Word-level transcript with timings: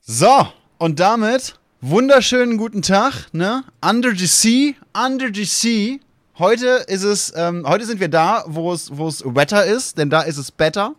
So, 0.00 0.48
und 0.78 1.00
damit 1.00 1.54
wunderschönen 1.80 2.58
guten 2.58 2.82
Tag, 2.82 3.28
ne? 3.32 3.64
Under 3.84 4.14
the 4.14 4.26
Sea, 4.26 4.74
Under 4.94 5.28
the 5.32 5.44
Sea. 5.44 5.98
Heute 6.38 6.84
ist 6.88 7.02
es, 7.02 7.32
ähm, 7.36 7.64
heute 7.66 7.84
sind 7.84 8.00
wir 8.00 8.08
da, 8.08 8.44
wo 8.46 8.72
es, 8.72 8.96
wo 8.96 9.08
es 9.08 9.22
wetter 9.24 9.64
ist, 9.64 9.98
denn 9.98 10.10
da 10.10 10.22
ist 10.22 10.38
es 10.38 10.50
better. 10.50 10.94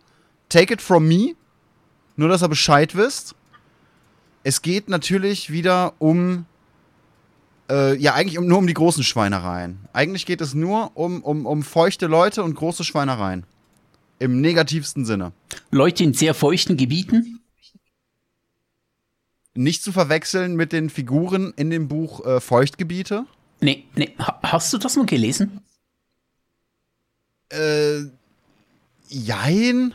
Take 0.48 0.74
it 0.74 0.82
from 0.82 1.08
me. 1.08 1.34
Nur, 2.16 2.28
dass 2.28 2.42
ihr 2.42 2.48
Bescheid 2.48 2.94
wisst. 2.94 3.34
Es 4.44 4.62
geht 4.62 4.88
natürlich 4.88 5.50
wieder 5.50 5.94
um, 5.98 6.46
äh, 7.70 7.96
ja, 7.96 8.14
eigentlich 8.14 8.38
nur 8.40 8.58
um 8.58 8.66
die 8.66 8.74
großen 8.74 9.04
Schweinereien. 9.04 9.78
Eigentlich 9.92 10.26
geht 10.26 10.40
es 10.40 10.54
nur 10.54 10.90
um, 10.94 11.22
um, 11.22 11.46
um 11.46 11.62
feuchte 11.62 12.06
Leute 12.06 12.42
und 12.42 12.54
große 12.54 12.84
Schweinereien. 12.84 13.44
Im 14.22 14.40
negativsten 14.40 15.04
Sinne. 15.04 15.32
Leute 15.72 16.04
in 16.04 16.14
sehr 16.14 16.32
feuchten 16.32 16.76
Gebieten? 16.76 17.40
Nicht 19.54 19.82
zu 19.82 19.90
verwechseln 19.90 20.54
mit 20.54 20.72
den 20.72 20.90
Figuren 20.90 21.52
in 21.56 21.70
dem 21.70 21.88
Buch 21.88 22.24
äh, 22.24 22.40
Feuchtgebiete. 22.40 23.26
Nee, 23.60 23.84
nee. 23.96 24.14
Ha 24.20 24.38
hast 24.44 24.72
du 24.72 24.78
das 24.78 24.94
mal 24.94 25.06
gelesen? 25.06 25.60
Äh, 27.48 28.02
jein. 29.08 29.92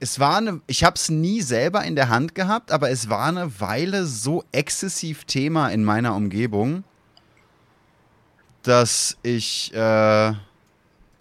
Es 0.00 0.18
war 0.18 0.38
eine, 0.38 0.60
ich 0.66 0.82
habe 0.82 0.96
es 0.96 1.10
nie 1.10 1.42
selber 1.42 1.84
in 1.84 1.94
der 1.94 2.08
Hand 2.08 2.34
gehabt, 2.34 2.72
aber 2.72 2.90
es 2.90 3.08
war 3.08 3.28
eine 3.28 3.60
Weile 3.60 4.04
so 4.04 4.42
exzessiv 4.50 5.26
Thema 5.26 5.68
in 5.68 5.84
meiner 5.84 6.16
Umgebung, 6.16 6.82
dass 8.62 9.16
ich 9.22 9.72
äh, 9.74 10.34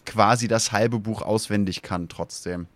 quasi 0.10 0.48
das 0.48 0.72
halbe 0.72 1.00
Buch 1.00 1.22
auswendig 1.22 1.82
kann 1.82 2.10
trotzdem. 2.10 2.68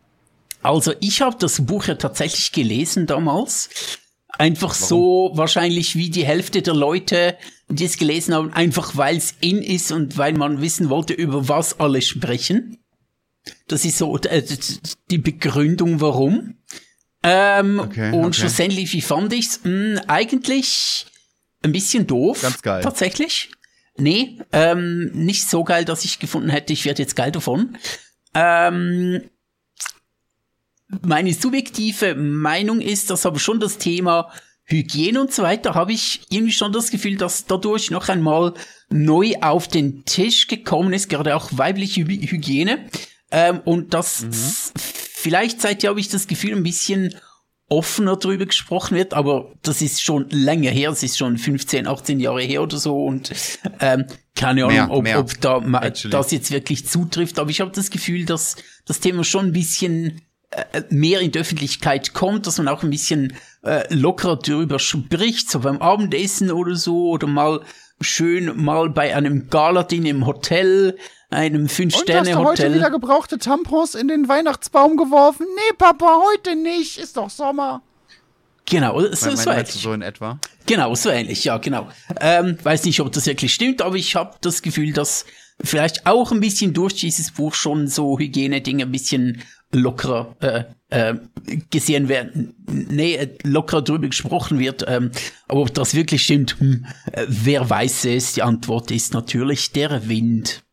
Also 0.61 0.93
ich 1.01 1.21
habe 1.21 1.35
das 1.39 1.65
Buch 1.65 1.85
ja 1.85 1.95
tatsächlich 1.95 2.51
gelesen 2.51 3.05
damals. 3.07 3.69
Einfach 4.29 4.73
Warum? 4.79 4.87
so 4.87 5.31
wahrscheinlich 5.35 5.95
wie 5.95 6.09
die 6.09 6.25
Hälfte 6.25 6.61
der 6.61 6.73
Leute, 6.73 7.37
die 7.69 7.85
es 7.85 7.97
gelesen 7.97 8.33
haben, 8.33 8.53
einfach 8.53 8.95
weil 8.95 9.17
es 9.17 9.35
in 9.41 9.61
ist 9.61 9.91
und 9.91 10.17
weil 10.17 10.33
man 10.33 10.61
wissen 10.61 10.89
wollte, 10.89 11.13
über 11.13 11.49
was 11.49 11.79
alle 11.79 12.01
sprechen. 12.01 12.77
Das 13.67 13.83
ist 13.83 13.97
so 13.97 14.17
äh, 14.17 14.43
die 15.11 15.17
Begründung, 15.17 15.99
warum. 16.01 16.55
Ähm, 17.23 17.79
okay, 17.79 18.11
und 18.11 18.25
okay. 18.25 18.33
schlussendlich, 18.33 18.93
wie 18.93 19.01
fand 19.01 19.33
ich's? 19.33 19.59
Hm, 19.63 19.99
eigentlich 20.07 21.05
ein 21.61 21.71
bisschen 21.71 22.07
doof. 22.07 22.41
Ganz 22.41 22.61
geil. 22.61 22.81
Tatsächlich. 22.81 23.51
Nee, 23.95 24.39
ähm, 24.51 25.11
nicht 25.13 25.49
so 25.49 25.63
geil, 25.63 25.85
dass 25.85 26.03
ich 26.03 26.19
gefunden 26.19 26.49
hätte, 26.49 26.73
ich 26.73 26.85
werde 26.85 27.03
jetzt 27.03 27.15
geil 27.15 27.31
davon. 27.31 27.77
Ähm, 28.33 29.21
meine 31.01 31.33
subjektive 31.33 32.15
Meinung 32.15 32.81
ist, 32.81 33.09
dass 33.09 33.25
aber 33.25 33.39
schon 33.39 33.59
das 33.59 33.77
Thema 33.77 34.31
Hygiene 34.65 35.19
und 35.19 35.33
so 35.33 35.43
weiter, 35.43 35.75
habe 35.75 35.91
ich 35.91 36.21
irgendwie 36.29 36.53
schon 36.53 36.71
das 36.71 36.89
Gefühl, 36.89 37.17
dass 37.17 37.45
dadurch 37.45 37.91
noch 37.91 38.09
einmal 38.09 38.53
neu 38.89 39.33
auf 39.41 39.67
den 39.67 40.05
Tisch 40.05 40.47
gekommen 40.47 40.93
ist, 40.93 41.09
gerade 41.09 41.35
auch 41.35 41.49
weibliche 41.51 42.01
Hygiene. 42.05 42.87
Ähm, 43.31 43.61
und 43.65 43.93
dass 43.93 44.21
mhm. 44.21 44.31
vielleicht 44.75 45.61
seitdem 45.61 45.89
habe 45.89 45.99
ich 45.99 46.09
das 46.09 46.27
Gefühl, 46.27 46.53
ein 46.53 46.63
bisschen 46.63 47.15
offener 47.73 48.17
drüber 48.17 48.45
gesprochen 48.45 48.95
wird, 48.95 49.13
aber 49.13 49.51
das 49.61 49.81
ist 49.81 50.01
schon 50.01 50.29
länger 50.29 50.71
her, 50.71 50.91
es 50.91 51.03
ist 51.03 51.17
schon 51.17 51.37
15, 51.37 51.87
18 51.87 52.19
Jahre 52.19 52.41
her 52.41 52.61
oder 52.61 52.77
so 52.77 53.05
und 53.05 53.31
ähm, 53.79 54.05
keine 54.35 54.65
Ahnung, 54.65 54.73
mehr, 54.73 54.91
ob, 54.91 55.03
mehr, 55.03 55.19
ob 55.19 55.39
da 55.41 55.59
das 56.09 56.31
jetzt 56.31 56.51
wirklich 56.51 56.87
zutrifft, 56.87 57.39
aber 57.39 57.49
ich 57.49 57.61
habe 57.61 57.71
das 57.71 57.89
Gefühl, 57.89 58.25
dass 58.25 58.55
das 58.85 58.99
Thema 58.99 59.23
schon 59.23 59.47
ein 59.47 59.53
bisschen 59.53 60.21
äh, 60.51 60.83
mehr 60.89 61.19
in 61.19 61.31
die 61.31 61.39
Öffentlichkeit 61.39 62.13
kommt, 62.13 62.47
dass 62.47 62.57
man 62.57 62.67
auch 62.67 62.83
ein 62.83 62.89
bisschen 62.89 63.33
äh, 63.63 63.91
lockerer 63.93 64.37
darüber 64.37 64.79
spricht, 64.79 65.49
so 65.49 65.59
beim 65.59 65.81
Abendessen 65.81 66.51
oder 66.51 66.75
so 66.75 67.09
oder 67.09 67.27
mal 67.27 67.61
schön 68.03 68.63
mal 68.63 68.89
bei 68.89 69.15
einem 69.15 69.49
Galadin 69.49 70.05
im 70.05 70.25
Hotel 70.25 70.97
einem 71.29 71.67
Fünf-Sterne-Hotel. 71.67 72.37
Und 72.37 72.47
hast 72.47 72.59
du 72.59 72.63
heute 72.63 72.75
wieder 72.75 72.91
gebrauchte 72.91 73.37
Tampons 73.37 73.95
in 73.95 74.07
den 74.07 74.27
Weihnachtsbaum 74.27 74.97
geworfen? 74.97 75.45
Nee, 75.55 75.75
Papa, 75.77 76.21
heute 76.31 76.55
nicht. 76.55 76.97
Ist 76.97 77.17
doch 77.17 77.29
Sommer. 77.29 77.81
Genau, 78.65 78.99
so, 79.11 79.35
so 79.35 79.49
ähnlich. 79.49 79.71
So 79.71 79.93
in 79.93 80.01
etwa? 80.01 80.39
Genau, 80.65 80.95
so 80.95 81.09
ähnlich, 81.09 81.43
ja, 81.43 81.57
genau. 81.57 81.89
Ähm, 82.21 82.57
weiß 82.63 82.85
nicht, 82.85 83.01
ob 83.01 83.11
das 83.11 83.25
wirklich 83.25 83.53
stimmt, 83.53 83.81
aber 83.81 83.95
ich 83.95 84.15
habe 84.15 84.37
das 84.41 84.61
Gefühl, 84.61 84.93
dass 84.93 85.25
vielleicht 85.61 86.05
auch 86.05 86.31
ein 86.31 86.39
bisschen 86.39 86.73
durch 86.73 86.95
dieses 86.95 87.31
Buch 87.31 87.53
schon 87.53 87.87
so 87.87 88.17
Hygiene-Dinge 88.17 88.83
ein 88.85 88.91
bisschen 88.91 89.41
lockerer 89.73 90.35
äh, 90.39 90.63
äh, 90.89 91.15
gesehen 91.69 92.07
werden, 92.07 92.55
nee, 92.67 93.15
äh, 93.15 93.37
lockerer 93.43 93.81
drüber 93.81 94.07
gesprochen 94.07 94.59
wird. 94.59 94.85
Ähm, 94.87 95.11
aber 95.47 95.61
ob 95.61 95.73
das 95.73 95.93
wirklich 95.95 96.23
stimmt, 96.23 96.59
hm, 96.59 96.85
äh, 97.11 97.25
wer 97.27 97.69
weiß 97.69 98.05
es? 98.05 98.33
Die 98.33 98.43
Antwort 98.43 98.91
ist 98.91 99.13
natürlich 99.13 99.71
der 99.71 100.07
Wind. 100.07 100.63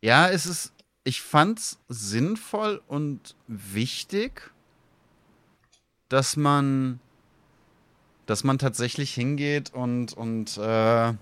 Ja, 0.00 0.28
es 0.28 0.46
ist, 0.46 0.72
ich 1.04 1.20
fand's 1.22 1.78
sinnvoll 1.88 2.80
und 2.86 3.34
wichtig, 3.46 4.50
dass 6.08 6.36
man, 6.36 7.00
dass 8.26 8.44
man 8.44 8.58
tatsächlich 8.58 9.12
hingeht 9.14 9.72
und, 9.74 10.12
und 10.12 10.56
äh, 10.58 11.12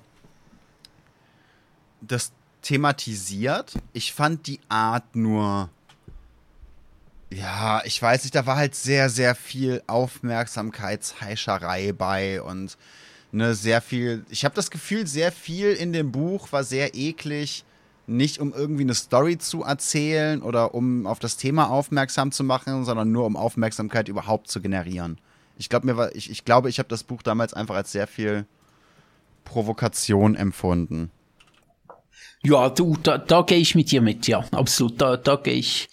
das 2.03 2.33
thematisiert. 2.65 3.75
Ich 3.93 4.13
fand 4.13 4.49
die 4.49 4.59
Art 4.69 5.15
nur, 5.15 5.69
ja, 7.31 7.83
ich 7.85 8.03
weiß 8.03 8.25
nicht, 8.25 8.35
da 8.35 8.47
war 8.47 8.57
halt 8.57 8.75
sehr, 8.75 9.11
sehr 9.11 9.35
viel 9.35 9.83
Aufmerksamkeitsheischerei 9.87 11.93
bei 11.93 12.43
und 12.43 12.77
ne, 13.33 13.55
sehr 13.55 13.81
viel, 13.81 14.25
ich 14.31 14.45
habe 14.45 14.55
das 14.55 14.71
Gefühl, 14.71 15.07
sehr 15.07 15.31
viel 15.31 15.73
in 15.73 15.93
dem 15.93 16.11
Buch 16.11 16.53
war 16.53 16.65
sehr 16.65 16.95
eklig 16.95 17.65
nicht 18.07 18.39
um 18.39 18.53
irgendwie 18.53 18.83
eine 18.83 18.95
Story 18.95 19.39
zu 19.39 19.63
erzählen 19.63 20.43
oder 20.43 20.75
um 20.75 21.07
auf 21.07 21.19
das 21.19 21.37
Thema 21.37 21.71
aufmerksam 21.71 22.33
zu 22.33 22.45
machen, 22.45 22.85
sondern 22.85 23.13
nur 23.13 23.25
um 23.25 23.37
Aufmerksamkeit 23.37 24.09
überhaupt 24.09 24.49
zu 24.49 24.61
generieren. 24.61 25.19
Ich 25.57 25.69
glaube, 25.69 25.87
mir 25.87 25.97
war, 25.97 26.15
ich, 26.15 26.31
ich 26.31 26.45
glaube, 26.45 26.69
ich 26.69 26.79
habe 26.79 26.89
das 26.89 27.05
Buch 27.05 27.23
damals 27.23 27.55
einfach 27.55 27.77
als 27.77 27.93
sehr 27.93 28.07
viel 28.07 28.45
Provokation 29.45 30.35
empfunden. 30.35 31.11
Ja, 32.45 32.69
du, 32.69 32.97
da, 33.03 33.19
da 33.19 33.43
gehe 33.43 33.59
ich 33.59 33.75
mit 33.75 33.91
dir 33.91 34.03
mit, 34.03 34.27
ja, 34.27 34.45
absolut. 34.53 35.01
Da, 35.01 35.17
da 35.17 35.37
gehe 35.37 35.55
ich 35.55 35.89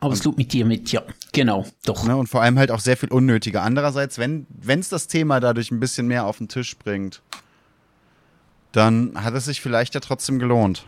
absolut 0.00 0.38
mit 0.38 0.52
dir 0.52 0.64
mit, 0.64 0.90
ja, 0.92 1.02
genau, 1.32 1.66
doch. 1.84 2.04
Ne, 2.04 2.16
und 2.16 2.26
vor 2.26 2.42
allem 2.42 2.58
halt 2.58 2.70
auch 2.70 2.80
sehr 2.80 2.96
viel 2.96 3.10
unnötiger. 3.10 3.62
Andererseits, 3.62 4.18
wenn 4.18 4.46
es 4.66 4.88
das 4.88 5.08
Thema 5.08 5.40
dadurch 5.40 5.70
ein 5.70 5.80
bisschen 5.80 6.06
mehr 6.06 6.26
auf 6.26 6.38
den 6.38 6.48
Tisch 6.48 6.76
bringt, 6.76 7.20
dann 8.72 9.12
hat 9.14 9.34
es 9.34 9.44
sich 9.44 9.60
vielleicht 9.60 9.94
ja 9.94 10.00
trotzdem 10.00 10.38
gelohnt. 10.38 10.86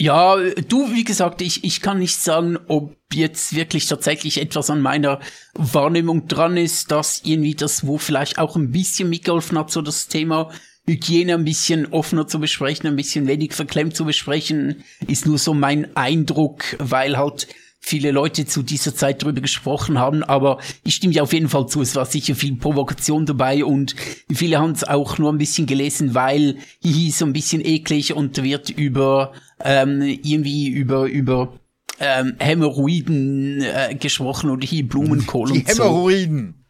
Ja, 0.00 0.36
du, 0.36 0.92
wie 0.92 1.02
gesagt, 1.02 1.42
ich, 1.42 1.64
ich 1.64 1.80
kann 1.80 1.98
nicht 1.98 2.16
sagen, 2.16 2.56
ob 2.68 2.94
jetzt 3.12 3.54
wirklich 3.54 3.86
tatsächlich 3.86 4.40
etwas 4.40 4.70
an 4.70 4.80
meiner 4.80 5.18
Wahrnehmung 5.54 6.28
dran 6.28 6.56
ist, 6.56 6.92
dass 6.92 7.22
irgendwie 7.24 7.56
das, 7.56 7.84
wo 7.84 7.98
vielleicht 7.98 8.38
auch 8.38 8.54
ein 8.54 8.70
bisschen 8.70 9.10
mitgeholfen 9.10 9.58
hat, 9.58 9.72
so 9.72 9.82
das 9.82 10.06
Thema 10.06 10.50
Hygiene 10.88 11.34
ein 11.34 11.44
bisschen 11.44 11.86
offener 11.92 12.26
zu 12.26 12.40
besprechen, 12.40 12.88
ein 12.88 12.96
bisschen 12.96 13.26
wenig 13.26 13.52
verklemmt 13.52 13.94
zu 13.94 14.04
besprechen, 14.04 14.82
ist 15.06 15.26
nur 15.26 15.38
so 15.38 15.54
mein 15.54 15.94
Eindruck, 15.96 16.76
weil 16.78 17.16
halt 17.16 17.46
viele 17.80 18.10
Leute 18.10 18.44
zu 18.44 18.62
dieser 18.62 18.94
Zeit 18.94 19.22
drüber 19.22 19.40
gesprochen 19.40 19.98
haben, 19.98 20.22
aber 20.22 20.58
ich 20.84 20.96
stimme 20.96 21.12
dir 21.12 21.22
auf 21.22 21.32
jeden 21.32 21.48
Fall 21.48 21.68
zu, 21.68 21.80
es 21.80 21.94
war 21.94 22.06
sicher 22.06 22.34
viel 22.34 22.56
Provokation 22.56 23.24
dabei 23.24 23.64
und 23.64 23.94
viele 24.32 24.58
haben 24.58 24.72
es 24.72 24.84
auch 24.84 25.18
nur 25.18 25.32
ein 25.32 25.38
bisschen 25.38 25.66
gelesen, 25.66 26.14
weil 26.14 26.56
hihi 26.82 27.10
so 27.10 27.24
ein 27.24 27.32
bisschen 27.32 27.64
eklig 27.64 28.14
und 28.14 28.42
wird 28.42 28.70
über 28.70 29.32
ähm, 29.64 30.02
irgendwie 30.02 30.68
über 30.68 31.06
über 31.06 31.58
ähm, 32.00 32.34
Hämorrhoiden 32.38 33.62
äh, 33.62 33.94
gesprochen 33.94 34.50
oder 34.50 34.66
hier 34.66 34.86
Blumenkohl 34.86 35.52
die 35.52 35.60
und 35.60 35.70
so. 35.70 35.84
Hämorrhoiden. 35.84 36.64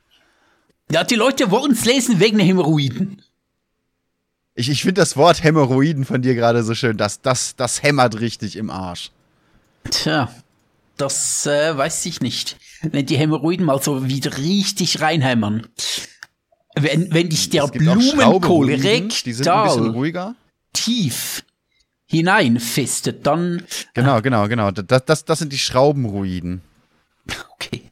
Ja, 0.90 1.04
die 1.04 1.16
Leute 1.16 1.50
wollen 1.50 1.72
es 1.72 1.84
lesen 1.84 2.20
wegen 2.20 2.38
Hämorrhoiden. 2.38 3.22
Ich, 4.58 4.68
ich 4.68 4.82
finde 4.82 5.00
das 5.00 5.16
Wort 5.16 5.44
Hämorrhoiden 5.44 6.04
von 6.04 6.20
dir 6.20 6.34
gerade 6.34 6.64
so 6.64 6.74
schön. 6.74 6.96
Das, 6.96 7.20
das, 7.22 7.54
das 7.54 7.84
hämmert 7.84 8.18
richtig 8.18 8.56
im 8.56 8.70
Arsch. 8.70 9.12
Tja, 9.88 10.34
das 10.96 11.46
äh, 11.46 11.76
weiß 11.76 12.04
ich 12.06 12.20
nicht. 12.20 12.56
Wenn 12.82 13.06
die 13.06 13.16
Hämorrhoiden 13.16 13.64
mal 13.64 13.80
so 13.80 14.08
wieder 14.08 14.36
richtig 14.36 15.00
reinhämmern. 15.00 15.68
Wenn, 16.74 17.14
wenn 17.14 17.28
dich 17.28 17.50
der 17.50 17.68
Blumenkohl 17.68 18.74
rektal 18.74 20.34
tief 20.72 21.44
hineinfistet, 22.06 23.24
dann. 23.28 23.62
Genau, 23.94 24.20
genau, 24.22 24.48
genau. 24.48 24.72
Das, 24.72 25.04
das, 25.04 25.24
das 25.24 25.38
sind 25.38 25.52
die 25.52 25.58
Schraubenruiden. 25.58 26.62
Okay, 27.52 27.84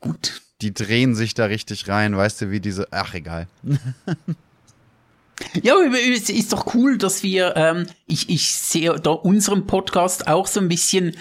gut. 0.00 0.40
Die 0.62 0.72
drehen 0.72 1.14
sich 1.14 1.34
da 1.34 1.44
richtig 1.44 1.86
rein, 1.86 2.16
weißt 2.16 2.40
du, 2.40 2.50
wie 2.50 2.60
diese. 2.60 2.88
Ach, 2.92 3.12
egal. 3.12 3.46
Ja, 5.62 5.74
es 6.14 6.30
ist 6.30 6.52
doch 6.52 6.74
cool, 6.74 6.98
dass 6.98 7.22
wir, 7.22 7.54
ähm, 7.56 7.86
ich, 8.06 8.28
ich 8.28 8.52
sehe 8.52 8.98
da 8.98 9.10
unserem 9.10 9.66
Podcast 9.66 10.26
auch 10.28 10.46
so 10.46 10.60
ein 10.60 10.68
bisschen 10.68 11.16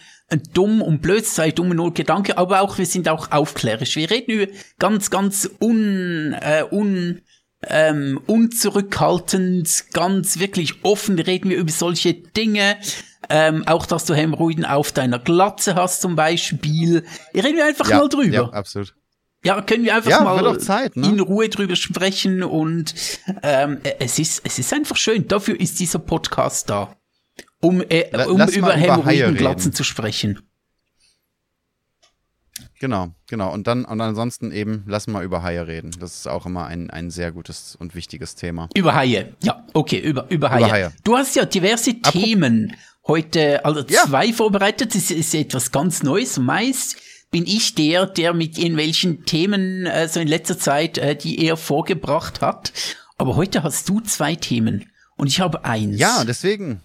dumm 0.53 0.81
und 0.81 1.01
blöd, 1.01 1.25
sei 1.25 1.51
dumme 1.51 1.75
nur 1.75 1.93
Gedanke, 1.93 2.37
aber 2.37 2.61
auch 2.61 2.77
wir 2.77 2.85
sind 2.85 3.07
auch 3.07 3.31
aufklärisch. 3.31 3.95
Wir 3.95 4.11
reden 4.11 4.31
über 4.31 4.51
ganz, 4.77 5.09
ganz 5.09 5.49
un, 5.61 6.33
äh, 6.41 6.63
un, 6.69 7.21
ähm, 7.65 8.19
unzurückhaltend, 8.27 9.85
ganz 9.93 10.39
wirklich 10.39 10.83
offen 10.83 11.17
reden 11.19 11.49
wir 11.49 11.57
über 11.57 11.71
solche 11.71 12.13
Dinge. 12.13 12.77
Ähm, 13.29 13.67
auch, 13.67 13.85
dass 13.85 14.05
du 14.05 14.13
Hämorrhoiden 14.13 14.63
auf 14.63 14.91
deiner 14.91 15.19
Glatze 15.19 15.75
hast 15.75 16.01
zum 16.01 16.15
Beispiel. 16.15 17.03
Reden 17.33 17.57
wir 17.57 17.65
einfach 17.65 17.89
Ja, 17.89 17.97
mal 17.97 18.09
drüber. 18.09 18.33
Ja, 18.33 18.49
absolut. 18.49 18.93
Ja, 19.47 19.61
können 19.61 19.85
wir 19.85 19.95
einfach 19.95 20.11
Ja, 20.11 20.23
mal 20.25 20.59
Zeit, 20.59 20.97
ne? 20.97 21.07
in 21.07 21.21
Ruhe 21.21 21.47
drüber 21.47 21.77
sprechen 21.77 22.43
und 22.43 22.93
ähm, 23.43 23.77
äh, 23.83 23.93
es 23.99 24.19
ist 24.19 24.41
es 24.43 24.59
ist 24.59 24.73
einfach 24.73 24.97
schön. 24.97 25.25
Dafür 25.29 25.57
ist 25.57 25.79
dieser 25.79 25.99
Podcast 25.99 26.69
da, 26.69 26.93
um 27.61 27.81
äh, 27.87 28.09
um 28.27 28.39
lass 28.39 28.51
über 28.53 28.73
über 28.73 28.73
Hämorrhoidenglatzen 28.75 29.71
zu 29.71 29.85
sprechen. 29.85 30.41
Genau, 32.79 33.09
genau. 33.29 33.53
Und 33.53 33.67
dann, 33.67 33.85
und 33.85 34.01
ansonsten 34.01 34.51
eben, 34.51 34.83
lass 34.85 35.07
mal 35.07 35.23
über 35.23 35.41
Haie 35.43 35.65
reden. 35.65 35.91
Das 35.99 36.13
ist 36.15 36.27
auch 36.27 36.45
immer 36.45 36.65
ein, 36.67 36.89
ein 36.91 37.09
sehr 37.09 37.31
gutes 37.31 37.75
und 37.79 37.95
wichtiges 37.95 38.35
Thema. 38.35 38.67
Über 38.75 38.95
Haie. 38.95 39.33
Ja, 39.41 39.65
okay, 39.73 39.97
über 39.99 40.29
über 40.29 40.51
Haie. 40.51 40.69
Haie. 40.71 40.93
Du 41.05 41.15
hast 41.17 41.35
ja 41.37 41.45
diverse 41.45 41.93
Themen 42.01 42.75
heute, 43.07 43.63
also 43.65 43.79
Ja. 43.87 44.03
zwei 44.03 44.33
vorbereitet. 44.33 44.93
Das 44.93 45.09
ist 45.09 45.33
etwas 45.33 45.71
ganz 45.71 46.03
Neues. 46.03 46.37
Meist 46.37 46.97
bin 47.31 47.45
ich 47.45 47.75
der, 47.75 48.05
der 48.05 48.33
mit 48.33 48.57
irgendwelchen 48.57 49.25
Themen 49.25 49.85
äh, 49.85 50.07
so 50.07 50.19
in 50.19 50.27
letzter 50.27 50.57
Zeit 50.57 50.97
äh, 50.97 51.15
die 51.15 51.43
er 51.45 51.57
vorgebracht 51.57 52.41
hat. 52.41 52.71
Aber 53.17 53.35
heute 53.35 53.63
hast 53.63 53.89
du 53.89 53.99
zwei 53.99 54.35
Themen 54.35 54.89
und 55.15 55.27
ich 55.27 55.39
habe 55.39 55.65
eins. 55.65 55.99
Ja, 55.99 56.23
deswegen. 56.23 56.81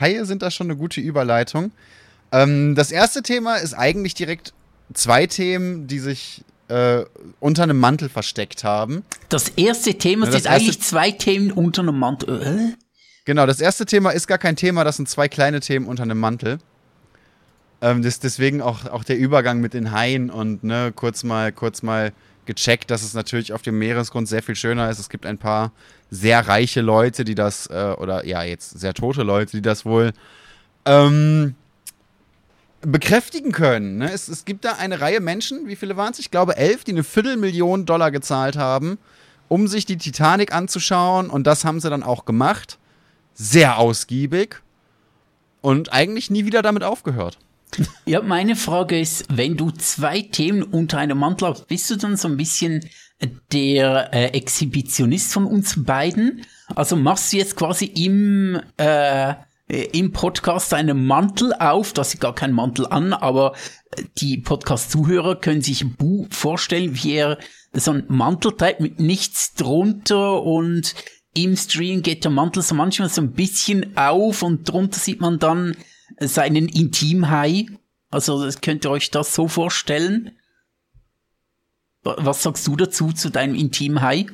Haie 0.00 0.24
sind 0.24 0.42
da 0.42 0.50
schon 0.50 0.66
eine 0.66 0.76
gute 0.76 1.00
Überleitung. 1.00 1.72
Ähm, 2.30 2.74
das 2.74 2.90
erste 2.90 3.22
Thema 3.22 3.56
ist 3.56 3.74
eigentlich 3.74 4.14
direkt 4.14 4.52
zwei 4.94 5.26
Themen, 5.26 5.86
die 5.86 5.98
sich 5.98 6.44
äh, 6.68 7.04
unter 7.40 7.62
einem 7.62 7.78
Mantel 7.78 8.08
versteckt 8.08 8.64
haben. 8.64 9.04
Das 9.28 9.48
erste 9.50 9.94
Thema 9.94 10.26
Ja, 10.26 10.32
das 10.32 10.42
sind 10.42 10.52
eigentlich 10.52 10.80
zwei 10.80 11.10
Themen 11.10 11.52
unter 11.52 11.82
einem 11.82 11.98
Mantel. 11.98 12.74
Genau, 13.24 13.46
das 13.46 13.60
erste 13.60 13.86
Thema 13.86 14.10
ist 14.10 14.26
gar 14.26 14.38
kein 14.38 14.56
Thema, 14.56 14.82
das 14.82 14.96
sind 14.96 15.08
zwei 15.08 15.28
kleine 15.28 15.60
Themen 15.60 15.86
unter 15.86 16.02
einem 16.02 16.18
Mantel. 16.18 16.58
Ähm, 17.82 18.02
das, 18.02 18.20
deswegen 18.20 18.62
auch, 18.62 18.86
auch 18.86 19.04
der 19.04 19.18
Übergang 19.18 19.60
mit 19.60 19.74
den 19.74 19.90
Haien 19.90 20.30
und 20.30 20.64
ne, 20.64 20.92
kurz 20.94 21.24
mal, 21.24 21.52
kurz 21.52 21.82
mal 21.82 22.12
gecheckt, 22.46 22.90
dass 22.90 23.02
es 23.02 23.12
natürlich 23.12 23.52
auf 23.52 23.62
dem 23.62 23.78
Meeresgrund 23.78 24.28
sehr 24.28 24.42
viel 24.42 24.56
schöner 24.56 24.88
ist. 24.88 25.00
Es 25.00 25.08
gibt 25.08 25.26
ein 25.26 25.38
paar 25.38 25.72
sehr 26.10 26.46
reiche 26.46 26.80
Leute, 26.80 27.24
die 27.24 27.34
das, 27.34 27.66
äh, 27.66 27.94
oder 27.98 28.24
ja, 28.24 28.44
jetzt 28.44 28.78
sehr 28.78 28.94
tote 28.94 29.24
Leute, 29.24 29.56
die 29.56 29.62
das 29.62 29.84
wohl 29.84 30.12
ähm, 30.84 31.56
bekräftigen 32.82 33.50
können. 33.52 33.98
Ne? 33.98 34.12
Es, 34.12 34.28
es 34.28 34.44
gibt 34.44 34.64
da 34.64 34.74
eine 34.74 35.00
Reihe 35.00 35.20
Menschen, 35.20 35.66
wie 35.66 35.76
viele 35.76 35.96
waren 35.96 36.12
es? 36.12 36.20
Ich 36.20 36.30
glaube 36.30 36.56
elf, 36.56 36.84
die 36.84 36.92
eine 36.92 37.04
Viertelmillion 37.04 37.84
Dollar 37.84 38.10
gezahlt 38.10 38.56
haben, 38.56 38.98
um 39.48 39.66
sich 39.66 39.86
die 39.86 39.96
Titanic 39.96 40.52
anzuschauen. 40.54 41.30
Und 41.30 41.46
das 41.48 41.64
haben 41.64 41.80
sie 41.80 41.90
dann 41.90 42.04
auch 42.04 42.26
gemacht. 42.26 42.78
Sehr 43.34 43.78
ausgiebig. 43.78 44.62
Und 45.60 45.92
eigentlich 45.92 46.30
nie 46.30 46.44
wieder 46.44 46.62
damit 46.62 46.82
aufgehört. 46.82 47.38
Ja, 48.04 48.22
meine 48.22 48.56
Frage 48.56 49.00
ist, 49.00 49.26
wenn 49.30 49.56
du 49.56 49.70
zwei 49.70 50.22
Themen 50.22 50.62
unter 50.62 50.98
einem 50.98 51.18
Mantel 51.18 51.48
hast, 51.48 51.68
bist 51.68 51.90
du 51.90 51.96
dann 51.96 52.16
so 52.16 52.28
ein 52.28 52.36
bisschen 52.36 52.84
der 53.52 54.12
äh, 54.12 54.26
Exhibitionist 54.28 55.32
von 55.32 55.46
uns 55.46 55.84
beiden? 55.84 56.44
Also 56.74 56.96
machst 56.96 57.32
du 57.32 57.36
jetzt 57.36 57.56
quasi 57.56 57.86
im, 57.86 58.60
äh, 58.78 59.30
äh, 59.30 59.34
im 59.92 60.12
Podcast 60.12 60.74
einen 60.74 61.06
Mantel 61.06 61.52
auf, 61.54 61.92
das 61.92 62.14
ist 62.14 62.20
gar 62.20 62.34
kein 62.34 62.52
Mantel 62.52 62.86
an, 62.86 63.12
aber 63.12 63.54
äh, 63.96 64.02
die 64.18 64.38
Podcast-Zuhörer 64.38 65.36
können 65.36 65.62
sich 65.62 65.96
Bu 65.96 66.26
vorstellen, 66.30 67.02
wie 67.02 67.12
er 67.14 67.38
so 67.72 67.92
einen 67.92 68.04
Mantel 68.08 68.52
trägt 68.52 68.80
mit 68.80 69.00
nichts 69.00 69.54
drunter 69.54 70.42
und 70.42 70.94
im 71.34 71.56
Stream 71.56 72.02
geht 72.02 72.24
der 72.24 72.30
Mantel 72.30 72.62
so 72.62 72.74
manchmal 72.74 73.08
so 73.08 73.22
ein 73.22 73.32
bisschen 73.32 73.96
auf 73.96 74.42
und 74.42 74.68
drunter 74.68 74.98
sieht 74.98 75.20
man 75.20 75.38
dann 75.38 75.76
seinen 76.20 76.68
Intimhai. 76.68 77.66
Also 78.10 78.44
das 78.44 78.60
könnt 78.60 78.84
ihr 78.84 78.90
euch 78.90 79.10
das 79.10 79.34
so 79.34 79.48
vorstellen. 79.48 80.32
Wa- 82.02 82.16
Was 82.18 82.42
sagst 82.42 82.66
du 82.66 82.76
dazu, 82.76 83.12
zu 83.12 83.30
deinem 83.30 83.54
Intimhai? 83.54 84.26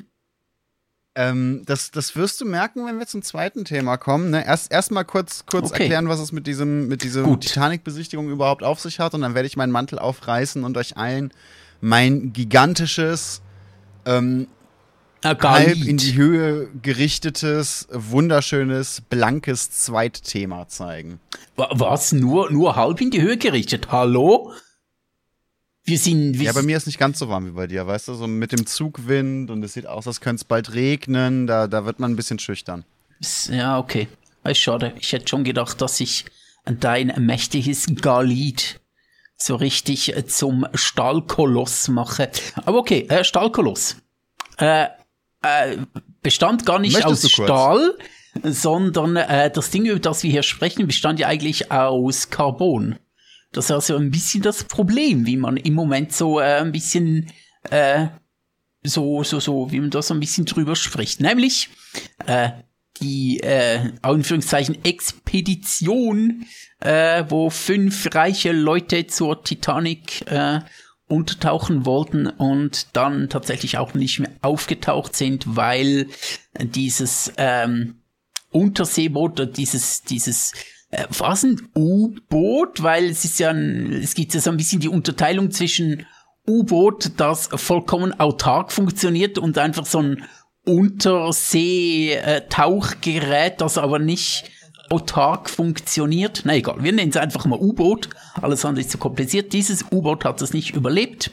Ähm, 1.14 1.62
das, 1.66 1.90
das 1.90 2.14
wirst 2.16 2.40
du 2.40 2.44
merken, 2.44 2.86
wenn 2.86 2.98
wir 2.98 3.06
zum 3.06 3.22
zweiten 3.22 3.64
Thema 3.64 3.96
kommen. 3.96 4.30
Ne? 4.30 4.44
Erst 4.46 4.70
erstmal 4.70 5.04
kurz, 5.04 5.44
kurz 5.46 5.70
Okay. 5.70 5.82
erklären, 5.84 6.08
was 6.08 6.20
es 6.20 6.30
mit 6.32 6.46
diesem, 6.46 6.86
mit 6.88 7.02
diesem. 7.02 7.40
Titanic-Besichtigung 7.40 8.30
überhaupt 8.30 8.62
auf 8.62 8.78
sich 8.80 9.00
hat. 9.00 9.14
Und 9.14 9.22
dann 9.22 9.34
werde 9.34 9.46
ich 9.48 9.56
meinen 9.56 9.72
Mantel 9.72 9.98
aufreißen 9.98 10.62
und 10.64 10.76
euch 10.76 10.96
allen 10.96 11.32
mein 11.80 12.32
gigantisches, 12.32 13.42
ähm, 14.04 14.46
Äh, 15.22 15.34
halb 15.40 15.84
in 15.84 15.96
die 15.96 16.14
Höhe 16.14 16.68
gerichtetes, 16.80 17.88
wunderschönes, 17.90 19.02
blankes 19.08 19.70
Zweitthema 19.70 20.68
zeigen. 20.68 21.18
Wa- 21.56 21.70
Was? 21.72 22.12
Nur, 22.12 22.50
nur 22.52 22.76
halb 22.76 23.00
in 23.00 23.10
die 23.10 23.20
Höhe 23.20 23.36
gerichtet? 23.36 23.90
Hallo? 23.90 24.52
Wir 25.84 25.98
sind, 25.98 26.38
wir 26.38 26.44
Ja, 26.46 26.52
bei 26.52 26.62
mir 26.62 26.76
ist 26.76 26.86
nicht 26.86 26.98
ganz 26.98 27.18
so 27.18 27.28
warm 27.28 27.46
wie 27.46 27.50
bei 27.52 27.66
dir, 27.66 27.86
weißt 27.86 28.08
du? 28.08 28.14
So 28.14 28.26
mit 28.26 28.52
dem 28.52 28.66
Zugwind 28.66 29.50
und 29.50 29.64
es 29.64 29.72
sieht 29.72 29.86
aus, 29.86 30.06
als 30.06 30.20
könnte 30.20 30.40
es 30.40 30.44
bald 30.44 30.74
regnen. 30.74 31.46
Da, 31.46 31.66
da 31.66 31.84
wird 31.84 31.98
man 31.98 32.12
ein 32.12 32.16
bisschen 32.16 32.38
schüchtern. 32.38 32.84
Ja, 33.50 33.78
okay. 33.78 34.06
Schade. 34.52 34.92
Ich 35.00 35.12
hätte 35.12 35.28
schon 35.28 35.44
gedacht, 35.44 35.80
dass 35.80 35.98
ich 36.00 36.26
dein 36.64 37.12
mächtiges 37.18 37.86
Galid 38.00 38.80
so 39.36 39.56
richtig 39.56 40.16
äh, 40.16 40.26
zum 40.26 40.66
Stahlkoloss 40.74 41.88
mache. 41.88 42.30
Aber 42.64 42.78
okay, 42.78 43.06
äh, 43.08 43.24
Stahlkoloss. 43.24 43.96
Äh, 44.58 44.86
äh, 45.42 45.76
bestand 46.22 46.66
gar 46.66 46.78
nicht 46.78 46.94
Möchtest 46.94 47.24
aus? 47.24 47.30
Stahl, 47.32 47.98
sondern 48.42 49.16
äh, 49.16 49.50
das 49.50 49.70
Ding, 49.70 49.86
über 49.86 50.00
das 50.00 50.22
wir 50.22 50.30
hier 50.30 50.42
sprechen, 50.42 50.86
bestand 50.86 51.18
ja 51.18 51.28
eigentlich 51.28 51.70
aus 51.70 52.30
Carbon. 52.30 52.98
Das 53.52 53.66
ist 53.66 53.70
also 53.70 53.96
ein 53.96 54.10
bisschen 54.10 54.42
das 54.42 54.64
Problem, 54.64 55.26
wie 55.26 55.36
man 55.36 55.56
im 55.56 55.74
Moment 55.74 56.12
so 56.12 56.38
äh, 56.38 56.60
ein 56.60 56.72
bisschen 56.72 57.30
äh, 57.70 58.08
so, 58.82 59.22
so, 59.24 59.40
so, 59.40 59.72
wie 59.72 59.80
man 59.80 59.90
da 59.90 60.02
so 60.02 60.14
ein 60.14 60.20
bisschen 60.20 60.44
drüber 60.44 60.76
spricht. 60.76 61.20
Nämlich, 61.20 61.70
äh, 62.26 62.50
die, 63.00 63.40
äh, 63.40 63.92
Anführungszeichen, 64.02 64.84
Expedition, 64.84 66.46
äh, 66.80 67.24
wo 67.28 67.50
fünf 67.50 68.14
reiche 68.14 68.52
Leute 68.52 69.06
zur 69.06 69.42
Titanic, 69.44 70.26
äh, 70.30 70.60
untertauchen 71.08 71.86
wollten 71.86 72.26
und 72.26 72.94
dann 72.94 73.28
tatsächlich 73.28 73.78
auch 73.78 73.94
nicht 73.94 74.20
mehr 74.20 74.30
aufgetaucht 74.42 75.16
sind, 75.16 75.56
weil 75.56 76.06
dieses, 76.60 77.32
ähm, 77.36 77.96
Unterseeboot, 78.50 79.40
oder 79.40 79.46
dieses, 79.46 80.02
dieses, 80.02 80.52
äh, 80.90 81.06
was 81.10 81.44
ein 81.44 81.68
U-Boot, 81.74 82.82
weil 82.82 83.04
es 83.06 83.24
ist 83.24 83.38
ja 83.38 83.50
ein, 83.50 83.92
es 83.92 84.14
gibt 84.14 84.34
ja 84.34 84.40
so 84.40 84.50
ein 84.50 84.56
bisschen 84.56 84.80
die 84.80 84.88
Unterteilung 84.88 85.50
zwischen 85.50 86.06
U-Boot, 86.46 87.10
das 87.18 87.50
vollkommen 87.52 88.18
autark 88.18 88.72
funktioniert 88.72 89.36
und 89.38 89.58
einfach 89.58 89.84
so 89.84 90.00
ein 90.00 90.24
Untersee-Tauchgerät, 90.64 93.60
das 93.60 93.76
aber 93.78 93.98
nicht 93.98 94.50
autark 94.90 95.50
funktioniert. 95.50 96.42
Na 96.44 96.56
egal, 96.56 96.82
wir 96.82 96.92
nennen 96.92 97.10
es 97.10 97.16
einfach 97.16 97.44
mal 97.46 97.58
U-Boot. 97.58 98.08
Alles 98.34 98.64
andere 98.64 98.82
ist 98.82 98.90
zu 98.90 98.98
kompliziert. 98.98 99.52
Dieses 99.52 99.84
U-Boot 99.90 100.24
hat 100.24 100.40
es 100.42 100.52
nicht 100.52 100.74
überlebt. 100.74 101.30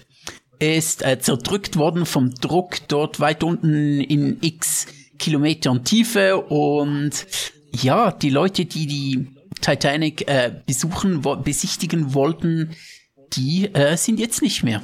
Ist 0.59 1.05
äh, 1.05 1.19
zerdrückt 1.19 1.77
worden 1.77 2.05
vom 2.05 2.33
Druck 2.33 2.87
dort 2.87 3.19
weit 3.19 3.43
unten 3.43 3.99
in 3.99 4.37
x 4.41 4.87
Kilometern 5.17 5.83
Tiefe 5.83 6.37
und 6.37 7.11
ja, 7.71 8.11
die 8.11 8.29
Leute, 8.29 8.65
die 8.65 8.87
die 8.87 9.27
Titanic 9.61 10.27
äh, 10.27 10.51
besuchen, 10.65 11.23
wo, 11.23 11.35
besichtigen 11.35 12.13
wollten, 12.13 12.75
die 13.33 13.73
äh, 13.73 13.97
sind 13.97 14.19
jetzt 14.19 14.41
nicht 14.41 14.63
mehr. 14.63 14.81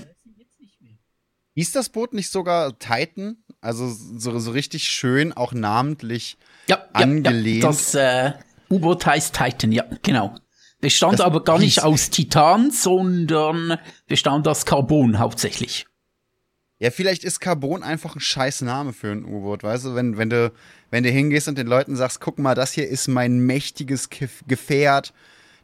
Hieß 1.56 1.74
das 1.74 1.90
Boot 1.90 2.13
nicht 2.13 2.32
sogar 2.32 2.78
Titan? 2.80 3.38
Also 3.60 3.90
so, 3.90 4.40
so 4.40 4.51
richtig 4.51 4.86
schön, 4.86 5.34
auch 5.34 5.54
namentlich. 5.54 6.38
Ja, 6.68 6.78
ja, 6.78 6.86
Angelehnt. 6.94 7.63
ja 7.63 7.70
das 7.70 7.94
äh, 7.94 8.34
U-Boot 8.72 9.06
heißt 9.06 9.36
Titan, 9.36 9.72
ja, 9.72 9.86
genau. 10.01 10.36
Bestand 10.80 11.13
Das 11.13 11.22
aber 11.22 11.44
gar 11.44 11.60
nicht 11.60 11.84
aus 11.84 12.10
Titan, 12.10 12.72
sondern 12.72 13.78
bestand 14.08 14.48
aus 14.48 14.66
Carbon 14.66 15.20
hauptsächlich. 15.20 15.86
Ja, 16.80 16.90
vielleicht 16.90 17.24
ist 17.24 17.40
Carbon 17.40 17.84
einfach 17.84 18.16
ein 18.16 18.20
scheiß 18.20 18.62
Name 18.62 18.92
für 18.94 19.12
ein 19.12 19.24
U-Boot, 19.24 19.62
weißt 19.62 19.86
du? 19.86 19.96
Wenn, 19.96 20.18
wenn, 20.18 20.32
du, 20.32 20.51
wenn 20.90 21.04
du 21.04 21.12
hingehst 21.12 21.48
und 21.48 21.58
den 21.60 21.68
Leuten 21.68 21.96
sagst, 21.96 22.20
guck 22.20 22.40
mal, 22.40 22.56
das 22.56 22.72
hier 22.72 22.88
ist 22.88 23.08
mein 23.08 23.42
mächtiges 23.42 24.10
Gef- 24.10 24.42
Gefährt, 24.48 25.13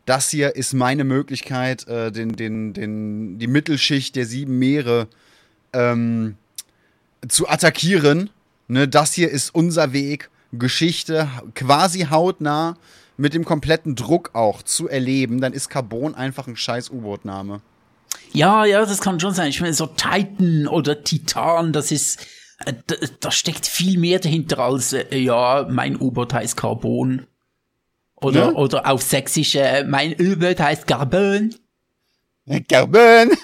das 0.06 0.30
hier 0.30 0.56
ist 0.56 0.74
meine 0.74 1.04
Möglichkeit, 1.04 1.88
äh, 1.88 2.12
den, 2.12 2.34
den, 2.36 2.74
den, 2.74 3.40
die 3.40 3.48
Mittelschicht 3.48 4.16
der 4.16 4.28
sieben 4.28 4.60
Meere 4.60 5.08
ähm, 5.74 6.38
zu 7.28 7.50
attackieren. 7.50 8.30
Ne, 8.68 8.88
das 8.88 9.14
hier 9.14 9.32
ist 9.32 9.56
unser 9.56 9.94
Weg, 9.94 10.30
Geschichte 10.58 11.28
quasi 11.56 12.08
hautnah 12.10 12.78
mit 13.18 13.34
dem 13.34 13.46
kompletten 13.46 13.96
Druck 13.96 14.32
auch 14.34 14.62
zu 14.62 14.88
erleben, 14.88 15.42
dann 15.42 15.54
ist 15.54 15.70
Carbon 15.70 16.16
einfach 16.16 16.48
ein 16.48 16.56
scheiß 16.56 16.92
U-Boot-Name. 16.92 17.62
Ja, 18.32 18.66
ja, 18.66 18.86
das 18.86 19.02
kann 19.02 19.20
schon 19.20 19.34
sein. 19.34 19.50
Ich 19.50 19.60
meine, 19.62 19.74
so 19.74 19.88
Titan 19.88 20.68
oder 20.68 21.04
Titan, 21.04 21.74
das 21.74 21.92
ist, 21.92 22.20
äh, 22.66 22.74
da, 22.86 22.96
da 23.20 23.32
steckt 23.32 23.66
viel 23.66 24.00
mehr 24.00 24.20
dahinter 24.20 24.60
als, 24.60 24.94
äh, 24.94 25.18
ja, 25.18 25.68
mein 25.70 26.00
U-Boot 26.00 26.34
heißt 26.34 26.56
Carbon. 26.56 27.26
Oder, 28.16 28.48
ja? 28.48 28.52
oder 28.54 28.90
auf 28.90 29.02
Sächsisch, 29.02 29.56
äh, 29.56 29.84
mein 29.84 30.14
U-Boot 30.20 30.60
heißt 30.60 30.86
Carbon. 30.88 31.56
Carbon! 32.70 33.32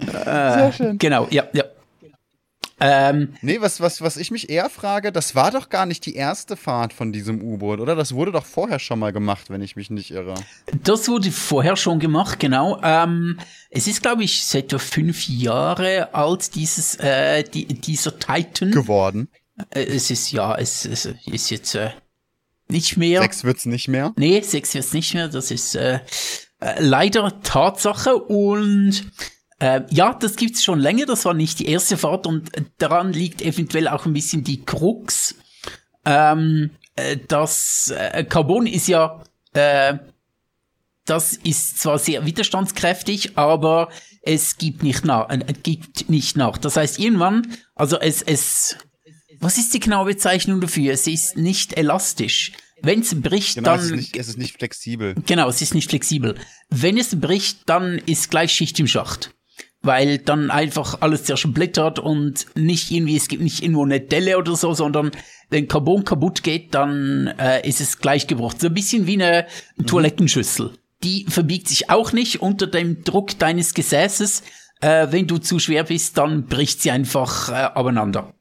Sehr 0.00 0.72
schön. 0.72 0.98
Genau, 0.98 1.26
ja, 1.30 1.48
ja. 1.52 1.64
Ähm, 2.80 3.34
nee, 3.42 3.60
was, 3.60 3.80
was, 3.80 4.00
was 4.00 4.16
ich 4.16 4.30
mich 4.30 4.48
eher 4.48 4.70
frage, 4.70 5.12
das 5.12 5.34
war 5.34 5.50
doch 5.50 5.68
gar 5.68 5.84
nicht 5.84 6.06
die 6.06 6.14
erste 6.14 6.56
Fahrt 6.56 6.94
von 6.94 7.12
diesem 7.12 7.42
U-Boot, 7.42 7.78
oder? 7.78 7.94
Das 7.94 8.14
wurde 8.14 8.32
doch 8.32 8.46
vorher 8.46 8.78
schon 8.78 8.98
mal 8.98 9.12
gemacht, 9.12 9.50
wenn 9.50 9.60
ich 9.60 9.76
mich 9.76 9.90
nicht 9.90 10.10
irre. 10.10 10.34
Das 10.82 11.06
wurde 11.08 11.30
vorher 11.30 11.76
schon 11.76 11.98
gemacht, 11.98 12.40
genau. 12.40 12.80
Ähm, 12.82 13.38
es 13.68 13.86
ist, 13.86 14.00
glaube 14.00 14.24
ich, 14.24 14.44
seit 14.44 14.64
etwa 14.64 14.78
fünf 14.78 15.28
Jahre 15.28 16.14
alt, 16.14 16.54
dieses, 16.54 16.96
äh, 16.96 17.44
die, 17.44 17.66
dieser 17.66 18.18
Titan. 18.18 18.70
Geworden. 18.70 19.28
Äh, 19.70 19.84
es 19.84 20.10
ist, 20.10 20.32
ja, 20.32 20.56
es, 20.56 20.86
es 20.86 21.04
ist 21.26 21.50
jetzt 21.50 21.74
äh, 21.74 21.90
nicht 22.68 22.96
mehr. 22.96 23.20
Sechs 23.20 23.44
wird's 23.44 23.66
nicht 23.66 23.88
mehr? 23.88 24.14
Nee, 24.16 24.40
sechs 24.40 24.72
wird's 24.72 24.94
nicht 24.94 25.12
mehr. 25.12 25.28
Das 25.28 25.50
ist 25.50 25.74
äh, 25.74 26.00
äh 26.60 26.80
leider 26.80 27.42
Tatsache 27.42 28.16
und 28.16 29.10
äh, 29.60 29.82
ja, 29.90 30.14
das 30.14 30.36
gibt's 30.36 30.64
schon 30.64 30.80
länger, 30.80 31.06
das 31.06 31.24
war 31.24 31.34
nicht 31.34 31.58
die 31.58 31.68
erste 31.68 31.96
Fahrt 31.96 32.26
und 32.26 32.50
daran 32.78 33.12
liegt 33.12 33.42
eventuell 33.42 33.88
auch 33.88 34.06
ein 34.06 34.14
bisschen 34.14 34.42
die 34.42 34.64
Krux. 34.64 35.36
Ähm, 36.04 36.70
äh, 36.96 37.18
das 37.28 37.92
äh, 37.94 38.24
Carbon 38.24 38.66
ist 38.66 38.88
ja, 38.88 39.22
äh, 39.52 39.98
das 41.04 41.34
ist 41.34 41.78
zwar 41.78 41.98
sehr 41.98 42.24
widerstandskräftig, 42.24 43.36
aber 43.36 43.90
es 44.22 44.56
gibt 44.56 44.82
nicht 44.82 45.04
nach, 45.04 45.28
äh, 45.28 45.44
gibt 45.62 46.08
nicht 46.08 46.38
nach. 46.38 46.56
Das 46.56 46.76
heißt, 46.76 46.98
irgendwann, 46.98 47.54
also 47.74 48.00
es, 48.00 48.22
es, 48.22 48.76
was 49.40 49.58
ist 49.58 49.74
die 49.74 49.80
genaue 49.80 50.06
Bezeichnung 50.06 50.62
dafür? 50.62 50.94
Es 50.94 51.06
ist 51.06 51.36
nicht 51.36 51.74
elastisch. 51.74 52.52
Wenn 52.82 53.00
es 53.00 53.20
bricht, 53.20 53.56
genau, 53.56 53.72
dann. 53.72 53.80
Es 53.80 53.86
ist, 53.86 53.96
nicht, 53.96 54.16
es 54.16 54.28
ist 54.28 54.38
nicht 54.38 54.56
flexibel. 54.56 55.14
Genau, 55.26 55.50
es 55.50 55.60
ist 55.60 55.74
nicht 55.74 55.90
flexibel. 55.90 56.34
Wenn 56.70 56.96
es 56.96 57.20
bricht, 57.20 57.68
dann 57.68 57.98
ist 57.98 58.30
gleich 58.30 58.52
Schicht 58.52 58.80
im 58.80 58.86
Schacht 58.86 59.34
weil 59.82 60.18
dann 60.18 60.50
einfach 60.50 61.00
alles 61.00 61.24
zersplittert 61.24 61.98
und 61.98 62.46
nicht 62.54 62.90
irgendwie, 62.90 63.16
es 63.16 63.28
gibt 63.28 63.42
nicht 63.42 63.62
irgendwo 63.62 63.84
eine 63.84 64.00
Delle 64.00 64.36
oder 64.36 64.54
so, 64.54 64.74
sondern 64.74 65.10
wenn 65.48 65.68
Carbon 65.68 66.04
kaputt 66.04 66.42
geht, 66.42 66.74
dann 66.74 67.28
äh, 67.38 67.66
ist 67.66 67.80
es 67.80 67.98
gleich 67.98 68.26
gebrochen. 68.26 68.60
So 68.60 68.66
ein 68.66 68.74
bisschen 68.74 69.06
wie 69.06 69.14
eine 69.14 69.46
mhm. 69.76 69.86
Toilettenschüssel. 69.86 70.72
Die 71.02 71.24
verbiegt 71.28 71.68
sich 71.68 71.88
auch 71.88 72.12
nicht 72.12 72.42
unter 72.42 72.66
dem 72.66 73.04
Druck 73.04 73.38
deines 73.38 73.72
Gesäßes. 73.72 74.42
Äh, 74.82 75.08
wenn 75.10 75.26
du 75.26 75.38
zu 75.38 75.58
schwer 75.58 75.84
bist, 75.84 76.18
dann 76.18 76.46
bricht 76.46 76.82
sie 76.82 76.90
einfach 76.90 77.48
äh, 77.48 77.52
abeinander. 77.52 78.34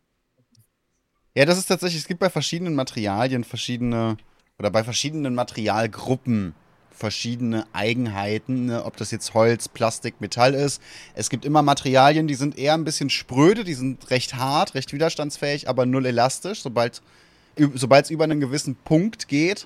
Ja, 1.36 1.46
das 1.46 1.58
ist 1.58 1.68
tatsächlich, 1.68 2.02
es 2.02 2.08
gibt 2.08 2.20
bei 2.20 2.30
verschiedenen 2.30 2.76
Materialien 2.76 3.46
verschiedene, 3.46 4.18
oder 4.58 4.72
bei 4.72 4.84
verschiedenen 4.84 5.36
Materialgruppen 5.36 6.54
verschiedene 7.00 7.66
Eigenheiten, 7.72 8.66
ne? 8.66 8.84
ob 8.84 8.98
das 8.98 9.10
jetzt 9.10 9.34
Holz, 9.34 9.70
Plastik, 9.70 10.20
Metall 10.20 10.54
ist. 10.54 10.82
Es 11.16 11.30
gibt 11.30 11.46
immer 11.46 11.62
Materialien, 11.62 12.28
die 12.28 12.36
sind 12.36 12.58
eher 12.58 12.74
ein 12.74 12.84
bisschen 12.84 13.10
spröde, 13.10 13.64
die 13.64 13.74
sind 13.74 14.10
recht 14.12 14.36
hart, 14.36 14.76
recht 14.76 14.92
widerstandsfähig, 14.92 15.70
aber 15.70 15.86
null 15.86 16.06
elastisch. 16.06 16.62
Sobald 16.62 17.02
es 17.56 18.10
über 18.10 18.26
einen 18.26 18.42
gewissen 18.42 18.76
Punkt 18.76 19.30
geht, 19.30 19.66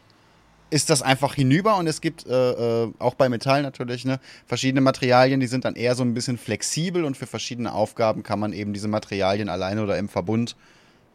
ist 0.70 0.90
das 0.90 1.02
einfach 1.02 1.36
hinüber 1.36 1.78
und 1.78 1.88
es 1.88 2.02
gibt 2.02 2.26
äh, 2.26 2.84
äh, 2.84 2.92
auch 2.98 3.14
bei 3.16 3.30
Metall 3.30 3.62
natürlich 3.62 4.06
ne, 4.06 4.20
verschiedene 4.48 4.82
Materialien, 4.82 5.40
die 5.40 5.48
sind 5.48 5.66
dann 5.66 5.76
eher 5.76 5.96
so 5.96 6.04
ein 6.04 6.14
bisschen 6.14 6.38
flexibel 6.38 7.04
und 7.04 7.16
für 7.16 7.28
verschiedene 7.28 7.74
Aufgaben 7.74 8.24
kann 8.24 8.40
man 8.40 8.54
eben 8.54 8.74
diese 8.74 8.88
Materialien 8.88 9.50
alleine 9.50 9.84
oder 9.84 9.98
im 9.98 10.10
Verbund 10.10 10.56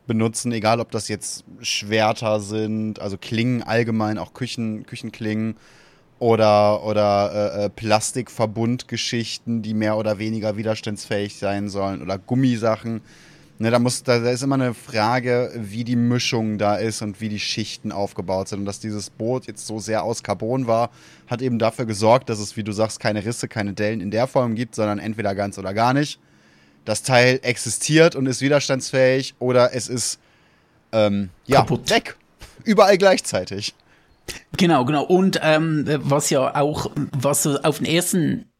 benutzen, 0.06 0.52
egal 0.52 0.80
ob 0.80 0.90
das 0.90 1.08
jetzt 1.08 1.44
Schwerter 1.60 2.40
sind, 2.40 3.00
also 3.00 3.18
Klingen 3.18 3.62
allgemein, 3.62 4.18
auch 4.18 4.32
Küchen, 4.32 4.86
Küchenklingen 4.86 5.56
oder, 6.18 6.84
oder 6.84 7.32
äh, 7.32 7.64
äh, 7.64 7.70
Plastikverbundgeschichten, 7.70 9.62
die 9.62 9.74
mehr 9.74 9.96
oder 9.96 10.18
weniger 10.18 10.56
widerstandsfähig 10.56 11.36
sein 11.38 11.68
sollen 11.68 12.02
oder 12.02 12.18
Gummisachen. 12.18 13.00
Ne, 13.60 13.72
da, 13.72 13.80
muss, 13.80 14.04
da, 14.04 14.20
da 14.20 14.30
ist 14.30 14.42
immer 14.42 14.54
eine 14.54 14.72
Frage, 14.72 15.50
wie 15.56 15.82
die 15.82 15.96
Mischung 15.96 16.58
da 16.58 16.76
ist 16.76 17.02
und 17.02 17.20
wie 17.20 17.28
die 17.28 17.40
Schichten 17.40 17.90
aufgebaut 17.90 18.48
sind. 18.48 18.60
Und 18.60 18.66
dass 18.66 18.78
dieses 18.78 19.10
Boot 19.10 19.48
jetzt 19.48 19.66
so 19.66 19.80
sehr 19.80 20.04
aus 20.04 20.22
Carbon 20.22 20.68
war, 20.68 20.90
hat 21.26 21.42
eben 21.42 21.58
dafür 21.58 21.84
gesorgt, 21.84 22.30
dass 22.30 22.38
es, 22.38 22.56
wie 22.56 22.62
du 22.62 22.70
sagst, 22.70 23.00
keine 23.00 23.24
Risse, 23.24 23.48
keine 23.48 23.72
Dellen 23.72 24.00
in 24.00 24.12
der 24.12 24.28
Form 24.28 24.54
gibt, 24.54 24.76
sondern 24.76 25.00
entweder 25.00 25.34
ganz 25.34 25.58
oder 25.58 25.74
gar 25.74 25.92
nicht. 25.92 26.20
Das 26.84 27.02
Teil 27.02 27.40
existiert 27.42 28.14
und 28.14 28.26
ist 28.26 28.40
widerstandsfähig 28.40 29.34
oder 29.40 29.74
es 29.74 29.88
ist 29.88 30.20
ähm, 30.92 31.30
ja, 31.46 31.58
Kaputt. 31.58 31.90
weg. 31.90 32.16
Überall 32.64 32.96
gleichzeitig. 32.96 33.74
Genau, 34.56 34.84
genau. 34.84 35.04
Und 35.04 35.38
ähm, 35.42 35.84
was 35.86 36.30
ja 36.30 36.54
auch, 36.54 36.90
was 37.12 37.44
so 37.44 37.58
auf 37.60 37.78
den 37.78 37.86
ersten, 37.86 38.50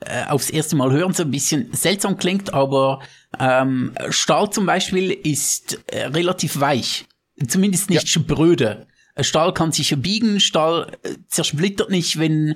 äh, 0.00 0.24
aufs 0.26 0.50
erste 0.50 0.76
Mal 0.76 0.92
hören 0.92 1.14
so 1.14 1.22
ein 1.22 1.30
bisschen 1.30 1.72
seltsam 1.72 2.18
klingt, 2.18 2.52
aber 2.52 3.00
ähm, 3.38 3.94
Stahl 4.10 4.50
zum 4.50 4.66
Beispiel 4.66 5.10
ist 5.10 5.78
äh, 5.88 6.06
relativ 6.06 6.60
weich. 6.60 7.06
Zumindest 7.46 7.90
nicht 7.90 8.02
ja. 8.02 8.08
spröde. 8.08 8.86
Stahl 9.20 9.54
kann 9.54 9.72
sich 9.72 9.90
ja 9.90 9.96
biegen, 9.96 10.40
Stahl 10.40 10.92
äh, 11.02 11.14
zersplittert 11.28 11.90
nicht, 11.90 12.18
wenn 12.18 12.54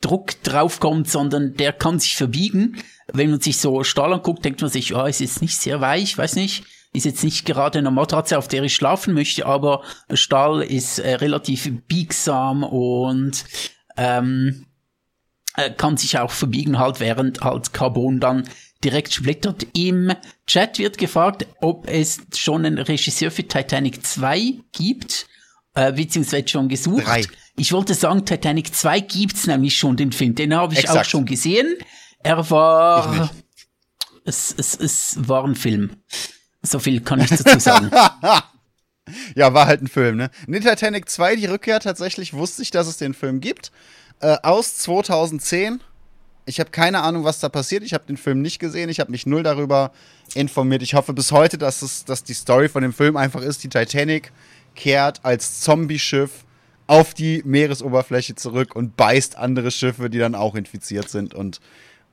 Druck 0.00 0.42
draufkommt, 0.42 1.08
sondern 1.08 1.54
der 1.54 1.72
kann 1.72 2.00
sich 2.00 2.16
verbiegen. 2.16 2.76
Wenn 3.12 3.30
man 3.30 3.40
sich 3.40 3.58
so 3.58 3.84
Stahl 3.84 4.12
anguckt, 4.12 4.44
denkt 4.44 4.60
man 4.60 4.70
sich, 4.70 4.94
oh, 4.94 5.06
es 5.06 5.20
ist 5.20 5.42
nicht 5.42 5.56
sehr 5.56 5.80
weich, 5.80 6.18
weiß 6.18 6.34
nicht 6.36 6.64
ist 6.92 7.04
jetzt 7.04 7.24
nicht 7.24 7.46
gerade 7.46 7.78
eine 7.78 7.90
Matratze, 7.90 8.38
auf 8.38 8.48
der 8.48 8.62
ich 8.62 8.74
schlafen 8.74 9.14
möchte, 9.14 9.46
aber 9.46 9.82
Stahl 10.12 10.62
ist 10.62 10.98
äh, 10.98 11.14
relativ 11.14 11.70
biegsam 11.86 12.62
und 12.64 13.44
ähm, 13.96 14.66
äh, 15.56 15.70
kann 15.70 15.96
sich 15.96 16.18
auch 16.18 16.30
verbiegen 16.30 16.78
halt, 16.78 17.00
während 17.00 17.42
halt 17.42 17.72
Carbon 17.72 18.20
dann 18.20 18.48
direkt 18.84 19.12
splittert. 19.14 19.66
Im 19.74 20.12
Chat 20.46 20.78
wird 20.78 20.98
gefragt, 20.98 21.46
ob 21.60 21.88
es 21.88 22.20
schon 22.34 22.66
einen 22.66 22.78
Regisseur 22.78 23.30
für 23.30 23.46
Titanic 23.46 24.04
2 24.04 24.54
gibt, 24.72 25.26
äh, 25.74 25.92
beziehungsweise 25.92 26.48
schon 26.48 26.68
gesucht. 26.68 27.06
Drei. 27.06 27.24
Ich 27.56 27.72
wollte 27.72 27.94
sagen, 27.94 28.24
Titanic 28.24 28.74
2 28.74 29.00
gibt's 29.00 29.46
nämlich 29.46 29.76
schon, 29.76 29.96
den 29.96 30.12
Film. 30.12 30.34
Den 30.34 30.54
habe 30.54 30.72
ich 30.72 30.80
Exakt. 30.80 30.98
auch 31.00 31.04
schon 31.04 31.26
gesehen. 31.26 31.76
Er 32.22 32.50
war... 32.50 33.30
Es, 34.24 34.54
es, 34.56 34.78
es 34.78 35.16
war 35.28 35.44
ein 35.44 35.56
Film. 35.56 35.96
So 36.62 36.78
viel 36.78 37.00
kann 37.00 37.20
ich 37.20 37.30
dazu 37.30 37.58
sagen. 37.58 37.90
ja, 39.34 39.52
war 39.52 39.66
halt 39.66 39.82
ein 39.82 39.88
Film, 39.88 40.16
ne? 40.16 40.30
Nee, 40.46 40.60
Titanic 40.60 41.08
2, 41.08 41.36
die 41.36 41.46
Rückkehr, 41.46 41.80
tatsächlich 41.80 42.34
wusste 42.34 42.62
ich, 42.62 42.70
dass 42.70 42.86
es 42.86 42.96
den 42.96 43.14
Film 43.14 43.40
gibt. 43.40 43.72
Äh, 44.20 44.36
aus 44.42 44.78
2010. 44.78 45.80
Ich 46.44 46.60
habe 46.60 46.70
keine 46.70 47.02
Ahnung, 47.02 47.24
was 47.24 47.40
da 47.40 47.48
passiert. 47.48 47.82
Ich 47.82 47.94
habe 47.94 48.04
den 48.06 48.16
Film 48.16 48.42
nicht 48.42 48.58
gesehen. 48.58 48.88
Ich 48.88 49.00
habe 49.00 49.10
mich 49.10 49.26
null 49.26 49.42
darüber 49.42 49.92
informiert. 50.34 50.82
Ich 50.82 50.94
hoffe 50.94 51.12
bis 51.12 51.32
heute, 51.32 51.58
dass, 51.58 51.82
es, 51.82 52.04
dass 52.04 52.24
die 52.24 52.34
Story 52.34 52.68
von 52.68 52.82
dem 52.82 52.92
Film 52.92 53.16
einfach 53.16 53.42
ist, 53.42 53.62
die 53.62 53.68
Titanic 53.68 54.32
kehrt 54.74 55.20
als 55.24 55.60
Zombie-Schiff 55.60 56.44
auf 56.86 57.14
die 57.14 57.42
Meeresoberfläche 57.44 58.34
zurück 58.34 58.74
und 58.74 58.96
beißt 58.96 59.36
andere 59.36 59.70
Schiffe, 59.70 60.10
die 60.10 60.18
dann 60.18 60.34
auch 60.34 60.54
infiziert 60.54 61.08
sind 61.08 61.34
und, 61.34 61.60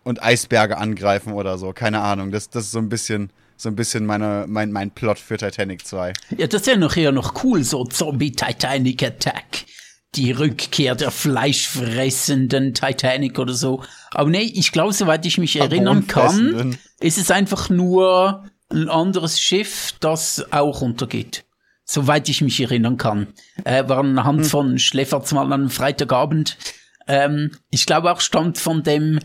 und 0.03 0.23
Eisberge 0.23 0.77
angreifen 0.77 1.33
oder 1.33 1.57
so. 1.57 1.73
Keine 1.73 2.01
Ahnung. 2.01 2.31
Das, 2.31 2.49
das 2.49 2.65
ist 2.65 2.71
so 2.71 2.79
ein 2.79 2.89
bisschen 2.89 3.31
so 3.59 3.67
ein 3.67 3.75
bisschen 3.75 4.05
meine, 4.05 4.45
mein, 4.47 4.71
mein 4.71 4.91
Plot 4.91 5.19
für 5.19 5.37
Titanic 5.37 5.85
2. 5.85 6.13
Ja, 6.37 6.47
das 6.47 6.65
wäre 6.65 6.77
noch 6.77 6.95
eher 6.95 7.11
noch 7.11 7.43
cool, 7.43 7.63
so 7.65 7.83
Zombie-Titanic 7.83 9.03
Attack. 9.03 9.65
Die 10.15 10.31
Rückkehr 10.31 10.95
der 10.95 11.11
fleischfressenden 11.11 12.73
Titanic 12.73 13.37
oder 13.37 13.53
so. 13.53 13.83
Aber 14.11 14.29
nee, 14.29 14.49
ich 14.55 14.71
glaube, 14.71 14.93
soweit 14.93 15.25
ich 15.25 15.37
mich 15.37 15.57
erinnern 15.57 16.07
kann, 16.07 16.77
ist 17.01 17.17
es 17.17 17.31
einfach 17.31 17.69
nur 17.69 18.45
ein 18.69 18.87
anderes 18.87 19.41
Schiff, 19.41 19.93
das 19.99 20.51
auch 20.51 20.81
untergeht. 20.81 21.43
Soweit 21.83 22.29
ich 22.29 22.41
mich 22.41 22.61
erinnern 22.61 22.95
kann. 22.95 23.27
Äh, 23.65 23.89
war 23.89 23.99
anhand 23.99 24.41
hm. 24.41 24.45
von 24.45 24.79
Schläferz 24.79 25.33
mal 25.33 25.51
am 25.51 25.69
Freitagabend. 25.69 26.57
Ähm, 27.07 27.51
ich 27.71 27.85
glaube 27.85 28.11
auch 28.11 28.21
stammt 28.21 28.57
von 28.57 28.83
dem 28.83 29.19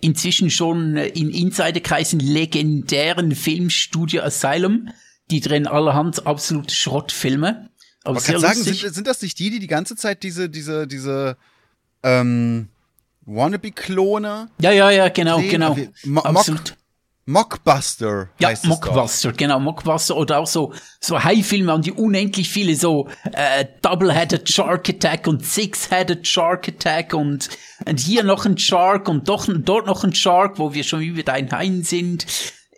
inzwischen 0.00 0.50
schon 0.50 0.96
äh, 0.96 1.08
in 1.08 1.30
Insiderkreisen 1.30 2.20
legendären 2.20 3.34
Filmstudio 3.34 4.22
Asylum. 4.22 4.88
Die 5.30 5.40
drehen 5.40 5.66
allerhand 5.66 6.26
absolute 6.26 6.74
Schrottfilme. 6.74 7.70
Aber 8.04 8.20
sehr 8.20 8.38
sagen, 8.38 8.62
sind, 8.62 8.94
sind, 8.94 9.06
das 9.06 9.20
nicht 9.22 9.38
die, 9.38 9.50
die 9.50 9.58
die 9.58 9.66
ganze 9.66 9.96
Zeit 9.96 10.22
diese, 10.22 10.48
diese, 10.48 10.86
diese, 10.86 11.36
ähm, 12.04 12.68
Wannabe-Klone? 13.26 14.48
Ja, 14.60 14.70
ja, 14.70 14.90
ja, 14.90 15.08
genau, 15.08 15.40
drehen? 15.40 15.50
genau. 15.50 15.76
Mo 16.04 16.20
Absolut. 16.20 16.76
Mockbuster 17.26 18.28
Ja, 18.38 18.48
heißt 18.48 18.62
es 18.62 18.68
Mockbuster, 18.68 19.32
genau, 19.32 19.58
Mockbuster 19.58 20.16
oder 20.16 20.38
auch 20.38 20.46
so, 20.46 20.72
so 21.00 21.22
High-Filme 21.22 21.74
und 21.74 21.84
die 21.84 21.92
unendlich 21.92 22.48
viele, 22.48 22.76
so 22.76 23.08
äh, 23.32 23.66
Double-Headed 23.82 24.48
Shark 24.48 24.88
Attack 24.88 25.26
und 25.26 25.44
Six-Headed 25.44 26.26
Shark 26.26 26.68
Attack 26.68 27.14
und, 27.14 27.48
und 27.84 27.98
hier 27.98 28.22
noch 28.22 28.46
ein 28.46 28.56
Shark 28.56 29.08
und 29.08 29.28
doch, 29.28 29.48
dort 29.48 29.86
noch 29.86 30.04
ein 30.04 30.14
Shark, 30.14 30.60
wo 30.60 30.72
wir 30.72 30.84
schon 30.84 31.00
wieder 31.00 31.32
ein 31.32 31.50
Hain 31.50 31.82
sind. 31.82 32.26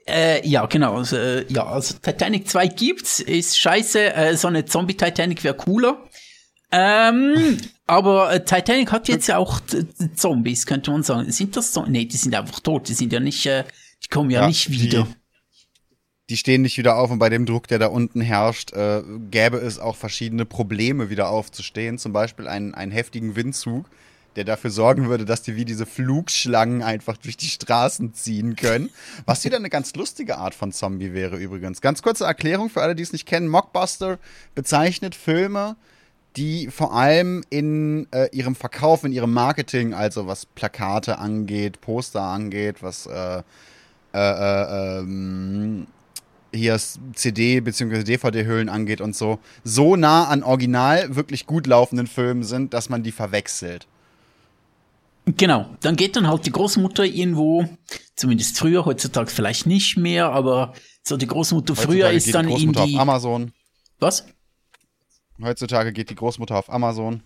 Äh, 0.09 0.49
ja, 0.49 0.64
genau. 0.64 0.97
Also, 0.97 1.17
äh, 1.17 1.45
ja, 1.52 1.67
also 1.67 1.97
Titanic 2.00 2.49
2 2.49 2.69
gibt's, 2.69 3.21
ist 3.21 3.59
scheiße. 3.59 4.14
Äh, 4.14 4.37
so 4.37 4.49
eine 4.49 4.64
Zombie-Titanic 4.64 5.45
wäre 5.45 5.55
cooler. 5.55 5.99
Ähm, 6.71 7.59
aber 7.87 8.33
äh, 8.33 8.45
Titanic 8.45 8.93
hat 8.93 9.09
jetzt 9.09 9.26
ja 9.26 9.37
auch 9.37 9.61
Zombies, 10.14 10.64
könnte 10.64 10.90
man 10.90 11.02
sagen. 11.02 11.31
Sind 11.31 11.57
das 11.57 11.73
Zombies? 11.73 11.93
Nee, 11.93 12.05
die 12.07 12.17
sind 12.17 12.35
einfach 12.35 12.61
tot. 12.61 12.88
Die 12.88 12.95
sind 12.95 13.12
ja 13.12 13.21
nicht, 13.21 13.45
äh, 13.45 13.64
die 14.05 14.09
kommen 14.09 14.31
ja, 14.31 14.43
Ja, 14.43 14.47
nicht 14.49 14.69
die- 14.69 14.81
wieder. 14.81 15.07
Die 16.31 16.37
stehen 16.37 16.61
nicht 16.61 16.76
wieder 16.76 16.97
auf 16.99 17.11
und 17.11 17.19
bei 17.19 17.31
dem 17.31 17.47
Druck, 17.47 17.69
der 17.69 17.78
da 17.78 17.87
unten 17.87 18.21
herrscht, 18.21 18.75
äh, 18.75 19.02
gäbe 19.31 19.57
es 19.57 19.78
auch 19.78 19.97
verschiedene 19.97 20.45
Probleme, 20.45 21.09
wieder 21.09 21.31
aufzustehen. 21.31 21.97
Zum 21.97 22.12
Beispiel 22.12 22.47
einen, 22.47 22.75
einen 22.75 22.93
heftigen 22.93 23.35
Windzug, 23.35 23.88
der 24.37 24.45
dafür 24.45 24.69
sorgen 24.71 25.09
würde, 25.09 25.25
dass 25.25 25.40
die 25.40 25.57
wie 25.57 25.64
diese 25.64 25.87
Flugschlangen 25.87 26.83
einfach 26.83 27.17
durch 27.17 27.38
die 27.38 27.47
Straßen 27.49 28.12
ziehen 28.12 28.57
können. 28.57 28.90
Was 29.25 29.43
wieder 29.47 29.57
eine 29.57 29.71
ganz 29.71 29.95
lustige 29.95 30.37
Art 30.37 30.55
von 30.55 30.71
Zombie 30.71 31.14
wäre 31.14 31.38
übrigens. 31.38 31.81
Ganz 31.81 32.02
kurze 32.02 32.25
Erklärung 32.26 32.69
für 32.69 32.83
alle, 32.83 32.95
die 32.95 33.02
es 33.05 33.12
nicht 33.14 33.25
kennen. 33.25 33.49
Mockbuster 33.49 34.19
bezeichnet 34.55 35.14
Filme, 35.14 35.76
die 36.37 36.69
vor 36.69 36.93
allem 36.93 37.43
in 37.49 38.07
äh, 38.12 38.28
ihrem 38.37 38.55
Verkauf, 38.55 39.02
in 39.02 39.12
ihrem 39.12 39.33
Marketing, 39.33 39.95
also 39.95 40.26
was 40.26 40.45
Plakate 40.45 41.19
angeht, 41.19 41.81
Poster 41.81 42.21
angeht, 42.21 42.83
was 42.83 43.07
äh, 43.07 43.43
äh, 44.14 44.18
äh, 44.18 44.98
ähm, 44.98 45.86
hier 46.52 46.78
CD- 47.14 47.60
bzw. 47.60 48.04
DVD-Hüllen 48.04 48.68
angeht 48.68 49.00
und 49.00 49.14
so, 49.14 49.38
so 49.64 49.96
nah 49.96 50.24
an 50.28 50.42
original 50.42 51.14
wirklich 51.14 51.46
gut 51.46 51.66
laufenden 51.66 52.06
Filmen 52.06 52.42
sind, 52.42 52.74
dass 52.74 52.88
man 52.88 53.02
die 53.02 53.12
verwechselt. 53.12 53.86
Genau, 55.36 55.68
dann 55.80 55.96
geht 55.96 56.16
dann 56.16 56.26
halt 56.26 56.46
die 56.46 56.52
Großmutter 56.52 57.04
irgendwo, 57.04 57.68
zumindest 58.16 58.58
früher, 58.58 58.86
heutzutage 58.86 59.30
vielleicht 59.30 59.66
nicht 59.66 59.98
mehr, 59.98 60.30
aber 60.30 60.72
so 61.02 61.18
die 61.18 61.26
Großmutter 61.26 61.76
früher 61.76 62.08
Heutzutage 62.08 62.16
ist 62.16 62.34
dann 62.34 62.46
die 62.46 62.52
in 62.52 62.72
Großmutter 62.72 62.86
die... 62.86 62.94
auf 62.94 63.00
Amazon. 63.00 63.52
Was? 63.98 64.26
Heutzutage 65.42 65.92
geht 65.92 66.10
die 66.10 66.14
Großmutter 66.14 66.56
auf 66.56 66.70
Amazon. 66.70 67.22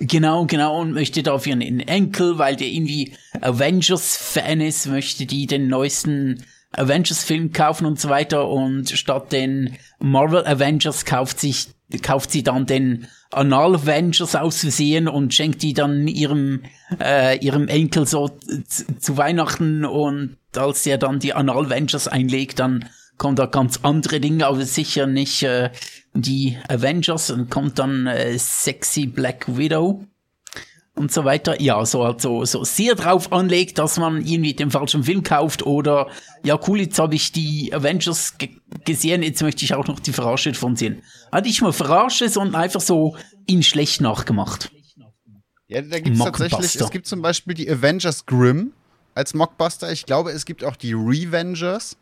Genau, 0.00 0.46
genau, 0.46 0.80
und 0.80 0.92
möchte 0.92 1.22
da 1.22 1.38
für 1.38 1.50
ihren 1.50 1.80
Enkel, 1.80 2.38
weil 2.38 2.56
der 2.56 2.68
irgendwie 2.68 3.12
Avengers-Fan 3.40 4.60
ist, 4.60 4.86
möchte 4.86 5.26
die 5.26 5.46
den 5.46 5.68
neuesten 5.68 6.44
Avengers-Film 6.72 7.52
kaufen 7.52 7.86
und 7.86 8.00
so 8.00 8.08
weiter. 8.08 8.48
Und 8.48 8.90
statt 8.90 9.32
den 9.32 9.76
Marvel 9.98 10.46
Avengers 10.46 11.04
kauft 11.04 11.40
sich 11.40 11.68
kauft 12.02 12.32
sie 12.32 12.42
dann 12.42 12.66
den 12.66 13.06
Anal 13.30 13.76
Avengers 13.76 14.34
aus 14.34 14.60
Versehen 14.60 15.06
und 15.06 15.34
schenkt 15.34 15.62
die 15.62 15.74
dann 15.74 16.08
ihrem 16.08 16.62
äh, 17.00 17.38
ihrem 17.38 17.68
Enkel 17.68 18.06
so 18.06 18.30
zu, 18.66 18.98
zu 18.98 19.16
Weihnachten. 19.16 19.84
Und 19.84 20.36
als 20.56 20.82
der 20.84 20.98
dann 20.98 21.20
die 21.20 21.34
Anal 21.34 21.66
Avengers 21.66 22.08
einlegt, 22.08 22.58
dann 22.58 22.88
kommen 23.18 23.36
da 23.36 23.46
ganz 23.46 23.80
andere 23.82 24.20
Dinge, 24.20 24.46
aber 24.46 24.64
sicher 24.64 25.06
nicht 25.06 25.42
äh, 25.42 25.70
die 26.14 26.56
Avengers 26.68 27.30
und 27.30 27.50
kommt 27.50 27.78
dann 27.78 28.06
äh, 28.06 28.38
sexy 28.38 29.06
Black 29.06 29.44
Widow 29.56 30.04
und 30.94 31.12
so 31.12 31.24
weiter. 31.24 31.60
Ja, 31.60 31.84
so 31.84 32.04
halt 32.04 32.20
so, 32.20 32.44
so 32.44 32.64
sehr 32.64 32.94
drauf 32.94 33.32
anlegt, 33.32 33.78
dass 33.78 33.98
man 33.98 34.24
irgendwie 34.24 34.54
den 34.54 34.70
falschen 34.70 35.04
Film 35.04 35.22
kauft 35.22 35.64
oder 35.64 36.08
ja 36.44 36.58
cool, 36.68 36.80
jetzt 36.80 36.98
habe 36.98 37.14
ich 37.14 37.32
die 37.32 37.72
Avengers 37.74 38.38
ge 38.38 38.50
gesehen, 38.84 39.22
jetzt 39.22 39.42
möchte 39.42 39.64
ich 39.64 39.74
auch 39.74 39.86
noch 39.86 40.00
die 40.00 40.12
Verarsche 40.12 40.52
davon 40.52 40.76
sehen. 40.76 41.02
Hatte 41.32 41.48
ich 41.48 41.62
mal 41.62 41.72
Verarsche, 41.72 42.28
sondern 42.28 42.62
einfach 42.62 42.80
so 42.80 43.16
in 43.46 43.62
schlecht 43.62 44.00
nachgemacht. 44.00 44.70
Ja, 45.68 45.80
da 45.80 45.98
gibt 46.00 46.16
es 46.16 46.22
tatsächlich, 46.22 46.76
es 46.76 46.90
gibt 46.90 47.06
zum 47.06 47.22
Beispiel 47.22 47.54
die 47.54 47.70
Avengers 47.70 48.26
Grimm 48.26 48.72
als 49.14 49.34
Mockbuster. 49.34 49.90
Ich 49.90 50.06
glaube, 50.06 50.30
es 50.32 50.44
gibt 50.44 50.64
auch 50.64 50.76
die 50.76 50.92
Revengers. 50.92 51.96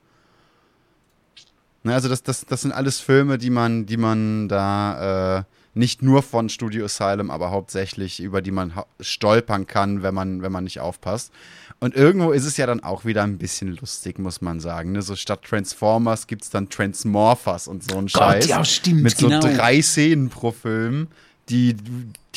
Ne, 1.85 1.95
also 1.95 2.09
das, 2.09 2.23
das, 2.23 2.47
das 2.47 2.63
sind 2.63 2.73
alles 2.73 3.01
Filme, 3.01 3.39
die 3.39 3.51
man, 3.51 3.87
die 3.87 3.97
man 3.97 4.49
da 4.49 5.39
äh, 5.39 5.43
nicht 5.75 6.03
nur 6.03 6.23
von 6.23 6.49
Studio 6.49 6.85
Asylum, 6.85 7.31
aber 7.31 7.51
hauptsächlich 7.51 8.21
über 8.21 8.43
die 8.43 8.51
man 8.51 8.73
stolpern 9.01 9.67
kann, 9.67 10.03
wenn 10.03 10.15
man, 10.15 10.43
wenn 10.43 10.53
man 10.53 10.65
nicht 10.65 10.81
aufpasst. 10.81 11.33
Und 11.81 11.97
irgendwo 11.97 12.31
ist 12.31 12.45
es 12.45 12.57
ja 12.57 12.67
dann 12.67 12.85
auch 12.85 13.05
wieder 13.05 13.25
ein 13.25 13.39
bisschen 13.39 13.77
lustig, 13.77 14.19
muss 14.19 14.41
man 14.41 14.61
sagen. 14.61 14.93
Ne? 14.93 15.03
So 15.03 15.17
statt 15.17 15.43
Transformers 15.43 16.27
gibt 16.27 16.45
es 16.45 16.51
dann 16.51 16.69
Transmorphers 16.69 17.67
und 17.67 17.91
so 17.91 17.99
ein 17.99 18.09
Scheiß. 18.09 18.47
ja, 18.47 18.65
stimmt, 18.65 19.03
Mit 19.03 19.17
so 19.17 19.29
genau. 19.29 19.41
drei 19.41 19.83
Szenen 19.83 20.29
pro 20.29 20.53
Film, 20.53 21.09
die, 21.49 21.75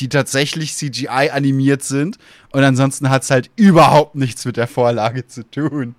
die 0.00 0.08
tatsächlich 0.08 0.74
CGI 0.74 1.30
animiert 1.30 1.84
sind. 1.84 2.18
Und 2.50 2.64
ansonsten 2.64 3.10
hat 3.10 3.22
es 3.22 3.30
halt 3.30 3.50
überhaupt 3.54 4.16
nichts 4.16 4.44
mit 4.44 4.56
der 4.56 4.66
Vorlage 4.66 5.28
zu 5.28 5.48
tun. 5.48 5.94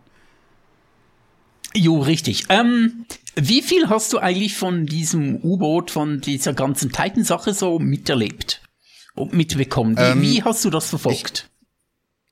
Jo, 1.75 1.99
richtig. 1.99 2.45
Ähm, 2.49 3.05
wie 3.35 3.61
viel 3.61 3.89
hast 3.89 4.13
du 4.13 4.19
eigentlich 4.19 4.55
von 4.55 4.85
diesem 4.85 5.35
U-Boot, 5.43 5.91
von 5.91 6.21
dieser 6.21 6.53
ganzen 6.53 6.91
Titan-Sache 6.91 7.53
so 7.53 7.79
miterlebt? 7.79 8.61
Und 9.15 9.33
mitbekommen? 9.33 9.97
Wie, 9.97 10.01
Ähm, 10.01 10.21
wie 10.21 10.43
hast 10.43 10.63
du 10.65 10.69
das 10.69 10.89
verfolgt? 10.89 11.49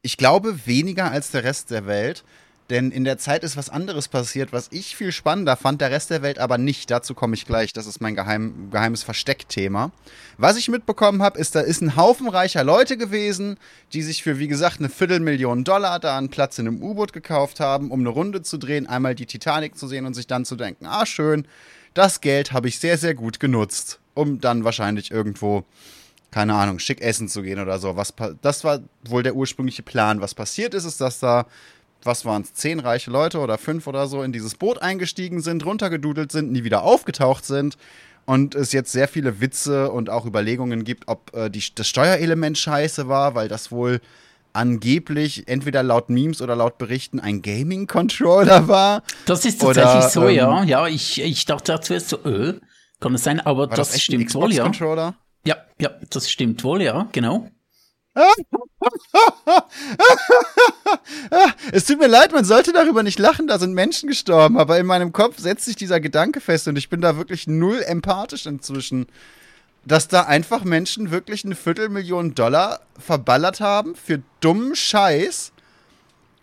Ich 0.01 0.17
glaube 0.17 0.67
weniger 0.67 1.11
als 1.11 1.31
der 1.31 1.43
Rest 1.43 1.71
der 1.71 1.87
Welt, 1.87 2.23
denn 2.69 2.89
in 2.89 3.03
der 3.03 3.19
Zeit 3.19 3.43
ist 3.43 3.57
was 3.57 3.69
anderes 3.69 4.07
passiert, 4.07 4.51
was 4.51 4.69
ich 4.71 4.95
viel 4.95 5.11
spannender 5.11 5.55
fand, 5.55 5.81
der 5.81 5.91
Rest 5.91 6.09
der 6.09 6.23
Welt 6.23 6.39
aber 6.39 6.57
nicht. 6.57 6.89
Dazu 6.89 7.13
komme 7.13 7.35
ich 7.35 7.45
gleich. 7.45 7.73
Das 7.73 7.85
ist 7.85 8.01
mein 8.01 8.15
geheim, 8.15 8.69
geheimes 8.71 9.03
Versteckthema. 9.03 9.91
Was 10.37 10.57
ich 10.57 10.67
mitbekommen 10.67 11.21
habe, 11.21 11.39
ist, 11.39 11.53
da 11.53 11.59
ist 11.61 11.81
ein 11.81 11.95
Haufen 11.95 12.27
reicher 12.27 12.63
Leute 12.63 12.97
gewesen, 12.97 13.57
die 13.93 14.01
sich 14.01 14.23
für, 14.23 14.39
wie 14.39 14.47
gesagt, 14.47 14.79
eine 14.79 14.89
Viertelmillion 14.89 15.63
Dollar 15.63 15.99
da 15.99 16.17
einen 16.17 16.29
Platz 16.29 16.57
in 16.57 16.67
einem 16.67 16.81
U-Boot 16.81 17.13
gekauft 17.13 17.59
haben, 17.59 17.91
um 17.91 17.99
eine 17.99 18.09
Runde 18.09 18.41
zu 18.41 18.57
drehen, 18.57 18.87
einmal 18.87 19.13
die 19.13 19.27
Titanic 19.27 19.77
zu 19.77 19.87
sehen 19.87 20.07
und 20.07 20.15
sich 20.15 20.25
dann 20.25 20.43
zu 20.43 20.55
denken, 20.55 20.87
ah 20.87 21.05
schön, 21.05 21.47
das 21.93 22.19
Geld 22.19 22.51
habe 22.51 22.67
ich 22.67 22.79
sehr, 22.79 22.97
sehr 22.97 23.13
gut 23.13 23.39
genutzt, 23.39 23.99
um 24.15 24.41
dann 24.41 24.63
wahrscheinlich 24.63 25.11
irgendwo 25.11 25.65
keine 26.35 26.53
Ahnung, 26.53 26.79
schick 26.79 26.99
essen 26.99 27.29
zu 27.29 27.43
gehen 27.43 27.61
oder 27.61 27.79
so. 27.79 27.95
Was 27.95 28.13
das 28.41 28.65
war 28.65 28.81
wohl 29.05 29.23
der 29.23 29.37
ursprüngliche 29.37 29.83
Plan. 29.83 30.19
Was 30.19 30.35
passiert 30.35 30.73
ist, 30.73 30.83
ist, 30.83 30.99
dass 30.99 31.19
da, 31.19 31.47
was 32.05 32.25
waren 32.25 32.43
es, 32.43 32.53
zehn 32.53 32.79
reiche 32.79 33.11
Leute 33.11 33.39
oder 33.39 33.57
fünf 33.57 33.87
oder 33.87 34.07
so 34.07 34.23
in 34.23 34.31
dieses 34.31 34.55
Boot 34.55 34.81
eingestiegen 34.81 35.41
sind, 35.41 35.65
runtergedudelt 35.65 36.31
sind, 36.31 36.51
nie 36.51 36.63
wieder 36.63 36.83
aufgetaucht 36.83 37.45
sind 37.45 37.77
und 38.25 38.55
es 38.55 38.71
jetzt 38.71 38.91
sehr 38.91 39.07
viele 39.07 39.41
Witze 39.41 39.91
und 39.91 40.09
auch 40.09 40.25
Überlegungen 40.25 40.83
gibt, 40.83 41.07
ob 41.07 41.35
äh, 41.35 41.49
die, 41.49 41.63
das 41.73 41.87
Steuerelement 41.87 42.57
scheiße 42.57 43.07
war, 43.07 43.35
weil 43.35 43.47
das 43.47 43.71
wohl 43.71 44.01
angeblich 44.53 45.47
entweder 45.47 45.83
laut 45.83 46.09
Memes 46.09 46.41
oder 46.41 46.55
laut 46.55 46.77
Berichten 46.77 47.19
ein 47.19 47.41
Gaming-Controller 47.41 48.67
war. 48.67 49.03
Das 49.25 49.45
ist 49.45 49.61
oder, 49.63 49.83
tatsächlich 49.83 50.13
so, 50.13 50.27
ähm, 50.29 50.35
ja. 50.35 50.63
Ja, 50.63 50.87
ich, 50.87 51.21
ich 51.21 51.45
dachte 51.45 51.79
zuerst 51.81 52.09
so, 52.09 52.23
äh, 52.23 52.59
kann 52.99 53.15
es 53.15 53.23
sein, 53.23 53.39
aber 53.41 53.67
das, 53.67 53.93
ein 53.93 53.99
stimmt 53.99 54.33
wohl, 54.33 54.53
ja. 54.53 54.71
Ja, 55.45 55.57
ja, 55.79 55.91
das 56.09 56.29
stimmt 56.31 56.63
wohl, 56.63 56.81
ja, 56.81 57.07
genau. 57.11 57.49
Es 61.71 61.85
tut 61.85 61.99
mir 61.99 62.07
leid, 62.07 62.31
man 62.31 62.45
sollte 62.45 62.71
darüber 62.71 63.03
nicht 63.03 63.19
lachen, 63.19 63.47
da 63.47 63.59
sind 63.59 63.73
Menschen 63.73 64.07
gestorben, 64.07 64.57
aber 64.57 64.79
in 64.79 64.85
meinem 64.85 65.11
Kopf 65.11 65.37
setzt 65.39 65.65
sich 65.65 65.75
dieser 65.75 65.99
Gedanke 65.99 66.39
fest 66.39 66.67
und 66.67 66.77
ich 66.77 66.89
bin 66.89 67.01
da 67.01 67.17
wirklich 67.17 67.47
null 67.47 67.81
empathisch 67.85 68.45
inzwischen, 68.45 69.07
dass 69.85 70.07
da 70.07 70.21
einfach 70.23 70.63
Menschen 70.63 71.11
wirklich 71.11 71.43
eine 71.43 71.55
Viertelmillion 71.55 72.35
Dollar 72.35 72.79
verballert 72.97 73.59
haben 73.59 73.95
für 73.95 74.21
dummen 74.39 74.75
Scheiß 74.75 75.51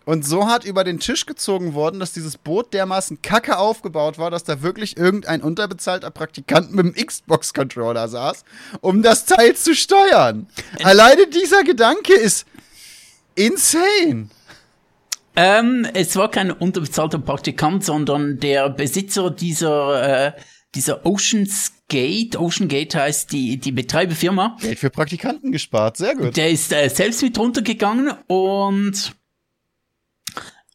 und 0.04 0.24
so 0.24 0.46
hart 0.46 0.64
über 0.64 0.84
den 0.84 0.98
Tisch 0.98 1.26
gezogen 1.26 1.74
worden, 1.74 2.00
dass 2.00 2.12
dieses 2.12 2.36
Boot 2.36 2.72
dermaßen 2.74 3.22
kacke 3.22 3.58
aufgebaut 3.58 4.18
war, 4.18 4.30
dass 4.30 4.44
da 4.44 4.62
wirklich 4.62 4.96
irgendein 4.96 5.42
unterbezahlter 5.42 6.10
Praktikant 6.10 6.74
mit 6.74 6.86
dem 6.86 7.06
Xbox-Controller 7.06 8.08
saß, 8.08 8.44
um 8.80 9.02
das 9.02 9.26
Teil 9.26 9.54
zu 9.54 9.74
steuern. 9.74 10.46
Alleine 10.82 11.26
dieser 11.26 11.64
Gedanke 11.64 12.14
ist 12.14 12.46
insane. 13.34 14.28
Ähm, 15.34 15.86
es 15.94 16.14
war 16.16 16.30
kein 16.30 16.50
unterbezahlter 16.50 17.18
Praktikant, 17.18 17.84
sondern 17.84 18.38
der 18.38 18.68
Besitzer 18.68 19.30
dieser, 19.30 20.26
äh, 20.26 20.32
dieser 20.74 21.06
Oceans 21.06 21.72
Gate. 21.88 22.36
Ocean 22.36 22.68
Gate 22.68 22.94
heißt 22.94 23.32
die, 23.32 23.56
die 23.56 23.72
Betreiberfirma. 23.72 24.56
Geld 24.60 24.78
für 24.78 24.90
Praktikanten 24.90 25.52
gespart, 25.52 25.96
sehr 25.96 26.14
gut. 26.14 26.36
Der 26.36 26.50
ist 26.50 26.72
äh, 26.72 26.88
selbst 26.88 27.22
mit 27.22 27.38
runtergegangen 27.38 28.12
und 28.26 29.14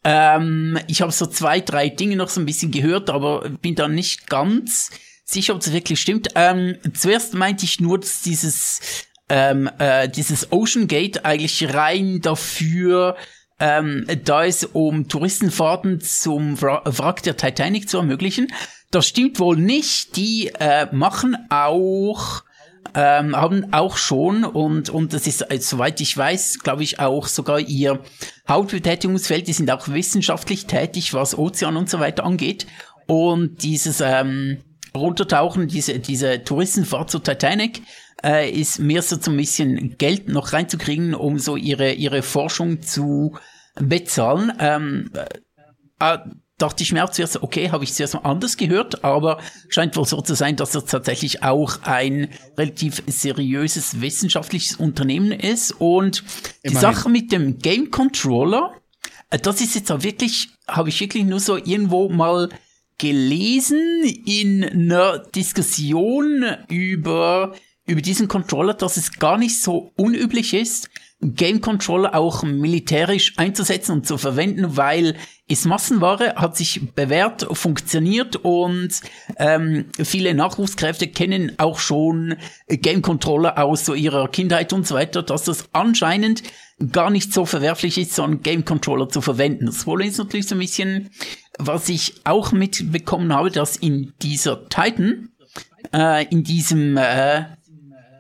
ähm, 0.10 0.80
ich 0.88 1.02
habe 1.02 1.12
so 1.12 1.26
zwei, 1.26 1.60
drei 1.60 1.90
Dinge 1.90 2.16
noch 2.16 2.30
so 2.30 2.40
ein 2.40 2.46
bisschen 2.46 2.72
gehört, 2.72 3.10
aber 3.10 3.50
bin 3.50 3.76
da 3.76 3.90
nicht 3.90 4.28
ganz 4.28 4.90
sicher, 5.26 5.54
ob 5.54 5.60
es 5.60 5.74
wirklich 5.74 6.00
stimmt. 6.00 6.30
Ähm, 6.36 6.78
zuerst 6.94 7.34
meinte 7.34 7.66
ich 7.66 7.82
nur, 7.82 8.00
dass 8.00 8.22
dieses 8.22 8.80
ähm, 9.28 9.70
äh, 9.80 10.08
dieses 10.08 10.54
Ocean 10.54 10.88
Gate 10.88 11.26
eigentlich 11.26 11.74
rein 11.74 12.22
dafür 12.22 13.18
ähm, 13.60 14.06
da 14.24 14.46
es 14.46 14.64
um 14.64 15.10
Touristenfahrten 15.10 16.00
zum 16.00 16.62
Wrack 16.62 17.24
der 17.24 17.36
Titanic 17.36 17.90
zu 17.90 17.98
ermöglichen. 17.98 18.48
Das 18.92 19.08
stimmt 19.08 19.40
wohl 19.40 19.58
nicht. 19.58 20.16
Die 20.16 20.52
äh, 20.58 20.88
machen 20.96 21.36
auch 21.50 22.44
ähm, 22.94 23.36
haben 23.36 23.74
auch 23.74 23.98
schon 23.98 24.44
und 24.44 24.90
und 24.90 25.14
das 25.14 25.28
ist 25.28 25.42
äh, 25.52 25.60
soweit 25.60 26.02
ich 26.02 26.16
weiß, 26.16 26.60
glaube 26.60 26.84
ich 26.84 27.00
auch 27.00 27.28
sogar 27.28 27.60
ihr 27.60 28.00
Hauptbetätigungsfeld. 28.48 29.48
Die 29.48 29.54
sind 29.54 29.72
auch 29.72 29.88
wissenschaftlich 29.90 30.66
tätig, 30.66 31.14
was 31.14 31.38
Ozean 31.38 31.78
und 31.78 31.90
so 31.90 32.00
weiter 32.00 32.26
angeht. 32.26 32.68
Und 33.06 33.64
dieses 33.64 34.02
ähm, 34.02 34.58
Runtertauchen, 34.96 35.68
diese 35.68 36.00
diese 36.00 36.44
Touristenfahrt 36.44 37.10
zur 37.10 37.24
Titanic 37.24 37.82
äh, 38.24 38.50
ist 38.50 38.80
mehr 38.80 39.02
so 39.02 39.18
zum 39.18 39.38
bisschen 39.38 39.98
Geld 39.98 40.28
noch 40.30 40.54
reinzukriegen, 40.54 41.14
um 41.14 41.40
so 41.40 41.56
ihre 41.56 41.94
ihre 41.94 42.22
Forschung 42.22 42.82
zu 42.82 43.38
bezahlen. 43.76 44.52
Ähm, 44.60 45.12
äh, 46.00 46.14
äh 46.14 46.20
dachte 46.58 46.84
ich 46.84 46.92
mir 46.92 47.04
auch 47.04 47.12
zuerst, 47.12 47.42
okay, 47.44 47.70
habe 47.72 47.84
ich 47.84 47.94
zuerst 47.94 48.16
mal 48.16 48.22
anders 48.22 48.58
gehört, 48.58 49.04
aber 49.04 49.40
scheint 49.70 49.96
wohl 49.96 50.06
so 50.06 50.22
zu 50.22 50.34
sein, 50.34 50.56
dass 50.56 50.72
das 50.72 50.86
tatsächlich 50.86 51.44
auch 51.44 51.84
ein 51.84 52.30
relativ 52.58 53.04
seriöses 53.06 54.02
wissenschaftliches 54.02 54.76
Unternehmen 54.76 55.32
ist. 55.32 55.72
Und 55.72 56.24
die 56.64 56.70
Immerhin. 56.70 56.82
Sache 56.82 57.10
mit 57.10 57.32
dem 57.32 57.60
Game 57.60 57.92
Controller, 57.92 58.74
äh, 59.30 59.38
das 59.38 59.62
ist 59.62 59.76
jetzt 59.76 59.92
auch 59.92 60.02
wirklich, 60.02 60.50
habe 60.68 60.90
ich 60.90 61.00
wirklich 61.00 61.26
nur 61.26 61.40
so 61.40 61.58
irgendwo 61.58 62.10
mal 62.10 62.50
gelesen 62.98 64.04
in 64.26 64.64
einer 64.64 65.20
Diskussion 65.20 66.44
über, 66.68 67.54
über 67.86 68.02
diesen 68.02 68.28
Controller, 68.28 68.74
dass 68.74 68.98
es 68.98 69.20
gar 69.20 69.38
nicht 69.38 69.62
so 69.62 69.92
unüblich 69.96 70.56
ist, 70.56 70.90
Game 71.20 71.62
Controller 71.62 72.14
auch 72.14 72.44
militärisch 72.44 73.34
einzusetzen 73.38 73.92
und 73.94 74.08
zu 74.08 74.20
verwenden, 74.20 74.78
weil 74.78 75.16
ist 75.48 75.66
Massenware, 75.66 76.36
hat 76.36 76.56
sich 76.56 76.94
bewährt, 76.94 77.48
funktioniert 77.52 78.36
und 78.36 78.90
ähm, 79.38 79.86
viele 79.98 80.36
Nachwuchskräfte 80.36 81.08
kennen 81.08 81.54
auch 81.58 81.80
schon 81.80 82.36
Game 82.68 83.02
Controller 83.02 83.58
aus 83.58 83.86
so 83.86 83.96
ihrer 83.96 84.28
Kindheit 84.28 84.74
und 84.74 84.86
so 84.86 84.94
weiter, 84.94 85.24
dass 85.24 85.44
das 85.44 85.70
anscheinend 85.74 86.44
gar 86.92 87.10
nicht 87.10 87.34
so 87.34 87.46
verwerflich 87.46 87.98
ist, 87.98 88.14
so 88.14 88.22
einen 88.22 88.44
Game 88.44 88.64
Controller 88.64 89.10
zu 89.10 89.22
verwenden. 89.22 89.66
Das 89.66 89.88
Wohl 89.88 90.06
ist 90.06 90.20
natürlich 90.20 90.48
so 90.48 90.54
ein 90.54 90.60
bisschen, 90.60 91.10
was 91.58 91.90
ich 91.90 92.14
auch 92.26 92.52
mitbekommen 92.52 93.34
habe, 93.34 93.50
dass 93.50 93.76
in 93.78 94.14
dieser 94.22 94.70
Titan, 94.70 95.30
äh, 95.94 96.26
in 96.28 96.44
diesem 96.44 96.98
äh, 96.98 97.46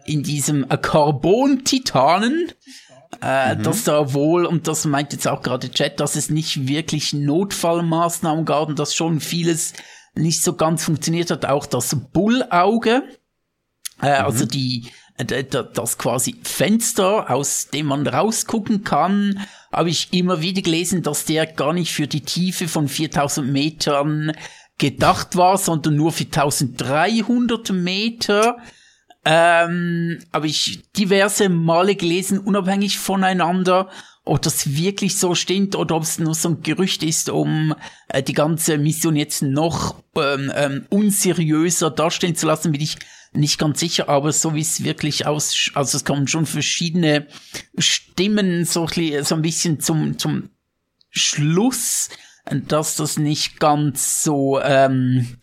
in 0.08 0.24
diesem 0.24 0.68
Carbon-Titanen 0.70 2.54
äh, 3.22 3.56
mhm. 3.56 3.64
dass 3.64 3.84
da 3.84 4.14
wohl, 4.14 4.46
und 4.46 4.68
das 4.68 4.86
meint 4.86 5.14
jetzt 5.14 5.28
auch 5.28 5.42
gerade 5.42 5.72
Chat, 5.72 6.00
dass 6.00 6.16
es 6.16 6.30
nicht 6.30 6.68
wirklich 6.68 7.14
Notfallmaßnahmen 7.14 8.46
gab 8.46 8.70
und 8.70 8.80
dass 8.80 8.96
schon 8.96 9.20
vieles 9.20 9.74
nicht 10.16 10.44
so 10.44 10.54
ganz 10.54 10.84
funktioniert 10.84 11.32
hat. 11.32 11.46
Auch 11.46 11.66
das 11.66 11.96
Bullauge, 12.12 13.04
äh, 14.02 14.08
also 14.08 14.20
mhm. 14.20 14.26
also 14.26 14.46
die, 14.46 14.92
äh, 15.18 15.44
das 15.44 15.98
quasi 15.98 16.36
Fenster, 16.44 17.30
aus 17.30 17.70
dem 17.70 17.88
man 17.88 18.06
rausgucken 18.08 18.84
kann, 18.84 19.46
habe 19.72 19.90
ich 19.90 20.14
immer 20.14 20.42
wieder 20.42 20.62
gelesen, 20.62 21.04
dass 21.04 21.26
der 21.26 21.46
gar 21.46 21.74
nicht 21.74 21.92
für 21.92 22.08
die 22.08 22.22
Tiefe 22.22 22.68
von 22.68 22.88
4000 22.88 23.52
Metern 23.52 24.32
gedacht 24.78 25.36
war, 25.36 25.58
sondern 25.58 25.96
nur 25.96 26.12
für 26.12 26.26
1300 26.26 27.72
Meter. 27.72 28.58
Ähm, 29.30 30.20
habe 30.32 30.48
ich 30.48 30.90
diverse 30.94 31.50
Male 31.50 31.96
gelesen, 31.96 32.40
unabhängig 32.40 32.98
voneinander, 32.98 33.90
ob 34.24 34.42
das 34.42 34.74
wirklich 34.78 35.18
so 35.18 35.36
stimmt 35.36 35.76
oder 35.76 35.98
ob 35.98 36.04
es 36.04 36.18
nur 36.18 36.34
so 36.34 36.48
ein 36.48 36.62
Gerücht 36.62 37.04
ist, 37.04 37.28
um 37.30 37.76
äh, 38.08 38.24
die 38.24 38.32
ganze 38.32 38.78
Mission 38.78 39.18
jetzt 39.18 39.42
noch 39.42 40.02
ähm, 40.16 40.50
ähm, 40.56 40.86
unseriöser 40.90 41.92
darstellen 41.92 42.38
zu 42.38 42.48
lassen, 42.48 42.72
bin 42.72 42.80
ich 42.80 42.96
nicht 43.34 43.60
ganz 43.60 43.82
sicher, 43.82 44.08
aber 44.08 44.32
so 44.32 44.56
wie 44.56 44.62
es 44.62 44.86
wirklich 44.86 45.26
aus, 45.26 45.72
also 45.74 45.98
es 45.98 46.06
kommen 46.06 46.30
schon 46.30 46.46
verschiedene 46.46 47.28
Stimmen 47.78 48.64
so, 48.64 48.88
so 48.88 49.36
ein 49.36 49.42
bisschen 49.42 49.82
zum, 49.82 50.18
zum 50.18 50.52
Schluss, 51.10 52.08
dass 52.50 52.96
das 52.96 53.18
nicht 53.18 53.60
ganz 53.60 54.24
so 54.24 54.62
ähm, 54.62 55.38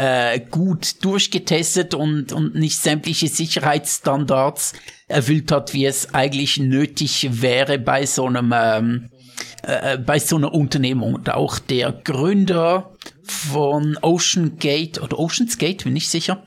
äh, 0.00 0.40
gut 0.40 1.04
durchgetestet 1.04 1.92
und, 1.92 2.32
und 2.32 2.54
nicht 2.54 2.78
sämtliche 2.78 3.28
Sicherheitsstandards 3.28 4.72
erfüllt 5.08 5.52
hat, 5.52 5.74
wie 5.74 5.84
es 5.84 6.14
eigentlich 6.14 6.58
nötig 6.58 7.42
wäre 7.42 7.78
bei 7.78 8.06
so 8.06 8.24
einem 8.24 8.54
ähm, 8.56 9.10
äh, 9.62 9.98
bei 9.98 10.18
so 10.18 10.36
einer 10.36 10.54
Unternehmung. 10.54 11.16
Und 11.16 11.28
auch 11.28 11.58
der 11.58 11.92
Gründer 11.92 12.92
von 13.24 13.98
Ocean 14.00 14.56
Gate 14.56 15.02
oder 15.02 15.18
Oceans 15.18 15.58
Gate, 15.58 15.84
bin 15.84 15.96
ich 15.96 16.08
sicher, 16.08 16.44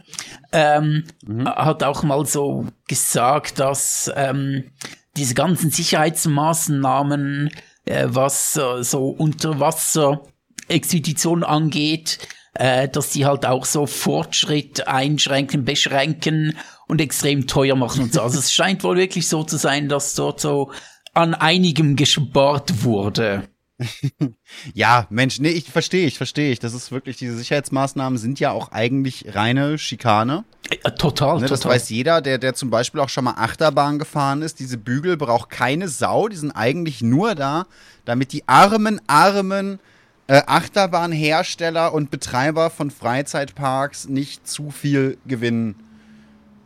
ähm, 0.51 1.03
mhm. 1.23 1.47
hat 1.47 1.83
auch 1.83 2.01
mal 2.01 2.25
so 2.25 2.65
gesagt, 2.87 3.59
dass 3.59 4.11
ähm, 4.15 4.71
diese 5.15 5.35
ganzen 5.35 5.69
Sicherheitsmaßnahmen, 5.69 7.51
äh, 7.85 8.07
was 8.07 8.57
äh, 8.57 8.83
so 8.83 9.09
Unterwasser-Expeditionen 9.09 11.43
angeht, 11.43 12.17
äh, 12.53 12.87
dass 12.87 13.09
die 13.09 13.25
halt 13.25 13.45
auch 13.45 13.65
so 13.65 13.85
Fortschritt 13.87 14.87
einschränken, 14.87 15.65
beschränken 15.65 16.57
und 16.87 17.01
extrem 17.01 17.47
teuer 17.47 17.75
machen 17.75 18.03
und 18.03 18.13
so. 18.13 18.21
Also 18.21 18.39
es 18.39 18.53
scheint 18.53 18.83
wohl 18.83 18.97
wirklich 18.97 19.27
so 19.27 19.43
zu 19.43 19.57
sein, 19.57 19.89
dass 19.89 20.15
dort 20.15 20.39
so 20.39 20.71
an 21.13 21.33
einigem 21.33 21.95
gespart 21.95 22.83
wurde. 22.83 23.47
ja, 24.73 25.07
Mensch, 25.09 25.39
nee, 25.39 25.49
ich 25.49 25.69
verstehe, 25.69 26.05
ich 26.05 26.17
verstehe 26.17 26.51
ich. 26.51 26.59
Das 26.59 26.73
ist 26.73 26.91
wirklich, 26.91 27.17
diese 27.17 27.35
Sicherheitsmaßnahmen 27.37 28.17
sind 28.17 28.39
ja 28.39 28.51
auch 28.51 28.71
eigentlich 28.71 29.35
reine 29.35 29.77
Schikane. 29.77 30.43
Ja, 30.83 30.91
total, 30.91 31.39
ne, 31.39 31.47
Das 31.47 31.61
total. 31.61 31.75
weiß 31.75 31.89
jeder, 31.89 32.21
der, 32.21 32.37
der 32.37 32.53
zum 32.53 32.69
Beispiel 32.69 33.01
auch 33.01 33.09
schon 33.09 33.25
mal 33.25 33.35
Achterbahn 33.35 33.99
gefahren 33.99 34.41
ist. 34.41 34.59
Diese 34.59 34.77
Bügel 34.77 35.17
braucht 35.17 35.49
keine 35.49 35.87
Sau, 35.87 36.27
die 36.27 36.35
sind 36.35 36.51
eigentlich 36.51 37.01
nur 37.01 37.35
da, 37.35 37.65
damit 38.05 38.31
die 38.31 38.47
armen, 38.47 39.01
armen 39.07 39.79
äh, 40.27 40.41
Achterbahnhersteller 40.45 41.93
und 41.93 42.11
Betreiber 42.11 42.69
von 42.69 42.91
Freizeitparks 42.91 44.07
nicht 44.07 44.47
zu 44.47 44.71
viel 44.71 45.17
Gewinn 45.25 45.75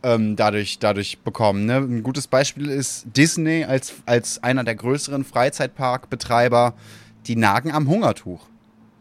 ähm, 0.02 0.36
dadurch, 0.36 0.78
dadurch 0.78 1.18
bekommen. 1.18 1.66
Ne? 1.66 1.76
Ein 1.76 2.02
gutes 2.02 2.28
Beispiel 2.28 2.70
ist 2.70 3.06
Disney 3.16 3.64
als, 3.64 3.94
als 4.06 4.42
einer 4.42 4.64
der 4.64 4.76
größeren 4.76 5.24
Freizeitparkbetreiber, 5.24 6.74
die 7.26 7.36
nagen 7.36 7.72
am 7.72 7.88
Hungertuch. 7.88 8.46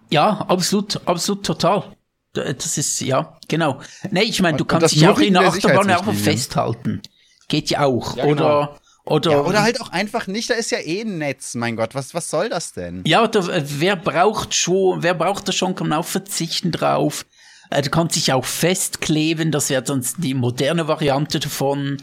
Ja, 0.10 0.46
absolut, 0.48 1.02
absolut, 1.06 1.46
total. 1.46 1.96
Das 2.34 2.78
ist, 2.78 3.00
ja, 3.02 3.38
genau. 3.48 3.82
Nee, 4.12 4.24
ich 4.24 4.42
meine, 4.42 4.58
du 4.58 4.66
kannst 4.66 4.94
dich 4.94 5.08
auch 5.08 5.20
in 5.20 5.34
der 5.34 5.48
Achterbahn 5.48 5.90
einfach 5.90 6.14
festhalten. 6.14 7.02
Geht 7.48 7.70
ja 7.70 7.84
auch. 7.86 8.16
Ja, 8.16 8.26
genau. 8.26 8.62
Oder 8.62 8.80
oder, 9.08 9.32
ja, 9.32 9.42
oder 9.42 9.62
halt 9.62 9.80
auch 9.82 9.92
einfach 9.92 10.28
nicht, 10.28 10.50
da 10.50 10.56
ist 10.56 10.72
ja 10.72 10.80
eh 10.80 11.02
ein 11.02 11.18
Netz, 11.18 11.56
mein 11.56 11.76
Gott, 11.76 11.96
was, 11.96 12.14
was 12.14 12.30
soll 12.30 12.50
das 12.50 12.74
denn? 12.74 13.04
Ja, 13.06 13.28
da, 13.28 13.40
äh, 13.48 13.64
wer 13.66 13.96
braucht 13.96 14.54
schon, 14.54 15.02
wer 15.02 15.14
braucht 15.14 15.48
das 15.48 15.56
schon, 15.56 15.76
kann 15.76 15.94
auch 15.94 16.06
verzichten 16.06 16.72
drauf. 16.72 17.26
Äh, 17.70 17.82
du 17.82 17.90
kannst 17.90 18.16
dich 18.16 18.34
auch 18.34 18.46
festkleben, 18.46 19.52
das 19.52 19.70
wäre 19.70 19.86
sonst 19.86 20.18
die 20.20 20.34
moderne 20.34 20.88
Variante 20.88 21.40
davon. 21.40 21.98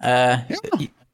Äh, 0.00 0.38
ja. 0.38 0.58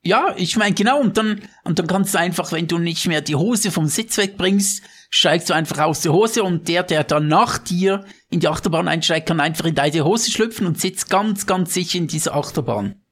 ja, 0.03 0.35
ich 0.37 0.57
meine, 0.57 0.75
genau, 0.75 1.01
und 1.01 1.17
dann, 1.17 1.43
und 1.65 1.79
dann 1.79 1.87
kannst 1.87 2.15
du 2.15 2.19
einfach, 2.19 2.53
wenn 2.53 2.67
du 2.67 2.79
nicht 2.79 3.07
mehr 3.07 3.21
die 3.21 3.37
Hose 3.37 3.71
vom 3.71 3.89
Sitz 3.89 4.17
wegbringst, 4.17 4.83
steigst 5.11 5.51
du 5.51 5.55
einfach 5.55 5.79
aus 5.81 6.01
der 6.01 6.13
Hose 6.13 6.43
und 6.43 6.69
der, 6.69 6.83
der 6.83 7.05
dann 7.05 7.29
nach 7.29 7.59
dir 7.59 8.05
in 8.31 8.41
die 8.41 8.49
Achterbahn 8.49 8.89
einsteigt, 8.89 9.29
kann 9.29 9.41
einfach 9.41 9.67
in 9.67 9.75
deine 9.75 10.05
Hose 10.05 10.31
schlüpfen 10.31 10.67
und 10.67 10.81
sitzt 10.81 11.11
ganz, 11.11 11.47
ganz 11.47 11.75
sicher 11.75 11.99
in 11.99 12.07
dieser 12.07 12.35
Achterbahn. 12.35 13.03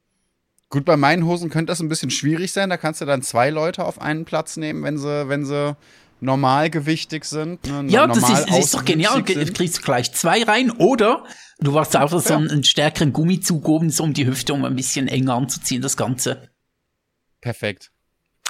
Gut, 0.74 0.84
bei 0.84 0.96
meinen 0.96 1.24
Hosen 1.24 1.50
könnte 1.50 1.70
das 1.70 1.78
ein 1.78 1.88
bisschen 1.88 2.10
schwierig 2.10 2.50
sein. 2.50 2.68
Da 2.68 2.76
kannst 2.76 3.00
du 3.00 3.04
dann 3.04 3.22
zwei 3.22 3.48
Leute 3.50 3.84
auf 3.84 4.00
einen 4.00 4.24
Platz 4.24 4.56
nehmen, 4.56 4.82
wenn 4.82 4.98
sie, 4.98 5.28
wenn 5.28 5.46
sie 5.46 5.76
normalgewichtig 6.18 7.22
sind. 7.26 7.64
Ne? 7.64 7.84
Ja, 7.86 8.08
das 8.08 8.28
ist, 8.28 8.50
ist 8.50 8.74
doch 8.74 8.84
genial. 8.84 9.22
Du 9.22 9.52
kriegst 9.52 9.84
gleich 9.84 10.12
zwei 10.14 10.42
rein 10.42 10.72
oder 10.72 11.22
du 11.60 11.78
hast 11.78 11.94
einfach 11.94 12.20
so 12.20 12.34
einen, 12.34 12.50
einen 12.50 12.64
stärkeren 12.64 13.12
Gummizug 13.12 13.68
oben 13.68 13.88
so 13.90 14.02
um 14.02 14.14
die 14.14 14.26
Hüfte, 14.26 14.52
um 14.52 14.64
ein 14.64 14.74
bisschen 14.74 15.06
enger 15.06 15.34
anzuziehen, 15.34 15.80
das 15.80 15.96
Ganze. 15.96 16.50
Perfekt. 17.40 17.92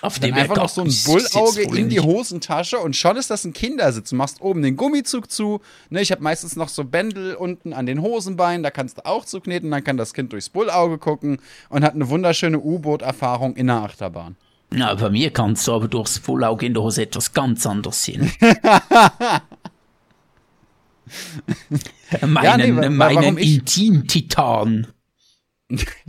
Auf 0.05 0.19
dem 0.19 0.35
einfach 0.35 0.57
noch 0.57 0.69
so 0.69 0.83
ein 0.83 0.93
Bullauge 1.07 1.63
in 1.63 1.89
die 1.89 2.01
Hosentasche 2.01 2.79
und 2.79 2.95
schon 2.95 3.17
ist 3.17 3.31
das 3.31 3.47
ein 3.47 3.55
Kindersitz. 3.55 4.11
Du 4.11 4.17
machst 4.17 4.43
oben 4.43 4.61
den 4.61 4.77
Gummizug 4.77 5.31
zu. 5.31 5.63
Ne, 5.89 6.03
ich 6.03 6.13
habe 6.13 6.23
meistens 6.23 6.57
noch 6.57 6.69
so 6.69 6.85
Bändel 6.85 7.35
unten 7.35 7.73
an 7.73 7.87
den 7.87 8.03
Hosenbeinen, 8.03 8.63
da 8.63 8.71
kannst 8.71 8.99
du 8.99 9.07
auch 9.07 9.25
zukneten, 9.25 9.71
dann 9.71 9.83
kann 9.83 9.97
das 9.97 10.13
Kind 10.13 10.35
durchs 10.35 10.51
Bullauge 10.51 10.99
gucken 10.99 11.39
und 11.71 11.85
hat 11.85 11.95
eine 11.95 12.11
wunderschöne 12.11 12.61
U-Boot-Erfahrung 12.61 13.57
in 13.57 13.69
der 13.69 13.77
Achterbahn. 13.77 14.37
Na, 14.71 14.95
bei 14.95 15.09
mir 15.09 15.31
kannst 15.31 15.67
du 15.67 15.73
aber 15.73 15.89
durchs 15.89 16.19
Bullauge 16.19 16.67
in 16.67 16.75
der 16.75 16.83
Hose 16.83 17.01
etwas 17.03 17.33
ganz 17.33 17.65
anderes 17.65 18.03
sehen. 18.05 18.31
meinen 22.21 22.45
ja, 22.45 22.57
nee, 22.59 22.73
meinen 22.91 23.39
Intim-Titan. 23.39 24.87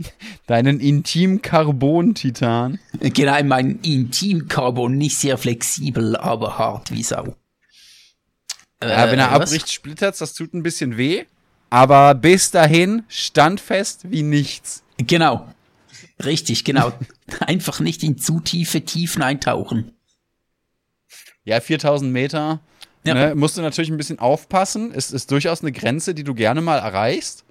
Deinen 0.46 0.80
Intim-Carbon-Titan. 0.80 2.78
Genau, 3.00 3.42
mein 3.44 3.80
Intim-Carbon, 3.80 4.96
nicht 4.96 5.18
sehr 5.18 5.38
flexibel, 5.38 6.16
aber 6.16 6.58
hart 6.58 6.92
wie 6.92 7.02
Sau. 7.02 7.36
Ja, 8.82 9.10
wenn 9.10 9.18
er 9.18 9.28
Äh, 9.28 9.40
was? 9.40 9.52
abbricht, 9.52 9.70
splittert's, 9.70 10.18
das 10.18 10.34
tut 10.34 10.54
ein 10.54 10.62
bisschen 10.62 10.96
weh. 10.96 11.24
Aber 11.70 12.14
bis 12.14 12.50
dahin 12.50 13.02
standfest 13.08 14.10
wie 14.10 14.22
nichts. 14.22 14.82
Genau. 14.98 15.48
Richtig, 16.24 16.64
genau. 16.64 16.92
Einfach 17.40 17.80
nicht 17.80 18.02
in 18.02 18.18
zu 18.18 18.40
tiefe 18.40 18.82
Tiefen 18.82 19.22
eintauchen. 19.22 19.92
Ja, 21.44 21.60
4000 21.60 22.12
Meter. 22.12 22.60
Ja. 23.04 23.14
Ne, 23.14 23.34
musst 23.34 23.56
du 23.56 23.62
natürlich 23.62 23.90
ein 23.90 23.96
bisschen 23.96 24.18
aufpassen. 24.18 24.92
Es 24.94 25.12
ist 25.12 25.30
durchaus 25.30 25.62
eine 25.62 25.72
Grenze, 25.72 26.12
die 26.14 26.24
du 26.24 26.34
gerne 26.34 26.60
mal 26.60 26.78
erreichst. 26.78 27.44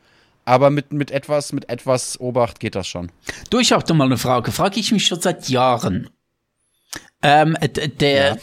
Aber 0.45 0.69
mit, 0.69 0.93
mit, 0.93 1.10
etwas, 1.12 1.51
mit 1.53 1.69
etwas 1.69 2.19
Obacht 2.19 2.60
geht 2.60 2.75
das 2.75 2.88
schon. 2.88 3.12
Du, 3.49 3.60
ich 3.60 3.71
hab 3.71 3.86
doch 3.88 3.95
mal 3.95 4.05
eine 4.05 4.17
Frage. 4.19 4.51
Frage 4.51 4.79
ich 4.79 4.91
mich 4.91 5.08
schon 5.08 5.19
seit 5.19 5.49
Jahren. 5.49 6.10
Ähm, 7.23 7.58
d- 7.60 7.88
der, 7.88 8.38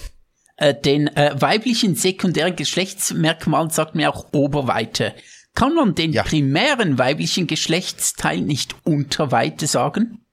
äh, 0.57 0.75
den 0.75 1.07
äh, 1.17 1.41
weiblichen 1.41 1.95
sekundären 1.95 2.57
Geschlechtsmerkmalen 2.57 3.71
sagt 3.71 3.95
mir 3.95 4.11
auch 4.11 4.33
Oberweite. 4.33 5.15
Kann 5.55 5.75
man 5.75 5.95
den 5.95 6.12
Ja. 6.12 6.25
primären 6.25 6.99
weiblichen 6.99 7.47
Geschlechtsteil 7.47 8.41
nicht 8.41 8.75
Unterweite 8.85 9.69
sagen? 9.69 10.25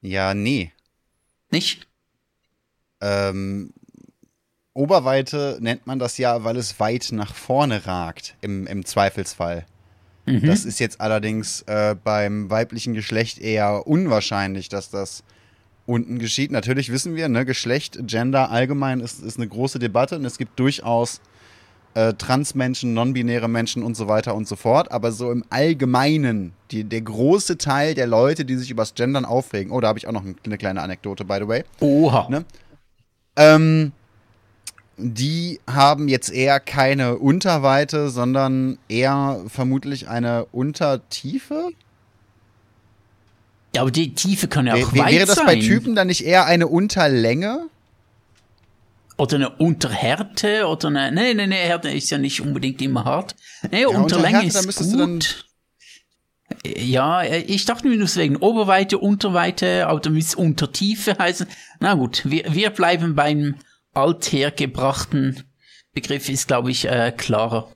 Ja, 0.00 0.32
nee. 0.34 0.72
Nicht? 1.50 1.88
Ähm, 3.00 3.72
Oberweite 4.74 5.56
nennt 5.60 5.86
man 5.86 5.98
das 5.98 6.18
ja, 6.18 6.44
weil 6.44 6.56
es 6.56 6.78
weit 6.78 7.08
nach 7.10 7.34
vorne 7.34 7.86
ragt, 7.86 8.36
im, 8.42 8.66
im 8.66 8.84
Zweifelsfall. 8.84 9.66
Das 10.26 10.64
ist 10.64 10.80
jetzt 10.80 11.00
allerdings 11.00 11.62
äh, 11.62 11.94
beim 12.02 12.50
weiblichen 12.50 12.94
Geschlecht 12.94 13.38
eher 13.38 13.86
unwahrscheinlich, 13.86 14.68
dass 14.68 14.90
das 14.90 15.22
unten 15.86 16.18
geschieht. 16.18 16.50
Natürlich 16.50 16.90
wissen 16.90 17.14
wir, 17.14 17.28
ne, 17.28 17.44
Geschlecht, 17.44 17.98
Gender 18.06 18.50
allgemein 18.50 19.00
ist, 19.00 19.22
ist 19.22 19.38
eine 19.38 19.46
große 19.48 19.78
Debatte 19.78 20.16
und 20.16 20.24
es 20.24 20.36
gibt 20.36 20.58
durchaus 20.58 21.20
äh, 21.94 22.12
Transmenschen, 22.14 22.92
non-binäre 22.92 23.48
Menschen 23.48 23.82
und 23.82 23.96
so 23.96 24.08
weiter 24.08 24.34
und 24.34 24.48
so 24.48 24.56
fort. 24.56 24.90
Aber 24.90 25.12
so 25.12 25.30
im 25.30 25.44
Allgemeinen, 25.48 26.52
die, 26.70 26.84
der 26.84 27.02
große 27.02 27.56
Teil 27.56 27.94
der 27.94 28.06
Leute, 28.06 28.44
die 28.44 28.56
sich 28.56 28.70
übers 28.70 28.94
Gendern 28.94 29.24
aufregen, 29.24 29.72
oh, 29.72 29.80
da 29.80 29.88
habe 29.88 29.98
ich 29.98 30.06
auch 30.06 30.12
noch 30.12 30.24
eine 30.44 30.58
kleine 30.58 30.82
Anekdote, 30.82 31.24
by 31.24 31.38
the 31.40 31.48
way. 31.48 31.64
Oha. 31.80 32.28
Ne? 32.28 32.44
Ähm, 33.36 33.92
die 34.98 35.60
haben 35.66 36.08
jetzt 36.08 36.30
eher 36.32 36.58
keine 36.60 37.18
Unterweite, 37.18 38.08
sondern 38.10 38.78
eher 38.88 39.42
vermutlich 39.48 40.08
eine 40.08 40.46
Untertiefe. 40.46 41.68
Ja, 43.74 43.82
aber 43.82 43.90
die 43.90 44.14
Tiefe 44.14 44.48
kann 44.48 44.66
ja 44.66 44.74
auch 44.74 44.92
Wär- 44.94 45.04
weit 45.04 45.12
wäre 45.12 45.26
das 45.26 45.36
sein. 45.36 45.46
bei 45.46 45.56
Typen 45.56 45.94
dann 45.94 46.06
nicht 46.06 46.24
eher 46.24 46.46
eine 46.46 46.66
Unterlänge? 46.66 47.66
Oder 49.18 49.36
eine 49.36 49.50
Unterhärte 49.50 50.66
oder 50.66 50.88
eine. 50.88 51.12
Nee, 51.12 51.34
nee, 51.34 51.46
nee, 51.46 51.56
Härte 51.56 51.90
ist 51.90 52.10
ja 52.10 52.18
nicht 52.18 52.40
unbedingt 52.40 52.80
immer 52.82 53.04
hart. 53.04 53.34
Nee, 53.70 53.84
Unterhärte, 53.86 54.16
Unterlänge 54.16 54.48
da 54.50 54.60
ist 54.60 54.78
gut. 54.78 54.98
dann- 55.00 55.20
ja, 56.64 57.22
ich 57.24 57.64
dachte 57.64 57.88
mir 57.88 57.96
nur 57.96 58.14
wegen 58.14 58.36
Oberweite, 58.36 58.98
Unterweite, 58.98 59.86
aber 59.88 60.00
da 60.00 60.10
müsste 60.10 60.36
Untertiefe 60.38 61.16
heißen. 61.18 61.46
Na 61.80 61.94
gut, 61.94 62.22
wir, 62.24 62.44
wir 62.54 62.70
bleiben 62.70 63.14
beim 63.14 63.56
althergebrachten 63.96 65.44
Begriff, 65.92 66.28
ist 66.28 66.48
glaube 66.48 66.70
ich 66.70 66.86
äh, 66.86 67.12
klarer. 67.16 67.72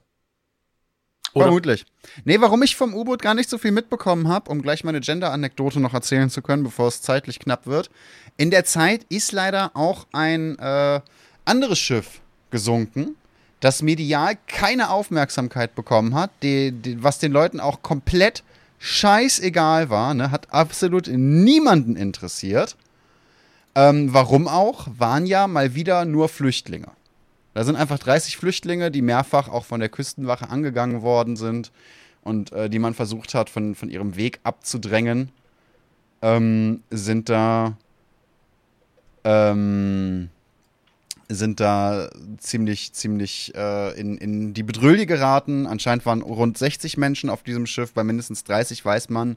Oder? 1.33 1.47
Vermutlich. 1.47 1.87
Nee, 2.25 2.41
warum 2.41 2.63
ich 2.63 2.75
vom 2.75 2.93
U-Boot 2.93 3.23
gar 3.23 3.35
nicht 3.35 3.49
so 3.49 3.57
viel 3.57 3.71
mitbekommen 3.71 4.29
habe, 4.29 4.51
um 4.51 4.63
gleich 4.63 4.83
meine 4.83 5.01
Gender-Anekdote 5.01 5.79
noch 5.79 5.95
erzählen 5.95 6.29
zu 6.29 6.43
können, 6.43 6.65
bevor 6.65 6.89
es 6.89 7.03
zeitlich 7.03 7.39
knapp 7.39 7.67
wird. 7.67 7.89
In 8.37 8.51
der 8.51 8.65
Zeit 8.65 9.05
ist 9.09 9.31
leider 9.31 9.71
auch 9.75 10.07
ein 10.13 10.59
äh, 10.59 11.01
anderes 11.45 11.79
Schiff 11.79 12.21
gesunken, 12.51 13.15
das 13.61 13.83
medial 13.83 14.37
keine 14.49 14.91
Aufmerksamkeit 14.91 15.75
bekommen 15.75 16.15
hat, 16.15 16.31
die, 16.43 16.73
die, 16.73 17.03
was 17.03 17.19
den 17.19 17.33
Leuten 17.33 17.61
auch 17.61 17.83
komplett 17.83 18.43
scheißegal 18.79 19.91
war, 19.91 20.15
ne? 20.15 20.31
hat 20.31 20.53
absolut 20.53 21.07
niemanden 21.07 21.97
interessiert. 21.97 22.77
Ähm, 23.75 24.13
warum 24.13 24.49
auch? 24.49 24.89
Waren 24.99 25.27
ja 25.27 25.47
mal 25.47 25.75
wieder 25.75 26.05
nur 26.05 26.29
Flüchtlinge. 26.29 26.89
Da 27.55 27.65
sind 27.65 27.77
einfach 27.77 27.99
30 27.99 28.37
Flüchtlinge, 28.37 28.91
die 28.91 29.03
mehrfach 29.03 29.49
auch 29.49 29.65
von 29.65 29.81
der 29.81 29.89
Küstenwache 29.89 30.49
angegangen 30.51 31.03
worden 31.03 31.37
sind 31.37 31.73
und 32.23 32.53
äh, 32.53 32.71
die 32.71 32.79
man 32.79 32.95
versucht 32.95 33.35
hat, 33.35 33.51
von, 33.51 33.75
von 33.75 33.91
ihrem 33.91 34.17
Weg 34.17 34.41
abzudrängen, 34.45 35.31
ähm, 36.23 36.83
sind 36.91 37.29
da 37.29 37.77
ähm, 39.25 40.31
sind 41.29 41.61
da 41.61 42.11
ziemlich, 42.39 42.93
ziemlich 42.93 43.55
äh, 43.55 43.99
in, 43.99 44.19
in 44.19 44.53
die 44.53 44.63
Bedrülle 44.65 45.07
geraten. 45.07 45.67
Anscheinend 45.67 46.05
waren 46.05 46.23
rund 46.23 46.59
60 46.59 46.97
Menschen 46.97 47.31
auf 47.31 47.43
diesem 47.43 47.67
Schiff. 47.67 47.93
Bei 47.93 48.03
mindestens 48.03 48.43
30 48.45 48.85
weiß 48.85 49.11
man, 49.11 49.37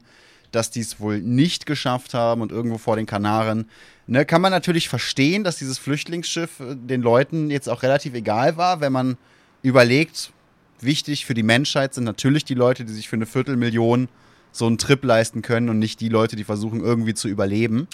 dass 0.54 0.70
die 0.70 0.80
es 0.80 1.00
wohl 1.00 1.20
nicht 1.20 1.66
geschafft 1.66 2.14
haben 2.14 2.40
und 2.40 2.52
irgendwo 2.52 2.78
vor 2.78 2.96
den 2.96 3.06
Kanaren. 3.06 3.68
Ne, 4.06 4.24
kann 4.24 4.42
man 4.42 4.52
natürlich 4.52 4.88
verstehen, 4.88 5.44
dass 5.44 5.56
dieses 5.56 5.78
Flüchtlingsschiff 5.78 6.60
äh, 6.60 6.74
den 6.76 7.02
Leuten 7.02 7.50
jetzt 7.50 7.68
auch 7.68 7.82
relativ 7.82 8.14
egal 8.14 8.56
war, 8.56 8.80
wenn 8.80 8.92
man 8.92 9.16
überlegt, 9.62 10.32
wichtig 10.80 11.24
für 11.24 11.34
die 11.34 11.42
Menschheit 11.42 11.94
sind 11.94 12.04
natürlich 12.04 12.44
die 12.44 12.54
Leute, 12.54 12.84
die 12.84 12.92
sich 12.92 13.08
für 13.08 13.16
eine 13.16 13.26
Viertelmillion 13.26 14.08
so 14.52 14.66
einen 14.66 14.78
Trip 14.78 15.02
leisten 15.02 15.42
können 15.42 15.68
und 15.68 15.78
nicht 15.78 16.00
die 16.00 16.08
Leute, 16.08 16.36
die 16.36 16.44
versuchen 16.44 16.80
irgendwie 16.80 17.14
zu 17.14 17.28
überleben. 17.28 17.88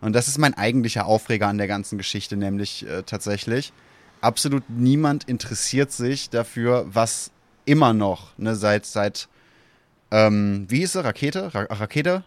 Und 0.00 0.12
das 0.14 0.28
ist 0.28 0.38
mein 0.38 0.54
eigentlicher 0.54 1.06
Aufreger 1.06 1.48
an 1.48 1.58
der 1.58 1.68
ganzen 1.68 1.96
Geschichte, 1.96 2.36
nämlich 2.36 2.86
äh, 2.86 3.02
tatsächlich. 3.04 3.72
Absolut 4.20 4.64
niemand 4.68 5.24
interessiert 5.24 5.92
sich 5.92 6.28
dafür, 6.28 6.86
was 6.88 7.30
immer 7.64 7.92
noch, 7.92 8.36
ne, 8.36 8.54
seit, 8.56 8.84
seit, 8.84 9.28
ähm, 10.16 10.66
wie 10.68 10.78
hieß 10.78 10.92
sie, 10.92 11.04
Rakete? 11.04 11.54
Ra 11.54 11.62
Rakete? 11.70 12.24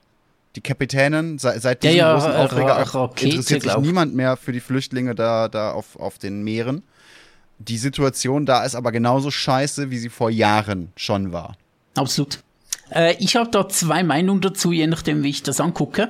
Die 0.56 0.62
Kapitänin, 0.62 1.38
seit, 1.38 1.62
seit 1.62 1.84
Ja, 1.84 1.89
diesem 1.91 1.97
ja, 1.99 2.13
großen 2.13 2.32
Ra- 2.32 2.43
Aufreger 2.45 2.73
Ra- 2.73 2.82
Rakete, 3.04 3.30
interessiert 3.30 3.62
sich 3.62 3.71
glaub. 3.71 3.84
niemand 3.84 4.15
mehr 4.15 4.36
für 4.36 4.52
die 4.52 4.60
Flüchtlinge 4.60 5.13
da, 5.15 5.47
da 5.47 5.71
auf, 5.71 5.95
auf 5.99 6.17
den 6.17 6.43
Meeren. 6.43 6.84
Die 7.60 7.78
Situation 7.78 8.45
da 8.45 8.63
ist 8.63 8.73
aber 8.75 8.91
genauso 8.91 9.32
scheiße, 9.32 9.91
wie 9.91 9.97
sie 9.99 10.10
vor 10.10 10.30
Jahren 10.32 10.91
schon 10.95 11.32
war. 11.34 11.56
Absolut. 11.95 12.39
Äh, 12.91 13.15
ich 13.19 13.36
habe 13.36 13.52
da 13.52 13.67
zwei 13.69 14.02
Meinungen 14.04 14.41
dazu, 14.41 14.71
je 14.71 14.88
nachdem, 14.88 15.23
wie 15.23 15.30
ich 15.30 15.43
das 15.43 15.60
angucke. 15.60 16.10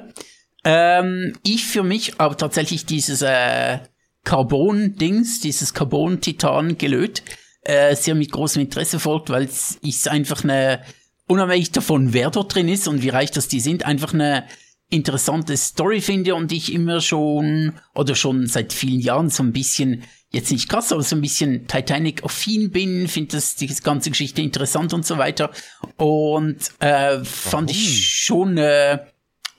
Ähm, 0.63 1.35
ich 1.43 1.65
für 1.65 1.83
mich 1.83 2.13
habe 2.19 2.37
tatsächlich 2.37 2.85
dieses 2.85 3.21
äh, 3.21 3.79
Carbon-Dings, 4.23 5.39
dieses 5.41 5.73
Carbon-Titan 5.73 6.77
gelöt, 6.77 7.23
äh, 7.63 7.95
sehr 7.95 8.15
mit 8.15 8.31
großem 8.31 8.61
Interesse 8.61 8.99
folgt, 8.99 9.29
weil 9.29 9.43
es 9.43 9.77
ist 9.81 10.07
einfach 10.07 10.43
eine, 10.43 10.81
unabhängig 11.29 11.71
davon, 11.71 12.11
wer 12.13 12.31
dort 12.31 12.53
drin 12.53 12.67
ist 12.67 12.87
und 12.87 13.03
wie 13.03 13.09
reich 13.09 13.31
das 13.31 13.47
die 13.47 13.59
sind, 13.59 13.85
einfach 13.85 14.13
eine 14.13 14.45
interessante 14.89 15.55
Story 15.55 16.01
finde 16.01 16.33
und 16.33 16.51
ich 16.51 16.73
immer 16.73 16.99
schon, 16.99 17.73
oder 17.93 18.15
schon 18.15 18.47
seit 18.47 18.73
vielen 18.73 18.99
Jahren 18.99 19.29
so 19.29 19.43
ein 19.43 19.53
bisschen, 19.53 20.03
jetzt 20.31 20.51
nicht 20.51 20.67
krass, 20.67 20.91
aber 20.91 21.03
so 21.03 21.15
ein 21.15 21.21
bisschen 21.21 21.67
Titanic-affin 21.67 22.71
bin, 22.71 23.07
finde 23.07 23.37
das, 23.37 23.55
die 23.55 23.67
ganze 23.67 24.09
Geschichte 24.09 24.41
interessant 24.41 24.93
und 24.93 25.05
so 25.05 25.19
weiter. 25.19 25.51
Und 25.97 26.57
äh, 26.79 27.23
fand 27.23 27.69
ich 27.69 28.07
schon 28.07 28.57
eine 28.57 29.07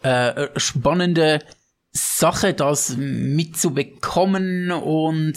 äh, 0.03 0.49
spannende 0.57 1.39
Sache, 1.93 2.53
das 2.53 2.97
mitzubekommen 2.97 4.73
und 4.73 5.35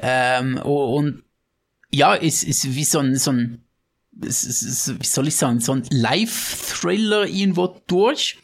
ähm, 0.00 0.58
und 0.58 1.22
ja, 1.90 2.14
es 2.16 2.44
ist 2.44 2.74
wie 2.74 2.84
so 2.84 2.98
ein, 2.98 3.16
so 3.16 3.32
ein 3.32 3.65
wie 4.18 5.06
soll 5.06 5.28
ich 5.28 5.36
sagen, 5.36 5.60
so 5.60 5.72
ein 5.72 5.84
Live-Thriller 5.90 7.26
irgendwo 7.26 7.80
durch. 7.86 8.38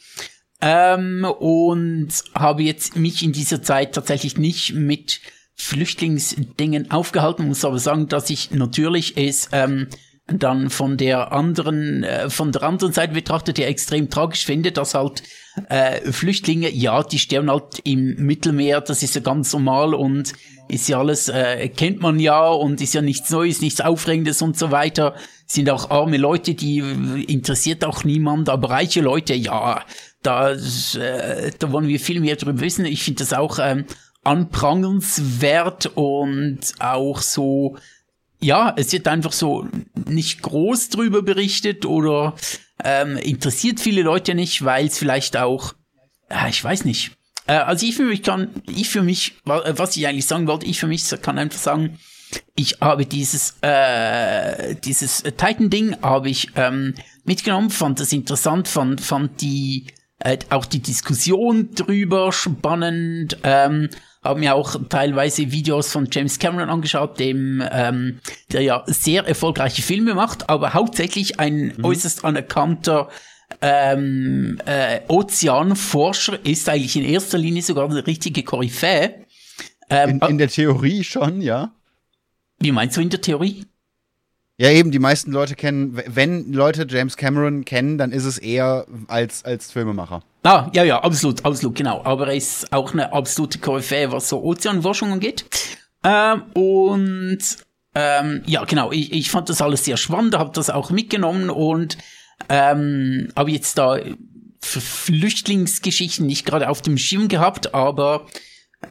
Ähm, 0.60 1.24
und 1.24 2.10
habe 2.34 2.62
jetzt 2.62 2.96
mich 2.96 3.22
in 3.22 3.32
dieser 3.32 3.62
Zeit 3.62 3.94
tatsächlich 3.94 4.38
nicht 4.38 4.74
mit 4.74 5.20
Flüchtlingsdingen 5.54 6.90
aufgehalten, 6.90 7.48
muss 7.48 7.64
aber 7.64 7.78
sagen, 7.78 8.08
dass 8.08 8.30
ich 8.30 8.52
natürlich 8.52 9.16
es 9.16 9.48
ähm, 9.52 9.88
dann 10.26 10.70
von 10.70 10.96
der 10.96 11.32
anderen, 11.32 12.04
äh, 12.04 12.30
von 12.30 12.52
der 12.52 12.62
anderen 12.62 12.92
Seite 12.92 13.12
betrachtet 13.12 13.58
ja 13.58 13.66
extrem 13.66 14.08
tragisch 14.08 14.46
finde, 14.46 14.72
dass 14.72 14.94
halt 14.94 15.22
äh, 15.68 16.12
Flüchtlinge, 16.12 16.70
ja, 16.70 17.02
die 17.02 17.18
sterben 17.18 17.50
halt 17.50 17.80
im 17.84 18.14
Mittelmeer, 18.24 18.80
das 18.80 19.02
ist 19.02 19.14
ja 19.14 19.20
ganz 19.20 19.52
normal 19.52 19.94
und 19.94 20.32
ist 20.68 20.88
ja 20.88 20.98
alles, 20.98 21.28
äh, 21.28 21.68
kennt 21.68 22.00
man 22.00 22.18
ja 22.18 22.48
und 22.48 22.80
ist 22.80 22.94
ja 22.94 23.02
nichts 23.02 23.30
Neues, 23.30 23.60
nichts 23.60 23.80
Aufregendes 23.80 24.42
und 24.42 24.56
so 24.56 24.70
weiter. 24.70 25.14
Sind 25.52 25.68
auch 25.68 25.90
arme 25.90 26.16
Leute, 26.16 26.54
die 26.54 26.78
äh, 26.78 27.24
interessiert 27.24 27.84
auch 27.84 28.04
niemand, 28.04 28.48
aber 28.48 28.70
reiche 28.70 29.02
Leute, 29.02 29.34
ja, 29.34 29.84
da, 30.22 30.52
äh, 30.52 31.50
da 31.58 31.72
wollen 31.72 31.88
wir 31.88 32.00
viel 32.00 32.20
mehr 32.20 32.36
drüber 32.36 32.58
wissen. 32.60 32.86
Ich 32.86 33.02
finde 33.02 33.18
das 33.18 33.34
auch 33.34 33.58
ähm, 33.60 33.84
anprangenswert 34.24 35.90
und 35.94 36.60
auch 36.78 37.20
so, 37.20 37.76
ja, 38.40 38.72
es 38.78 38.92
wird 38.92 39.06
einfach 39.06 39.34
so 39.34 39.68
nicht 40.06 40.40
groß 40.40 40.88
drüber 40.88 41.20
berichtet 41.20 41.84
oder 41.84 42.34
ähm, 42.82 43.18
interessiert 43.18 43.78
viele 43.78 44.00
Leute 44.00 44.34
nicht, 44.34 44.64
weil 44.64 44.86
es 44.86 44.96
vielleicht 44.96 45.36
auch, 45.36 45.74
äh, 46.30 46.48
ich 46.48 46.64
weiß 46.64 46.86
nicht. 46.86 47.10
Äh, 47.46 47.56
also 47.56 47.84
ich 47.84 47.96
für 47.96 48.04
mich 48.04 48.22
kann, 48.22 48.48
ich 48.74 48.88
für 48.88 49.02
mich, 49.02 49.34
was 49.44 49.98
ich 49.98 50.06
eigentlich 50.06 50.26
sagen 50.26 50.46
wollte, 50.46 50.64
ich 50.64 50.80
für 50.80 50.86
mich 50.86 51.06
kann 51.20 51.36
einfach 51.36 51.60
sagen, 51.60 51.98
ich 52.54 52.78
habe 52.80 53.06
dieses 53.06 53.56
äh, 53.62 54.74
dieses 54.76 55.22
Titan-Ding 55.22 55.96
habe 56.02 56.30
ich 56.30 56.48
ähm, 56.56 56.94
mitgenommen, 57.24 57.70
fand 57.70 58.00
das 58.00 58.12
interessant, 58.12 58.68
fand 58.68 59.00
fand 59.00 59.40
die 59.40 59.86
äh, 60.18 60.38
auch 60.50 60.66
die 60.66 60.80
Diskussion 60.80 61.70
drüber 61.74 62.32
spannend. 62.32 63.38
Ähm, 63.42 63.88
habe 64.22 64.38
mir 64.38 64.54
auch 64.54 64.76
teilweise 64.88 65.50
Videos 65.50 65.90
von 65.90 66.08
James 66.10 66.38
Cameron 66.38 66.70
angeschaut, 66.70 67.18
dem 67.18 67.62
ähm, 67.72 68.20
der 68.52 68.62
ja 68.62 68.84
sehr 68.86 69.26
erfolgreiche 69.26 69.82
Filme 69.82 70.14
macht, 70.14 70.48
aber 70.48 70.74
hauptsächlich 70.74 71.40
ein 71.40 71.74
mhm. 71.76 71.84
äußerst 71.84 72.24
anerkannter 72.24 73.08
ähm, 73.60 74.58
äh, 74.64 75.00
Ozeanforscher 75.08 76.38
ist 76.44 76.68
eigentlich 76.68 76.96
in 76.96 77.04
erster 77.04 77.38
Linie 77.38 77.62
sogar 77.62 77.90
eine 77.90 78.06
richtige 78.06 78.42
Koryphäe. 78.44 79.26
Ähm, 79.90 80.20
in, 80.22 80.30
in 80.30 80.38
der 80.38 80.48
Theorie 80.48 81.04
schon, 81.04 81.40
ja. 81.40 81.74
Wie 82.62 82.72
meinst 82.72 82.96
du 82.96 83.00
in 83.00 83.10
der 83.10 83.20
Theorie? 83.20 83.66
Ja, 84.56 84.70
eben, 84.70 84.92
die 84.92 84.98
meisten 84.98 85.32
Leute 85.32 85.56
kennen, 85.56 86.00
wenn 86.06 86.52
Leute 86.52 86.86
James 86.88 87.16
Cameron 87.16 87.64
kennen, 87.64 87.98
dann 87.98 88.12
ist 88.12 88.24
es 88.24 88.38
eher 88.38 88.86
als, 89.08 89.44
als 89.44 89.72
Filmemacher. 89.72 90.22
Ah, 90.44 90.70
ja, 90.72 90.84
ja, 90.84 91.00
absolut, 91.02 91.44
absolut, 91.44 91.74
genau. 91.74 92.04
Aber 92.04 92.28
er 92.28 92.34
ist 92.34 92.72
auch 92.72 92.92
eine 92.92 93.12
absolute 93.12 93.58
Koryphäe, 93.58 94.12
was 94.12 94.28
so 94.28 94.42
Ozeanforschung 94.42 95.12
angeht. 95.12 95.44
Ähm, 96.04 96.42
und 96.54 97.38
ähm, 97.94 98.42
ja, 98.46 98.64
genau, 98.64 98.92
ich, 98.92 99.12
ich 99.12 99.30
fand 99.30 99.48
das 99.48 99.60
alles 99.60 99.84
sehr 99.84 99.96
spannend, 99.96 100.36
habe 100.36 100.52
das 100.54 100.70
auch 100.70 100.90
mitgenommen 100.90 101.50
und 101.50 101.98
ähm, 102.48 103.28
habe 103.36 103.50
jetzt 103.50 103.78
da 103.78 103.98
Flüchtlingsgeschichten 104.60 106.26
nicht 106.26 106.46
gerade 106.46 106.68
auf 106.68 106.82
dem 106.82 106.98
Schirm 106.98 107.28
gehabt, 107.28 107.74
aber 107.74 108.26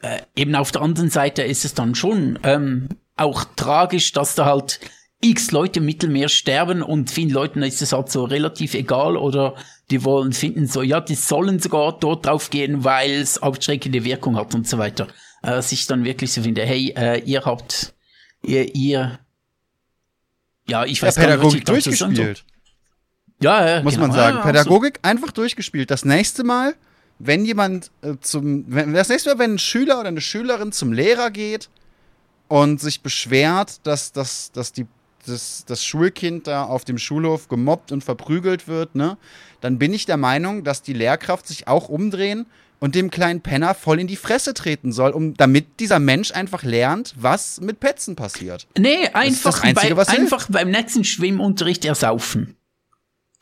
äh, 0.02 0.20
eben 0.36 0.54
auf 0.54 0.70
der 0.70 0.82
anderen 0.82 1.10
Seite 1.10 1.42
ist 1.42 1.64
es 1.64 1.74
dann 1.74 1.94
schon 1.94 2.38
ähm, 2.42 2.88
auch 3.22 3.44
tragisch, 3.56 4.12
dass 4.12 4.34
da 4.34 4.44
halt 4.44 4.80
x 5.20 5.52
Leute 5.52 5.78
im 5.78 5.86
Mittelmeer 5.86 6.28
sterben 6.28 6.82
und 6.82 7.10
vielen 7.10 7.30
Leuten 7.30 7.62
ist 7.62 7.80
es 7.80 7.92
halt 7.92 8.10
so 8.10 8.24
relativ 8.24 8.74
egal 8.74 9.16
oder 9.16 9.54
die 9.90 10.04
wollen 10.04 10.32
finden 10.32 10.66
so, 10.66 10.82
ja, 10.82 11.00
die 11.00 11.14
sollen 11.14 11.60
sogar 11.60 11.98
dort 11.98 12.26
drauf 12.26 12.50
gehen, 12.50 12.84
weil 12.84 13.12
es 13.12 13.40
abschreckende 13.40 14.04
Wirkung 14.04 14.36
hat 14.36 14.54
und 14.54 14.66
so 14.66 14.78
weiter. 14.78 15.06
Äh, 15.42 15.62
sich 15.62 15.86
dann 15.86 16.04
wirklich 16.04 16.32
so 16.32 16.42
finde, 16.42 16.62
hey, 16.62 16.92
äh, 16.96 17.20
ihr 17.20 17.44
habt, 17.44 17.94
ihr, 18.42 18.74
ihr, 18.74 19.18
ja, 20.68 20.84
ich 20.84 21.02
weiß 21.02 21.16
ja, 21.16 21.22
Pädagogik 21.22 21.64
gar 21.64 21.74
nicht, 21.74 21.86
durchgespielt. 21.86 22.44
Ja, 23.40 23.68
ja, 23.68 23.82
muss 23.82 23.94
genau. 23.94 24.08
man 24.08 24.16
sagen. 24.16 24.36
Ja, 24.38 24.42
Pädagogik 24.42 25.00
so. 25.02 25.08
einfach 25.08 25.30
durchgespielt. 25.32 25.90
Das 25.90 26.04
nächste 26.04 26.44
Mal, 26.44 26.74
wenn 27.18 27.44
jemand 27.44 27.90
äh, 28.02 28.14
zum, 28.20 28.64
wenn, 28.68 28.94
das 28.94 29.08
nächste 29.08 29.30
Mal, 29.30 29.38
wenn 29.40 29.54
ein 29.54 29.58
Schüler 29.58 30.00
oder 30.00 30.08
eine 30.08 30.20
Schülerin 30.20 30.72
zum 30.72 30.92
Lehrer 30.92 31.30
geht 31.30 31.68
und 32.52 32.82
sich 32.82 33.00
beschwert, 33.00 33.80
dass, 33.84 34.12
dass, 34.12 34.52
dass 34.52 34.74
die 34.74 34.84
das, 35.24 35.64
das 35.66 35.82
Schulkind 35.82 36.46
da 36.46 36.64
auf 36.64 36.84
dem 36.84 36.98
Schulhof 36.98 37.48
gemobbt 37.48 37.92
und 37.92 38.04
verprügelt 38.04 38.68
wird, 38.68 38.94
ne, 38.94 39.16
dann 39.62 39.78
bin 39.78 39.94
ich 39.94 40.04
der 40.04 40.18
Meinung, 40.18 40.62
dass 40.62 40.82
die 40.82 40.92
Lehrkraft 40.92 41.46
sich 41.46 41.66
auch 41.66 41.88
umdrehen 41.88 42.44
und 42.78 42.94
dem 42.94 43.10
kleinen 43.10 43.40
Penner 43.40 43.72
voll 43.74 44.00
in 44.00 44.06
die 44.06 44.16
Fresse 44.16 44.52
treten 44.52 44.92
soll, 44.92 45.12
um 45.12 45.32
damit 45.34 45.80
dieser 45.80 45.98
Mensch 45.98 46.32
einfach 46.32 46.62
lernt, 46.62 47.14
was 47.16 47.58
mit 47.62 47.80
Petzen 47.80 48.16
passiert. 48.16 48.66
Nee, 48.76 49.08
einfach, 49.14 49.62
Einzige, 49.62 49.94
bei, 49.94 50.06
einfach 50.08 50.46
beim 50.50 50.70
nächsten 50.70 51.04
Schwimmunterricht 51.04 51.86
ersaufen. 51.86 52.56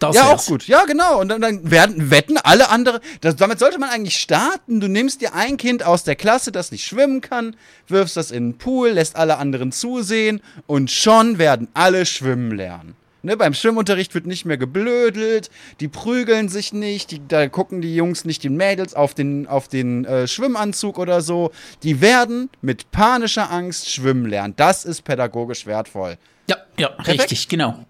Das 0.01 0.17
ja, 0.17 0.33
auch 0.33 0.45
gut. 0.47 0.67
Ja, 0.67 0.85
genau. 0.87 1.21
Und 1.21 1.29
dann, 1.29 1.43
dann 1.43 1.71
werden 1.71 2.11
wetten 2.11 2.39
alle 2.39 2.71
andere. 2.71 3.01
Das, 3.21 3.37
damit 3.37 3.59
sollte 3.59 3.79
man 3.79 3.91
eigentlich 3.91 4.17
starten. 4.17 4.81
Du 4.81 4.89
nimmst 4.89 5.21
dir 5.21 5.35
ein 5.35 5.59
Kind 5.59 5.85
aus 5.85 6.05
der 6.05 6.17
Klasse, 6.17 6.53
das 6.53 6.73
nicht 6.73 6.85
schwimmen 6.85 7.21
kann, 7.21 7.55
wirfst 7.87 8.17
das 8.17 8.31
in 8.31 8.53
den 8.53 8.59
Pool, 8.59 8.91
lässt 8.91 9.17
alle 9.17 9.37
anderen 9.37 9.73
zusehen 9.73 10.41
und 10.67 10.91
schon 10.91 11.39
werden 11.39 11.69
alle 11.75 12.07
schwimmen 12.07 12.51
lernen. 12.51 12.97
Ne, 13.23 13.37
beim 13.37 13.53
Schwimmunterricht 13.53 14.15
wird 14.15 14.27
nicht 14.27 14.47
mehr 14.47 14.57
geblödelt, 14.57 15.51
die 15.81 15.89
prügeln 15.89 16.49
sich 16.49 16.73
nicht, 16.73 17.11
die, 17.11 17.21
da 17.29 17.49
gucken 17.49 17.83
die 17.83 17.95
Jungs 17.95 18.25
nicht 18.25 18.43
den 18.43 18.57
Mädels 18.57 18.95
auf 18.95 19.13
den, 19.13 19.47
auf 19.47 19.69
den 19.69 20.07
äh, 20.07 20.27
Schwimmanzug 20.27 20.99
oder 20.99 21.21
so. 21.21 21.51
Die 21.83 22.01
werden 22.01 22.49
mit 22.63 22.91
panischer 22.93 23.51
Angst 23.51 23.91
schwimmen 23.91 24.25
lernen. 24.25 24.55
Das 24.57 24.87
ist 24.87 25.03
pädagogisch 25.03 25.67
wertvoll. 25.67 26.17
Ja, 26.49 26.57
ja, 26.79 26.89
Perfekt. 26.89 27.21
richtig, 27.21 27.49
genau. 27.49 27.85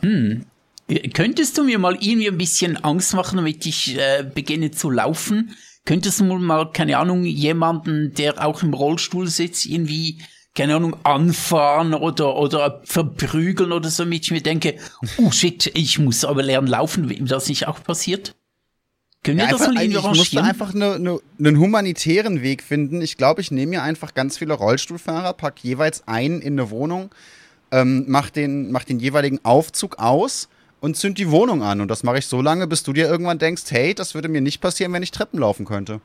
Hm. 0.00 0.44
Könntest 1.12 1.58
du 1.58 1.64
mir 1.64 1.78
mal 1.78 1.96
irgendwie 2.00 2.28
ein 2.28 2.38
bisschen 2.38 2.76
Angst 2.82 3.14
machen, 3.14 3.36
damit 3.36 3.66
ich 3.66 3.98
äh, 3.98 4.24
beginne 4.24 4.70
zu 4.70 4.90
laufen? 4.90 5.54
Könntest 5.84 6.20
du 6.20 6.24
mal, 6.24 6.72
keine 6.72 6.98
Ahnung, 6.98 7.24
jemanden, 7.24 8.14
der 8.14 8.44
auch 8.44 8.62
im 8.62 8.72
Rollstuhl 8.72 9.26
sitzt, 9.26 9.66
irgendwie, 9.66 10.18
keine 10.54 10.76
Ahnung, 10.76 10.96
anfahren 11.04 11.92
oder, 11.92 12.36
oder 12.36 12.80
verprügeln 12.84 13.72
oder 13.72 13.90
so, 13.90 14.04
damit 14.04 14.24
ich 14.24 14.30
mir 14.30 14.40
denke, 14.40 14.76
oh 15.18 15.30
shit, 15.30 15.70
ich 15.74 15.98
muss 15.98 16.24
aber 16.24 16.42
lernen 16.42 16.68
laufen, 16.68 17.10
wenn 17.10 17.26
das 17.26 17.48
nicht 17.48 17.68
auch 17.68 17.82
passiert? 17.82 18.34
Können 19.22 19.38
wir 19.38 19.44
ja, 19.44 19.50
das 19.50 19.60
einfach, 19.60 19.74
mal 19.74 19.82
irgendwie 19.82 19.98
Ich 19.98 20.18
musste 20.18 20.42
einfach 20.42 20.72
ne, 20.72 20.98
ne, 20.98 21.20
einen 21.38 21.58
humanitären 21.58 22.40
Weg 22.40 22.62
finden. 22.62 23.02
Ich 23.02 23.18
glaube, 23.18 23.42
ich 23.42 23.50
nehme 23.50 23.70
mir 23.70 23.82
einfach 23.82 24.14
ganz 24.14 24.38
viele 24.38 24.54
Rollstuhlfahrer, 24.54 25.34
pack 25.34 25.62
jeweils 25.62 26.08
einen 26.08 26.40
in 26.40 26.58
eine 26.58 26.70
Wohnung, 26.70 27.10
ähm, 27.72 28.04
mach, 28.08 28.30
den, 28.30 28.70
mach 28.70 28.84
den 28.84 29.00
jeweiligen 29.00 29.44
Aufzug 29.44 29.98
aus 29.98 30.48
und 30.80 30.96
zünd 30.96 31.18
die 31.18 31.30
Wohnung 31.30 31.62
an. 31.62 31.80
Und 31.80 31.88
das 31.88 32.02
mache 32.02 32.18
ich 32.18 32.26
so 32.26 32.40
lange, 32.42 32.66
bis 32.66 32.82
du 32.82 32.92
dir 32.92 33.08
irgendwann 33.08 33.38
denkst, 33.38 33.64
hey, 33.68 33.94
das 33.94 34.14
würde 34.14 34.28
mir 34.28 34.40
nicht 34.40 34.60
passieren, 34.60 34.92
wenn 34.92 35.02
ich 35.02 35.10
Treppen 35.10 35.40
laufen 35.40 35.64
könnte. 35.64 36.00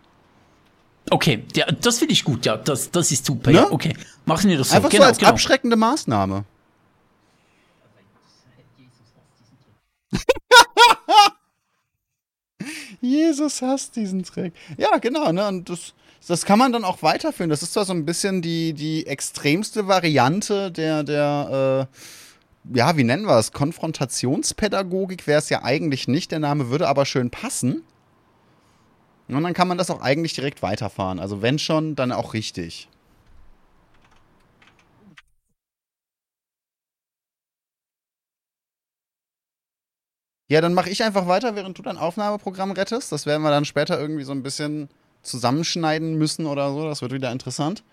Okay, 1.10 1.44
ja, 1.56 1.66
das 1.66 2.00
finde 2.00 2.14
ich 2.14 2.24
gut, 2.24 2.46
ja, 2.46 2.56
das, 2.56 2.90
das 2.92 3.12
ist 3.12 3.26
super. 3.26 3.52
Ne? 3.52 3.58
Ja, 3.58 3.70
okay, 3.72 3.94
machen 4.26 4.50
wir 4.50 4.58
das 4.58 4.70
so. 4.70 4.76
Einfach 4.76 4.90
genau, 4.90 5.04
so 5.04 5.08
als 5.10 5.18
genau. 5.18 5.32
abschreckende 5.32 5.76
Maßnahme. 5.76 6.46
Jesus 13.02 13.62
hasst 13.62 13.98
diesen 13.98 14.24
Trick. 14.24 14.54
Ja, 14.78 14.98
genau, 14.98 15.34
ne? 15.34 15.46
Und 15.48 15.70
das, 15.70 15.94
das 16.26 16.46
kann 16.46 16.58
man 16.58 16.72
dann 16.72 16.86
auch 16.86 17.04
weiterführen. 17.04 17.50
Das 17.50 17.62
ist 17.62 17.74
zwar 17.74 17.84
so 17.84 17.92
ein 17.92 18.06
bisschen 18.06 18.42
die, 18.42 18.72
die 18.74 19.06
extremste 19.06 19.88
Variante 19.88 20.72
der, 20.72 21.04
der, 21.04 21.90
äh, 21.92 21.96
ja, 22.66 22.96
wie 22.98 23.04
nennen 23.04 23.26
wir 23.26 23.38
es? 23.38 23.52
Konfrontationspädagogik 23.52 25.28
wäre 25.28 25.40
es 25.40 25.50
ja 25.50 25.64
eigentlich 25.64 26.08
nicht. 26.08 26.32
Der 26.32 26.40
Name 26.40 26.70
würde 26.70 26.88
aber 26.88 27.06
schön 27.06 27.30
passen. 27.30 27.84
Und 29.28 29.44
dann 29.44 29.54
kann 29.54 29.68
man 29.68 29.78
das 29.78 29.90
auch 29.90 30.02
eigentlich 30.02 30.34
direkt 30.34 30.62
weiterfahren. 30.62 31.20
Also 31.20 31.42
wenn 31.42 31.60
schon, 31.60 31.96
dann 31.96 32.12
auch 32.12 32.34
richtig. 32.34 32.90
Ja, 40.50 40.62
dann 40.62 40.74
mache 40.74 40.90
ich 40.90 41.04
einfach 41.04 41.28
weiter, 41.28 41.56
während 41.56 41.78
du 41.78 41.82
dein 41.82 41.98
Aufnahmeprogramm 41.98 42.72
rettest. 42.72 43.12
Das 43.12 43.26
werden 43.26 43.42
wir 43.44 43.50
dann 43.50 43.66
später 43.66 44.00
irgendwie 44.00 44.24
so 44.24 44.34
ein 44.34 44.44
bisschen 44.44 44.90
zusammenschneiden 45.24 46.16
müssen 46.18 46.46
oder 46.46 46.72
so. 46.72 46.84
Das 46.86 47.02
wird 47.02 47.14
wieder 47.14 47.32
interessant. 47.32 47.84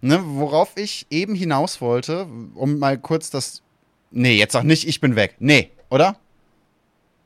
Ne, 0.00 0.20
worauf 0.24 0.76
ich 0.76 1.06
eben 1.10 1.34
hinaus 1.34 1.80
wollte, 1.80 2.28
um 2.54 2.78
mal 2.78 2.98
kurz 2.98 3.30
das 3.30 3.62
Nee, 4.10 4.36
jetzt 4.36 4.52
sag 4.52 4.64
nicht, 4.64 4.86
ich 4.88 5.00
bin 5.00 5.16
weg. 5.16 5.36
Nee, 5.38 5.70
oder? 5.90 6.16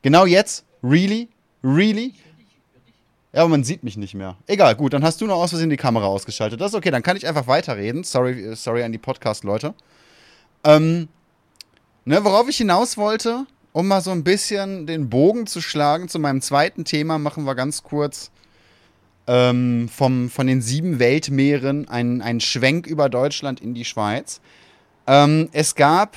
Genau 0.03 0.27
jetzt? 0.27 0.65
Really? 0.83 1.29
Really? 1.63 2.15
Ja, 3.33 3.43
aber 3.43 3.51
man 3.51 3.65
sieht 3.65 3.83
mich 3.83 3.97
nicht 3.97 4.15
mehr. 4.15 4.37
Egal, 4.47 4.75
gut, 4.75 4.93
dann 4.93 5.05
hast 5.05 5.21
du 5.21 5.27
noch 5.27 5.37
aus 5.37 5.51
Versehen 5.51 5.71
die 5.71 5.77
Kamera 5.77 6.07
ausgeschaltet. 6.07 6.61
Das 6.61 6.73
ist 6.73 6.75
okay, 6.75 6.91
dann 6.91 7.03
kann 7.03 7.17
ich 7.17 7.27
einfach 7.27 7.47
weiterreden. 7.47 8.05
Sorry, 8.05 8.55
sorry 8.57 8.83
an 8.83 8.93
die 8.93 8.99
Podcast-Leute. 8.99 9.75
Ähm, 10.65 11.09
ne, 12.05 12.25
worauf 12.25 12.49
ich 12.49 12.59
hinaus 12.59 12.97
wollte, 12.99 13.47
um 13.73 13.89
mal 13.89 14.03
so 14.03 14.11
ein 14.11 14.23
bisschen 14.23 14.87
den 14.87 15.09
Bogen 15.09 15.47
zu 15.47 15.63
schlagen 15.63 16.09
zu 16.09 16.19
meinem 16.19 16.43
zweiten 16.43 16.85
Thema, 16.85 17.19
machen 17.19 17.45
wir 17.45 17.55
ganz 17.55 17.83
kurz 17.83 18.31
ähm, 19.27 19.89
vom, 19.89 20.29
von 20.29 20.47
den 20.47 20.61
sieben 20.61 20.99
Weltmeeren 20.99 21.89
einen 21.89 22.41
Schwenk 22.41 22.87
über 22.87 23.09
Deutschland 23.09 23.61
in 23.61 23.73
die 23.73 23.85
Schweiz. 23.85 24.41
Ähm, 25.07 25.49
es 25.53 25.75
gab 25.75 26.17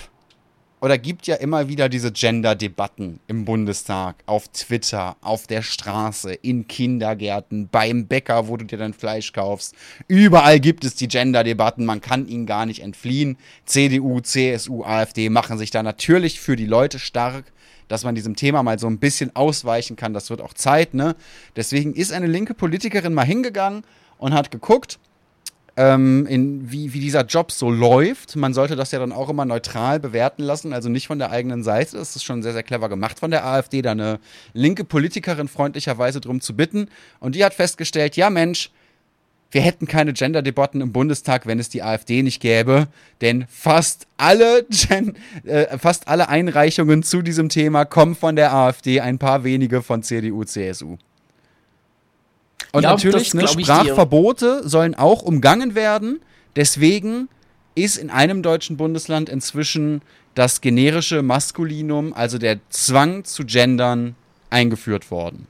oder 0.86 1.00
gibt 1.00 1.26
ja 1.26 1.34
immer 1.38 1.68
wieder 1.68 1.90
diese 1.90 2.12
Gender-Debatten 2.12 3.20
im 3.26 3.44
Bundestag, 3.44 4.18
auf 4.28 4.50
Twitter, 4.50 5.16
auf 5.22 5.48
der 5.48 5.64
Straße, 5.64 6.32
in 6.32 6.68
Kindergärten, 6.68 7.70
beim 7.70 8.06
Bäcker, 8.06 8.48
wo 8.48 8.56
du 8.56 8.66
dir 8.66 8.78
dein 8.78 8.94
Fleisch 8.94 9.34
kaufst. 9.34 9.74
Überall 10.08 10.60
gibt 10.60 10.86
es 10.86 10.94
die 10.94 11.08
Gender-Debatten, 11.08 11.86
man 11.86 12.02
kann 12.02 12.28
ihnen 12.28 12.46
gar 12.46 12.68
nicht 12.68 12.84
entfliehen. 12.84 13.38
CDU, 13.66 14.20
CSU, 14.20 14.84
AfD 14.84 15.32
machen 15.32 15.58
sich 15.58 15.72
da 15.72 15.82
natürlich 15.82 16.40
für 16.40 16.56
die 16.56 16.68
Leute 16.68 17.00
stark 17.00 17.46
dass 17.88 18.04
man 18.04 18.16
diesem 18.16 18.36
Thema 18.36 18.64
mal 18.64 18.80
so 18.80 18.88
ein 18.88 18.98
bisschen 18.98 19.36
ausweichen 19.36 19.96
kann. 19.96 20.12
Das 20.12 20.32
wird 20.32 20.42
auch 20.42 20.56
Zeit, 20.56 20.96
ne? 20.96 21.16
Deswegen 21.56 21.94
ist 21.94 22.12
eine 22.12 22.26
linke 22.26 22.56
Politikerin 22.56 23.14
mal 23.14 23.28
hingegangen 23.28 23.84
und 24.18 24.34
hat 24.34 24.50
geguckt, 24.50 24.98
ähm, 25.78 26.26
in, 26.28 26.72
wie, 26.72 26.94
wie 26.94 27.00
dieser 27.00 27.26
Job 27.26 27.52
so 27.52 27.70
läuft. 27.70 28.36
Man 28.36 28.54
sollte 28.54 28.76
das 28.76 28.92
ja 28.92 29.00
dann 29.00 29.12
auch 29.12 29.30
immer 29.30 29.46
neutral 29.46 30.00
bewerten 30.00 30.44
lassen, 30.44 30.74
also 30.74 30.90
nicht 30.90 31.08
von 31.08 31.20
der 31.20 31.32
eigenen 31.32 31.64
Seite. 31.64 31.98
Das 31.98 32.16
ist 32.16 32.24
schon 32.24 32.44
sehr, 32.44 32.54
sehr 32.54 32.64
clever 32.64 32.90
gemacht 32.90 33.20
von 33.20 33.32
der 33.32 33.46
AfD, 33.46 33.82
da 33.82 33.92
eine 33.92 34.20
linke 34.54 34.84
Politikerin 34.84 35.48
freundlicherweise 35.48 36.22
drum 36.22 36.42
zu 36.42 36.56
bitten. 36.56 36.88
Und 37.20 37.36
die 37.36 37.44
hat 37.44 37.54
festgestellt, 37.54 38.16
ja 38.16 38.30
Mensch, 38.30 38.72
wir 39.52 39.62
hätten 39.62 39.88
keine 39.88 40.12
Gender-Debatten 40.12 40.82
im 40.82 40.92
Bundestag, 40.92 41.46
wenn 41.46 41.60
es 41.60 41.70
die 41.70 41.82
AfD 41.82 42.24
nicht 42.24 42.42
gäbe, 42.42 42.88
denn 43.22 43.46
fast 43.50 44.08
alle, 44.18 44.66
Gen 44.70 45.16
äh, 45.46 45.78
fast 45.78 46.08
alle 46.08 46.28
Einreichungen 46.30 47.04
zu 47.04 47.22
diesem 47.22 47.48
Thema 47.50 47.86
kommen 47.86 48.16
von 48.16 48.36
der 48.36 48.54
AfD, 48.54 49.00
ein 49.00 49.18
paar 49.18 49.44
wenige 49.44 49.82
von 49.82 50.04
CDU, 50.04 50.44
CSU. 50.44 50.98
Und 52.76 52.84
ja, 52.84 52.92
natürlich, 52.92 53.34
ne, 53.34 53.48
Sprachverbote 53.48 54.68
sollen 54.68 54.96
auch 54.96 55.22
umgangen 55.22 55.76
werden. 55.76 56.20
Deswegen 56.58 57.30
ist 57.74 57.98
in 57.98 58.10
einem 58.10 58.44
deutschen 58.44 58.76
Bundesland 58.76 59.30
inzwischen 59.30 60.02
das 60.34 60.60
generische 60.60 61.22
Maskulinum, 61.22 62.14
also 62.14 62.38
der 62.38 62.60
Zwang 62.70 63.24
zu 63.24 63.46
gendern, 63.46 64.16
eingeführt 64.50 65.10
worden. 65.10 65.48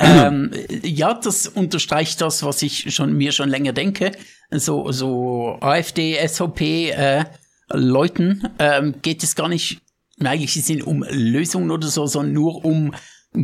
Ähm, 0.00 0.50
ja, 0.82 1.14
das 1.14 1.46
unterstreicht 1.46 2.20
das, 2.20 2.42
was 2.42 2.62
ich 2.62 2.92
schon 2.92 3.16
mir 3.16 3.30
schon 3.30 3.48
länger 3.48 3.72
denke. 3.72 4.10
So, 4.50 4.90
so 4.90 5.56
AfD, 5.60 6.16
SVP 6.26 6.90
äh, 6.90 7.24
Leuten 7.70 8.48
ähm, 8.58 8.94
geht 9.02 9.22
es 9.22 9.36
gar 9.36 9.48
nicht 9.48 9.82
eigentlich 10.20 10.52
sind 10.64 10.84
um 10.84 11.04
Lösungen 11.08 11.70
oder 11.70 11.86
so, 11.86 12.06
sondern 12.06 12.32
nur 12.32 12.64
um 12.64 12.92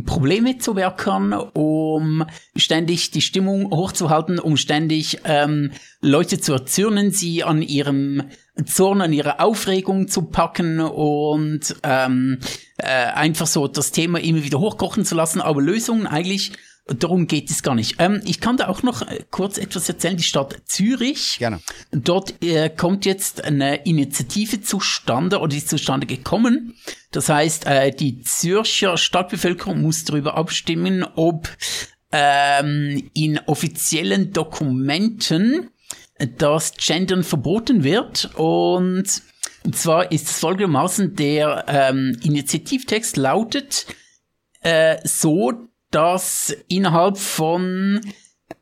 Probleme 0.03 0.57
zu 0.57 0.75
werken, 0.75 1.33
um 1.33 2.25
ständig 2.55 3.11
die 3.11 3.21
Stimmung 3.21 3.71
hochzuhalten, 3.71 4.39
um 4.39 4.57
ständig 4.57 5.19
ähm, 5.23 5.71
Leute 6.01 6.39
zu 6.39 6.53
erzürnen, 6.53 7.11
sie 7.11 7.43
an 7.43 7.61
ihrem 7.61 8.23
Zorn, 8.65 9.01
an 9.01 9.13
ihrer 9.13 9.41
Aufregung 9.41 10.07
zu 10.07 10.23
packen 10.23 10.79
und 10.79 11.75
ähm, 11.83 12.39
äh, 12.77 12.87
einfach 12.87 13.47
so 13.47 13.67
das 13.67 13.91
Thema 13.91 14.19
immer 14.19 14.43
wieder 14.43 14.59
hochkochen 14.59 15.05
zu 15.05 15.15
lassen, 15.15 15.41
aber 15.41 15.61
Lösungen 15.61 16.07
eigentlich 16.07 16.51
Darum 16.87 17.25
geht 17.25 17.49
es 17.49 17.63
gar 17.63 17.73
nicht. 17.73 17.95
Ähm, 17.97 18.21
ich 18.25 18.39
kann 18.39 18.57
da 18.57 18.67
auch 18.67 18.83
noch 18.83 19.01
äh, 19.01 19.23
kurz 19.31 19.57
etwas 19.57 19.89
erzählen. 19.89 20.17
Die 20.17 20.23
Stadt 20.23 20.55
Zürich. 20.65 21.37
Gerne. 21.39 21.59
Dort 21.91 22.43
äh, 22.43 22.69
kommt 22.69 23.05
jetzt 23.05 23.43
eine 23.43 23.85
Initiative 23.85 24.61
zustande 24.61 25.39
oder 25.39 25.55
ist 25.55 25.69
zustande 25.69 26.05
gekommen. 26.05 26.75
Das 27.09 27.27
heißt, 27.29 27.65
äh, 27.65 27.91
die 27.91 28.21
Zürcher 28.21 28.97
Stadtbevölkerung 28.97 29.81
muss 29.81 30.03
darüber 30.03 30.37
abstimmen, 30.37 31.03
ob 31.15 31.49
ähm, 32.11 33.09
in 33.13 33.39
offiziellen 33.39 34.31
Dokumenten 34.31 35.71
das 36.37 36.73
Gendern 36.77 37.23
verboten 37.23 37.83
wird. 37.83 38.29
Und, 38.35 39.23
und 39.63 39.75
zwar 39.75 40.11
ist 40.11 40.29
es 40.29 40.39
folgendermaßen, 40.39 41.15
der 41.15 41.65
ähm, 41.67 42.15
Initiativtext 42.23 43.17
lautet 43.17 43.87
äh, 44.61 44.97
so, 45.03 45.67
dass 45.91 46.55
innerhalb 46.67 47.17
von 47.17 48.01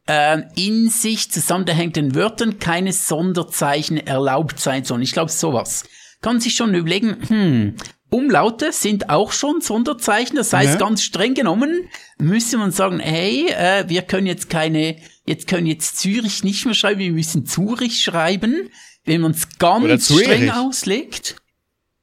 äh, 0.08 0.42
in 0.56 0.90
sich 0.90 1.32
zusammenhängenden 1.32 2.16
Wörtern 2.16 2.60
keine 2.60 2.94
Sonderzeichen 2.94 3.98
erlaubt 3.98 4.60
sein 4.60 4.84
sollen. 4.84 5.02
Ich 5.02 5.14
glaube, 5.14 5.32
sowas. 5.32 5.86
Kann 6.22 6.40
sich 6.40 6.56
schon 6.56 6.74
überlegen, 6.74 7.18
hm, 7.28 7.76
Umlaute 8.14 8.72
sind 8.72 9.10
auch 9.10 9.32
schon 9.32 9.62
Sonderzeichen. 9.62 10.36
Das 10.36 10.54
heißt, 10.54 10.74
ja. 10.74 10.80
ganz 10.80 11.02
streng 11.02 11.34
genommen 11.34 11.90
müsste 12.20 12.58
man 12.58 12.72
sagen, 12.72 13.00
hey, 13.00 13.48
äh, 13.50 13.90
wir 13.90 14.04
können 14.04 14.28
jetzt 14.28 14.50
keine, 14.50 14.98
jetzt 15.26 15.48
können 15.48 15.66
jetzt 15.66 15.98
Zürich 15.98 16.44
nicht 16.44 16.66
mehr 16.66 16.76
schreiben, 16.76 17.00
wir 17.00 17.12
müssen 17.12 17.48
Zürich 17.48 18.04
schreiben, 18.04 18.70
wenn 19.04 19.22
man 19.22 19.32
es 19.32 19.58
ganz 19.58 20.06
streng 20.06 20.52
auslegt. 20.52 21.38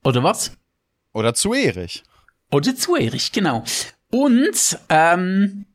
Oder 0.03 0.25
was? 0.25 0.53
Oder 1.13 1.35
zu 1.35 1.55
Erich. 1.55 2.03
Oder 2.51 2.75
zu 2.75 2.97
Erich, 2.97 3.31
genau. 3.31 3.65
Und 4.11 4.79
ähm, 4.89 5.67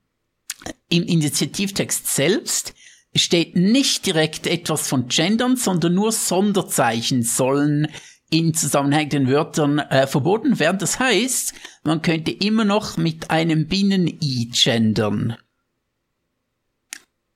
im 0.90 1.04
Initiativtext 1.04 2.08
selbst 2.08 2.74
steht 3.16 3.56
nicht 3.56 4.06
direkt 4.06 4.46
etwas 4.46 4.88
von 4.88 5.08
Gendern, 5.08 5.56
sondern 5.56 5.94
nur 5.94 6.12
Sonderzeichen 6.12 7.24
sollen 7.24 7.88
in 8.30 8.54
zusammenhängenden 8.54 9.30
Wörtern 9.30 9.80
äh, 9.80 10.08
verboten 10.08 10.60
werden. 10.60 10.80
Das 10.80 11.00
heißt, 11.00 11.54
man 11.84 12.02
könnte 12.02 12.32
immer 12.32 12.66
noch 12.66 12.98
mit 12.98 13.30
einem 13.30 13.68
Binnen-I 13.68 14.50
gendern. 14.52 15.38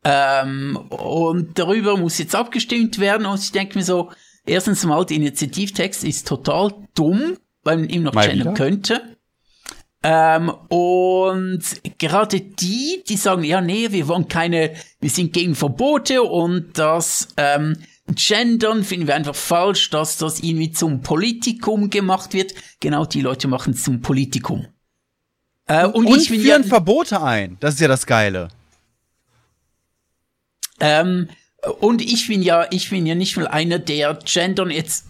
Ähm, 0.04 0.78
und 0.90 1.58
darüber 1.60 1.98
muss 1.98 2.18
jetzt 2.18 2.36
abgestimmt 2.36 3.00
werden 3.00 3.26
und 3.26 3.40
ich 3.40 3.52
denke 3.52 3.78
mir 3.78 3.84
so, 3.84 4.12
erstens 4.46 4.84
mal, 4.86 5.06
der 5.06 5.18
Initiativtext 5.18 6.04
ist 6.04 6.28
total 6.28 6.74
dumm, 6.96 7.38
weil 7.64 7.78
man 7.78 7.90
ihm 7.90 8.04
noch 8.04 8.14
mal 8.14 8.28
gendern 8.28 8.48
wieder? 8.48 8.54
könnte. 8.54 9.18
Ähm, 10.02 10.50
und 10.70 11.62
gerade 11.98 12.40
die, 12.40 13.04
die 13.08 13.18
sagen, 13.18 13.44
ja, 13.44 13.60
nee, 13.60 13.92
wir 13.92 14.08
wollen 14.08 14.28
keine, 14.28 14.74
wir 15.02 15.10
sind 15.10 15.34
gegen 15.34 15.56
Verbote 15.56 16.24
und 16.24 16.78
das 16.78 17.28
ähm, 17.36 17.78
Gendern 18.16 18.84
finden 18.84 19.08
wir 19.08 19.16
einfach 19.16 19.36
falsch, 19.36 19.90
dass 19.90 20.18
das 20.18 20.40
irgendwie 20.40 20.72
zum 20.72 21.02
Politikum 21.02 21.90
gemacht 21.90 22.34
wird. 22.34 22.54
Genau, 22.80 23.06
die 23.06 23.22
Leute 23.22 23.48
machen 23.48 23.74
es 23.74 23.84
zum 23.84 24.02
Politikum. 24.02 24.68
Äh, 25.68 25.86
und, 25.86 26.06
und 26.06 26.18
ich 26.18 26.30
führen 26.30 26.64
ja, 26.64 26.64
Verbote 26.64 27.22
ein. 27.22 27.58
Das 27.60 27.76
ist 27.76 27.82
ja 27.82 27.88
das 27.88 28.06
Geile. 28.06 28.48
Ähm, 30.80 31.30
und 31.82 32.02
ich 32.02 32.28
bin 32.28 32.42
ja, 32.42 32.68
ich 32.72 32.90
bin 32.90 33.06
ja 33.06 33.16
nicht 33.16 33.36
mal 33.36 33.48
einer, 33.48 33.80
der 33.80 34.18
Gendern 34.26 34.72
jetzt 34.72 35.08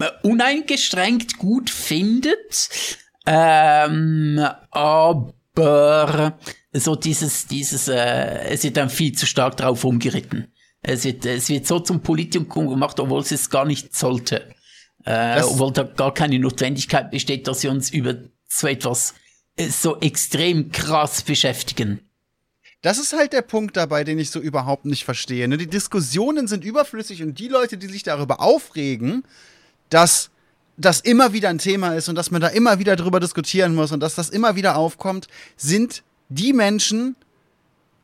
äh, 0.00 0.10
uneingeschränkt 0.22 1.38
gut 1.38 1.70
findet. 1.70 2.68
Ähm, 3.26 4.40
aber 4.70 6.38
so 6.72 6.94
dieses, 6.94 7.46
dieses, 7.46 7.88
äh, 7.88 8.48
es 8.48 8.62
wird 8.62 8.76
dann 8.76 8.90
viel 8.90 9.12
zu 9.12 9.26
stark 9.26 9.56
drauf 9.56 9.84
umgeritten. 9.84 10.52
Es 10.82 11.04
wird, 11.04 11.26
es 11.26 11.48
wird 11.48 11.66
so 11.66 11.80
zum 11.80 12.00
Politikum 12.00 12.68
gemacht, 12.68 13.00
obwohl 13.00 13.20
es 13.20 13.32
es 13.32 13.50
gar 13.50 13.64
nicht 13.64 13.96
sollte. 13.96 14.54
Äh, 15.04 15.42
obwohl 15.42 15.72
da 15.72 15.82
gar 15.82 16.14
keine 16.14 16.38
Notwendigkeit 16.38 17.10
besteht, 17.10 17.48
dass 17.48 17.62
wir 17.62 17.70
uns 17.70 17.90
über 17.90 18.16
so 18.48 18.66
etwas 18.66 19.14
äh, 19.56 19.68
so 19.68 19.98
extrem 20.00 20.70
krass 20.70 21.22
beschäftigen. 21.22 22.00
Das 22.82 22.98
ist 22.98 23.14
halt 23.14 23.32
der 23.32 23.42
Punkt 23.42 23.76
dabei, 23.76 24.04
den 24.04 24.18
ich 24.18 24.30
so 24.30 24.38
überhaupt 24.38 24.84
nicht 24.84 25.04
verstehe. 25.04 25.48
Ne? 25.48 25.56
Die 25.56 25.66
Diskussionen 25.66 26.46
sind 26.46 26.64
überflüssig 26.64 27.22
und 27.22 27.38
die 27.38 27.48
Leute, 27.48 27.78
die 27.78 27.88
sich 27.88 28.02
darüber 28.02 28.40
aufregen, 28.40 29.24
dass 29.88 30.30
das 30.76 31.00
immer 31.00 31.32
wieder 31.32 31.48
ein 31.48 31.58
Thema 31.58 31.94
ist 31.94 32.08
und 32.08 32.16
dass 32.16 32.30
man 32.30 32.40
da 32.40 32.48
immer 32.48 32.78
wieder 32.78 32.96
drüber 32.96 33.20
diskutieren 33.20 33.74
muss 33.74 33.92
und 33.92 34.00
dass 34.00 34.14
das 34.14 34.28
immer 34.28 34.56
wieder 34.56 34.76
aufkommt, 34.76 35.26
sind 35.56 36.02
die 36.28 36.52
Menschen 36.52 37.16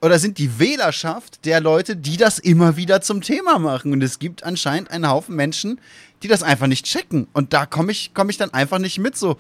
oder 0.00 0.18
sind 0.18 0.38
die 0.38 0.58
Wählerschaft 0.58 1.44
der 1.44 1.60
Leute, 1.60 1.96
die 1.96 2.16
das 2.16 2.38
immer 2.38 2.76
wieder 2.76 3.00
zum 3.02 3.20
Thema 3.20 3.58
machen. 3.58 3.92
Und 3.92 4.02
es 4.02 4.18
gibt 4.18 4.42
anscheinend 4.42 4.90
einen 4.90 5.08
Haufen 5.08 5.36
Menschen, 5.36 5.80
die 6.22 6.28
das 6.28 6.42
einfach 6.42 6.66
nicht 6.66 6.86
checken. 6.86 7.28
Und 7.32 7.52
da 7.52 7.66
komme 7.66 7.92
ich, 7.92 8.12
komm 8.14 8.30
ich 8.30 8.36
dann 8.36 8.52
einfach 8.52 8.78
nicht 8.78 8.98
mit. 8.98 9.16
So, 9.16 9.36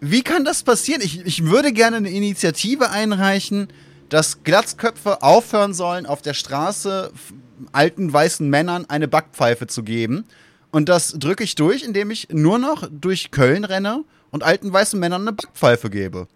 wie 0.00 0.22
kann 0.22 0.44
das 0.44 0.62
passieren? 0.62 1.00
Ich, 1.02 1.24
ich 1.24 1.44
würde 1.44 1.72
gerne 1.72 1.98
eine 1.98 2.10
Initiative 2.10 2.90
einreichen, 2.90 3.68
dass 4.08 4.42
Glatzköpfe 4.42 5.22
aufhören 5.22 5.74
sollen, 5.74 6.06
auf 6.06 6.22
der 6.22 6.34
Straße 6.34 7.12
alten 7.70 8.12
weißen 8.12 8.48
Männern 8.48 8.86
eine 8.88 9.06
Backpfeife 9.06 9.68
zu 9.68 9.84
geben 9.84 10.24
und 10.72 10.88
das 10.88 11.12
drücke 11.12 11.44
ich 11.44 11.54
durch, 11.54 11.84
indem 11.84 12.10
ich 12.10 12.30
nur 12.30 12.58
noch 12.58 12.88
durch 12.90 13.30
Köln 13.30 13.64
renne 13.64 14.04
und 14.30 14.42
alten 14.42 14.72
weißen 14.72 14.98
Männern 14.98 15.22
eine 15.22 15.32
Backpfeife 15.32 15.90
gebe. 15.90 16.26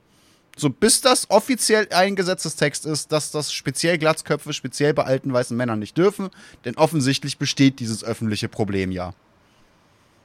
So, 0.59 0.71
bis 0.71 1.01
das 1.01 1.29
offiziell 1.31 1.89
eingesetztes 1.91 2.57
Text 2.57 2.87
ist, 2.87 3.13
dass 3.13 3.31
das 3.31 3.53
speziell 3.53 3.99
Glatzköpfe 3.99 4.53
speziell 4.53 4.95
bei 4.95 5.05
alten 5.05 5.33
weißen 5.33 5.57
Männern 5.57 5.79
nicht 5.79 5.99
dürfen, 5.99 6.31
denn 6.65 6.77
offensichtlich 6.77 7.39
besteht 7.39 7.81
dieses 7.81 8.05
öffentliche 8.05 8.49
Problem 8.49 8.91
ja. 8.91 9.13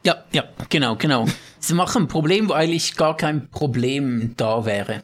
Ja, 0.03 0.23
ja, 0.31 0.45
genau, 0.69 0.95
genau. 0.95 1.27
Sie 1.59 1.73
machen 1.73 2.03
ein 2.03 2.07
Problem, 2.07 2.49
wo 2.49 2.53
eigentlich 2.53 2.95
gar 2.95 3.15
kein 3.17 3.49
Problem 3.49 4.33
da 4.37 4.65
wäre. 4.65 5.03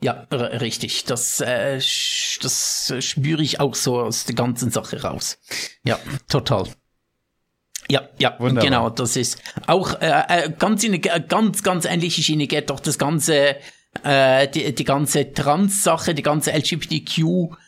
Ja, 0.00 0.26
richtig. 0.30 1.04
Das, 1.04 1.40
äh, 1.40 1.76
das 2.42 2.92
spüre 3.00 3.42
ich 3.42 3.60
auch 3.60 3.74
so 3.74 4.00
aus 4.00 4.24
der 4.24 4.34
ganzen 4.34 4.70
Sache 4.70 5.02
raus. 5.02 5.38
Ja, 5.84 5.98
total. 6.28 6.68
Ja, 7.90 8.08
ja, 8.18 8.34
Wunderbar. 8.38 8.64
genau, 8.64 8.90
das 8.90 9.16
ist 9.16 9.42
auch 9.66 10.00
äh, 10.00 10.22
äh 10.28 10.50
ganz 10.58 10.84
in 10.84 10.92
eine 10.94 11.00
ganz, 11.00 11.62
ganz 11.62 11.84
ähnliche 11.84 12.22
Schiene 12.22 12.46
geht 12.46 12.70
doch 12.70 12.80
das 12.80 12.98
ganze, 12.98 13.56
äh, 14.02 14.48
die, 14.48 14.74
die 14.74 14.84
ganze 14.84 15.32
Trans-Sache, 15.32 16.14
die 16.14 16.22
ganze 16.22 16.52
LGBTQ-Sache, 16.52 17.58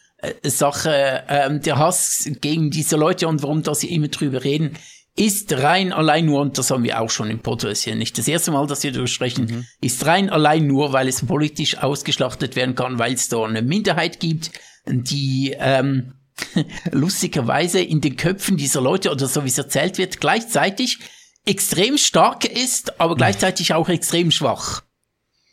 ähm, 1.28 1.60
der 1.60 1.76
Hass 1.78 2.26
gegen 2.40 2.70
diese 2.70 2.96
Leute 2.96 3.28
und 3.28 3.42
warum 3.42 3.62
da 3.62 3.74
sie 3.74 3.94
immer 3.94 4.08
drüber 4.08 4.42
reden, 4.42 4.78
ist 5.16 5.52
rein 5.54 5.92
allein 5.92 6.26
nur, 6.26 6.40
und 6.42 6.58
das 6.58 6.70
haben 6.70 6.84
wir 6.84 7.00
auch 7.00 7.10
schon 7.10 7.30
im 7.30 7.40
Podcast 7.40 7.84
hier 7.84 7.94
nicht 7.94 8.18
das 8.18 8.28
erste 8.28 8.50
Mal, 8.50 8.66
dass 8.66 8.82
wir 8.82 8.92
darüber 8.92 9.06
sprechen, 9.08 9.46
mhm. 9.46 9.66
ist 9.80 10.04
rein 10.04 10.28
allein 10.30 10.66
nur, 10.66 10.92
weil 10.92 11.08
es 11.08 11.24
politisch 11.24 11.78
ausgeschlachtet 11.78 12.54
werden 12.54 12.74
kann, 12.74 12.98
weil 12.98 13.14
es 13.14 13.28
da 13.28 13.42
eine 13.44 13.62
Minderheit 13.62 14.20
gibt, 14.20 14.50
die 14.86 15.56
ähm, 15.58 16.12
lustigerweise 16.90 17.80
in 17.80 18.00
den 18.00 18.16
Köpfen 18.16 18.56
dieser 18.56 18.80
Leute 18.80 19.10
oder 19.10 19.26
so 19.26 19.44
wie 19.44 19.48
es 19.48 19.58
erzählt 19.58 19.98
wird, 19.98 20.20
gleichzeitig 20.20 20.98
extrem 21.44 21.96
stark 21.96 22.44
ist, 22.44 23.00
aber 23.00 23.14
gleichzeitig 23.14 23.72
auch 23.72 23.88
extrem 23.88 24.30
schwach. 24.30 24.82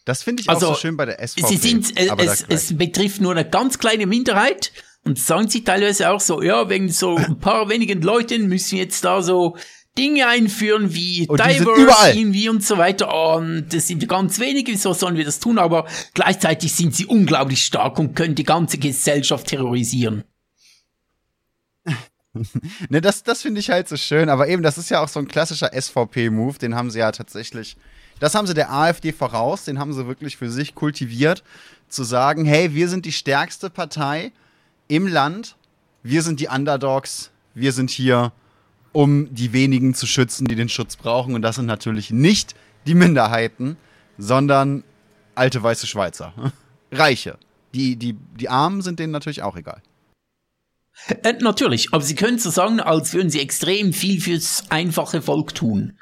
Das 0.06 0.24
finde 0.24 0.42
ich 0.42 0.50
also, 0.50 0.68
auch 0.68 0.76
so 0.76 0.82
schön 0.82 0.98
bei 0.98 1.06
der 1.06 1.26
SVP. 1.26 1.48
Sie 1.48 1.58
sind, 1.58 1.98
äh, 1.98 2.10
es, 2.18 2.46
es 2.50 2.78
betrifft 2.78 3.22
nur 3.22 3.32
eine 3.32 3.50
ganz 3.50 3.80
kleine 3.80 4.06
Minderheit 4.06 4.74
und 5.06 5.18
sagen 5.18 5.48
sie 5.48 5.64
teilweise 5.64 6.10
auch 6.10 6.20
so, 6.20 6.42
ja, 6.42 6.70
wegen 6.70 6.90
so 6.90 7.16
ein 7.18 7.40
paar 7.40 7.70
wenigen 7.70 8.02
Leuten 8.02 8.48
müssen 8.48 8.78
jetzt 8.78 9.06
da 9.06 9.22
so 9.22 9.56
Dinge 9.98 10.28
einführen 10.28 10.94
wie 10.94 11.28
und 11.28 11.40
Diverse 11.40 12.18
irgendwie 12.18 12.50
und 12.50 12.64
so 12.64 12.78
weiter. 12.78 13.36
Und 13.36 13.68
das 13.72 13.88
sind 13.88 14.08
ganz 14.10 14.40
wenige, 14.40 14.72
wieso 14.72 14.94
sollen 14.94 15.16
wir 15.16 15.26
das 15.26 15.40
tun? 15.40 15.60
Aber 15.60 15.88
gleichzeitig 16.16 16.74
sind 16.74 16.96
sie 16.96 17.06
unglaublich 17.06 17.64
stark 17.64 18.00
und 18.00 18.16
können 18.16 18.36
die 18.36 18.44
ganze 18.44 18.80
Gesellschaft 18.80 19.48
terrorisieren. 19.48 20.24
ne, 22.90 23.02
das, 23.02 23.24
das 23.24 23.42
finde 23.42 23.60
ich 23.60 23.70
halt 23.70 23.88
so 23.88 23.98
schön. 23.98 24.30
Aber 24.30 24.48
eben, 24.48 24.64
das 24.64 24.78
ist 24.78 24.90
ja 24.90 25.02
auch 25.02 25.08
so 25.08 25.20
ein 25.20 25.28
klassischer 25.28 25.72
SVP-Move. 25.80 26.58
Den 26.58 26.76
haben 26.76 26.90
sie 26.90 27.00
ja 27.00 27.12
tatsächlich, 27.12 27.78
das 28.20 28.36
haben 28.36 28.48
sie 28.48 28.54
der 28.54 28.72
AfD 28.72 29.12
voraus. 29.12 29.66
Den 29.66 29.80
haben 29.80 29.94
sie 29.94 30.08
wirklich 30.08 30.38
für 30.38 30.50
sich 30.50 30.76
kultiviert. 30.76 31.44
Zu 31.90 32.04
sagen, 32.04 32.46
hey, 32.46 32.74
wir 32.74 32.90
sind 32.90 33.06
die 33.06 33.12
stärkste 33.12 33.70
Partei 33.70 34.32
im 34.88 35.06
Land. 35.06 35.56
Wir 36.02 36.24
sind 36.24 36.40
die 36.40 36.48
Underdogs. 36.48 37.32
Wir 37.54 37.72
sind 37.72 37.92
hier 37.92 38.32
um 38.94 39.34
die 39.34 39.54
wenigen 39.54 39.94
zu 39.94 40.06
schützen, 40.08 40.46
die 40.46 40.56
den 40.56 40.70
Schutz 40.70 40.96
brauchen. 40.96 41.36
Und 41.36 41.42
das 41.42 41.56
sind 41.56 41.66
natürlich 41.66 42.12
nicht 42.12 42.56
die 42.86 42.96
Minderheiten, 42.96 43.78
sondern 44.18 44.84
alte 45.36 45.62
weiße 45.62 45.88
Schweizer. 45.88 46.34
Reiche. 46.92 47.38
Die, 47.74 47.96
die, 47.96 48.14
die 48.14 48.50
Armen 48.50 48.82
sind 48.82 49.00
denen 49.00 49.12
natürlich 49.12 49.42
auch 49.42 49.56
egal. 49.56 49.82
Äh, 51.24 51.34
natürlich, 51.40 51.94
aber 51.94 52.04
sie 52.04 52.16
können 52.16 52.40
so 52.40 52.50
sagen, 52.50 52.80
als 52.80 53.14
würden 53.14 53.30
sie 53.30 53.40
extrem 53.40 53.94
viel 53.94 54.22
fürs 54.22 54.64
einfache 54.70 55.22
Volk 55.22 55.54
tun. 55.54 55.98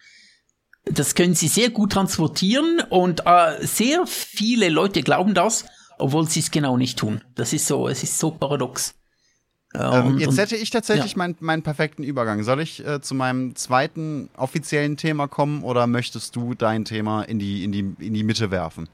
Das 0.85 1.15
können 1.15 1.35
sie 1.35 1.47
sehr 1.47 1.69
gut 1.69 1.91
transportieren 1.91 2.81
und 2.89 3.21
äh, 3.25 3.65
sehr 3.65 4.05
viele 4.07 4.69
Leute 4.69 5.03
glauben 5.03 5.33
das, 5.33 5.65
obwohl 5.99 6.27
sie 6.27 6.39
es 6.39 6.51
genau 6.51 6.77
nicht 6.77 6.97
tun. 6.97 7.23
Das 7.35 7.53
ist 7.53 7.67
so, 7.67 7.87
es 7.87 8.03
ist 8.03 8.17
so 8.17 8.31
paradox. 8.31 8.95
Ähm, 9.73 10.17
jetzt 10.17 10.37
hätte 10.37 10.57
ich 10.57 10.69
tatsächlich 10.69 11.13
ja. 11.13 11.17
meinen, 11.17 11.35
meinen 11.39 11.63
perfekten 11.63 12.03
Übergang. 12.03 12.43
Soll 12.43 12.59
ich 12.59 12.85
äh, 12.85 12.99
zu 13.01 13.15
meinem 13.15 13.55
zweiten 13.55 14.29
offiziellen 14.35 14.97
Thema 14.97 15.27
kommen 15.27 15.63
oder 15.63 15.87
möchtest 15.87 16.35
du 16.35 16.55
dein 16.55 16.83
Thema 16.83 17.23
in 17.23 17.39
die, 17.39 17.63
in 17.63 17.71
die, 17.71 17.95
in 17.99 18.13
die 18.13 18.23
Mitte 18.23 18.51
werfen? 18.51 18.89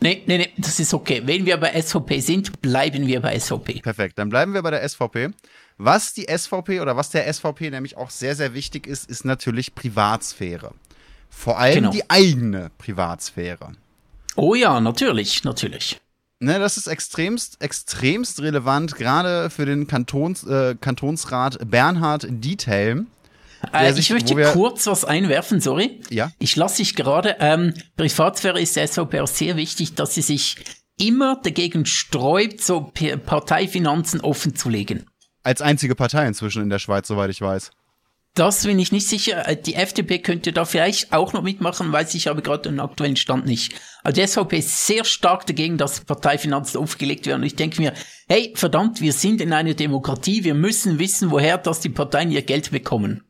Nee, 0.00 0.22
nee, 0.26 0.38
nee, 0.38 0.52
das 0.58 0.78
ist 0.78 0.92
okay. 0.92 1.22
Wenn 1.24 1.46
wir 1.46 1.56
bei 1.56 1.80
SVP 1.80 2.20
sind, 2.20 2.60
bleiben 2.60 3.06
wir 3.06 3.20
bei 3.20 3.38
SVP. 3.38 3.80
Perfekt, 3.80 4.18
dann 4.18 4.28
bleiben 4.28 4.52
wir 4.52 4.62
bei 4.62 4.70
der 4.70 4.86
SVP. 4.86 5.30
Was 5.78 6.14
die 6.14 6.26
SVP 6.26 6.80
oder 6.80 6.96
was 6.96 7.10
der 7.10 7.32
SVP 7.32 7.70
nämlich 7.70 7.96
auch 7.96 8.10
sehr, 8.10 8.34
sehr 8.34 8.54
wichtig 8.54 8.86
ist, 8.86 9.08
ist 9.08 9.24
natürlich 9.24 9.74
Privatsphäre. 9.74 10.72
Vor 11.30 11.58
allem 11.58 11.74
genau. 11.74 11.90
die 11.90 12.08
eigene 12.08 12.70
Privatsphäre. 12.78 13.72
Oh 14.36 14.54
ja, 14.54 14.80
natürlich, 14.80 15.44
natürlich. 15.44 16.00
Ne, 16.38 16.58
das 16.58 16.76
ist 16.76 16.86
extremst, 16.86 17.62
extremst 17.62 18.42
relevant, 18.42 18.94
gerade 18.94 19.48
für 19.48 19.64
den 19.64 19.86
Kantons, 19.86 20.44
äh, 20.44 20.74
Kantonsrat 20.78 21.58
Bernhard 21.70 22.26
Diethelm. 22.28 23.06
Äh, 23.72 23.92
sich, 23.92 24.06
ich 24.06 24.10
möchte 24.10 24.52
kurz 24.52 24.86
was 24.86 25.04
einwerfen, 25.04 25.60
sorry. 25.60 26.00
Ja. 26.10 26.30
Ich 26.38 26.56
lasse 26.56 26.78
dich 26.78 26.94
gerade. 26.94 27.36
Ähm, 27.40 27.74
Privatsphäre 27.96 28.60
ist 28.60 28.76
der 28.76 28.86
SVP 28.86 29.20
auch 29.20 29.28
sehr 29.28 29.56
wichtig, 29.56 29.94
dass 29.94 30.14
sie 30.14 30.22
sich 30.22 30.56
immer 30.98 31.40
dagegen 31.42 31.86
sträubt, 31.86 32.62
so 32.62 32.92
Parteifinanzen 33.26 34.20
offenzulegen. 34.20 35.06
Als 35.42 35.62
einzige 35.62 35.94
Partei 35.94 36.26
inzwischen 36.26 36.62
in 36.62 36.70
der 36.70 36.78
Schweiz, 36.78 37.06
soweit 37.06 37.30
ich 37.30 37.40
weiß. 37.40 37.70
Das 38.36 38.64
bin 38.64 38.78
ich 38.78 38.92
nicht 38.92 39.08
sicher. 39.08 39.48
Äh, 39.48 39.56
die 39.56 39.74
FDP 39.74 40.18
könnte 40.18 40.52
da 40.52 40.66
vielleicht 40.66 41.12
auch 41.12 41.32
noch 41.32 41.42
mitmachen, 41.42 41.90
weiß 41.90 42.14
ich 42.14 42.28
aber 42.28 42.42
gerade 42.42 42.68
den 42.68 42.80
aktuellen 42.80 43.16
Stand 43.16 43.46
nicht. 43.46 43.74
Also 44.04 44.20
die 44.20 44.26
SVP 44.26 44.58
ist 44.58 44.86
sehr 44.86 45.04
stark 45.04 45.46
dagegen, 45.46 45.78
dass 45.78 46.00
Parteifinanzen 46.00 46.78
aufgelegt 46.78 47.26
werden. 47.26 47.40
Und 47.40 47.46
ich 47.46 47.56
denke 47.56 47.80
mir, 47.80 47.94
hey, 48.28 48.52
verdammt, 48.54 49.00
wir 49.00 49.14
sind 49.14 49.40
in 49.40 49.54
einer 49.54 49.72
Demokratie, 49.72 50.44
wir 50.44 50.54
müssen 50.54 50.98
wissen, 50.98 51.30
woher 51.30 51.56
das 51.56 51.80
die 51.80 51.88
Parteien 51.88 52.30
ihr 52.30 52.42
Geld 52.42 52.70
bekommen. 52.70 53.25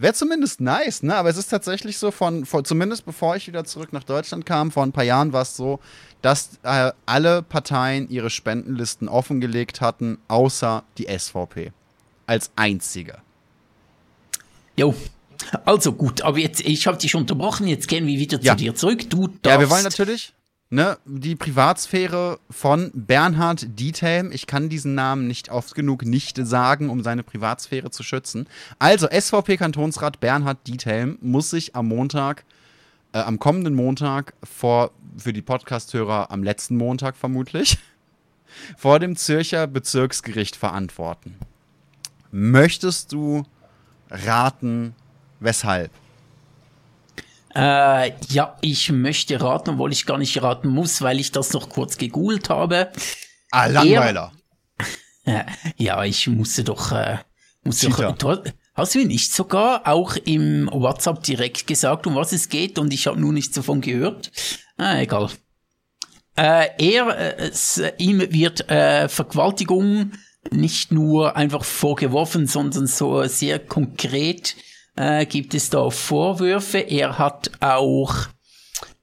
Wäre 0.00 0.14
zumindest 0.14 0.62
nice, 0.62 1.02
ne? 1.02 1.14
Aber 1.14 1.28
es 1.28 1.36
ist 1.36 1.48
tatsächlich 1.48 1.98
so 1.98 2.10
von, 2.10 2.46
von, 2.46 2.64
zumindest 2.64 3.04
bevor 3.04 3.36
ich 3.36 3.46
wieder 3.46 3.64
zurück 3.64 3.92
nach 3.92 4.02
Deutschland 4.02 4.46
kam, 4.46 4.70
vor 4.70 4.82
ein 4.82 4.92
paar 4.92 5.04
Jahren 5.04 5.34
war 5.34 5.42
es 5.42 5.54
so, 5.56 5.78
dass 6.22 6.58
äh, 6.62 6.92
alle 7.04 7.42
Parteien 7.42 8.08
ihre 8.08 8.30
Spendenlisten 8.30 9.08
offengelegt 9.08 9.82
hatten, 9.82 10.16
außer 10.26 10.84
die 10.96 11.06
SVP. 11.06 11.72
Als 12.26 12.50
einzige. 12.56 13.18
Jo. 14.74 14.94
Also 15.66 15.92
gut, 15.92 16.22
aber 16.22 16.38
jetzt, 16.38 16.60
ich 16.60 16.86
habe 16.86 16.96
dich 16.96 17.14
unterbrochen, 17.14 17.66
jetzt 17.66 17.86
gehen 17.86 18.06
wir 18.06 18.18
wieder 18.18 18.40
ja. 18.40 18.52
zu 18.52 18.56
dir 18.56 18.74
zurück. 18.74 19.10
Du 19.10 19.26
darfst. 19.26 19.44
Ja, 19.44 19.60
wir 19.60 19.68
wollen 19.68 19.84
natürlich 19.84 20.32
ne, 20.70 20.98
die 21.04 21.34
Privatsphäre 21.34 22.38
von 22.48 22.90
Bernhard 22.94 23.78
Diethelm. 23.78 24.32
Ich 24.32 24.46
kann 24.46 24.68
diesen 24.68 24.94
Namen 24.94 25.26
nicht 25.26 25.50
oft 25.50 25.74
genug 25.74 26.04
nicht 26.04 26.38
sagen, 26.46 26.88
um 26.88 27.02
seine 27.02 27.22
Privatsphäre 27.22 27.90
zu 27.90 28.02
schützen. 28.02 28.46
Also, 28.78 29.08
SVP-Kantonsrat 29.08 30.20
Bernhard 30.20 30.66
Diethelm 30.66 31.18
muss 31.20 31.50
sich 31.50 31.76
am 31.76 31.88
Montag, 31.88 32.44
äh, 33.12 33.18
am 33.18 33.38
kommenden 33.38 33.74
Montag 33.74 34.34
vor, 34.44 34.92
für 35.18 35.32
die 35.32 35.42
Podcasthörer 35.42 36.30
am 36.30 36.42
letzten 36.42 36.76
Montag 36.76 37.16
vermutlich, 37.16 37.78
vor 38.76 39.00
dem 39.00 39.16
Zürcher 39.16 39.66
Bezirksgericht 39.66 40.56
verantworten. 40.56 41.34
Möchtest 42.30 43.12
du 43.12 43.42
raten, 44.08 44.94
weshalb? 45.40 45.90
Äh, 47.54 48.12
ja, 48.28 48.56
ich 48.60 48.90
möchte 48.92 49.40
raten, 49.40 49.70
obwohl 49.70 49.92
ich 49.92 50.06
gar 50.06 50.18
nicht 50.18 50.40
raten 50.42 50.68
muss, 50.68 51.02
weil 51.02 51.18
ich 51.18 51.32
das 51.32 51.52
noch 51.52 51.68
kurz 51.68 51.96
gegoogelt 51.96 52.48
habe. 52.48 52.92
Ah, 53.50 53.66
Langweiler. 53.66 54.32
Er, 55.24 55.46
ja, 55.76 56.04
ich 56.04 56.26
musste 56.28 56.64
doch, 56.64 56.92
äh, 56.92 57.18
musste 57.64 57.88
doch, 57.88 58.42
hast 58.74 58.94
du 58.94 59.04
nicht 59.04 59.34
sogar 59.34 59.86
auch 59.88 60.16
im 60.16 60.68
WhatsApp 60.72 61.22
direkt 61.24 61.66
gesagt, 61.66 62.06
um 62.06 62.14
was 62.14 62.32
es 62.32 62.48
geht 62.48 62.78
und 62.78 62.92
ich 62.92 63.06
habe 63.06 63.20
nur 63.20 63.32
nichts 63.32 63.54
davon 63.54 63.80
gehört? 63.80 64.30
Ah, 64.76 65.00
egal. 65.00 65.30
Äh, 66.36 66.68
er, 66.78 67.18
äh, 67.18 67.48
es, 67.48 67.82
ihm 67.98 68.20
wird 68.32 68.70
äh, 68.70 69.08
Vergewaltigung 69.08 70.12
nicht 70.50 70.90
nur 70.92 71.36
einfach 71.36 71.64
vorgeworfen, 71.64 72.46
sondern 72.46 72.86
so 72.86 73.24
sehr 73.24 73.58
konkret 73.58 74.56
äh, 75.00 75.24
gibt 75.24 75.54
es 75.54 75.70
da 75.70 75.88
Vorwürfe. 75.88 76.78
Er 76.78 77.18
hat 77.18 77.50
auch 77.60 78.14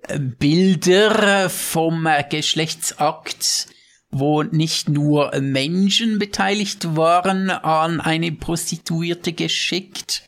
äh, 0.03 0.19
Bilder 0.19 1.49
vom 1.49 2.05
äh, 2.05 2.23
Geschlechtsakt, 2.29 3.67
wo 4.11 4.43
nicht 4.43 4.89
nur 4.89 5.31
Menschen 5.41 6.19
beteiligt 6.19 6.95
waren, 6.95 7.49
an 7.49 7.99
eine 7.99 8.31
Prostituierte 8.31 9.33
geschickt. 9.33 10.23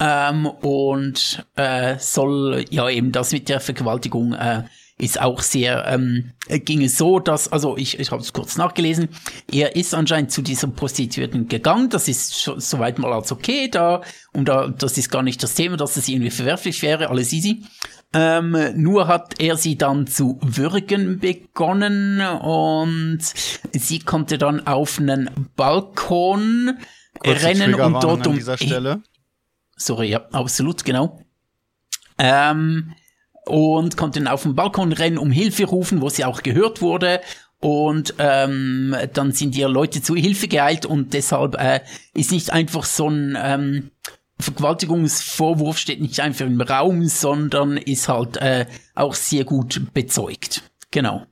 Ähm, 0.00 0.46
und 0.46 1.46
äh, 1.54 1.96
soll 1.98 2.64
ja 2.70 2.88
eben 2.88 3.12
das 3.12 3.32
mit 3.32 3.48
der 3.48 3.60
Vergewaltigung 3.60 4.32
äh, 4.32 4.64
ist 5.00 5.20
auch 5.20 5.40
sehr, 5.42 5.86
ähm, 5.86 6.32
ging 6.48 6.82
es 6.82 6.98
so, 6.98 7.18
dass, 7.18 7.50
also 7.50 7.76
ich, 7.76 7.98
ich 7.98 8.10
habe 8.10 8.22
es 8.22 8.32
kurz 8.32 8.56
nachgelesen, 8.56 9.08
er 9.50 9.76
ist 9.76 9.94
anscheinend 9.94 10.30
zu 10.30 10.42
dieser 10.42 10.68
Prostituierten 10.68 11.48
gegangen, 11.48 11.88
das 11.88 12.08
ist 12.08 12.40
schon, 12.40 12.60
soweit 12.60 12.98
mal 12.98 13.12
als 13.12 13.32
okay 13.32 13.68
da, 13.68 14.02
und 14.32 14.48
da, 14.48 14.68
das 14.68 14.98
ist 14.98 15.10
gar 15.10 15.22
nicht 15.22 15.42
das 15.42 15.54
Thema, 15.54 15.76
dass 15.76 15.94
das 15.94 16.08
irgendwie 16.08 16.30
verwerflich 16.30 16.82
wäre, 16.82 17.08
alles 17.10 17.32
easy. 17.32 17.64
Ähm, 18.12 18.56
nur 18.74 19.06
hat 19.06 19.40
er 19.40 19.56
sie 19.56 19.78
dann 19.78 20.08
zu 20.08 20.38
würgen 20.42 21.20
begonnen 21.20 22.20
und 22.20 23.20
sie 23.72 24.00
konnte 24.00 24.36
dann 24.36 24.66
auf 24.66 24.98
einen 24.98 25.30
Balkon 25.54 26.76
Kurze 27.20 27.46
rennen 27.46 27.74
und 27.74 27.92
dort 28.02 28.26
um. 28.26 28.32
An 28.32 28.38
dieser 28.38 28.56
Stelle. 28.56 29.02
Sorry, 29.76 30.10
ja, 30.10 30.26
absolut, 30.32 30.84
genau. 30.84 31.20
Ähm, 32.18 32.94
und 33.46 33.96
konnte 33.96 34.20
dann 34.20 34.28
auf 34.28 34.42
den 34.42 34.54
Balkon 34.54 34.92
rennen, 34.92 35.18
um 35.18 35.30
Hilfe 35.30 35.64
rufen, 35.64 36.00
wo 36.00 36.08
sie 36.08 36.24
auch 36.24 36.42
gehört 36.42 36.80
wurde. 36.82 37.20
Und 37.60 38.14
ähm, 38.18 38.96
dann 39.12 39.32
sind 39.32 39.54
ihr 39.54 39.68
Leute 39.68 40.00
zu 40.00 40.14
Hilfe 40.14 40.48
geeilt 40.48 40.86
und 40.86 41.12
deshalb 41.12 41.56
äh, 41.56 41.80
ist 42.14 42.32
nicht 42.32 42.52
einfach 42.52 42.84
so 42.84 43.08
ein 43.08 43.36
ähm, 43.40 43.90
Vergewaltigungsvorwurf 44.40 45.78
steht 45.78 46.00
nicht 46.00 46.20
einfach 46.20 46.46
im 46.46 46.60
Raum, 46.60 47.06
sondern 47.06 47.76
ist 47.76 48.08
halt 48.08 48.38
äh, 48.38 48.66
auch 48.94 49.14
sehr 49.14 49.44
gut 49.44 49.92
bezeugt. 49.92 50.62
Genau. 50.90 51.26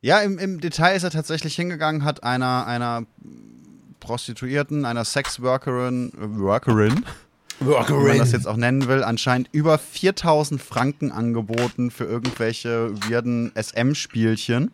Ja, 0.00 0.20
im, 0.20 0.38
im 0.38 0.60
Detail 0.60 0.96
ist 0.96 1.04
er 1.04 1.10
tatsächlich 1.10 1.54
hingegangen, 1.54 2.04
hat 2.04 2.24
einer, 2.24 2.66
einer 2.66 3.06
Prostituierten, 4.00 4.84
einer 4.84 5.04
Sexworkerin, 5.04 6.12
Workerin, 6.16 7.04
wie 7.60 8.08
man 8.08 8.18
das 8.18 8.32
jetzt 8.32 8.48
auch 8.48 8.56
nennen 8.56 8.88
will, 8.88 9.04
anscheinend 9.04 9.48
über 9.52 9.78
4000 9.78 10.60
Franken 10.60 11.12
angeboten 11.12 11.90
für 11.90 12.04
irgendwelche 12.04 12.92
weirden 13.08 13.52
SM-Spielchen. 13.54 14.70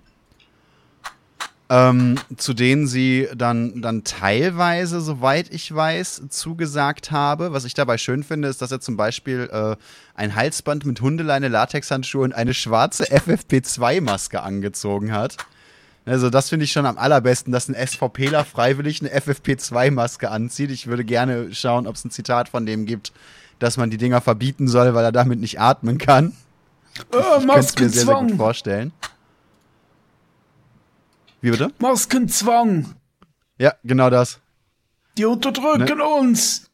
ähm, 1.70 2.18
zu 2.36 2.54
denen 2.54 2.86
sie 2.86 3.28
dann, 3.36 3.82
dann 3.82 4.02
teilweise, 4.04 5.00
soweit 5.00 5.52
ich 5.52 5.74
weiß, 5.74 6.22
zugesagt 6.30 7.10
habe. 7.10 7.52
Was 7.52 7.64
ich 7.64 7.74
dabei 7.74 7.98
schön 7.98 8.22
finde, 8.22 8.48
ist, 8.48 8.62
dass 8.62 8.72
er 8.72 8.80
zum 8.80 8.96
Beispiel 8.96 9.50
äh, 9.52 9.76
ein 10.14 10.34
Halsband 10.34 10.86
mit 10.86 11.00
Hundeleine, 11.00 11.48
Latexhandschuhe 11.48 12.24
und 12.24 12.34
eine 12.34 12.54
schwarze 12.54 13.04
FFP2-Maske 13.04 14.40
angezogen 14.42 15.12
hat. 15.12 15.36
Also 16.08 16.30
das 16.30 16.48
finde 16.48 16.64
ich 16.64 16.72
schon 16.72 16.86
am 16.86 16.96
allerbesten, 16.96 17.52
dass 17.52 17.68
ein 17.68 17.74
SVPler 17.74 18.44
freiwillig 18.44 19.00
eine 19.00 19.10
FFP2-Maske 19.10 20.30
anzieht. 20.30 20.70
Ich 20.70 20.86
würde 20.86 21.04
gerne 21.04 21.54
schauen, 21.54 21.86
ob 21.86 21.96
es 21.96 22.04
ein 22.04 22.10
Zitat 22.10 22.48
von 22.48 22.64
dem 22.64 22.86
gibt, 22.86 23.12
dass 23.58 23.76
man 23.76 23.90
die 23.90 23.98
Dinger 23.98 24.22
verbieten 24.22 24.68
soll, 24.68 24.94
weil 24.94 25.04
er 25.04 25.12
damit 25.12 25.38
nicht 25.38 25.60
atmen 25.60 25.98
kann. 25.98 26.34
Oh, 27.12 27.18
ich 27.40 27.46
könnte 27.46 27.58
es 27.58 27.78
mir 27.78 27.88
sehr, 27.90 28.06
sehr 28.06 28.14
gut 28.14 28.36
vorstellen. 28.36 28.92
Wie 31.42 31.50
bitte? 31.50 31.70
Maskenzwang. 31.78 32.94
Ja, 33.58 33.74
genau 33.84 34.08
das. 34.08 34.40
Die 35.18 35.26
unterdrücken 35.26 35.98
ne? 35.98 36.04
uns. 36.04 36.70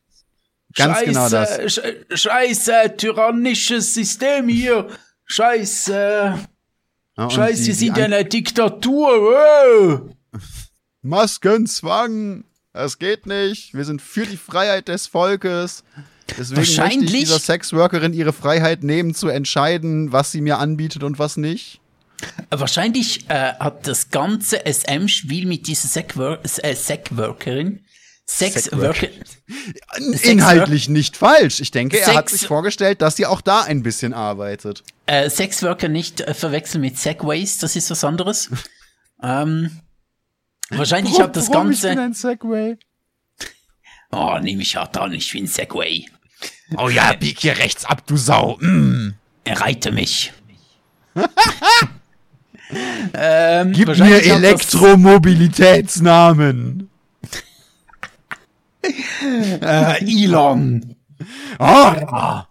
Ganz 0.74 0.98
Scheiße, 0.98 1.06
genau 1.06 1.28
das. 1.28 1.72
Sch 1.72 1.80
Scheiße, 2.14 2.96
tyrannisches 2.96 3.94
System 3.94 4.48
hier. 4.48 4.88
Scheiße. 5.26 6.38
Ja, 7.16 7.30
Scheiße, 7.30 7.66
wir 7.66 7.74
sind 7.74 7.96
ja 7.96 8.04
eine 8.04 8.24
Diktatur. 8.24 9.08
Wow. 9.08 10.00
Maskenzwang. 11.02 12.44
Das 12.72 12.98
geht 12.98 13.26
nicht. 13.26 13.72
Wir 13.74 13.84
sind 13.84 14.02
für 14.02 14.26
die 14.26 14.36
Freiheit 14.36 14.88
des 14.88 15.06
Volkes. 15.06 15.84
Deswegen 16.36 16.60
möchte 16.60 17.04
ich 17.04 17.12
dieser 17.12 17.38
Sexworkerin 17.38 18.12
ihre 18.12 18.32
Freiheit 18.32 18.82
nehmen, 18.82 19.14
zu 19.14 19.28
entscheiden, 19.28 20.10
was 20.12 20.32
sie 20.32 20.40
mir 20.40 20.58
anbietet 20.58 21.04
und 21.04 21.18
was 21.20 21.36
nicht. 21.36 21.80
Wahrscheinlich 22.50 23.28
äh, 23.28 23.52
hat 23.54 23.86
das 23.86 24.10
ganze 24.10 24.64
SM-Spiel 24.64 25.46
mit 25.46 25.68
dieser 25.68 25.88
Sexworkerin 25.88 27.83
Sexworker. 28.26 29.08
Inhaltlich 30.22 30.88
nicht 30.88 31.16
falsch. 31.16 31.60
Ich 31.60 31.70
denke, 31.70 31.98
er 31.98 32.06
Sex 32.06 32.16
hat 32.16 32.28
sich 32.30 32.46
vorgestellt, 32.46 33.02
dass 33.02 33.16
sie 33.16 33.26
auch 33.26 33.42
da 33.42 33.62
ein 33.62 33.82
bisschen 33.82 34.14
arbeitet. 34.14 34.82
Äh, 35.06 35.28
Sexworker 35.28 35.88
nicht 35.88 36.22
äh, 36.22 36.32
verwechseln 36.32 36.80
mit 36.80 36.96
Segways, 36.98 37.58
das 37.58 37.76
ist 37.76 37.90
was 37.90 38.02
anderes. 38.02 38.48
ähm, 39.22 39.82
wahrscheinlich 40.70 41.20
hat 41.20 41.36
das 41.36 41.50
Ganze. 41.50 41.88
Ich 41.88 41.94
bin 41.94 42.02
ein 42.02 42.14
Segway? 42.14 42.78
Oh, 44.10 44.38
nehme 44.40 44.62
ich 44.62 44.74
hart 44.76 44.96
an, 44.96 45.12
ich 45.12 45.30
bin 45.32 45.46
Segway. 45.46 46.06
Oh 46.78 46.88
ja, 46.88 47.12
bieg 47.12 47.40
hier 47.40 47.58
rechts 47.58 47.84
ab, 47.84 48.06
du 48.06 48.16
Sau. 48.16 48.56
Mm. 48.60 49.12
Reite 49.46 49.92
mich. 49.92 50.32
ähm, 53.14 53.72
Gib 53.72 53.88
mir 53.98 54.22
Elektromobilitätsnamen. 54.22 56.88
Äh, 59.60 60.24
Elon. 60.24 60.96
Ah. 61.58 62.46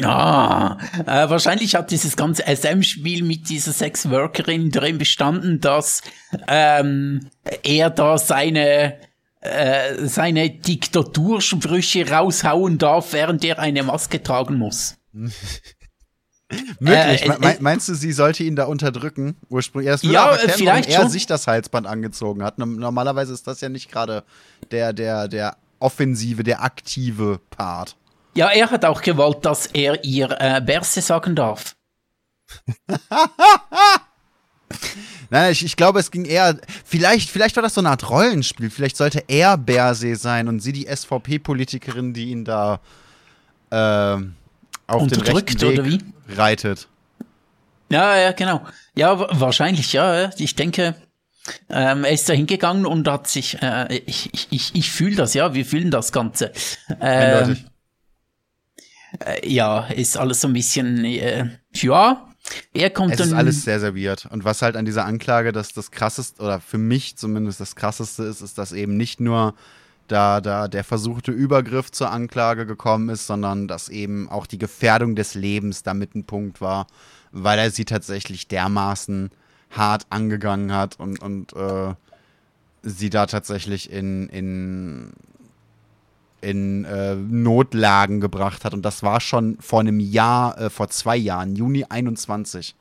Ja, 0.00 0.78
äh, 1.06 1.28
wahrscheinlich 1.28 1.74
hat 1.74 1.90
dieses 1.90 2.16
ganze 2.16 2.44
SM-Spiel 2.46 3.22
mit 3.22 3.50
dieser 3.50 3.72
Sexworkerin 3.72 4.70
drin 4.70 4.96
bestanden, 4.96 5.60
dass 5.60 6.02
ähm, 6.48 7.28
er 7.62 7.90
da 7.90 8.16
seine 8.16 8.98
äh, 9.40 10.06
seine 10.06 10.50
Diktatursprüche 10.50 12.10
raushauen 12.10 12.78
darf, 12.78 13.12
während 13.12 13.44
er 13.44 13.58
eine 13.58 13.82
Maske 13.82 14.22
tragen 14.22 14.56
muss. 14.56 14.96
Möglich. 16.80 17.22
Äh, 17.22 17.38
Me 17.38 17.56
meinst 17.60 17.88
du, 17.88 17.94
sie 17.94 18.12
sollte 18.12 18.42
ihn 18.42 18.56
da 18.56 18.64
unterdrücken? 18.64 19.36
Ursprünglich. 19.48 19.88
Erst 19.88 20.04
ja, 20.04 20.30
erkennen, 20.32 20.54
vielleicht 20.56 20.90
er 20.90 21.02
schon. 21.02 21.10
sich 21.10 21.26
das 21.26 21.46
Halsband 21.46 21.86
angezogen 21.86 22.42
hat. 22.42 22.58
Normalerweise 22.58 23.32
ist 23.32 23.46
das 23.46 23.60
ja 23.60 23.68
nicht 23.68 23.90
gerade 23.90 24.24
der, 24.70 24.92
der, 24.92 25.28
der 25.28 25.56
offensive, 25.80 26.42
der 26.44 26.62
aktive 26.62 27.40
Part. 27.50 27.96
Ja, 28.34 28.48
er 28.50 28.70
hat 28.70 28.84
auch 28.84 29.02
gewollt, 29.02 29.44
dass 29.44 29.66
er 29.66 30.04
ihr 30.04 30.30
äh, 30.40 30.60
Berse 30.60 31.00
sagen 31.00 31.34
darf. 31.34 31.74
Nein, 35.30 35.52
ich, 35.52 35.64
ich 35.64 35.76
glaube, 35.76 35.98
es 36.00 36.10
ging 36.10 36.24
eher. 36.24 36.58
Vielleicht, 36.84 37.30
vielleicht 37.30 37.56
war 37.56 37.62
das 37.62 37.74
so 37.74 37.80
eine 37.80 37.90
Art 37.90 38.08
Rollenspiel. 38.08 38.70
Vielleicht 38.70 38.96
sollte 38.96 39.24
er 39.28 39.56
Berse 39.56 40.16
sein 40.16 40.48
und 40.48 40.60
sie 40.60 40.72
die 40.72 40.86
SVP-Politikerin, 40.86 42.12
die 42.12 42.30
ihn 42.30 42.44
da 42.44 42.80
äh, 43.70 44.16
auf 44.86 45.06
den 45.06 45.20
rechten 45.20 45.60
Weg 45.60 45.78
oder 45.78 45.84
wie? 45.86 45.98
reitet. 46.28 46.88
Ja, 47.90 48.16
ja, 48.16 48.32
genau. 48.32 48.64
Ja, 48.94 49.18
wahrscheinlich, 49.40 49.92
ja. 49.92 50.30
Ich 50.38 50.54
denke, 50.54 50.94
ähm, 51.68 52.04
er 52.04 52.12
ist 52.12 52.28
da 52.28 52.32
hingegangen 52.32 52.86
und 52.86 53.08
hat 53.08 53.28
sich, 53.28 53.60
äh, 53.62 54.02
ich, 54.06 54.30
ich, 54.32 54.48
ich, 54.50 54.74
ich 54.74 54.90
fühle 54.90 55.16
das, 55.16 55.34
ja, 55.34 55.54
wir 55.54 55.64
fühlen 55.64 55.90
das 55.90 56.12
Ganze. 56.12 56.52
Ähm, 57.00 57.56
äh, 59.24 59.48
ja, 59.48 59.86
ist 59.86 60.16
alles 60.16 60.40
so 60.40 60.48
ein 60.48 60.52
bisschen, 60.52 61.04
äh, 61.04 61.48
ja, 61.74 62.26
er 62.72 62.90
kommt 62.90 63.12
es 63.12 63.18
dann. 63.18 63.26
Es 63.26 63.32
ist 63.32 63.38
alles 63.38 63.64
sehr, 63.64 63.96
weird. 63.96 64.26
Und 64.26 64.44
was 64.44 64.62
halt 64.62 64.76
an 64.76 64.84
dieser 64.84 65.04
Anklage 65.04 65.52
das, 65.52 65.72
das 65.72 65.90
krasseste, 65.90 66.42
oder 66.42 66.60
für 66.60 66.78
mich 66.78 67.16
zumindest 67.16 67.60
das 67.60 67.76
krasseste 67.76 68.24
ist, 68.24 68.40
ist, 68.40 68.58
dass 68.58 68.72
eben 68.72 68.96
nicht 68.96 69.20
nur 69.20 69.54
da, 70.08 70.40
da 70.40 70.66
der 70.68 70.84
versuchte 70.84 71.30
Übergriff 71.30 71.90
zur 71.92 72.10
Anklage 72.10 72.66
gekommen 72.66 73.08
ist, 73.10 73.26
sondern 73.26 73.68
dass 73.68 73.88
eben 73.88 74.28
auch 74.28 74.46
die 74.46 74.58
Gefährdung 74.58 75.14
des 75.14 75.34
Lebens 75.34 75.82
damit 75.82 76.14
ein 76.14 76.24
Punkt 76.24 76.60
war, 76.60 76.86
weil 77.30 77.58
er 77.58 77.70
sie 77.70 77.84
tatsächlich 77.84 78.48
dermaßen 78.48 79.30
hart 79.70 80.06
angegangen 80.10 80.72
hat 80.72 80.98
und, 80.98 81.20
und 81.20 81.52
äh, 81.54 81.94
sie 82.82 83.10
da 83.10 83.26
tatsächlich 83.26 83.90
in, 83.90 84.28
in, 84.28 85.12
in 86.40 86.84
äh, 86.84 87.14
Notlagen 87.14 88.20
gebracht 88.20 88.64
hat. 88.64 88.74
Und 88.74 88.82
das 88.82 89.02
war 89.02 89.20
schon 89.20 89.58
vor 89.60 89.80
einem 89.80 90.00
Jahr, 90.00 90.58
äh, 90.58 90.70
vor 90.70 90.88
zwei 90.88 91.16
Jahren, 91.16 91.56
Juni 91.56 91.84
21 91.88 92.74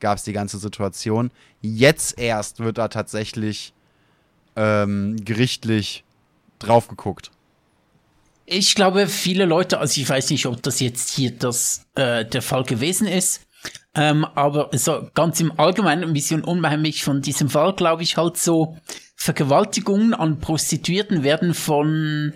gab 0.00 0.18
es 0.18 0.24
die 0.24 0.32
ganze 0.32 0.58
Situation. 0.58 1.30
Jetzt 1.62 2.18
erst 2.18 2.60
wird 2.60 2.78
da 2.78 2.88
tatsächlich 2.88 3.72
ähm, 4.54 5.16
gerichtlich 5.24 6.04
drauf 6.58 6.88
geguckt. 6.88 7.30
Ich 8.44 8.74
glaube, 8.74 9.08
viele 9.08 9.44
Leute, 9.44 9.78
also 9.78 10.00
ich 10.00 10.08
weiß 10.08 10.30
nicht, 10.30 10.46
ob 10.46 10.62
das 10.62 10.78
jetzt 10.80 11.10
hier 11.10 11.32
das, 11.32 11.84
äh, 11.96 12.24
der 12.24 12.42
Fall 12.42 12.62
gewesen 12.62 13.08
ist, 13.08 13.45
ähm, 13.94 14.24
aber 14.34 14.70
so 14.72 15.08
ganz 15.14 15.40
im 15.40 15.58
Allgemeinen 15.58 16.04
ein 16.04 16.12
bisschen 16.12 16.44
unheimlich 16.44 17.02
von 17.02 17.22
diesem 17.22 17.48
Fall, 17.48 17.74
glaube 17.74 18.02
ich, 18.02 18.16
halt 18.16 18.36
so 18.36 18.76
Vergewaltigungen 19.16 20.14
an 20.14 20.38
Prostituierten 20.38 21.22
werden 21.22 21.54
von 21.54 22.34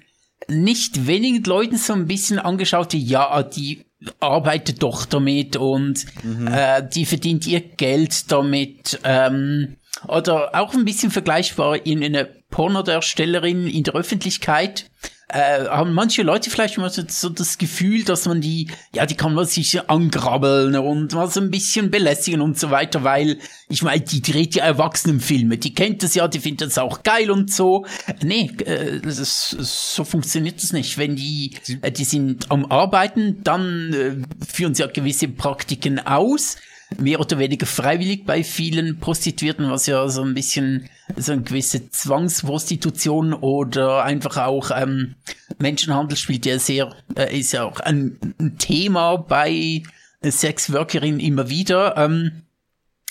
nicht 0.49 1.07
wenigen 1.07 1.45
Leuten 1.45 1.77
so 1.77 1.93
ein 1.93 2.07
bisschen 2.07 2.39
angeschaut, 2.39 2.93
wie 2.95 3.05
ja, 3.05 3.43
die 3.43 3.85
arbeitet 4.19 4.83
doch 4.83 5.05
damit 5.05 5.57
und 5.57 6.07
mhm. 6.25 6.47
äh, 6.49 6.89
die 6.89 7.05
verdient 7.05 7.47
ihr 7.47 7.61
Geld 7.61 8.33
damit. 8.33 8.99
Ähm, 9.05 9.77
oder 10.09 10.55
auch 10.55 10.73
ein 10.73 10.85
bisschen 10.85 11.11
vergleichbar 11.11 11.85
in 11.85 12.03
eine 12.03 12.25
Pornodarstellerin 12.25 13.67
in 13.67 13.83
der 13.83 13.95
Öffentlichkeit, 13.95 14.91
äh, 15.33 15.67
haben 15.69 15.93
manche 15.93 16.23
Leute 16.23 16.51
vielleicht 16.51 16.77
immer 16.77 16.91
so, 16.91 17.29
das 17.29 17.59
Gefühl, 17.59 18.05
dass 18.05 18.27
man 18.27 18.41
die, 18.41 18.69
ja, 18.95 19.07
die 19.07 19.15
kann 19.15 19.35
man 19.35 19.47
sich 19.47 19.89
angrabbeln 19.89 20.77
und 20.77 21.15
mal 21.15 21.31
so 21.31 21.41
ein 21.41 21.51
bisschen 21.51 21.91
belästigen 21.91 22.41
und 22.41 22.59
so 22.59 22.71
weiter, 22.71 23.05
weil, 23.05 23.39
ich 23.69 23.83
meine, 23.83 24.01
die 24.01 24.23
dreht 24.23 24.55
ja 24.55 24.65
Erwachsenenfilme, 24.65 25.59
die 25.59 25.75
kennt 25.75 26.03
das 26.03 26.15
ja, 26.15 26.29
die 26.29 26.41
findet 26.41 26.69
das 26.69 26.79
auch 26.79 27.03
geil 27.03 27.31
und 27.31 27.53
so. 27.53 27.87
Nee, 28.23 28.51
äh, 28.65 28.99
ist, 29.05 29.51
so 29.51 30.05
funktioniert 30.05 30.63
das 30.63 30.73
nicht. 30.73 30.99
Wenn 30.99 31.17
die, 31.17 31.57
äh, 31.83 31.93
die 31.93 32.05
sind 32.05 32.51
am 32.51 32.67
Arbeiten, 32.67 33.43
dann 33.45 33.93
äh, 33.93 34.45
führen 34.47 34.75
sie 34.75 34.83
ja 34.83 34.89
gewisse 34.89 35.29
Praktiken 35.29 36.05
aus, 36.05 36.57
mehr 36.99 37.21
oder 37.21 37.39
weniger 37.39 37.67
freiwillig 37.67 38.25
bei 38.27 38.43
vielen 38.43 38.99
Prostituierten, 38.99 39.71
was 39.71 39.87
ja 39.87 40.09
so 40.09 40.23
ein 40.23 40.35
bisschen 40.35 40.89
so 41.17 41.33
eine 41.33 41.43
gewisse 41.43 41.91
Zwangsprostitution 41.91 43.33
oder 43.33 44.05
einfach 44.05 44.37
auch 44.39 44.71
ähm, 44.75 45.15
Menschenhandel 45.59 46.17
spielt 46.17 46.47
ja 46.47 46.59
sehr, 46.59 46.95
äh, 47.17 47.39
ist 47.39 47.53
ja 47.53 47.65
auch 47.65 47.81
ein, 47.81 48.35
ein 48.39 48.59
Thema 48.59 49.17
bei 49.17 49.83
Sexworkerinnen 50.25 51.21
immer 51.21 51.49
wieder. 51.49 51.97
Ähm, 51.97 52.43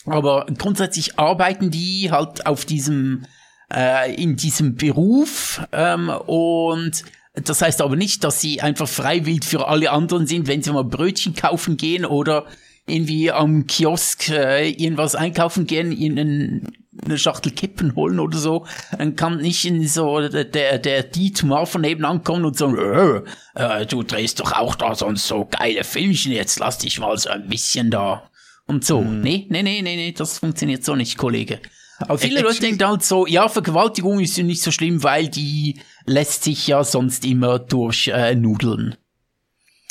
aber 0.06 0.46
grundsätzlich 0.58 1.20
arbeiten 1.20 1.72
die 1.72 2.12
halt 2.12 2.46
auf 2.46 2.66
diesem, 2.66 3.26
äh, 3.74 4.14
in 4.16 4.36
diesem 4.36 4.76
Beruf 4.76 5.62
ähm, 5.72 6.10
und 6.10 7.04
das 7.36 7.62
heißt 7.62 7.82
aber 7.82 7.96
nicht, 7.96 8.24
dass 8.24 8.42
sie 8.42 8.62
einfach 8.62 8.88
freiwillig 8.88 9.46
für 9.46 9.68
alle 9.68 9.92
anderen 9.92 10.28
sind, 10.28 10.48
wenn 10.48 10.64
sie 10.64 10.72
mal 10.72 10.84
Brötchen 10.84 11.36
kaufen 11.36 11.78
gehen 11.78 12.06
oder 12.06 12.46
irgendwie 12.90 13.32
am 13.32 13.68
Kiosk 13.68 14.30
äh, 14.30 14.70
irgendwas 14.70 15.16
einkaufen 15.16 15.68
gehen, 15.68 15.92
ihnen 15.92 16.68
eine 17.06 17.18
Schachtel 17.18 17.52
Kippen 17.52 17.96
holen 17.96 18.20
oder 18.20 18.38
so, 18.38 18.66
dann 18.98 19.16
kann 19.16 19.38
nicht 19.38 19.66
in 19.66 19.88
so 19.88 20.28
der, 20.28 20.78
der, 20.78 21.04
Dietmar 21.04 21.66
von 21.66 21.82
nebenan 21.82 22.24
kommen 22.24 22.46
und 22.46 22.58
sagen, 22.58 22.78
äh, 22.78 23.22
äh, 23.56 23.86
du 23.86 24.04
drehst 24.04 24.40
doch 24.40 24.52
auch 24.52 24.76
da 24.76 24.96
sonst 24.96 25.28
so 25.28 25.46
geile 25.50 25.84
Filmchen, 25.84 26.32
jetzt 26.32 26.60
lass 26.60 26.78
dich 26.78 27.00
mal 27.00 27.18
so 27.18 27.30
ein 27.30 27.48
bisschen 27.48 27.92
da. 27.92 28.30
Und 28.66 28.86
so. 28.86 29.02
Mhm. 29.02 29.22
Nee, 29.22 29.48
nee, 29.50 29.64
nee, 29.64 29.82
nee, 29.82 29.96
nee, 29.96 30.12
das 30.12 30.38
funktioniert 30.38 30.84
so 30.84 30.96
nicht, 30.96 31.18
Kollege. 31.18 31.60
Aber 32.00 32.18
viele 32.18 32.42
Leute 32.42 32.62
denken 32.62 32.88
halt 32.88 33.04
so, 33.04 33.26
ja, 33.26 33.50
Vergewaltigung 33.50 34.20
ist 34.20 34.38
ja 34.38 34.44
nicht 34.44 34.62
so 34.62 34.72
schlimm, 34.72 35.04
weil 35.04 35.28
die 35.28 35.82
lässt 36.06 36.44
sich 36.44 36.68
ja 36.68 36.84
sonst 36.84 37.26
immer 37.26 37.60
durch 37.60 38.08
äh, 38.08 38.36
Nudeln. 38.36 38.96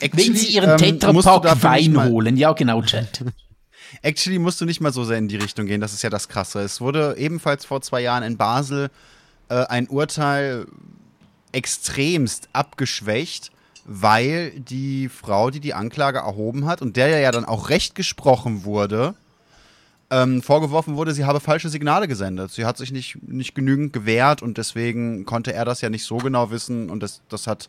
Actually, 0.01 0.29
Wenn 0.29 0.37
sie 0.37 0.47
ihren 0.49 0.71
ähm, 0.71 0.79
Tetrapack 0.79 1.63
Wein 1.63 2.05
holen. 2.09 2.37
Ja, 2.37 2.53
genau, 2.53 2.83
Chat. 2.83 3.25
Actually 4.03 4.39
musst 4.39 4.61
du 4.61 4.65
nicht 4.65 4.81
mal 4.81 4.93
so 4.93 5.05
sehr 5.05 5.19
in 5.19 5.29
die 5.29 5.37
Richtung 5.37 5.67
gehen, 5.67 5.81
das 5.81 5.93
ist 5.93 6.03
ja 6.03 6.11
das 6.11 6.29
Krasse. 6.29 6.61
Es 6.61 6.81
wurde 6.81 7.17
ebenfalls 7.19 7.65
vor 7.65 7.81
zwei 7.81 8.01
Jahren 8.01 8.23
in 8.23 8.37
Basel 8.37 8.91
äh, 9.49 9.65
ein 9.67 9.89
Urteil 9.89 10.67
extremst 11.53 12.49
abgeschwächt, 12.53 13.51
weil 13.85 14.51
die 14.61 15.09
Frau, 15.09 15.51
die 15.51 15.61
die 15.61 15.75
Anklage 15.75 16.19
erhoben 16.19 16.67
hat 16.67 16.83
und 16.83 16.97
der 16.97 17.09
ja 17.09 17.33
dann 17.33 17.47
auch 17.47 17.71
recht 17.71 17.95
gesprochen 17.95 18.65
wurde, 18.65 19.15
ähm, 20.11 20.43
vorgeworfen 20.43 20.97
wurde, 20.97 21.13
sie 21.13 21.25
habe 21.25 21.41
falsche 21.41 21.69
Signale 21.69 22.09
gesendet. 22.09 22.53
Sie 22.53 22.65
hat 22.65 22.77
sich 22.77 22.93
nicht, 22.93 23.23
nicht 23.23 23.55
genügend 23.55 23.93
gewehrt 23.93 24.43
und 24.43 24.59
deswegen 24.59 25.25
konnte 25.25 25.53
er 25.53 25.65
das 25.65 25.81
ja 25.81 25.91
nicht 25.91 26.05
so 26.05 26.19
genau 26.19 26.51
wissen 26.51 26.91
und 26.91 27.03
das, 27.03 27.23
das 27.29 27.47
hat 27.47 27.69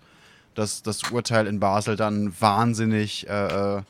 das, 0.59 0.83
das 0.83 1.11
Urteil 1.11 1.47
in 1.47 1.59
Basel 1.59 1.95
dann 1.95 2.33
wahnsinnig, 2.39 3.27
äh, 3.27 3.77
äh 3.77 3.81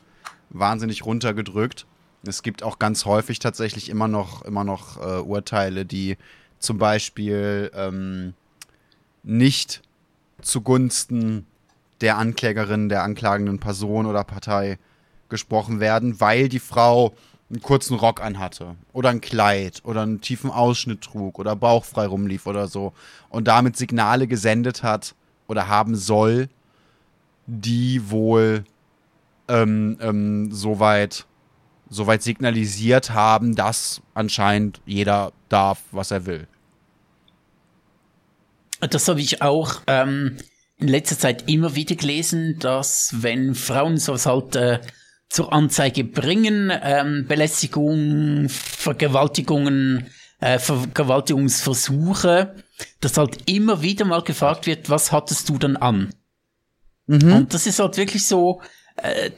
wahnsinnig 0.50 1.04
runtergedrückt. 1.04 1.86
Es 2.26 2.42
gibt 2.42 2.62
auch 2.62 2.78
ganz 2.78 3.04
häufig 3.04 3.38
tatsächlich 3.38 3.88
immer 3.88 4.08
noch, 4.08 4.42
immer 4.42 4.64
noch 4.64 4.96
äh, 4.98 5.20
Urteile, 5.20 5.84
die 5.84 6.16
zum 6.58 6.76
Beispiel 6.78 7.70
ähm, 7.74 8.34
nicht 9.22 9.82
zugunsten 10.42 11.46
der 12.00 12.18
Anklägerin, 12.18 12.88
der 12.88 13.04
anklagenden 13.04 13.58
Person 13.58 14.06
oder 14.06 14.24
Partei 14.24 14.78
gesprochen 15.28 15.80
werden, 15.80 16.20
weil 16.20 16.48
die 16.48 16.58
Frau 16.58 17.14
einen 17.50 17.62
kurzen 17.62 17.96
Rock 17.96 18.22
anhatte 18.22 18.76
oder 18.92 19.10
ein 19.10 19.20
Kleid 19.20 19.82
oder 19.84 20.02
einen 20.02 20.20
tiefen 20.20 20.50
Ausschnitt 20.50 21.02
trug 21.02 21.38
oder 21.38 21.56
bauchfrei 21.56 22.06
rumlief 22.06 22.46
oder 22.46 22.68
so 22.68 22.92
und 23.28 23.48
damit 23.48 23.76
Signale 23.76 24.26
gesendet 24.26 24.82
hat 24.82 25.14
oder 25.48 25.68
haben 25.68 25.96
soll, 25.96 26.48
die 27.50 28.10
wohl 28.10 28.64
ähm, 29.48 29.98
ähm, 30.00 30.52
soweit 30.52 31.26
soweit 31.92 32.22
signalisiert 32.22 33.10
haben, 33.10 33.56
dass 33.56 34.00
anscheinend 34.14 34.80
jeder 34.86 35.32
darf, 35.48 35.82
was 35.90 36.12
er 36.12 36.24
will. 36.24 36.46
Das 38.78 39.08
habe 39.08 39.20
ich 39.20 39.42
auch 39.42 39.82
ähm, 39.88 40.36
in 40.78 40.88
letzter 40.88 41.18
Zeit 41.18 41.50
immer 41.50 41.74
wieder 41.74 41.96
gelesen, 41.96 42.58
dass 42.60 43.22
wenn 43.22 43.54
Frauen 43.54 43.98
sowas 43.98 44.24
halt 44.24 44.56
äh, 44.56 44.80
zur 45.28 45.52
Anzeige 45.52 46.04
bringen, 46.04 46.72
ähm, 46.82 47.26
Belästigung, 47.28 48.48
Vergewaltigungen, 48.48 50.06
äh, 50.40 50.58
Vergewaltigungsversuche, 50.58 52.54
dass 53.00 53.18
halt 53.18 53.50
immer 53.50 53.82
wieder 53.82 54.04
mal 54.06 54.22
gefragt 54.22 54.66
wird, 54.66 54.88
was 54.88 55.12
hattest 55.12 55.48
du 55.48 55.58
dann 55.58 55.76
an? 55.76 56.14
Mhm. 57.10 57.32
Und 57.32 57.54
das 57.54 57.66
ist 57.66 57.80
halt 57.80 57.96
wirklich 57.96 58.24
so, 58.26 58.60
äh, 58.96 59.30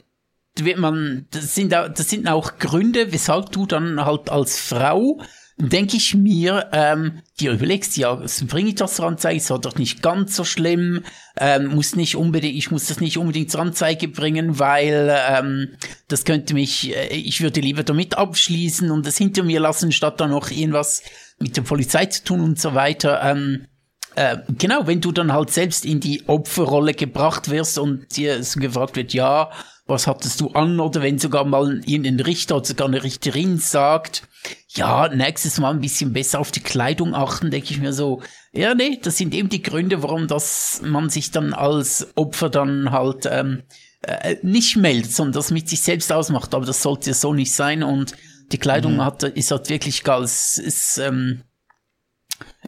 wird 0.56 0.78
man, 0.78 1.26
das 1.30 1.54
sind, 1.54 1.72
das 1.72 2.10
sind 2.10 2.28
auch 2.28 2.58
Gründe, 2.58 3.12
weshalb 3.12 3.50
du 3.52 3.66
dann 3.66 4.04
halt 4.04 4.28
als 4.28 4.60
Frau 4.60 5.20
denke 5.58 5.96
ich 5.96 6.14
mir, 6.14 6.68
ähm, 6.72 7.20
dir 7.38 7.52
überlegst, 7.52 7.96
ja, 7.96 8.20
bringe 8.46 8.70
ich 8.70 8.74
das 8.74 8.96
zur 8.96 9.06
Anzeige, 9.06 9.36
ist 9.36 9.50
doch 9.50 9.76
nicht 9.76 10.02
ganz 10.02 10.34
so 10.34 10.44
schlimm, 10.44 11.04
ähm, 11.36 11.74
muss 11.74 11.94
nicht 11.94 12.16
unbedingt, 12.16 12.56
ich 12.56 12.70
muss 12.70 12.86
das 12.86 13.00
nicht 13.00 13.16
unbedingt 13.16 13.50
zur 13.50 13.60
Anzeige 13.60 14.08
bringen, 14.08 14.58
weil 14.58 15.14
ähm, 15.30 15.76
das 16.08 16.24
könnte 16.24 16.54
mich, 16.54 16.94
äh, 16.96 17.14
ich 17.14 17.42
würde 17.42 17.60
lieber 17.60 17.84
damit 17.84 18.16
abschließen 18.16 18.90
und 18.90 19.06
das 19.06 19.18
hinter 19.18 19.44
mir 19.44 19.60
lassen, 19.60 19.92
statt 19.92 20.20
dann 20.20 20.30
noch 20.30 20.50
irgendwas 20.50 21.02
mit 21.38 21.56
der 21.56 21.62
Polizei 21.62 22.06
zu 22.06 22.24
tun 22.24 22.40
und 22.40 22.58
so 22.58 22.74
weiter. 22.74 23.22
Ähm, 23.22 23.66
äh, 24.14 24.38
genau, 24.58 24.86
wenn 24.86 25.00
du 25.00 25.12
dann 25.12 25.32
halt 25.32 25.50
selbst 25.50 25.84
in 25.84 26.00
die 26.00 26.22
Opferrolle 26.26 26.94
gebracht 26.94 27.50
wirst 27.50 27.78
und 27.78 28.16
dir 28.16 28.42
so 28.42 28.60
gefragt 28.60 28.96
wird, 28.96 29.12
ja, 29.12 29.50
was 29.86 30.06
hattest 30.06 30.40
du 30.40 30.48
an? 30.48 30.80
Oder 30.80 31.02
wenn 31.02 31.18
sogar 31.18 31.44
mal 31.44 31.80
irgendein 31.84 32.20
Richter 32.20 32.56
oder 32.56 32.64
sogar 32.64 32.88
eine 32.88 33.02
Richterin 33.02 33.58
sagt, 33.58 34.22
ja, 34.68 35.08
nächstes 35.08 35.58
Mal 35.58 35.70
ein 35.70 35.80
bisschen 35.80 36.12
besser 36.12 36.40
auf 36.40 36.50
die 36.50 36.60
Kleidung 36.60 37.14
achten, 37.14 37.50
denke 37.50 37.70
ich 37.70 37.80
mir 37.80 37.92
so, 37.92 38.22
ja, 38.52 38.74
nee, 38.74 38.98
das 39.02 39.16
sind 39.16 39.34
eben 39.34 39.48
die 39.48 39.62
Gründe, 39.62 40.02
warum 40.02 40.28
das 40.28 40.80
man 40.84 41.10
sich 41.10 41.30
dann 41.30 41.52
als 41.52 42.08
Opfer 42.16 42.50
dann 42.50 42.90
halt 42.90 43.28
ähm, 43.30 43.62
äh, 44.02 44.36
nicht 44.42 44.76
meldet, 44.76 45.12
sondern 45.12 45.34
das 45.34 45.50
mit 45.50 45.68
sich 45.68 45.80
selbst 45.80 46.12
ausmacht. 46.12 46.54
Aber 46.54 46.66
das 46.66 46.82
sollte 46.82 47.14
so 47.14 47.32
nicht 47.34 47.52
sein 47.52 47.82
und 47.82 48.14
die 48.50 48.58
Kleidung 48.58 48.96
mhm. 48.96 49.04
hat, 49.04 49.22
ist 49.22 49.50
halt 49.50 49.68
wirklich. 49.68 50.02
Es 50.06 50.58
ist, 50.58 50.98
ähm, 50.98 51.42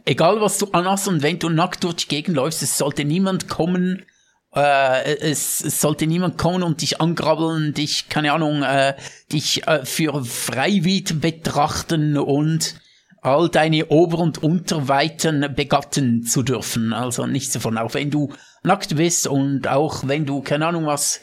egal 0.04 0.40
was 0.40 0.58
du 0.58 0.66
anhast 0.72 1.08
und 1.08 1.22
wenn 1.22 1.38
du 1.38 1.48
nackt 1.48 1.84
durch 1.84 1.96
die 1.96 2.08
Gegend 2.08 2.36
läufst, 2.36 2.62
es 2.62 2.78
sollte 2.78 3.04
niemand 3.04 3.48
kommen 3.48 4.04
äh, 4.54 5.16
es, 5.16 5.62
es 5.64 5.80
sollte 5.80 6.06
niemand 6.06 6.38
kommen 6.38 6.62
und 6.62 6.80
dich 6.80 7.00
angrabbeln, 7.00 7.74
dich, 7.74 8.08
keine 8.08 8.32
Ahnung, 8.32 8.62
äh, 8.62 8.94
dich 9.32 9.66
äh, 9.66 9.84
für 9.84 10.24
Freiwied 10.24 11.20
betrachten 11.20 12.16
und 12.16 12.76
all 13.20 13.48
deine 13.48 13.86
Ober- 13.86 14.18
und 14.18 14.42
Unterweiten 14.42 15.52
begatten 15.54 16.24
zu 16.24 16.42
dürfen. 16.42 16.92
Also 16.92 17.26
nichts 17.26 17.54
davon. 17.54 17.78
Auch 17.78 17.94
wenn 17.94 18.10
du 18.10 18.32
nackt 18.62 18.94
bist 18.96 19.26
und 19.26 19.66
auch 19.66 20.06
wenn 20.06 20.26
du, 20.26 20.42
keine 20.42 20.66
Ahnung 20.66 20.86
was, 20.86 21.20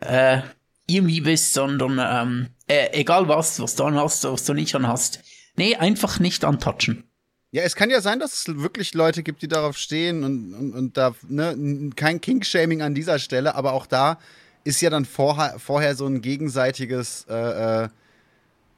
äh, 0.00 0.42
irgendwie 0.86 1.22
bist, 1.22 1.54
sondern 1.54 1.98
ähm, 1.98 2.48
äh, 2.66 2.88
egal 2.92 3.28
was, 3.28 3.60
was 3.60 3.74
du 3.76 3.84
anhast, 3.84 4.24
was 4.24 4.44
du 4.44 4.54
nicht 4.54 4.74
anhast. 4.74 5.22
Nee, 5.56 5.76
einfach 5.76 6.20
nicht 6.20 6.44
antatschen. 6.44 7.09
Ja, 7.52 7.62
es 7.62 7.74
kann 7.74 7.90
ja 7.90 8.00
sein, 8.00 8.20
dass 8.20 8.34
es 8.34 8.58
wirklich 8.58 8.94
Leute 8.94 9.24
gibt, 9.24 9.42
die 9.42 9.48
darauf 9.48 9.76
stehen 9.76 10.22
und, 10.22 10.54
und, 10.54 10.72
und 10.72 10.96
da, 10.96 11.14
ne, 11.28 11.90
kein 11.96 12.20
King-Shaming 12.20 12.80
an 12.80 12.94
dieser 12.94 13.18
Stelle, 13.18 13.56
aber 13.56 13.72
auch 13.72 13.86
da 13.86 14.18
ist 14.62 14.80
ja 14.80 14.90
dann 14.90 15.04
vorher, 15.04 15.58
vorher 15.58 15.96
so 15.96 16.06
ein 16.06 16.20
gegenseitiges 16.20 17.26
äh, 17.28 17.84
äh, 17.84 17.88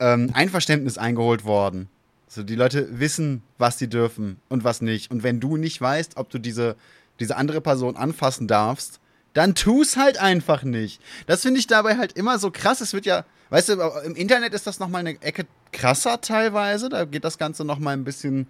ähm, 0.00 0.30
Einverständnis 0.32 0.96
eingeholt 0.96 1.44
worden. 1.44 1.88
Also 2.26 2.42
die 2.44 2.54
Leute 2.54 2.98
wissen, 2.98 3.42
was 3.58 3.78
sie 3.78 3.88
dürfen 3.88 4.40
und 4.48 4.64
was 4.64 4.80
nicht. 4.80 5.10
Und 5.10 5.22
wenn 5.22 5.38
du 5.38 5.58
nicht 5.58 5.78
weißt, 5.78 6.16
ob 6.16 6.30
du 6.30 6.38
diese, 6.38 6.76
diese 7.20 7.36
andere 7.36 7.60
Person 7.60 7.96
anfassen 7.96 8.48
darfst, 8.48 9.00
dann 9.34 9.54
tu's 9.54 9.98
halt 9.98 10.18
einfach 10.18 10.62
nicht. 10.62 11.02
Das 11.26 11.42
finde 11.42 11.60
ich 11.60 11.66
dabei 11.66 11.98
halt 11.98 12.12
immer 12.14 12.38
so 12.38 12.50
krass. 12.50 12.80
Es 12.80 12.94
wird 12.94 13.04
ja, 13.04 13.26
weißt 13.52 13.68
du, 13.68 13.74
im 14.06 14.16
Internet 14.16 14.54
ist 14.54 14.66
das 14.66 14.78
nochmal 14.78 15.00
eine 15.00 15.20
Ecke 15.20 15.46
krasser 15.72 16.22
teilweise. 16.22 16.88
Da 16.88 17.04
geht 17.04 17.22
das 17.22 17.36
Ganze 17.36 17.66
noch 17.66 17.78
mal 17.78 17.92
ein 17.92 18.02
bisschen, 18.02 18.46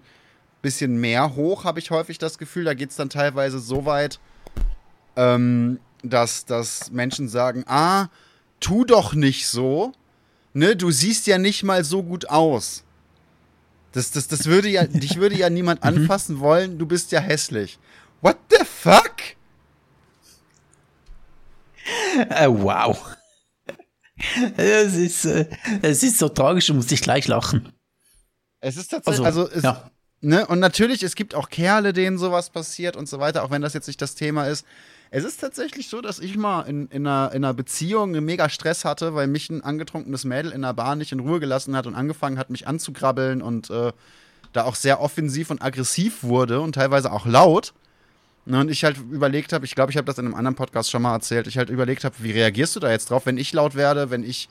bisschen 0.63 1.01
mehr 1.01 1.35
hoch, 1.35 1.65
habe 1.65 1.81
ich 1.81 1.91
häufig 1.91 2.19
das 2.19 2.39
Gefühl. 2.39 2.65
Da 2.65 2.75
geht 2.75 2.91
es 2.91 2.97
dann 2.97 3.11
teilweise 3.11 3.59
so 3.59 3.85
weit, 3.85 4.21
ähm, 5.17 5.81
dass, 6.05 6.45
dass 6.45 6.93
Menschen 6.93 7.29
sagen, 7.29 7.65
ah, 7.67 8.11
tu 8.61 8.85
doch 8.85 9.13
nicht 9.13 9.49
so. 9.49 9.93
Ne, 10.55 10.77
du 10.77 10.93
siehst 10.93 11.27
ja 11.27 11.37
nicht 11.37 11.65
mal 11.65 11.83
so 11.83 12.05
gut 12.05 12.31
aus. 12.31 12.85
Das, 13.91 14.13
das, 14.13 14.29
das 14.29 14.47
würde 14.47 14.69
ja, 14.69 14.85
dich 14.87 15.17
würde 15.17 15.35
ja 15.37 15.51
niemand 15.51 15.83
mhm. 15.83 15.89
anfassen 15.89 16.39
wollen, 16.39 16.79
du 16.79 16.87
bist 16.87 17.11
ja 17.11 17.19
hässlich. 17.19 17.81
What 18.21 18.37
the 18.51 18.65
fuck? 18.65 19.17
Uh, 22.31 22.63
wow. 22.63 23.17
Es 24.57 24.95
ist, 24.95 25.25
äh, 25.25 25.47
es 25.83 26.03
ist 26.03 26.19
so 26.19 26.29
tragisch, 26.29 26.67
du 26.67 26.75
musst 26.75 26.91
dich 26.91 27.01
gleich 27.01 27.27
lachen. 27.29 27.73
Es 28.61 28.77
ist 28.77 28.89
tatsächlich, 28.89 29.27
also, 29.27 29.43
also 29.43 29.57
es, 29.57 29.63
ja. 29.65 29.91
ne, 30.21 30.47
und 30.47 30.61
natürlich, 30.61 31.03
es 31.03 31.15
gibt 31.17 31.35
auch 31.35 31.49
Kerle, 31.49 31.93
denen 31.93 32.19
sowas 32.19 32.51
passiert 32.51 32.97
und 32.97 33.09
so 33.09 33.19
weiter, 33.19 33.43
auch 33.43 33.51
wenn 33.51 33.63
das 33.63 33.75
jetzt 33.75 33.89
nicht 33.89 34.01
das 34.01 34.15
Thema 34.15 34.47
ist. 34.47 34.65
Es 35.11 35.25
ist 35.25 35.41
tatsächlich 35.41 35.89
so, 35.89 36.01
dass 36.01 36.21
ich 36.21 36.37
mal 36.37 36.63
in, 36.63 36.87
in, 36.87 37.07
einer, 37.07 37.33
in 37.33 37.45
einer 37.45 37.53
Beziehung 37.53 38.15
einen 38.15 38.25
mega 38.25 38.49
Stress 38.49 38.85
hatte, 38.85 39.15
weil 39.15 39.27
mich 39.27 39.51
ein 39.51 39.63
angetrunkenes 39.63 40.25
Mädel 40.25 40.53
in 40.53 40.63
der 40.63 40.73
Bar 40.73 40.97
nicht 40.97 41.13
in 41.13 41.21
Ruhe 41.21 41.39
gelassen 41.39 41.77
hat 41.77 41.87
und 41.87 41.95
angefangen 41.95 42.39
hat, 42.39 42.49
mich 42.49 42.67
anzugrabbeln 42.67 43.43
und 43.43 43.69
äh, 43.69 43.93
da 44.53 44.65
auch 44.65 44.75
sehr 44.75 45.01
offensiv 45.01 45.51
und 45.51 45.61
aggressiv 45.61 46.23
wurde 46.23 46.61
und 46.61 46.77
teilweise 46.77 47.13
auch 47.13 47.27
laut. 47.27 47.75
Ne, 48.45 48.59
und 48.59 48.71
ich 48.71 48.83
halt 48.83 48.99
überlegt 48.99 49.53
habe, 49.53 49.65
ich 49.65 49.75
glaube, 49.75 49.93
ich 49.93 49.97
habe 49.97 50.07
das 50.07 50.19
in 50.19 50.27
einem 50.27 50.35
anderen 50.35 50.57
Podcast 50.57 50.91
schon 50.91 51.03
mal 51.03 51.15
erzählt, 51.15 51.47
ich 51.47 51.59
halt 51.59 51.71
überlegt 51.71 52.03
habe, 52.05 52.17
wie 52.19 52.33
reagierst 52.33 52.75
du 52.75 52.81
da 52.81 52.91
jetzt 52.91 53.11
drauf, 53.11 53.25
wenn 53.25 53.39
ich 53.39 53.53
laut 53.53 53.77
werde, 53.77 54.11
wenn 54.11 54.25
ich, 54.25 54.49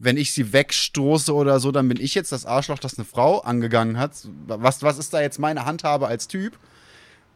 wenn 0.00 0.16
ich 0.16 0.32
sie 0.32 0.52
wegstoße 0.52 1.32
oder 1.32 1.60
so, 1.60 1.70
dann 1.70 1.86
bin 1.86 2.00
ich 2.00 2.16
jetzt 2.16 2.32
das 2.32 2.44
Arschloch, 2.44 2.80
das 2.80 2.98
eine 2.98 3.04
Frau 3.04 3.38
angegangen 3.40 3.98
hat. 3.98 4.12
Was, 4.46 4.82
was 4.82 4.98
ist 4.98 5.14
da 5.14 5.20
jetzt 5.20 5.38
meine 5.38 5.64
Handhabe 5.64 6.08
als 6.08 6.26
Typ? 6.26 6.58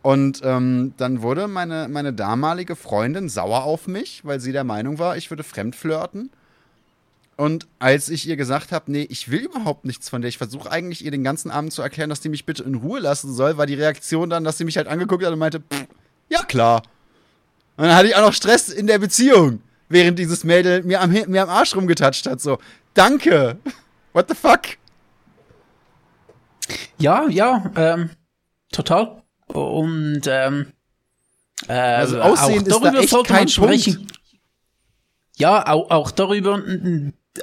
Und 0.03 0.41
ähm, 0.45 0.95
dann 0.97 1.23
wurde 1.23 1.47
meine, 1.47 1.89
meine 1.89 2.13
damalige 2.13 2.75
Freundin 2.77 3.29
sauer 3.29 3.63
auf 3.63 3.87
mich, 3.87 4.25
weil 4.25 4.41
sie 4.41 4.53
der 4.53 4.65
Meinung 4.65 4.99
war, 4.99 5.17
ich 5.17 5.31
würde 5.31 5.45
fremdflirten. 5.45 6.31
Und 7.37 7.67
als 7.81 8.09
ich 8.09 8.29
ihr 8.29 8.37
gesagt 8.37 8.71
habe, 8.71 8.91
nee, 8.93 9.07
ich 9.11 9.31
will 9.31 9.41
überhaupt 9.41 9.85
nichts 9.85 10.09
von 10.09 10.23
der, 10.23 10.29
ich 10.29 10.39
versuche 10.39 10.71
eigentlich 10.71 11.05
ihr 11.05 11.11
den 11.11 11.25
ganzen 11.25 11.51
Abend 11.51 11.73
zu 11.73 11.83
erklären, 11.83 12.11
dass 12.11 12.21
die 12.21 12.29
mich 12.29 12.47
bitte 12.47 12.63
in 12.63 12.77
Ruhe 12.77 13.01
lassen 13.01 13.35
soll, 13.35 13.57
war 13.57 13.67
die 13.67 13.75
Reaktion 13.75 14.31
dann, 14.31 14.45
dass 14.45 14.59
sie 14.59 14.65
mich 14.65 14.77
halt 14.77 14.87
angeguckt 14.87 15.25
hat 15.25 15.33
und 15.33 15.39
meinte, 15.39 15.63
ja 16.29 16.45
klar. 16.45 16.83
Und 17.77 17.85
dann 17.87 17.97
hatte 17.97 18.09
ich 18.09 18.15
auch 18.15 18.21
noch 18.23 18.33
Stress 18.33 18.69
in 18.69 18.87
der 18.87 18.99
Beziehung, 18.99 19.61
während 19.89 20.19
dieses 20.19 20.45
Mädel 20.45 20.85
mir 20.85 21.01
am, 21.01 21.11
mir 21.11 21.43
am 21.43 21.49
Arsch 21.49 21.75
rumgetatscht 21.75 22.27
hat. 22.27 22.41
So, 22.41 22.59
danke. 22.95 23.59
What 24.13 24.29
the 24.29 24.35
fuck? 24.37 24.63
Ja, 26.99 27.27
ja, 27.29 27.71
ähm, 27.75 28.11
total. 28.71 29.23
Und 29.47 30.23
ähm, 30.27 30.73
äh, 31.67 31.73
Also 31.73 32.21
Aussehen 32.21 32.63
auch 32.63 32.67
ist 32.67 32.71
da 32.71 32.79
darüber 32.79 33.01
echt 33.01 33.27
kein 33.27 33.37
man 33.39 33.49
sprechen. 33.49 34.07
Ja, 35.37 35.67
auch, 35.67 35.91
auch 35.91 36.11
darüber 36.13 36.63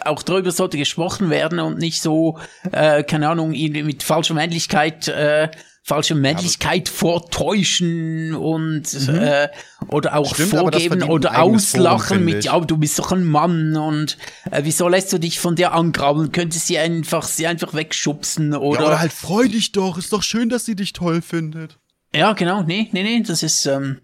auch 0.05 0.23
darüber 0.23 0.51
sollte 0.51 0.77
gesprochen 0.77 1.29
werden 1.29 1.59
und 1.59 1.77
nicht 1.77 2.01
so, 2.01 2.39
äh, 2.71 3.03
keine 3.03 3.29
Ahnung, 3.29 3.53
ihn 3.53 3.85
mit 3.85 4.03
falscher 4.03 4.33
Männlichkeit, 4.33 5.07
äh, 5.07 5.49
falsche 5.83 6.15
Männlichkeit 6.15 6.89
vortäuschen 6.89 8.35
und 8.35 8.93
äh, 9.09 9.49
oder 9.87 10.15
auch 10.15 10.31
Mhm. 10.31 10.35
Stimmt, 10.35 10.53
aber 10.53 10.71
vorgeben 10.71 11.03
oder 11.03 11.33
Forum, 11.33 11.55
auslachen 11.55 12.17
finde 12.19 12.35
mit, 12.35 12.45
ja, 12.45 12.59
du 12.59 12.77
bist 12.77 12.99
doch 12.99 13.11
ein 13.11 13.25
Mann 13.25 13.75
und 13.75 14.17
äh, 14.51 14.61
wieso 14.63 14.87
lässt 14.87 15.11
du 15.11 15.17
dich 15.17 15.39
von 15.39 15.55
der 15.55 15.73
angraben? 15.73 16.31
Könntest 16.31 16.67
sie 16.67 16.77
einfach, 16.77 17.23
sie 17.23 17.47
einfach 17.47 17.73
wegschubsen 17.73 18.53
oder, 18.53 18.81
Ja, 18.81 18.87
oder 18.87 18.99
halt 18.99 19.11
freu 19.11 19.47
dich 19.47 19.71
doch. 19.71 19.97
Ist 19.97 20.13
doch 20.13 20.23
schön, 20.23 20.49
dass 20.49 20.65
sie 20.65 20.75
dich 20.75 20.93
toll 20.93 21.21
findet. 21.21 21.79
Ja, 22.13 22.33
genau. 22.33 22.61
Nee, 22.61 22.89
nee, 22.91 23.03
nee, 23.03 23.23
das 23.23 23.41
ist, 23.41 23.65
ähm, 23.65 24.01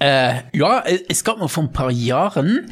äh, 0.00 0.42
ja, 0.52 0.82
es 1.08 1.24
gab 1.24 1.38
mal 1.38 1.48
vor 1.48 1.64
ein 1.64 1.72
paar 1.72 1.90
Jahren, 1.90 2.70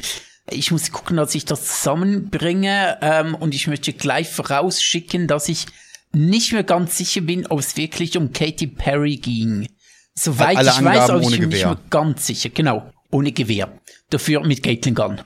ich 0.49 0.71
muss 0.71 0.91
gucken, 0.91 1.17
dass 1.17 1.35
ich 1.35 1.45
das 1.45 1.65
zusammenbringe, 1.65 2.97
ähm, 3.01 3.35
und 3.35 3.53
ich 3.53 3.67
möchte 3.67 3.93
gleich 3.93 4.29
vorausschicken, 4.29 5.27
dass 5.27 5.49
ich 5.49 5.65
nicht 6.13 6.53
mehr 6.53 6.63
ganz 6.63 6.97
sicher 6.97 7.21
bin, 7.21 7.45
ob 7.47 7.59
es 7.59 7.75
wirklich 7.75 8.17
um 8.17 8.31
Katy 8.31 8.67
Perry 8.67 9.17
ging. 9.17 9.67
Soweit 10.15 10.57
Alle 10.57 10.69
ich 10.69 10.75
weiß, 10.75 10.77
Angaben 10.79 11.11
aber 11.11 11.21
ich 11.21 11.39
bin 11.39 11.49
nicht 11.49 11.63
mehr 11.63 11.77
ganz 11.89 12.25
sicher. 12.25 12.49
Genau, 12.49 12.91
ohne 13.11 13.31
Gewehr. 13.31 13.77
Dafür 14.09 14.45
mit 14.45 14.63
Gatling 14.63 14.95
Gun. 14.95 15.21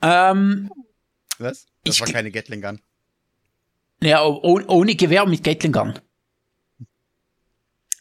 Ähm, 0.00 0.70
Was? 1.38 1.66
Das 1.84 1.96
Ich 1.96 2.00
war 2.00 2.08
keine 2.08 2.30
Gatling 2.30 2.62
Gun. 2.62 2.80
Ja, 4.00 4.24
oh- 4.24 4.60
ohne 4.68 4.94
Gewehr 4.94 5.26
mit 5.26 5.42
Gatling 5.42 5.72
Gun. 5.72 5.94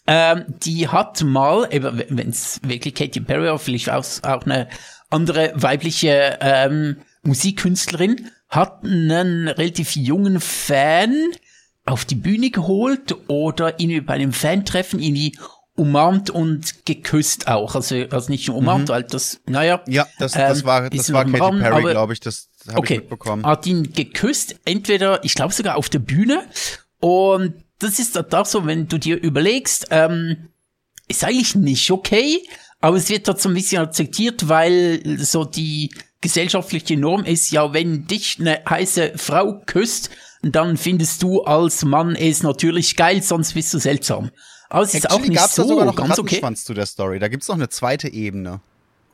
Ähm, 0.08 0.46
die 0.48 0.88
hat 0.88 1.24
mal, 1.24 1.68
wenn 1.72 2.30
es 2.30 2.60
wirklich 2.64 2.93
Katy 2.93 3.22
Perry 3.22 3.48
war, 3.48 3.58
vielleicht 3.58 3.89
auch, 3.89 4.06
auch 4.22 4.43
eine 4.43 4.70
andere 5.10 5.51
weibliche 5.56 6.38
ähm, 6.41 6.97
Musikkünstlerin, 7.24 8.30
hat 8.49 8.84
einen 8.84 9.47
relativ 9.47 9.95
jungen 9.95 10.39
Fan 10.39 11.16
auf 11.86 12.06
die 12.06 12.16
Bühne 12.16 12.49
geholt 12.51 13.16
oder 13.28 13.80
ihn 13.80 14.06
bei 14.06 14.14
einem 14.16 14.34
Fan-Treffen 14.34 14.99
irgendwie 14.99 15.38
umarmt 15.76 16.30
und 16.30 16.86
geküsst 16.86 17.47
auch. 17.47 17.76
Also, 17.76 17.95
also 18.10 18.32
nicht 18.32 18.47
nur 18.47 18.58
umarmt, 18.58 18.89
weil 18.89 19.03
das, 19.03 19.41
naja. 19.45 19.82
Ja, 19.88 20.08
das, 20.20 20.32
das 20.32 20.60
Ähm, 20.62 20.66
war, 20.66 20.89
das 20.89 21.12
war 21.12 21.26
Katy 21.26 21.38
Raum, 21.38 21.60
Perry, 21.60 21.91
glaube 21.91 22.14
ich. 22.14 22.22
Das 22.22 22.49
habe 22.68 22.80
Okay, 22.80 22.93
ich 22.95 22.99
mitbekommen. 23.01 23.45
hat 23.45 23.68
ihn 23.68 23.91
geküsst, 23.91 24.56
entweder, 24.66 25.24
ich 25.24 25.36
glaube 25.36 25.53
sogar 25.53 25.76
auf 25.76 25.89
der 25.89 25.99
Bühne. 25.99 26.43
Und 26.99 27.56
das 27.80 27.99
ist 27.99 28.16
dann 28.16 28.32
auch 28.32 28.45
so, 28.45 28.66
wenn 28.66 28.88
du 28.88 28.97
dir 28.97 29.22
überlegst, 29.22 29.88
ähm, 29.91 30.47
ist 31.08 31.24
eigentlich 31.24 31.56
nicht 31.56 31.91
okay, 31.91 32.41
aber 32.82 32.97
es 32.97 33.09
wird 33.09 33.28
dort 33.28 33.41
so 33.41 33.49
ein 33.49 33.55
bisschen 33.55 33.82
akzeptiert, 33.82 34.47
weil 34.47 35.17
so 35.19 35.45
die 35.45 35.91
gesellschaftliche 36.21 36.97
Norm 36.97 37.23
ist, 37.23 37.51
ja, 37.51 37.73
wenn 37.73 38.07
dich 38.07 38.38
eine 38.39 38.61
heiße 38.67 39.13
Frau 39.15 39.61
küsst, 39.65 40.09
dann 40.41 40.78
findest 40.78 41.23
du 41.23 41.43
als 41.43 41.84
Mann 41.86 42.15
es 42.15 42.43
natürlich 42.43 42.95
geil, 42.95 43.21
sonst 43.21 43.53
bist 43.53 43.73
du 43.73 43.80
seltsam. 43.80 44.32
Aber 44.69 44.84
es 44.84 44.93
ist 44.93 45.09
auch 45.09 45.19
nicht 45.19 45.36
gab's 45.36 45.55
da 45.55 45.63
so 45.63 45.69
sogar 45.69 45.86
noch 45.86 45.95
ganz 45.95 46.17
okay. 46.17 46.41
Zu 46.55 46.73
der 46.73 46.86
Story. 46.86 47.19
Da 47.19 47.28
gibt's 47.28 47.47
noch 47.47 47.55
eine 47.55 47.69
zweite 47.69 48.09
Ebene. 48.09 48.61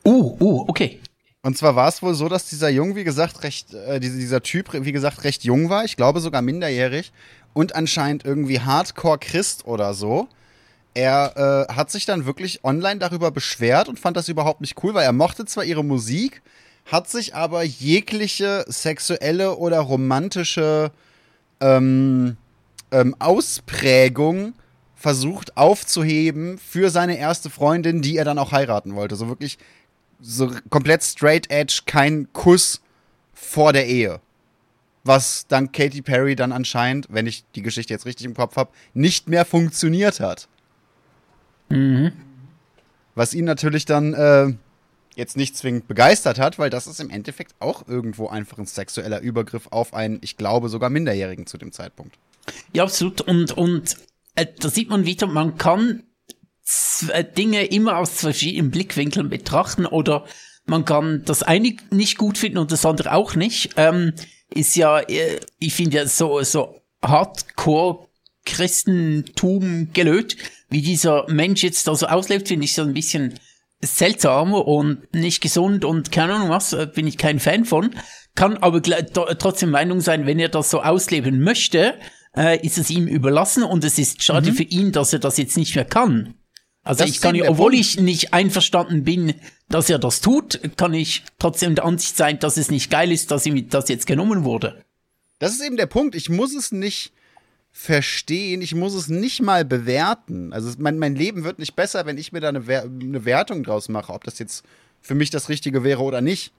Uh, 0.04 0.36
uh, 0.40 0.64
okay. 0.68 1.00
Und 1.42 1.58
zwar 1.58 1.76
war 1.76 1.88
es 1.88 2.02
wohl 2.02 2.14
so, 2.14 2.28
dass 2.28 2.48
dieser 2.48 2.68
Jung, 2.68 2.94
wie 2.96 3.04
gesagt, 3.04 3.42
recht, 3.42 3.74
äh, 3.74 3.98
dieser, 4.00 4.16
dieser 4.16 4.42
Typ, 4.42 4.70
wie 4.72 4.92
gesagt, 4.92 5.24
recht 5.24 5.44
jung 5.44 5.68
war. 5.68 5.84
Ich 5.84 5.96
glaube 5.96 6.20
sogar 6.20 6.40
minderjährig. 6.40 7.12
Und 7.52 7.74
anscheinend 7.74 8.24
irgendwie 8.24 8.60
Hardcore-Christ 8.60 9.66
oder 9.66 9.92
so. 9.92 10.28
Er 10.94 11.66
äh, 11.68 11.72
hat 11.72 11.90
sich 11.90 12.04
dann 12.04 12.26
wirklich 12.26 12.64
online 12.64 12.98
darüber 12.98 13.30
beschwert 13.30 13.88
und 13.88 13.98
fand 13.98 14.16
das 14.16 14.28
überhaupt 14.28 14.60
nicht 14.60 14.82
cool, 14.82 14.94
weil 14.94 15.04
er 15.04 15.12
mochte 15.12 15.44
zwar 15.46 15.64
ihre 15.64 15.84
Musik, 15.84 16.42
hat 16.84 17.08
sich 17.08 17.34
aber 17.34 17.62
jegliche 17.62 18.64
sexuelle 18.68 19.56
oder 19.56 19.80
romantische 19.80 20.90
ähm, 21.60 22.36
ähm, 22.90 23.16
Ausprägung 23.18 24.54
versucht 24.94 25.56
aufzuheben 25.56 26.58
für 26.58 26.90
seine 26.90 27.18
erste 27.18 27.50
Freundin, 27.50 28.02
die 28.02 28.16
er 28.16 28.24
dann 28.24 28.38
auch 28.38 28.52
heiraten 28.52 28.94
wollte. 28.94 29.16
So 29.16 29.28
wirklich 29.28 29.58
so 30.20 30.52
komplett 30.70 31.02
straight 31.02 31.50
edge, 31.50 31.82
kein 31.86 32.32
Kuss 32.32 32.80
vor 33.32 33.72
der 33.72 33.86
Ehe. 33.86 34.20
Was 35.04 35.46
dank 35.48 35.72
Katy 35.72 36.02
Perry 36.02 36.36
dann 36.36 36.52
anscheinend, 36.52 37.08
wenn 37.10 37.26
ich 37.26 37.44
die 37.56 37.62
Geschichte 37.62 37.92
jetzt 37.92 38.06
richtig 38.06 38.26
im 38.26 38.34
Kopf 38.34 38.56
habe, 38.56 38.70
nicht 38.94 39.28
mehr 39.28 39.44
funktioniert 39.44 40.20
hat. 40.20 40.48
Was 43.14 43.34
ihn 43.34 43.44
natürlich 43.44 43.84
dann 43.84 44.14
äh, 44.14 44.54
jetzt 45.14 45.36
nicht 45.36 45.56
zwingend 45.56 45.88
begeistert 45.88 46.38
hat, 46.38 46.58
weil 46.58 46.70
das 46.70 46.86
ist 46.86 47.00
im 47.00 47.10
Endeffekt 47.10 47.54
auch 47.58 47.86
irgendwo 47.86 48.28
einfach 48.28 48.58
ein 48.58 48.66
sexueller 48.66 49.20
Übergriff 49.20 49.68
auf 49.70 49.94
einen, 49.94 50.18
ich 50.22 50.36
glaube, 50.36 50.68
sogar 50.68 50.90
Minderjährigen 50.90 51.46
zu 51.46 51.58
dem 51.58 51.72
Zeitpunkt. 51.72 52.16
Ja, 52.72 52.84
absolut. 52.84 53.20
Und, 53.20 53.52
und 53.52 53.96
äh, 54.34 54.46
da 54.58 54.68
sieht 54.68 54.88
man 54.88 55.04
wieder, 55.04 55.26
man 55.26 55.58
kann 55.58 56.04
äh, 57.08 57.24
Dinge 57.24 57.66
immer 57.66 57.98
aus 57.98 58.20
verschiedenen 58.20 58.70
Blickwinkeln 58.70 59.28
betrachten 59.28 59.86
oder 59.86 60.24
man 60.64 60.84
kann 60.84 61.22
das 61.24 61.42
eine 61.42 61.76
nicht 61.90 62.18
gut 62.18 62.38
finden 62.38 62.58
und 62.58 62.72
das 62.72 62.86
andere 62.86 63.12
auch 63.12 63.34
nicht. 63.34 63.70
Ähm, 63.76 64.12
ist 64.48 64.76
ja, 64.76 65.00
äh, 65.00 65.40
ich 65.58 65.74
finde 65.74 65.98
ja 65.98 66.06
so, 66.06 66.42
so 66.42 66.80
Hardcore 67.02 68.06
Christentum 68.44 69.92
gelöt, 69.92 70.36
wie 70.72 70.82
dieser 70.82 71.26
Mensch 71.30 71.62
jetzt 71.62 71.86
da 71.86 71.94
so 71.94 72.06
auslebt, 72.06 72.48
finde 72.48 72.64
ich 72.64 72.74
so 72.74 72.82
ein 72.82 72.94
bisschen 72.94 73.34
seltsam 73.84 74.52
und 74.54 75.12
nicht 75.14 75.40
gesund 75.40 75.84
und 75.84 76.12
keine 76.12 76.34
Ahnung 76.34 76.50
was, 76.50 76.72
äh, 76.72 76.86
bin 76.92 77.06
ich 77.06 77.18
kein 77.18 77.40
Fan 77.40 77.64
von. 77.64 77.94
Kann 78.34 78.56
aber 78.56 78.80
to- 78.82 79.34
trotzdem 79.38 79.70
Meinung 79.70 80.00
sein, 80.00 80.24
wenn 80.26 80.38
er 80.38 80.48
das 80.48 80.70
so 80.70 80.82
ausleben 80.82 81.40
möchte, 81.40 81.94
äh, 82.36 82.64
ist 82.64 82.78
es 82.78 82.90
ihm 82.90 83.06
überlassen 83.06 83.62
und 83.62 83.84
es 83.84 83.98
ist 83.98 84.22
schade 84.22 84.52
für 84.52 84.62
ihn, 84.62 84.92
dass 84.92 85.12
er 85.12 85.18
das 85.18 85.36
jetzt 85.36 85.56
nicht 85.56 85.74
mehr 85.74 85.84
kann. 85.84 86.34
Also 86.84 87.04
Das 87.04 87.10
ich 87.10 87.20
kann 87.20 87.40
obwohl 87.42 87.74
ich 87.74 88.00
nicht 88.00 88.32
einverstanden 88.32 89.04
bin, 89.04 89.34
dass 89.68 89.90
er 89.90 89.98
das 89.98 90.20
tut, 90.20 90.60
kann 90.76 90.94
ich 90.94 91.22
trotzdem 91.38 91.74
der 91.74 91.84
Ansicht 91.84 92.16
sein, 92.16 92.38
dass 92.38 92.56
es 92.56 92.70
nicht 92.70 92.90
geil 92.90 93.12
ist, 93.12 93.30
dass 93.30 93.46
ihm 93.46 93.68
das 93.68 93.88
jetzt 93.88 94.06
genommen 94.06 94.44
wurde. 94.44 94.82
Das 95.38 95.52
ist 95.52 95.62
eben 95.64 95.76
der 95.76 95.86
Punkt. 95.86 96.14
Ich 96.14 96.28
muss 96.28 96.54
es 96.54 96.72
nicht 96.72 97.12
verstehen, 97.72 98.60
ich 98.60 98.74
muss 98.74 98.94
es 98.94 99.08
nicht 99.08 99.40
mal 99.40 99.64
bewerten. 99.64 100.52
Also 100.52 100.70
mein, 100.78 100.98
mein 100.98 101.16
Leben 101.16 101.42
wird 101.42 101.58
nicht 101.58 101.74
besser, 101.74 102.04
wenn 102.06 102.18
ich 102.18 102.30
mir 102.32 102.40
da 102.40 102.48
eine, 102.50 102.66
Wer 102.66 102.82
eine 102.84 103.24
Wertung 103.24 103.64
draus 103.64 103.88
mache, 103.88 104.12
ob 104.12 104.24
das 104.24 104.38
jetzt 104.38 104.64
für 105.00 105.14
mich 105.14 105.30
das 105.30 105.48
Richtige 105.48 105.82
wäre 105.82 106.02
oder 106.02 106.20
nicht. 106.20 106.52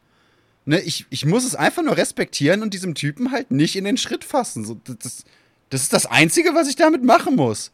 Ne, 0.66 0.80
ich, 0.82 1.06
ich 1.10 1.26
muss 1.26 1.46
es 1.46 1.56
einfach 1.56 1.84
nur 1.84 1.98
respektieren 1.98 2.62
und 2.64 2.74
diesem 2.74 2.96
Typen 2.96 3.32
halt 3.32 3.52
nicht 3.52 3.76
in 3.76 3.84
den 3.86 3.98
Schritt 3.98 4.24
fassen. 4.24 4.66
So, 4.66 4.80
das- 4.86 4.98
das, 5.00 5.24
das 5.70 5.82
ist 5.84 5.94
das 5.94 6.06
Einzige, 6.06 6.56
was 6.56 6.68
ich 6.68 6.76
damit 6.76 7.04
machen 7.04 7.36
muss. 7.36 7.72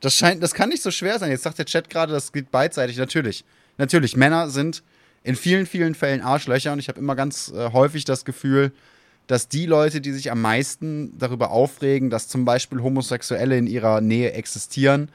Das 0.00 0.14
scheint, 0.16 0.42
das 0.42 0.52
kann 0.54 0.68
nicht 0.68 0.82
so 0.82 0.90
schwer 0.90 1.18
sein. 1.18 1.30
Jetzt 1.30 1.44
sagt 1.44 1.58
der 1.58 1.64
Chat 1.66 1.88
gerade, 1.88 2.12
das 2.12 2.32
geht 2.32 2.50
beidseitig. 2.50 2.96
Natürlich. 2.98 3.44
Natürlich, 3.78 4.16
Männer 4.16 4.50
sind 4.50 4.82
in 5.22 5.36
vielen, 5.36 5.66
vielen 5.66 5.94
Fällen 5.94 6.20
Arschlöcher 6.20 6.72
und 6.72 6.78
ich 6.78 6.88
habe 6.88 6.98
immer 7.00 7.16
ganz 7.16 7.50
äh, 7.54 7.70
häufig 7.72 8.04
das 8.04 8.24
Gefühl, 8.24 8.72
dass 9.26 9.48
die 9.48 9.66
Leute, 9.66 10.00
die 10.00 10.12
sich 10.12 10.30
am 10.30 10.42
meisten 10.42 11.16
darüber 11.18 11.50
aufregen, 11.50 12.10
dass 12.10 12.28
zum 12.28 12.44
Beispiel 12.44 12.82
Homosexuelle 12.82 13.56
in 13.56 13.66
ihrer 13.66 14.00
Nähe 14.00 14.32
existieren, 14.32 15.08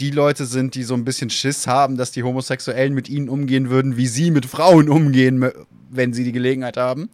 die 0.00 0.10
Leute 0.10 0.46
sind, 0.46 0.74
die 0.74 0.84
so 0.84 0.94
ein 0.94 1.04
bisschen 1.04 1.30
Schiss 1.30 1.66
haben, 1.66 1.96
dass 1.96 2.12
die 2.12 2.22
Homosexuellen 2.22 2.94
mit 2.94 3.08
ihnen 3.08 3.28
umgehen 3.28 3.68
würden, 3.68 3.96
wie 3.96 4.06
sie 4.06 4.30
mit 4.30 4.46
Frauen 4.46 4.88
umgehen, 4.88 5.50
wenn 5.90 6.12
sie 6.14 6.24
die 6.24 6.32
Gelegenheit 6.32 6.76
haben. 6.76 7.10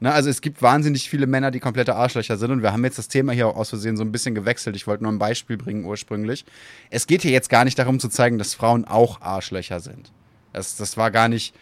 Na, 0.00 0.12
also 0.12 0.30
es 0.30 0.40
gibt 0.40 0.62
wahnsinnig 0.62 1.10
viele 1.10 1.26
Männer, 1.26 1.50
die 1.50 1.60
komplette 1.60 1.94
Arschlöcher 1.94 2.38
sind 2.38 2.50
und 2.50 2.62
wir 2.62 2.72
haben 2.72 2.84
jetzt 2.84 2.98
das 2.98 3.08
Thema 3.08 3.32
hier 3.32 3.46
auch 3.46 3.56
aus 3.56 3.68
Versehen 3.68 3.98
so 3.98 4.02
ein 4.02 4.12
bisschen 4.12 4.34
gewechselt. 4.34 4.74
Ich 4.74 4.86
wollte 4.86 5.04
nur 5.04 5.12
ein 5.12 5.18
Beispiel 5.18 5.58
bringen 5.58 5.84
ursprünglich. 5.84 6.46
Es 6.88 7.06
geht 7.06 7.20
hier 7.20 7.30
jetzt 7.30 7.50
gar 7.50 7.64
nicht 7.64 7.78
darum 7.78 8.00
zu 8.00 8.08
zeigen, 8.08 8.38
dass 8.38 8.54
Frauen 8.54 8.86
auch 8.86 9.20
Arschlöcher 9.20 9.78
sind. 9.80 10.10
Das, 10.54 10.76
das 10.76 10.96
war 10.96 11.10
gar 11.10 11.28
nicht 11.28 11.54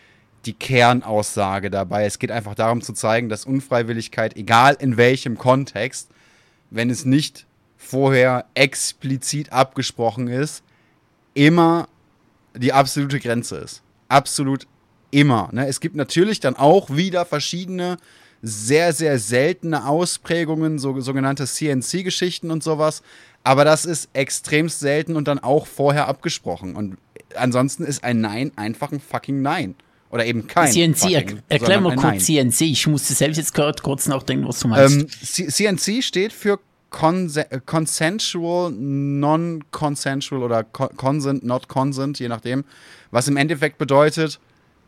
die 0.47 0.53
Kernaussage 0.53 1.71
dabei. 1.71 2.05
Es 2.05 2.19
geht 2.19 2.31
einfach 2.31 2.55
darum 2.55 2.83
zu 2.83 2.93
zeigen, 2.93 3.29
dass 3.29 3.45
Unfreiwilligkeit, 3.45 4.37
egal 4.37 4.77
in 4.79 4.97
welchem 4.97 5.37
Kontext, 5.37 6.09
wenn 6.71 6.91
es 6.91 7.05
nicht 7.05 7.47
vorher 7.77 8.47
explizit 8.55 9.53
abgesprochen 9.53 10.29
ist, 10.29 10.63
immer 11.35 11.89
die 12.57 12.73
absolute 12.73 13.21
Grenze 13.21 13.57
ist. 13.57 13.83
Absolut 14.09 14.67
immer. 15.11 15.49
Ne? 15.53 15.67
Es 15.67 15.81
gibt 15.81 15.97
natürlich 15.97 16.41
dann 16.41 16.57
auch 16.57 16.91
wieder 16.91 17.25
verschiedene 17.25 17.99
sehr, 18.43 18.93
sehr 18.93 19.19
seltene 19.19 19.87
Ausprägungen, 19.87 20.79
so, 20.79 21.01
sogenannte 21.01 21.47
CNC-Geschichten 21.47 22.51
und 22.51 22.63
sowas. 22.63 23.03
Aber 23.43 23.65
das 23.65 23.85
ist 23.85 24.11
extremst 24.13 24.81
selten 24.81 25.17
und 25.17 25.29
dann 25.29 25.39
auch 25.39 25.67
vorher 25.67 26.09
abgesprochen. 26.09 26.77
Und 26.77 26.99
ansonsten 27.35 27.85
ist 27.85 28.05
ein 28.05 28.21
Nein 28.21 28.53
einfach 28.57 28.93
ein 28.93 29.01
fucking 29.01 29.43
Nein. 29.43 29.75
Oder 30.11 30.25
eben 30.25 30.47
kein. 30.47 30.73
CNC, 30.73 31.11
er, 31.13 31.25
erklär 31.49 31.81
mal 31.81 31.95
kurz. 31.97 32.25
CNC. 32.25 32.63
Ich 32.63 32.87
musste 32.87 33.13
selbst 33.13 33.37
jetzt 33.37 33.55
kurz 33.83 34.09
nachdenken, 34.09 34.49
was 34.49 34.61
du 34.61 34.69
meinst. 34.69 35.39
Ähm, 35.39 35.51
CNC 35.51 36.03
steht 36.03 36.33
für 36.33 36.59
consensual, 36.91 38.73
non-consensual 38.73 40.43
oder 40.43 40.65
consent, 40.65 41.45
not 41.45 41.69
consent, 41.69 42.19
je 42.19 42.29
nachdem. 42.29 42.65
Was 43.11 43.29
im 43.29 43.37
Endeffekt 43.37 43.77
bedeutet, 43.79 44.41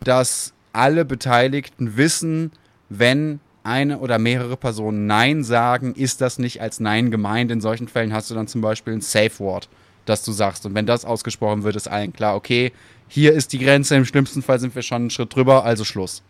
dass 0.02 0.54
alle 0.72 1.04
Beteiligten 1.04 1.96
wissen, 1.96 2.52
wenn 2.88 3.40
eine 3.62 3.98
oder 3.98 4.18
mehrere 4.18 4.56
Personen 4.56 5.06
Nein 5.06 5.44
sagen, 5.44 5.94
ist 5.94 6.22
das 6.22 6.38
nicht 6.38 6.62
als 6.62 6.80
Nein 6.80 7.10
gemeint. 7.10 7.50
In 7.50 7.60
solchen 7.60 7.88
Fällen 7.88 8.14
hast 8.14 8.30
du 8.30 8.34
dann 8.34 8.46
zum 8.48 8.62
Beispiel 8.62 8.94
ein 8.94 9.02
Safe 9.02 9.38
Word, 9.38 9.68
das 10.06 10.24
du 10.24 10.32
sagst. 10.32 10.64
Und 10.64 10.74
wenn 10.74 10.86
das 10.86 11.04
ausgesprochen 11.04 11.62
wird, 11.62 11.76
ist 11.76 11.88
allen 11.88 12.14
klar, 12.14 12.34
okay, 12.36 12.72
hier 13.10 13.32
ist 13.32 13.52
die 13.52 13.58
Grenze, 13.58 13.96
im 13.96 14.06
schlimmsten 14.06 14.40
Fall 14.40 14.60
sind 14.60 14.74
wir 14.74 14.82
schon 14.82 15.02
einen 15.02 15.10
Schritt 15.10 15.34
drüber, 15.34 15.64
also 15.64 15.84
Schluss. 15.84 16.22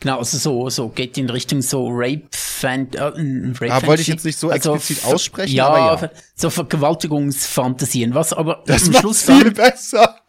Genau, 0.00 0.18
also 0.18 0.36
so, 0.36 0.68
so 0.68 0.88
geht 0.90 1.16
in 1.16 1.30
Richtung 1.30 1.62
so 1.62 1.88
Rape 1.90 2.28
Fan. 2.30 2.92
Äh, 2.92 3.00
Rape 3.00 3.72
ah, 3.72 3.86
wollte 3.86 4.02
ich 4.02 4.08
jetzt 4.08 4.24
nicht 4.24 4.38
so 4.38 4.50
also 4.50 4.74
explizit 4.74 5.04
aussprechen, 5.06 5.54
ja, 5.54 5.68
aber 5.68 6.02
ja. 6.02 6.10
So 6.34 6.50
Vergewaltigungsfantasien, 6.50 8.14
was 8.14 8.32
aber 8.34 8.62
das 8.66 8.86
am 8.86 8.94
Schluss 8.94 9.22
viel 9.22 9.44
dann, 9.44 9.54
besser. 9.54 10.20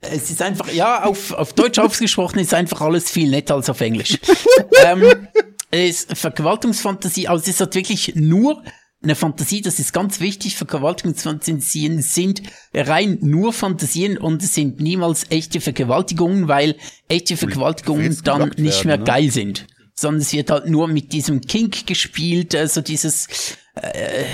Es 0.00 0.30
ist 0.30 0.42
einfach, 0.42 0.70
ja, 0.72 1.04
auf, 1.04 1.32
auf 1.32 1.54
Deutsch 1.54 1.78
ausgesprochen 1.78 2.38
ist 2.38 2.52
einfach 2.52 2.82
alles 2.82 3.10
viel 3.10 3.30
netter 3.30 3.54
als 3.54 3.70
auf 3.70 3.80
Englisch. 3.80 4.18
ähm, 4.84 5.28
es, 5.70 6.06
Vergewaltigungsfantasie, 6.12 7.28
also 7.28 7.42
es 7.42 7.48
ist 7.48 7.60
halt 7.60 7.74
wirklich 7.74 8.14
nur 8.14 8.62
eine 9.02 9.14
Fantasie, 9.14 9.60
das 9.60 9.78
ist 9.78 9.92
ganz 9.92 10.20
wichtig, 10.20 10.56
Vergewaltigungsfantasien 10.56 12.02
sind 12.02 12.42
rein 12.74 13.18
nur 13.20 13.52
Fantasien 13.52 14.18
und 14.18 14.42
es 14.42 14.54
sind 14.54 14.80
niemals 14.80 15.30
echte 15.30 15.60
Vergewaltigungen, 15.60 16.48
weil 16.48 16.76
echte 17.08 17.36
Vergewaltigungen 17.36 18.16
dann 18.24 18.52
nicht 18.56 18.84
mehr 18.84 18.98
ne? 18.98 19.04
geil 19.04 19.30
sind. 19.30 19.66
Sondern 19.94 20.22
es 20.22 20.32
wird 20.32 20.50
halt 20.50 20.68
nur 20.68 20.88
mit 20.88 21.12
diesem 21.12 21.40
Kink 21.40 21.86
gespielt, 21.86 22.54
also 22.54 22.80
dieses, 22.80 23.28
äh, 23.74 24.24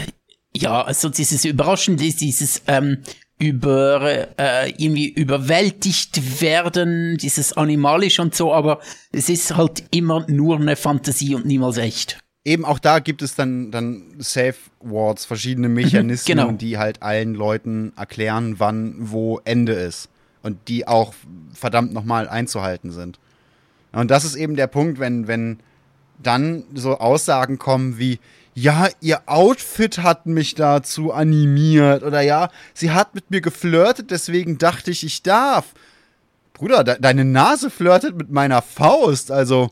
ja, 0.55 0.83
also 0.83 1.09
dieses 1.09 1.45
Überraschende, 1.45 2.05
dieses 2.05 2.63
ähm, 2.67 3.03
über 3.39 4.29
äh, 4.39 4.71
irgendwie 4.71 5.09
überwältigt 5.09 6.41
werden, 6.41 7.17
dieses 7.17 7.53
animalisch 7.53 8.19
und 8.19 8.35
so, 8.35 8.53
aber 8.53 8.81
es 9.13 9.29
ist 9.29 9.57
halt 9.57 9.85
immer 9.91 10.27
nur 10.29 10.57
eine 10.57 10.77
Fantasie 10.77 11.35
und 11.35 11.47
niemals 11.47 11.77
echt. 11.77 12.19
Eben 12.45 12.65
auch 12.65 12.79
da 12.79 12.99
gibt 12.99 13.23
es 13.23 13.35
dann, 13.35 13.71
dann 13.71 14.15
Safe 14.19 14.55
Words, 14.81 15.25
verschiedene 15.25 15.69
mhm, 15.69 15.75
Mechanismen, 15.75 16.39
genau. 16.39 16.53
die 16.53 16.79
halt 16.79 17.03
allen 17.03 17.35
Leuten 17.35 17.93
erklären, 17.97 18.59
wann 18.59 18.95
wo 18.99 19.41
Ende 19.45 19.73
ist. 19.73 20.09
Und 20.43 20.69
die 20.69 20.87
auch 20.87 21.15
verdammt 21.53 21.93
nochmal 21.93 22.29
einzuhalten 22.29 22.91
sind. 22.91 23.19
Und 23.93 24.11
das 24.11 24.25
ist 24.25 24.37
eben 24.37 24.55
der 24.55 24.69
Punkt, 24.69 24.99
wenn, 24.99 25.27
wenn 25.27 25.59
dann 26.23 26.65
so 26.75 26.99
Aussagen 26.99 27.59
kommen 27.59 27.99
wie, 27.99 28.19
ja, 28.55 28.89
ihr 29.01 29.21
Outfit 29.27 29.99
hat 29.99 30.27
mich 30.27 30.55
dazu 30.55 31.13
animiert 31.13 32.03
oder 32.03 32.21
ja, 32.23 32.51
sie 32.75 32.91
hat 32.91 33.15
mit 33.15 33.31
mir 33.31 33.41
geflirtet, 33.41 34.11
deswegen 34.11 34.59
dachte 34.59 34.91
ich, 34.91 35.05
ich 35.05 35.23
darf. 35.23 35.75
Bruder, 36.55 36.83
de 36.83 36.97
deine 37.01 37.25
Nase 37.25 37.71
flirtet 37.71 38.17
mit 38.17 38.31
meiner 38.31 38.63
Faust, 38.63 39.31
also 39.31 39.71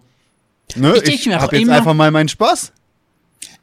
ne, 0.75 1.01
ich, 1.05 1.27
ich 1.27 1.35
hab 1.35 1.53
jetzt 1.53 1.69
einfach 1.69 1.95
mal 1.95 2.11
meinen 2.11 2.29
Spaß. 2.29 2.73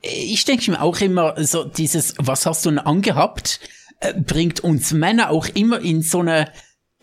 Ich 0.02 0.46
denke 0.46 0.72
mir 0.72 0.82
auch 0.82 1.00
immer, 1.00 1.36
so 1.44 1.64
dieses, 1.64 2.16
was 2.18 2.46
hast 2.46 2.66
du 2.66 2.70
denn 2.70 2.80
angehabt, 2.80 3.60
äh, 4.00 4.14
bringt 4.14 4.60
uns 4.62 4.92
Männer 4.92 5.30
auch 5.30 5.48
immer 5.48 5.80
in 5.80 6.02
so 6.02 6.20
eine 6.20 6.52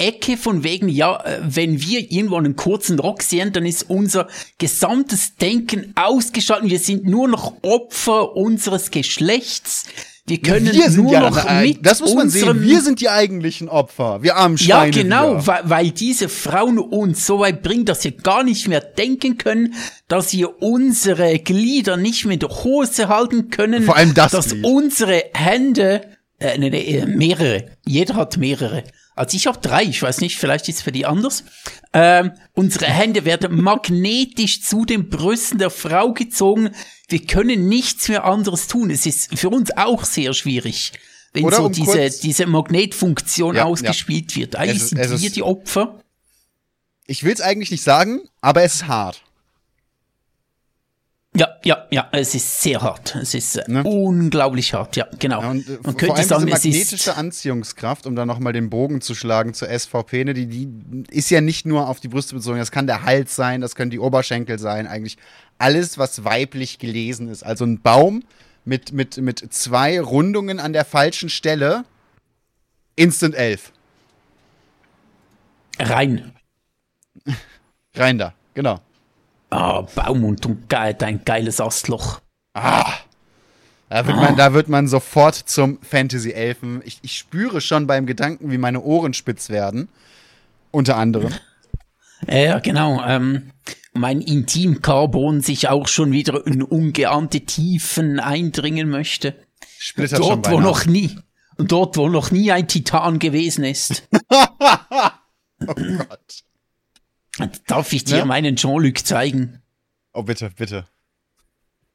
Ecke 0.00 0.36
von 0.38 0.64
wegen, 0.64 0.88
ja, 0.88 1.22
äh, 1.24 1.40
wenn 1.42 1.80
wir 1.80 2.10
irgendwo 2.10 2.36
einen 2.36 2.56
kurzen 2.56 2.98
Rock 2.98 3.22
sehen, 3.22 3.52
dann 3.52 3.66
ist 3.66 3.88
unser 3.88 4.28
gesamtes 4.58 5.36
Denken 5.36 5.92
ausgeschaltet. 5.94 6.70
Wir 6.70 6.78
sind 6.78 7.04
nur 7.04 7.28
noch 7.28 7.62
Opfer 7.62 8.34
unseres 8.34 8.90
Geschlechts. 8.90 9.84
Wir 10.30 10.40
können 10.40 10.72
wir 10.72 10.90
nur 10.90 11.12
ja 11.12 11.28
noch 11.28 11.60
mit 11.60 11.84
Das 11.84 12.00
muss 12.00 12.14
man 12.14 12.30
sehen. 12.30 12.62
Wir 12.62 12.80
sind 12.82 13.00
die 13.00 13.08
eigentlichen 13.08 13.68
Opfer. 13.68 14.22
Wir 14.22 14.36
armen 14.36 14.56
Schweine. 14.58 14.96
Ja, 14.96 15.02
genau, 15.02 15.46
weil, 15.46 15.62
weil 15.64 15.90
diese 15.90 16.28
Frauen 16.28 16.78
uns 16.78 17.26
so 17.26 17.40
weit 17.40 17.62
bringen, 17.62 17.84
dass 17.84 18.04
wir 18.04 18.12
gar 18.12 18.44
nicht 18.44 18.68
mehr 18.68 18.80
denken 18.80 19.38
können, 19.38 19.74
dass 20.06 20.32
wir 20.32 20.62
unsere 20.62 21.38
Glieder 21.40 21.96
nicht 21.96 22.24
mehr 22.26 22.34
in 22.34 22.40
der 22.40 22.48
Hose 22.48 23.08
halten 23.08 23.50
können. 23.50 23.82
Vor 23.82 23.96
allem 23.96 24.14
das. 24.14 24.30
Dass 24.30 24.52
Lied. 24.52 24.64
unsere 24.64 25.24
Hände, 25.34 26.02
äh, 26.38 26.56
nee, 26.58 26.70
nee, 26.70 26.98
äh, 26.98 27.06
mehrere. 27.06 27.66
Jeder 27.84 28.14
hat 28.14 28.36
mehrere 28.36 28.84
also 29.14 29.36
ich 29.36 29.46
habe 29.46 29.58
drei, 29.60 29.82
ich 29.82 30.02
weiß 30.02 30.20
nicht, 30.20 30.38
vielleicht 30.38 30.68
ist 30.68 30.76
es 30.76 30.82
für 30.82 30.92
die 30.92 31.06
anders. 31.06 31.44
Ähm, 31.92 32.32
unsere 32.54 32.86
Hände 32.86 33.24
werden 33.24 33.60
magnetisch 33.60 34.62
zu 34.62 34.84
den 34.84 35.08
Brüsten 35.08 35.58
der 35.58 35.70
Frau 35.70 36.12
gezogen. 36.12 36.70
Wir 37.08 37.24
können 37.26 37.68
nichts 37.68 38.08
mehr 38.08 38.24
anderes 38.24 38.68
tun. 38.68 38.90
Es 38.90 39.06
ist 39.06 39.38
für 39.38 39.50
uns 39.50 39.76
auch 39.76 40.04
sehr 40.04 40.32
schwierig, 40.32 40.92
wenn 41.32 41.44
Oder 41.44 41.56
so 41.56 41.64
um 41.66 41.72
diese, 41.72 42.10
diese 42.20 42.46
Magnetfunktion 42.46 43.56
ja, 43.56 43.64
ausgespielt 43.64 44.32
ja. 44.32 44.42
wird. 44.42 44.56
Eigentlich 44.56 44.84
sind 44.84 45.20
wir 45.20 45.30
die 45.30 45.42
Opfer. 45.42 46.00
Ich 47.06 47.24
will 47.24 47.32
es 47.32 47.40
eigentlich 47.40 47.70
nicht 47.72 47.82
sagen, 47.82 48.20
aber 48.40 48.62
es 48.62 48.76
ist 48.76 48.86
hart. 48.86 49.22
Ja, 51.34 51.48
ja, 51.64 51.79
ja, 51.90 52.08
es 52.12 52.34
ist 52.34 52.60
sehr 52.60 52.80
hart. 52.80 53.16
Es 53.16 53.34
ist 53.34 53.68
ne? 53.68 53.82
unglaublich 53.82 54.74
hart, 54.74 54.96
ja, 54.96 55.06
genau. 55.18 55.42
Ja, 55.42 55.50
und, 55.50 55.68
äh, 55.68 55.78
Man 55.82 55.96
könnte 55.96 56.22
sagen, 56.22 56.46
diese 56.46 56.68
magnetische 56.68 57.16
Anziehungskraft, 57.16 58.06
um 58.06 58.14
da 58.14 58.24
nochmal 58.24 58.52
den 58.52 58.70
Bogen 58.70 59.00
zu 59.00 59.14
schlagen 59.14 59.54
zur 59.54 59.68
SVP, 59.68 60.24
ne, 60.24 60.34
die, 60.34 60.46
die 60.46 60.68
ist 61.10 61.30
ja 61.30 61.40
nicht 61.40 61.66
nur 61.66 61.88
auf 61.88 61.98
die 61.98 62.08
Brüste 62.08 62.34
bezogen, 62.34 62.58
das 62.58 62.70
kann 62.70 62.86
der 62.86 63.02
Hals 63.04 63.34
sein, 63.34 63.60
das 63.60 63.74
können 63.74 63.90
die 63.90 63.98
Oberschenkel 63.98 64.58
sein, 64.58 64.86
eigentlich 64.86 65.16
alles, 65.58 65.98
was 65.98 66.24
weiblich 66.24 66.78
gelesen 66.78 67.28
ist. 67.28 67.42
Also 67.42 67.64
ein 67.64 67.80
Baum 67.80 68.22
mit, 68.64 68.92
mit, 68.92 69.16
mit 69.16 69.52
zwei 69.52 70.00
Rundungen 70.00 70.60
an 70.60 70.72
der 70.72 70.84
falschen 70.84 71.28
Stelle, 71.28 71.84
Instant 72.94 73.34
11. 73.34 73.72
Rein. 75.78 76.32
Rein 77.94 78.18
da, 78.18 78.34
genau. 78.54 78.80
Ah, 79.50 79.82
Baum 79.82 80.24
und 80.24 80.46
dein 80.70 81.24
geiles 81.24 81.60
Astloch. 81.60 82.20
Ah. 82.54 82.92
Da 83.88 84.06
wird, 84.06 84.16
ah. 84.16 84.20
man, 84.20 84.36
da 84.36 84.52
wird 84.54 84.68
man 84.68 84.86
sofort 84.86 85.34
zum 85.34 85.78
Fantasy-Elfen. 85.82 86.80
Ich, 86.84 87.00
ich 87.02 87.18
spüre 87.18 87.60
schon 87.60 87.88
beim 87.88 88.06
Gedanken, 88.06 88.52
wie 88.52 88.58
meine 88.58 88.80
Ohren 88.82 89.14
spitz 89.14 89.50
werden. 89.50 89.88
Unter 90.70 90.96
anderem. 90.96 91.34
Ja, 92.28 92.60
genau. 92.60 93.02
Ähm, 93.04 93.50
mein 93.92 94.20
Intimkarbon 94.20 95.40
sich 95.40 95.68
auch 95.68 95.88
schon 95.88 96.12
wieder 96.12 96.46
in 96.46 96.62
ungeahnte 96.62 97.40
Tiefen 97.40 98.20
eindringen 98.20 98.88
möchte. 98.88 99.34
Splittert 99.78 100.20
dort, 100.20 100.50
wo 100.50 100.60
noch 100.60 100.86
nie, 100.86 101.18
dort, 101.58 101.96
wo 101.96 102.08
noch 102.08 102.30
nie 102.30 102.52
ein 102.52 102.68
Titan 102.68 103.18
gewesen 103.18 103.64
ist. 103.64 104.08
oh 104.30 105.74
Gott. 105.74 106.44
Darf 107.66 107.92
ich 107.92 108.04
dir 108.04 108.18
ne? 108.18 108.24
meinen 108.24 108.56
Jean-Luc 108.56 109.04
zeigen? 109.04 109.60
Oh, 110.12 110.22
bitte, 110.22 110.50
bitte. 110.56 110.84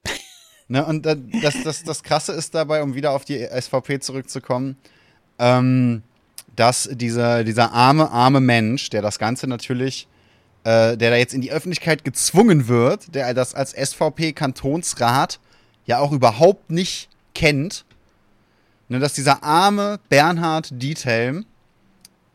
ne, 0.68 0.86
und 0.86 1.06
das, 1.06 1.56
das, 1.64 1.84
das 1.84 2.04
Krasse 2.04 2.34
ist 2.34 2.56
dabei, 2.56 2.82
um 2.84 2.96
wieder 2.96 3.12
auf 3.12 3.26
die 3.26 3.46
SVP 3.46 4.00
zurückzukommen, 4.00 4.78
ähm, 5.40 6.04
dass 6.56 6.90
dieser, 6.92 7.44
dieser 7.44 7.74
arme, 7.74 8.10
arme 8.12 8.40
Mensch, 8.40 8.90
der 8.90 9.02
das 9.02 9.20
Ganze 9.20 9.48
natürlich, 9.48 10.08
äh, 10.64 10.96
der 10.98 11.12
da 11.12 11.16
jetzt 11.16 11.34
in 11.34 11.42
die 11.42 11.52
Öffentlichkeit 11.52 12.04
gezwungen 12.04 12.68
wird, 12.68 13.14
der 13.14 13.34
das 13.34 13.54
als 13.54 13.72
SVP-Kantonsrat 13.72 15.40
ja 15.86 16.00
auch 16.00 16.12
überhaupt 16.12 16.72
nicht 16.72 17.10
kennt, 17.34 17.86
ne, 18.88 19.00
dass 19.00 19.14
dieser 19.14 19.44
arme 19.44 20.00
Bernhard 20.10 20.70
Diethelm 20.72 21.46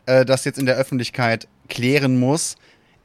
äh, 0.07 0.25
das 0.25 0.45
jetzt 0.45 0.59
in 0.59 0.67
der 0.67 0.77
Öffentlichkeit 0.77 1.49
klären 1.69 2.19
muss, 2.19 2.57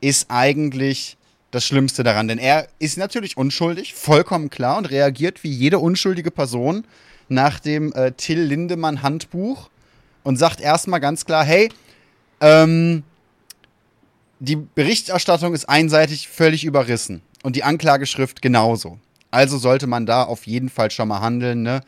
ist 0.06 0.28
eigentlich 0.30 1.18
das 1.50 1.66
Schlimmste 1.66 2.04
daran. 2.04 2.28
Denn 2.28 2.38
er 2.38 2.68
ist 2.78 2.98
natürlich 2.98 3.38
unschuldig, 3.38 3.96
vollkommen 3.96 4.52
klar, 4.52 4.78
und 4.78 4.92
reagiert 4.92 5.44
wie 5.44 5.50
jede 5.50 5.80
unschuldige 5.80 6.30
Person 6.30 6.86
nach 7.28 7.60
dem 7.60 7.92
äh, 7.94 8.12
Till 8.12 8.40
Lindemann 8.40 9.02
Handbuch 9.02 9.70
und 10.24 10.38
sagt 10.38 10.62
erstmal 10.62 11.00
ganz 11.00 11.26
klar, 11.26 11.44
hey, 11.44 11.70
ähm, 12.40 13.04
die 14.40 14.58
Berichterstattung 14.58 15.56
ist 15.56 15.68
einseitig 15.68 16.28
völlig 16.28 16.66
überrissen 16.66 17.24
und 17.42 17.56
die 17.56 17.64
Anklageschrift 17.64 18.44
genauso. 18.44 19.00
Also 19.32 19.58
sollte 19.58 19.88
man 19.88 20.06
da 20.06 20.24
auf 20.24 20.46
jeden 20.46 20.70
Fall 20.70 20.92
schon 20.92 21.08
mal 21.08 21.22
handeln. 21.22 21.64
Ne? 21.64 21.82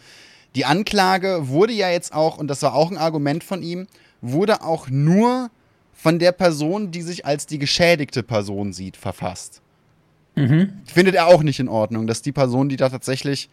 Die 0.55 0.65
Anklage 0.65 1.49
wurde 1.49 1.73
ja 1.73 1.91
jetzt 1.91 2.13
auch, 2.13 2.39
und 2.39 2.47
das 2.47 2.63
war 2.63 2.73
auch 2.73 2.89
ein 2.89 2.97
Argument 2.97 3.43
von 3.43 3.61
ihm, 3.61 3.85
wurde 4.21 4.63
auch 4.63 4.87
nur 4.89 5.51
von 5.97 6.19
der 6.19 6.31
Person, 6.31 6.91
die 6.91 7.01
sich 7.01 7.25
als 7.25 7.47
die 7.47 7.57
geschädigte 7.57 8.21
Person 8.21 8.71
sieht, 8.71 8.95
verfasst. 8.95 9.61
Mhm. 10.35 10.73
Findet 10.85 11.15
er 11.15 11.25
auch 11.25 11.41
nicht 11.41 11.59
in 11.59 11.67
Ordnung, 11.67 12.05
dass 12.05 12.21
die 12.21 12.31
Person, 12.31 12.69
die 12.69 12.75
da 12.75 12.89
tatsächlich 12.89 13.49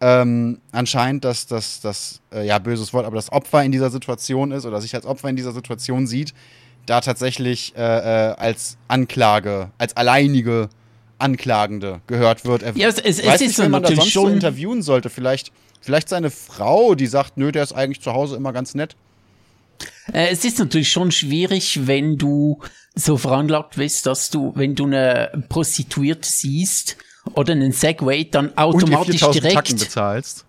ähm, 0.00 0.58
anscheinend 0.72 1.24
das, 1.24 1.46
das, 1.46 1.80
das 1.80 2.20
äh, 2.32 2.44
ja, 2.44 2.58
böses 2.58 2.92
Wort, 2.92 3.06
aber 3.06 3.14
das 3.14 3.30
Opfer 3.30 3.62
in 3.62 3.70
dieser 3.70 3.90
Situation 3.90 4.50
ist 4.50 4.66
oder 4.66 4.80
sich 4.80 4.96
als 4.96 5.06
Opfer 5.06 5.28
in 5.28 5.36
dieser 5.36 5.52
Situation 5.52 6.08
sieht, 6.08 6.34
da 6.86 7.00
tatsächlich 7.00 7.72
äh, 7.76 7.80
äh, 7.80 8.34
als 8.34 8.76
Anklage, 8.88 9.70
als 9.78 9.96
alleinige 9.96 10.68
Anklagende 11.18 12.00
gehört 12.08 12.44
wird. 12.44 12.64
Er 12.64 12.76
Ja, 12.76 12.88
es, 12.88 12.98
es, 12.98 13.24
weiß 13.24 13.34
es 13.34 13.40
nicht, 13.40 13.50
ist 13.50 13.58
wen 13.60 13.70
man 13.70 13.84
da 13.84 13.88
sonst 13.90 14.12
so 14.12 14.22
schon. 14.24 14.32
interviewen 14.32 14.82
sollte. 14.82 15.08
Vielleicht, 15.08 15.52
vielleicht 15.80 16.08
seine 16.08 16.30
Frau, 16.30 16.96
die 16.96 17.06
sagt, 17.06 17.36
nö, 17.36 17.52
der 17.52 17.62
ist 17.62 17.72
eigentlich 17.72 18.00
zu 18.02 18.12
Hause 18.12 18.34
immer 18.34 18.52
ganz 18.52 18.74
nett. 18.74 18.96
Äh, 20.12 20.28
es 20.30 20.44
ist 20.44 20.58
natürlich 20.58 20.90
schon 20.90 21.10
schwierig, 21.12 21.86
wenn 21.86 22.16
du 22.16 22.60
so 22.94 23.16
veranlagt 23.16 23.76
bist, 23.76 24.06
dass 24.06 24.30
du, 24.30 24.52
wenn 24.56 24.74
du 24.74 24.86
eine 24.86 25.44
Prostituierte 25.48 26.28
siehst 26.28 26.96
oder 27.34 27.52
einen 27.52 27.72
Segway, 27.72 28.24
dann 28.30 28.48
Und 28.48 28.56
automatisch 28.58 29.20
4000 29.20 29.52
Tacken 29.52 29.76
direkt, 29.76 29.78
bezahlst. 29.78 30.46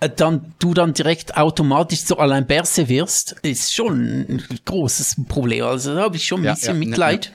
äh, 0.00 0.08
dann 0.10 0.54
du 0.58 0.74
dann 0.74 0.94
direkt 0.94 1.36
automatisch 1.36 2.04
zu 2.04 2.18
Alain 2.18 2.46
Berse 2.46 2.88
wirst, 2.88 3.32
ist 3.42 3.74
schon 3.74 4.00
ein 4.28 4.44
großes 4.64 5.16
Problem. 5.28 5.64
Also 5.64 5.94
da 5.94 6.02
habe 6.02 6.16
ich 6.16 6.26
schon 6.26 6.40
ein 6.42 6.44
Ja, 6.44 6.54
bisschen 6.54 6.76
ja, 6.76 6.82
ja, 6.82 6.88
Mitleid. 6.88 7.26
Ja, 7.26 7.32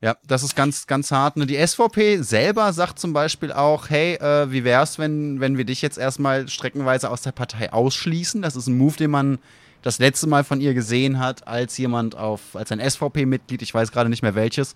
das 0.00 0.44
ist 0.44 0.54
ganz, 0.54 0.86
ganz 0.86 1.10
hart. 1.10 1.36
Ne? 1.36 1.46
Die 1.46 1.56
SVP 1.56 2.22
selber 2.22 2.72
sagt 2.72 2.98
zum 2.98 3.12
Beispiel 3.12 3.52
auch, 3.52 3.90
hey, 3.90 4.14
äh, 4.14 4.50
wie 4.52 4.62
wär's, 4.62 4.98
wenn, 4.98 5.40
wenn 5.40 5.58
wir 5.58 5.64
dich 5.64 5.82
jetzt 5.82 5.98
erstmal 5.98 6.48
streckenweise 6.48 7.10
aus 7.10 7.22
der 7.22 7.32
Partei 7.32 7.72
ausschließen? 7.72 8.40
Das 8.40 8.54
ist 8.54 8.68
ein 8.68 8.78
Move, 8.78 8.96
den 8.96 9.10
man 9.10 9.38
das 9.82 9.98
letzte 9.98 10.26
Mal 10.28 10.44
von 10.44 10.60
ihr 10.60 10.74
gesehen 10.74 11.18
hat, 11.18 11.48
als 11.48 11.78
jemand 11.78 12.16
auf, 12.16 12.54
als 12.54 12.70
ein 12.72 12.80
SVP-Mitglied, 12.80 13.62
ich 13.62 13.74
weiß 13.74 13.90
gerade 13.90 14.10
nicht 14.10 14.22
mehr 14.22 14.34
welches, 14.34 14.74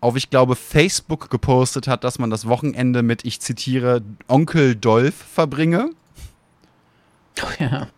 auf, 0.00 0.16
ich 0.16 0.30
glaube, 0.30 0.54
Facebook 0.54 1.28
gepostet 1.28 1.88
hat, 1.88 2.04
dass 2.04 2.18
man 2.18 2.30
das 2.30 2.46
Wochenende 2.46 3.02
mit, 3.02 3.24
ich 3.24 3.40
zitiere, 3.40 4.02
Onkel 4.26 4.74
Dolph 4.74 5.14
verbringe. 5.14 5.90
Ja. 7.60 7.88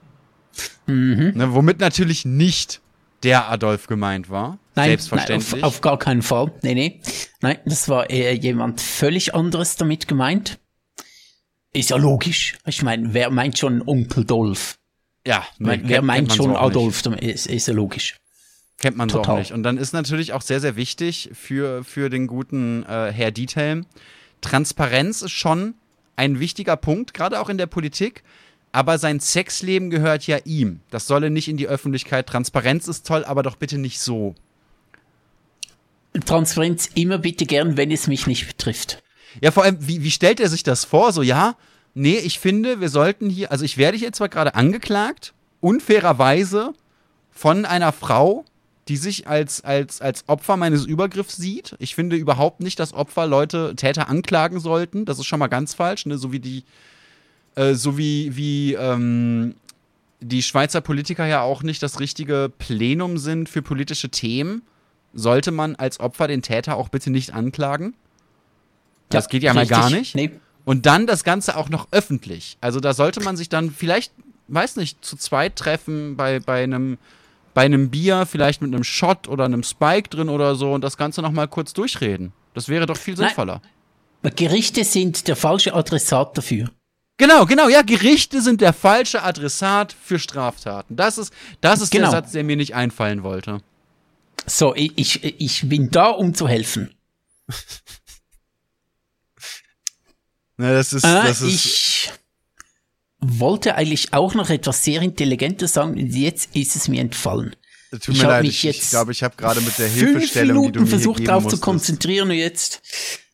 Ne? 0.87 1.55
Womit 1.55 1.81
natürlich 1.81 2.27
nicht 2.27 2.83
der 3.23 3.51
Adolf 3.51 3.87
gemeint 3.87 4.31
war. 4.31 4.59
Nein, 4.75 4.91
Selbstverständlich. 4.91 5.53
Nein, 5.53 5.64
auf, 5.64 5.75
auf 5.75 5.81
gar 5.81 5.99
keinen 5.99 6.23
Fall. 6.23 6.53
Nee, 6.62 6.75
nee. 6.75 7.01
Nein, 7.41 7.59
das 7.66 7.89
war 7.89 8.09
eher 8.09 8.35
jemand 8.35 8.81
völlig 8.81 9.35
anderes 9.35 9.77
damit 9.77 10.09
gemeint. 10.09 10.59
Ist 11.73 11.91
ja 11.91 11.97
logisch. 11.97 12.59
Ich 12.66 12.83
meine, 12.83 13.14
wer 13.14 13.31
meint 13.31 13.59
schon 13.59 13.83
Onkel 13.87 14.25
Dolph? 14.25 14.79
ja, 15.27 15.45
ne, 15.59 15.81
wer 15.85 16.03
meint 16.03 16.33
so 16.33 16.45
schon. 16.45 16.57
Adolf? 16.57 17.03
Damit 17.03 17.21
Ist, 17.21 17.47
ist 17.47 17.68
ja 17.68 17.75
logisch. 17.75 18.16
Kennt 18.79 18.97
man 18.97 19.09
so 19.09 19.18
auch 19.18 19.23
Total. 19.23 19.41
nicht. 19.41 19.53
Und 19.53 19.62
dann 19.62 19.77
ist 19.77 19.93
natürlich 19.93 20.33
auch 20.33 20.43
sehr, 20.43 20.61
sehr 20.61 20.77
wichtig 20.77 21.31
für, 21.35 21.85
für 21.85 22.09
den 22.09 22.27
guten 22.27 22.85
äh, 22.85 23.12
Herr 23.12 23.31
Diethelm. 23.31 23.85
Transparenz 24.41 25.21
ist 25.21 25.33
schon 25.33 25.75
ein 26.16 26.41
wichtiger 26.41 26.77
Punkt, 26.77 27.12
gerade 27.12 27.41
auch 27.41 27.51
in 27.51 27.59
der 27.59 27.66
Politik. 27.66 28.23
Aber 28.73 28.99
sein 28.99 29.18
Sexleben 29.18 29.91
gehört 29.91 30.27
ja 30.27 30.39
ihm. 30.45 30.81
Das 30.91 31.07
solle 31.07 31.31
nicht 31.31 31.49
in 31.49 31.57
die 31.57 31.66
Öffentlichkeit. 31.66 32.27
Transparenz 32.29 32.87
ist 32.87 33.07
toll, 33.07 33.25
aber 33.25 33.43
doch 33.43 33.57
bitte 33.57 33.79
nicht 33.79 34.01
so. 34.01 34.35
Transparenz 36.25 36.89
immer 36.95 37.18
bitte 37.18 37.47
gern, 37.47 37.77
wenn 37.77 37.91
es 37.91 38.07
mich 38.07 38.27
nicht 38.27 38.47
betrifft. 38.47 39.03
Ja, 39.41 39.51
vor 39.51 39.64
allem, 39.64 39.77
wie, 39.81 40.03
wie 40.03 40.11
stellt 40.11 40.41
er 40.41 40.49
sich 40.49 40.62
das 40.62 40.85
vor? 40.85 41.12
So, 41.12 41.23
ja, 41.23 41.57
nee, 41.95 42.18
ich 42.18 42.39
finde, 42.39 42.81
wir 42.81 42.89
sollten 42.89 43.31
hier, 43.31 43.53
also 43.53 43.64
ich 43.64 43.77
werde 43.77 43.97
hier 43.97 44.12
zwar 44.12 44.29
gerade 44.29 44.55
angeklagt, 44.55 45.35
unfairerweise 45.61 46.73
von 47.31 47.64
einer 47.64 47.93
Frau, 47.93 48.45
die 48.89 48.97
sich 48.97 49.29
als, 49.29 49.62
als, 49.62 50.01
als 50.01 50.29
Opfer 50.29 50.57
meines 50.57 50.85
Übergriffs 50.85 51.37
sieht. 51.37 51.77
Ich 51.79 51.95
finde 51.95 52.16
überhaupt 52.16 52.61
nicht, 52.61 52.81
dass 52.81 52.93
Opfer 52.93 53.27
Leute, 53.27 53.75
Täter 53.77 54.09
anklagen 54.09 54.59
sollten. 54.59 55.05
Das 55.05 55.18
ist 55.21 55.27
schon 55.27 55.39
mal 55.39 55.47
ganz 55.47 55.75
falsch, 55.75 56.07
ne? 56.07 56.18
So 56.18 56.33
wie 56.33 56.41
die, 56.41 56.64
äh, 57.55 57.75
so 57.75 57.99
wie, 57.99 58.37
wie, 58.37 58.75
ähm, 58.75 59.55
die 60.21 60.43
Schweizer 60.43 60.81
Politiker 60.81 61.27
ja 61.27 61.43
auch 61.43 61.63
nicht 61.63 61.83
das 61.83 61.99
richtige 62.01 62.53
Plenum 62.59 63.19
sind 63.19 63.49
für 63.49 63.63
politische 63.63 64.11
Themen, 64.11 64.63
sollte 65.15 65.51
man 65.51 65.77
als 65.77 65.99
Opfer 65.99 66.29
den 66.29 66.43
Täter 66.43 66.77
auch 66.77 66.89
bitte 66.89 67.11
nicht 67.11 67.35
anklagen. 67.35 67.95
Das 69.09 69.29
geht 69.29 69.43
ja 69.43 69.55
mal 69.55 69.61
richtig. 69.61 69.77
gar 69.77 69.91
nicht. 69.91 70.15
Nee. 70.15 70.31
Und 70.65 70.87
dann 70.87 71.07
das 71.07 71.25
Ganze 71.25 71.57
auch 71.57 71.69
noch 71.69 71.89
öffentlich. 71.91 72.59
Also 72.61 72.81
da 72.81 72.93
sollte 72.93 73.21
man 73.23 73.37
sich 73.37 73.49
dann 73.49 73.71
vielleicht, 73.71 74.13
weiß 74.49 74.77
nicht, 74.77 75.05
zu 75.05 75.17
zweit 75.17 75.57
treffen 75.57 76.17
bei, 76.17 76.39
bei 76.39 76.63
einem 76.63 76.99
bei 77.53 77.63
einem 77.63 77.91
Bier, 77.91 78.27
vielleicht 78.27 78.63
mit 78.63 78.73
einem 78.73 78.85
Shot 78.85 79.27
oder 79.27 79.45
einem 79.45 79.65
Spike 79.65 80.09
drin 80.09 80.29
oder 80.29 80.55
so 80.55 80.73
und 80.73 80.83
das 80.83 80.97
Ganze 80.97 81.21
nochmal 81.21 81.49
kurz 81.49 81.73
durchreden. 81.73 82.33
Das 82.55 82.69
wäre 82.69 82.87
doch 82.87 82.97
viel 82.97 83.15
Nein. 83.15 83.27
sinnvoller. 83.27 83.61
Gerichte 84.37 84.85
sind 84.85 85.27
der 85.27 85.35
falsche 85.35 85.75
Adressat 85.75 86.39
dafür. 86.39 86.71
Genau, 87.21 87.45
genau, 87.45 87.68
ja, 87.68 87.83
Gerichte 87.83 88.41
sind 88.41 88.62
der 88.62 88.73
falsche 88.73 89.23
Adressat 89.23 89.95
für 90.03 90.18
Straftaten. 90.18 90.97
Das 90.97 91.18
ist, 91.18 91.35
das 91.61 91.83
ist 91.83 91.91
Genau. 91.91 92.11
der 92.11 92.23
Satz, 92.23 92.33
der 92.33 92.45
mir 92.45 92.57
nicht 92.57 92.75
einfallen 92.75 93.23
wollte. 93.23 93.61
So, 94.47 94.75
ich, 94.75 94.93
ich, 94.97 95.23
ich 95.39 95.68
bin 95.68 95.91
da, 95.91 96.07
um 96.07 96.33
zu 96.33 96.49
helfen. 96.49 96.95
Ne, 100.57 100.73
das 100.73 100.95
ist, 100.95 101.05
Äh, 101.05 101.09
das 101.25 101.43
ist, 101.43 101.47
ich 101.55 102.12
wollte 103.18 103.75
eigentlich 103.75 104.14
auch 104.14 104.33
noch 104.35 104.49
etwas 104.49 104.83
sehr 104.83 105.03
Intelligentes 105.03 105.75
sagen, 105.75 105.93
und 105.93 106.14
jetzt 106.14 106.57
ist 106.57 106.75
es 106.75 106.89
mir 106.89 107.03
entfallen. 107.03 107.55
tut 107.91 108.09
ich 108.09 108.09
mir 108.09 108.23
hab 108.23 108.29
leid, 108.31 108.43
mich 108.45 108.64
ich, 108.64 108.71
ich 108.71 108.77
jetzt 108.77 108.91
glaube, 108.93 109.12
ich 109.12 109.23
habe 109.23 109.37
gerade 109.37 109.61
mit 109.61 109.79
der 109.79 109.91
Fünf 109.91 110.01
Hilfestellung, 110.01 110.57
die 110.68 110.73
du 110.73 110.79
Minuten 110.81 110.85
mir 110.85 110.87
versucht 110.89 111.29
darauf 111.29 111.49
zu 111.49 111.61
konzentrieren 111.61 112.31
und 112.31 112.37
jetzt, 112.37 112.81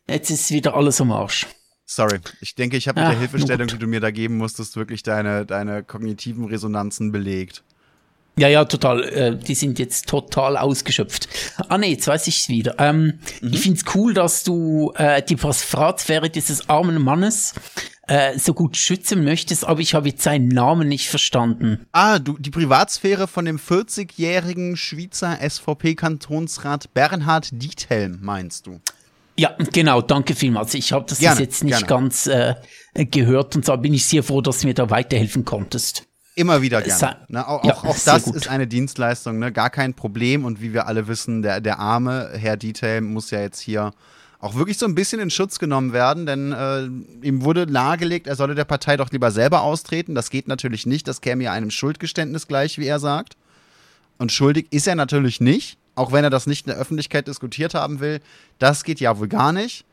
jetzt 0.09 0.29
ist 0.29 0.51
wieder 0.51 0.75
alles 0.75 0.99
am 0.99 1.13
Arsch. 1.13 1.47
Sorry, 1.89 2.19
ich 2.41 2.53
denke, 2.53 2.75
ich 2.75 2.89
habe 2.89 2.99
mit 2.99 3.07
Ah, 3.07 3.11
der 3.11 3.19
Hilfestellung, 3.19 3.67
die 3.67 3.77
du 3.77 3.87
mir 3.87 4.01
da 4.01 4.11
geben 4.11 4.37
musstest, 4.37 4.75
wirklich 4.75 5.03
deine, 5.03 5.45
deine 5.45 5.83
kognitiven 5.83 6.43
Resonanzen 6.45 7.13
belegt. 7.13 7.63
Ja, 8.37 8.49
ja, 8.49 8.65
total. 8.65 9.03
Äh, 9.05 9.35
die 9.37 9.55
sind 9.55 9.79
jetzt 9.79 10.05
total 10.07 10.57
ausgeschöpft. 10.57 11.27
Ah 11.69 11.77
nee, 11.77 11.91
jetzt 11.91 12.05
weiß 12.07 12.27
ich's 12.27 12.49
wieder. 12.49 12.75
Ähm, 12.77 13.19
Mhm. 13.41 13.53
Ich 13.53 13.61
find's 13.61 13.83
cool, 13.95 14.13
dass 14.13 14.43
du 14.43 14.91
äh, 14.95 15.23
die 15.23 15.37
Privatsphäre 15.37 16.29
dieses 16.29 16.69
armen 16.69 17.01
Mannes 17.01 17.53
äh, 18.07 18.37
so 18.37 18.53
gut 18.53 18.75
schützen 18.77 19.23
möchtest, 19.23 19.65
aber 19.65 19.79
ich 19.79 19.93
habe 19.95 20.09
jetzt 20.09 20.23
seinen 20.23 20.49
Namen 20.49 20.87
nicht 20.89 21.07
verstanden. 21.09 21.87
Ah, 21.93 22.19
du, 22.19 22.37
die 22.37 22.51
Privatsphäre 22.51 23.27
von 23.27 23.45
dem 23.45 23.57
40-jährigen 23.57 24.75
Schweizer 24.77 25.37
SVP-Kantonsrat 25.41 26.93
Bernhard 26.93 27.49
Diethelm, 27.51 28.19
meinst 28.21 28.67
du? 28.67 28.79
Ja, 29.39 29.55
genau, 29.71 30.01
danke 30.01 30.33
vielmals. 30.35 30.73
Ich 30.73 30.91
habe 30.91 31.05
das 31.07 31.19
Gerne, 31.19 31.41
jetzt 31.41 31.63
nicht 31.63 31.73
gerne. 31.77 31.87
ganz 31.87 32.27
äh, 32.27 32.55
gehört 32.95 33.55
und 33.55 33.65
so 33.65 33.77
bin 33.77 33.93
ich 33.93 34.05
sehr 34.05 34.23
froh, 34.23 34.41
dass 34.41 34.61
du 34.61 34.67
mir 34.67 34.73
da 34.73 34.89
weiterhelfen 34.89 35.45
konntest. 35.45 36.05
Immer 36.35 36.61
wieder 36.61 36.81
gerne. 36.81 37.17
Ne, 37.29 37.47
auch 37.47 37.63
Ja, 37.63 37.77
auch, 37.77 37.97
das 38.05 38.23
gut. 38.23 38.35
ist 38.35 38.47
eine 38.47 38.67
Dienstleistung, 38.67 39.39
ne? 39.39 39.51
gar 39.51 39.69
kein 39.69 39.93
Problem. 39.93 40.45
Und 40.45 40.61
wie 40.61 40.73
wir 40.73 40.87
alle 40.87 41.07
wissen, 41.07 41.41
der, 41.41 41.61
der 41.61 41.79
arme 41.79 42.29
Herr 42.33 42.57
Diethelm 42.57 43.05
muss 43.05 43.31
ja 43.31 43.41
jetzt 43.41 43.59
hier 43.59 43.91
auch 44.39 44.53
wirklich 44.53 44.77
so 44.77 44.85
ein 44.85 44.93
bisschen 44.93 45.19
in 45.19 45.31
Schutz 45.31 45.57
genommen 45.57 45.93
werden, 45.93 46.27
denn 46.27 46.51
äh, 46.51 47.25
ihm 47.25 47.43
wurde 47.43 47.65
nahegelegt, 47.65 48.27
er 48.27 48.35
solle 48.35 48.53
der 48.53 48.65
Partei 48.65 48.95
doch 48.97 49.09
lieber 49.11 49.31
selber 49.31 49.61
austreten. 49.61 50.13
Das 50.13 50.29
geht 50.29 50.47
natürlich 50.47 50.85
nicht, 50.85 51.07
das 51.07 51.21
käme 51.21 51.43
ja 51.43 51.53
einem 51.53 51.71
Schuldgeständnis 51.71 52.47
gleich, 52.47 52.77
wie 52.77 52.85
er 52.85 52.99
sagt. 52.99 53.35
Und 54.19 54.31
schuldig 54.31 54.67
ist 54.71 54.87
er 54.87 54.95
natürlich 54.95 55.41
nicht, 55.41 55.77
auch 55.97 56.11
wenn 56.11 56.23
er 56.23 56.29
das 56.29 56.47
nicht 56.47 56.65
in 56.65 56.71
der 56.71 56.79
Öffentlichkeit 56.79 57.27
diskutiert 57.27 57.73
haben 57.73 57.99
will. 57.99 58.19
Das 58.59 58.83
geht 58.83 58.99
ja 58.99 59.17
wohl 59.17 59.27
gar 59.27 59.51
nicht. 59.51 59.85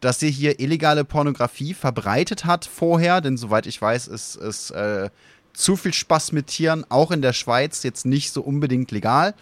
Dass 0.00 0.20
er 0.22 0.30
hier 0.30 0.58
illegale 0.58 1.04
Pornografie 1.04 1.74
verbreitet 1.74 2.44
hat 2.44 2.64
vorher, 2.64 3.20
denn 3.20 3.36
soweit 3.36 3.66
ich 3.66 3.80
weiß, 3.80 4.08
ist, 4.08 4.34
ist 4.34 4.72
äh, 4.72 5.10
zu 5.52 5.76
viel 5.76 5.92
Spaß 5.92 6.32
mit 6.32 6.48
Tieren 6.48 6.84
auch 6.88 7.12
in 7.12 7.22
der 7.22 7.32
Schweiz 7.32 7.84
jetzt 7.84 8.04
nicht 8.04 8.32
so 8.32 8.42
unbedingt 8.42 8.90
legal. 8.90 9.34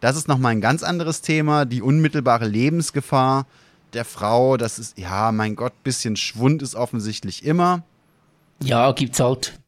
Das 0.00 0.16
ist 0.16 0.26
nochmal 0.26 0.52
ein 0.52 0.60
ganz 0.60 0.82
anderes 0.82 1.20
Thema. 1.20 1.64
Die 1.64 1.82
unmittelbare 1.82 2.48
Lebensgefahr 2.48 3.46
der 3.92 4.04
Frau, 4.04 4.56
das 4.56 4.78
ist, 4.78 4.98
ja, 4.98 5.32
mein 5.32 5.56
Gott, 5.56 5.82
bisschen 5.82 6.16
Schwund 6.16 6.62
ist 6.62 6.74
offensichtlich 6.74 7.44
immer. 7.44 7.84
Ja, 8.62 8.92
gibt's 8.92 9.20
halt. 9.20 9.58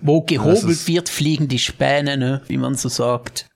Wo 0.00 0.22
gehobelt 0.22 0.86
wird, 0.86 1.08
fliegen 1.08 1.48
die 1.48 1.58
Späne, 1.58 2.16
ne, 2.16 2.42
wie 2.46 2.58
man 2.58 2.74
so 2.74 2.88
sagt. 2.88 3.48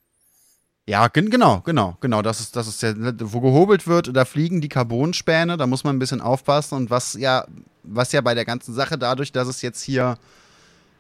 Ja, 0.89 1.07
gen- 1.09 1.31
genau, 1.31 1.61
genau, 1.61 1.97
genau. 2.01 2.23
Das 2.23 2.41
ist, 2.41 2.57
das 2.57 2.67
ist 2.67 2.83
der, 2.83 2.95
wo 3.21 3.41
gehobelt 3.41 3.87
wird, 3.87 4.17
da 4.17 4.25
fliegen 4.25 4.61
die 4.61 4.69
Carbonspäne, 4.69 5.57
da 5.57 5.67
muss 5.67 5.85
man 5.85 5.95
ein 5.97 5.99
bisschen 6.01 6.21
aufpassen. 6.21 6.75
Und 6.77 6.91
was 6.91 7.15
ja, 7.15 7.47
was 7.85 8.11
ja 8.13 8.21
bei 8.21 8.35
der 8.35 8.45
ganzen 8.45 8.75
Sache 8.75 8.99
dadurch, 8.99 9.31
dass 9.31 9.47
es 9.47 9.63
jetzt 9.63 9.83
hier 9.83 10.17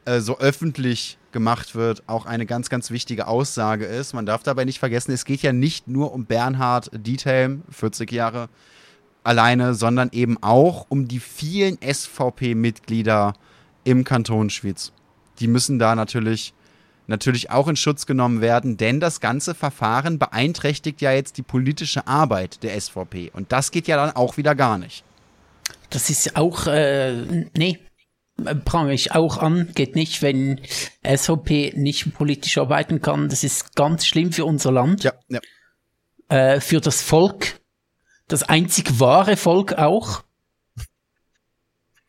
äh, 0.04 0.20
so 0.20 0.38
öffentlich 0.38 1.18
gemacht 1.32 1.74
wird, 1.74 2.04
auch 2.06 2.26
eine 2.26 2.46
ganz, 2.46 2.68
ganz 2.68 2.90
wichtige 2.90 3.26
Aussage 3.26 3.84
ist. 3.86 4.12
Man 4.12 4.26
darf 4.26 4.42
dabei 4.44 4.64
nicht 4.64 4.78
vergessen, 4.78 5.12
es 5.12 5.24
geht 5.24 5.42
ja 5.42 5.52
nicht 5.52 5.88
nur 5.88 6.12
um 6.12 6.26
Bernhard 6.26 6.90
Diethelm, 6.92 7.62
40 7.70 8.12
Jahre 8.12 8.48
alleine, 9.24 9.74
sondern 9.74 10.10
eben 10.12 10.40
auch 10.42 10.86
um 10.90 11.09
die 11.09 11.20
vielen 11.20 11.78
SVP-Mitglieder 11.80 13.32
im 13.84 14.04
Kanton 14.04 14.50
Schwyz. 14.50 14.92
Die 15.40 15.48
müssen 15.48 15.78
da 15.78 15.94
natürlich 15.96 16.54
natürlich 17.06 17.50
auch 17.50 17.68
in 17.68 17.76
Schutz 17.76 18.06
genommen 18.06 18.40
werden, 18.40 18.76
denn 18.76 19.00
das 19.00 19.20
ganze 19.20 19.54
Verfahren 19.54 20.18
beeinträchtigt 20.18 21.00
ja 21.00 21.12
jetzt 21.12 21.36
die 21.36 21.42
politische 21.42 22.06
Arbeit 22.06 22.62
der 22.62 22.80
SVP. 22.80 23.30
Und 23.34 23.52
das 23.52 23.70
geht 23.70 23.88
ja 23.88 23.96
dann 23.96 24.14
auch 24.16 24.36
wieder 24.36 24.54
gar 24.54 24.78
nicht. 24.78 25.04
Das 25.90 26.08
ist 26.10 26.36
auch, 26.36 26.66
äh, 26.66 27.46
nee, 27.56 27.78
prangere 28.64 28.94
ich 28.94 29.12
auch 29.12 29.38
an, 29.38 29.70
geht 29.74 29.94
nicht, 29.94 30.22
wenn 30.22 30.60
SVP 31.04 31.74
nicht 31.76 32.14
politisch 32.14 32.56
arbeiten 32.58 33.02
kann. 33.02 33.28
Das 33.28 33.44
ist 33.44 33.76
ganz 33.76 34.06
schlimm 34.06 34.32
für 34.32 34.44
unser 34.44 34.72
Land, 34.72 35.04
Ja, 35.04 35.12
ja. 35.28 35.40
äh, 36.28 36.60
für 36.60 36.80
das 36.80 37.02
Volk. 37.02 37.60
das 38.28 38.42
einzig 38.44 38.98
wahre 38.98 39.36
Volk 39.36 39.74
auch. 39.74 40.22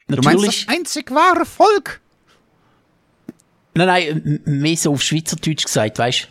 Natürlich. 0.08 0.36
Du 0.36 0.42
meinst 0.42 0.48
das 0.68 0.68
einzig 0.74 1.12
wahre 1.12 1.46
Volk? 1.46 2.00
Nein, 3.76 3.88
nein, 3.88 4.42
mehr 4.46 4.78
so 4.78 4.94
auf 4.94 5.02
Schweizerdeutsch 5.02 5.66
gesagt, 5.66 6.00
weißt 6.00 6.24
du? 6.24 6.28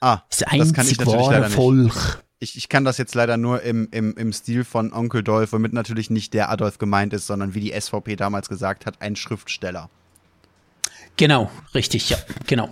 Ah, 0.00 0.22
das, 0.28 0.38
das 0.38 0.72
kann 0.72 0.86
ich 0.86 0.98
natürlich 0.98 1.26
leider 1.26 1.50
Volk. 1.50 1.84
nicht. 1.84 2.18
Ich, 2.40 2.56
ich 2.56 2.68
kann 2.68 2.84
das 2.84 2.98
jetzt 2.98 3.14
leider 3.14 3.36
nur 3.38 3.62
im, 3.62 3.88
im, 3.90 4.14
im 4.16 4.32
Stil 4.32 4.64
von 4.64 4.92
Onkel 4.92 5.22
Dolph, 5.22 5.52
womit 5.52 5.72
natürlich 5.72 6.10
nicht 6.10 6.34
der 6.34 6.50
Adolf 6.50 6.78
gemeint 6.78 7.14
ist, 7.14 7.26
sondern 7.26 7.54
wie 7.54 7.60
die 7.60 7.80
SVP 7.80 8.16
damals 8.16 8.48
gesagt 8.48 8.84
hat, 8.84 9.00
ein 9.00 9.16
Schriftsteller. 9.16 9.88
Genau, 11.16 11.50
richtig, 11.74 12.10
ja, 12.10 12.18
genau. 12.46 12.68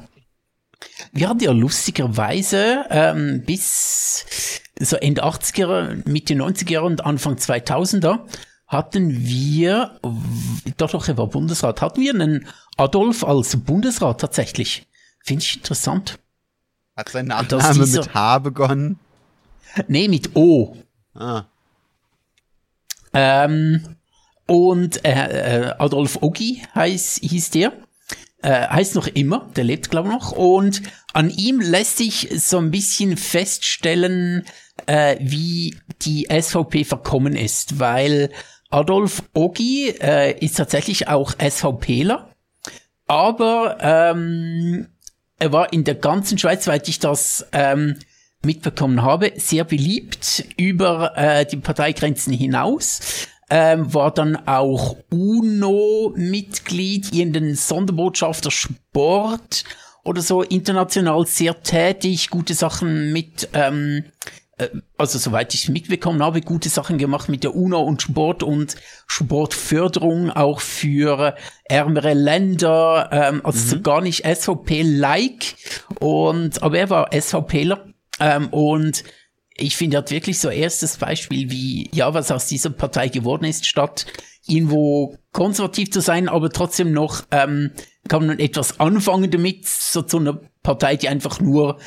Wir 1.13 1.29
hatten 1.29 1.41
ja 1.41 1.53
lustigerweise 1.53 2.85
ähm, 2.91 3.45
bis 3.47 4.27
so 4.79 4.97
Ende 4.97 5.25
80er, 5.25 6.07
Mitte 6.09 6.35
90er 6.35 6.81
und 6.81 7.07
Anfang 7.07 7.37
2000er 7.37 8.21
hatten 8.73 9.27
wir, 9.27 10.01
doch 10.79 10.91
doch, 10.91 11.07
er 11.07 11.19
war 11.19 11.27
Bundesrat, 11.27 11.83
hatten 11.83 12.01
wir 12.01 12.15
einen 12.15 12.49
Adolf 12.79 13.23
als 13.23 13.55
Bundesrat 13.59 14.21
tatsächlich. 14.21 14.87
Finde 15.23 15.45
ich 15.45 15.57
interessant. 15.57 16.19
Hat 16.97 17.11
sein 17.11 17.27
Nachname 17.27 17.87
mit 17.87 18.15
H 18.15 18.39
begonnen? 18.39 18.99
Nee, 19.89 20.09
mit 20.09 20.35
O. 20.35 20.77
Ah. 21.15 21.45
Ähm, 23.13 23.97
und 24.47 25.05
äh, 25.05 25.67
äh, 25.67 25.75
Adolf 25.79 26.23
Ogi 26.23 26.63
heißt, 26.75 27.21
hieß 27.21 27.51
der. 27.51 27.73
Äh, 28.43 28.69
heißt 28.69 28.95
noch 28.95 29.07
immer, 29.07 29.51
der 29.55 29.65
lebt 29.65 29.91
glaube 29.91 30.09
ich 30.09 30.15
noch. 30.15 30.33
Und 30.33 30.83
an 31.13 31.29
ihm 31.29 31.61
lässt 31.61 31.99
sich 31.99 32.31
so 32.37 32.57
ein 32.57 32.71
bisschen 32.71 33.19
feststellen, 33.19 34.45
äh, 34.87 35.17
wie 35.21 35.77
die 36.03 36.27
SVP 36.31 36.85
verkommen 36.85 37.37
ist, 37.37 37.79
weil 37.79 38.31
Adolf 38.73 39.23
Ogi 39.35 39.91
äh, 40.01 40.37
ist 40.45 40.57
tatsächlich 40.57 41.07
auch 41.09 41.35
SVPler, 41.39 42.35
aber 43.07 43.77
ähm, 43.81 44.89
er 45.39 45.53
war 45.53 45.73
in 45.73 45.85
der 45.85 45.95
ganzen 45.97 46.39
Schweiz, 46.39 46.65
soweit 46.65 46.89
ich 46.89 46.99
das 46.99 47.47
ähm, 47.53 47.99
mitbekommen 48.45 49.03
habe, 49.03 49.33
sehr 49.37 49.63
beliebt 49.65 50.45
über 50.57 51.17
äh, 51.17 51.47
die 51.47 51.59
Parteigrenzen 51.59 52.33
hinaus. 52.33 53.29
Ähm, 53.51 53.93
war 53.93 54.15
dann 54.15 54.49
auch 54.49 54.97
UNO-Mitglied 55.11 57.13
in 57.13 57.35
den 57.35 57.55
Sonderbotschafter 57.55 58.51
Sport 58.51 59.65
oder 60.05 60.23
so 60.23 60.43
international 60.43 61.27
sehr 61.27 61.63
tätig, 61.63 62.31
gute 62.31 62.55
Sachen 62.55 63.13
mit 63.13 63.51
ähm, 63.53 64.05
äh, 64.05 64.11
also 64.99 65.19
soweit 65.19 65.55
ich 65.55 65.69
mitbekommen 65.69 66.23
habe, 66.23 66.41
gute 66.41 66.69
Sachen 66.69 66.99
gemacht 66.99 67.29
mit 67.29 67.45
der 67.45 67.55
UNO 67.55 67.81
und 67.83 68.03
Sport 68.03 68.43
und 68.43 68.77
Sportförderung 69.07 70.31
auch 70.31 70.61
für 70.61 71.35
ärmere 71.65 72.15
Länder, 72.15 73.09
ähm, 73.13 73.41
also 73.45 73.59
mhm. 73.59 73.69
so 73.69 73.81
gar 73.81 74.01
nicht 74.01 74.25
SVP-like 74.27 75.55
und 76.01 76.63
aber 76.63 76.79
er 76.79 76.91
war 76.91 77.11
SVPler 77.13 77.87
ähm, 78.21 78.49
und 78.49 79.05
ich 79.57 79.77
finde, 79.77 79.97
er 79.97 79.99
hat 79.99 80.11
wirklich 80.11 80.39
so 80.39 80.49
erstes 80.49 80.97
Beispiel, 80.97 81.51
wie, 81.51 81.91
ja, 81.93 82.15
was 82.15 82.31
aus 82.31 82.47
dieser 82.47 82.71
Partei 82.71 83.09
geworden 83.09 83.45
ist, 83.45 83.67
statt 83.67 84.07
irgendwo 84.47 85.17
konservativ 85.33 85.91
zu 85.91 86.01
sein, 86.01 86.29
aber 86.29 86.51
trotzdem 86.51 86.93
noch, 86.93 87.23
ähm, 87.31 87.71
kann 88.09 88.27
man 88.27 88.39
etwas 88.39 88.81
anfangen 88.81 89.31
damit, 89.31 89.67
so 89.67 90.03
zu 90.03 90.19
einer 90.19 90.41
Partei, 90.63 90.97
die 90.97 91.09
einfach 91.09 91.41
nur 91.41 91.79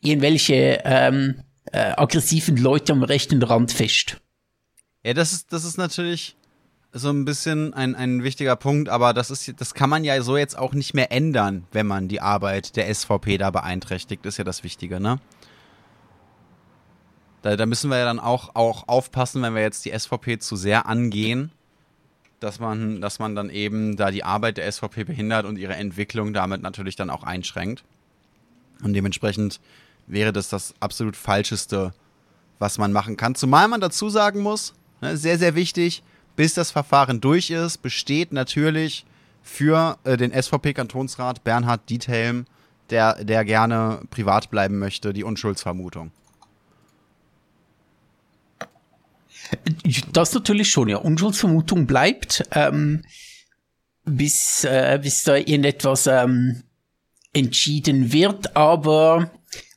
irgendwelche 0.00 0.80
ähm, 0.84 1.42
äh, 1.72 1.92
aggressiven 1.96 2.56
Leute 2.56 2.92
am 2.92 3.02
rechten 3.02 3.42
Rand 3.42 3.72
fischt. 3.72 4.20
Ja, 5.04 5.14
das 5.14 5.32
ist, 5.32 5.52
das 5.52 5.64
ist 5.64 5.78
natürlich 5.78 6.36
so 6.92 7.10
ein 7.10 7.24
bisschen 7.24 7.74
ein, 7.74 7.94
ein 7.94 8.22
wichtiger 8.22 8.56
Punkt, 8.56 8.88
aber 8.88 9.12
das 9.12 9.30
ist, 9.30 9.60
das 9.60 9.74
kann 9.74 9.90
man 9.90 10.04
ja 10.04 10.20
so 10.22 10.36
jetzt 10.36 10.58
auch 10.58 10.72
nicht 10.72 10.94
mehr 10.94 11.12
ändern, 11.12 11.66
wenn 11.72 11.86
man 11.86 12.08
die 12.08 12.20
Arbeit 12.20 12.76
der 12.76 12.92
SVP 12.92 13.38
da 13.38 13.50
beeinträchtigt, 13.50 14.24
ist 14.26 14.38
ja 14.38 14.44
das 14.44 14.64
Wichtige, 14.64 15.00
ne? 15.00 15.20
Da, 17.42 17.56
da 17.56 17.66
müssen 17.66 17.90
wir 17.90 17.98
ja 17.98 18.04
dann 18.04 18.18
auch, 18.18 18.54
auch 18.54 18.88
aufpassen, 18.88 19.42
wenn 19.42 19.54
wir 19.54 19.62
jetzt 19.62 19.84
die 19.84 19.96
SVP 19.96 20.38
zu 20.38 20.56
sehr 20.56 20.86
angehen, 20.86 21.52
dass 22.40 22.58
man, 22.58 23.00
dass 23.00 23.18
man 23.18 23.34
dann 23.34 23.50
eben 23.50 23.96
da 23.96 24.10
die 24.10 24.24
Arbeit 24.24 24.56
der 24.56 24.70
SVP 24.70 25.04
behindert 25.04 25.44
und 25.44 25.56
ihre 25.56 25.74
Entwicklung 25.74 26.32
damit 26.32 26.62
natürlich 26.62 26.96
dann 26.96 27.10
auch 27.10 27.22
einschränkt. 27.22 27.84
Und 28.82 28.92
dementsprechend 28.92 29.60
wäre 30.08 30.32
das 30.32 30.48
das 30.48 30.74
absolut 30.80 31.16
Falscheste, 31.16 31.92
was 32.58 32.78
man 32.78 32.92
machen 32.92 33.16
kann. 33.16 33.34
Zumal 33.34 33.68
man 33.68 33.80
dazu 33.80 34.08
sagen 34.08 34.40
muss, 34.40 34.74
ne, 35.00 35.16
sehr, 35.16 35.38
sehr 35.38 35.54
wichtig, 35.54 36.02
bis 36.36 36.54
das 36.54 36.70
Verfahren 36.70 37.20
durch 37.20 37.50
ist, 37.50 37.78
besteht 37.78 38.32
natürlich 38.32 39.04
für 39.42 39.98
äh, 40.04 40.16
den 40.16 40.32
SVP-Kantonsrat 40.32 41.44
Bernhard 41.44 41.88
Diethelm, 41.88 42.46
der, 42.90 43.24
der 43.24 43.44
gerne 43.44 44.02
privat 44.10 44.50
bleiben 44.50 44.78
möchte, 44.78 45.12
die 45.12 45.24
Unschuldsvermutung. 45.24 46.10
Das 50.12 50.34
natürlich 50.34 50.70
schon, 50.70 50.88
ja. 50.88 50.98
Unschuldsvermutung 50.98 51.86
bleibt, 51.86 52.44
ähm, 52.52 53.02
bis, 54.04 54.64
äh, 54.64 54.98
bis 55.02 55.22
da 55.22 55.36
irgendetwas 55.36 56.06
ähm, 56.06 56.62
entschieden 57.32 58.12
wird, 58.12 58.56
aber 58.56 59.30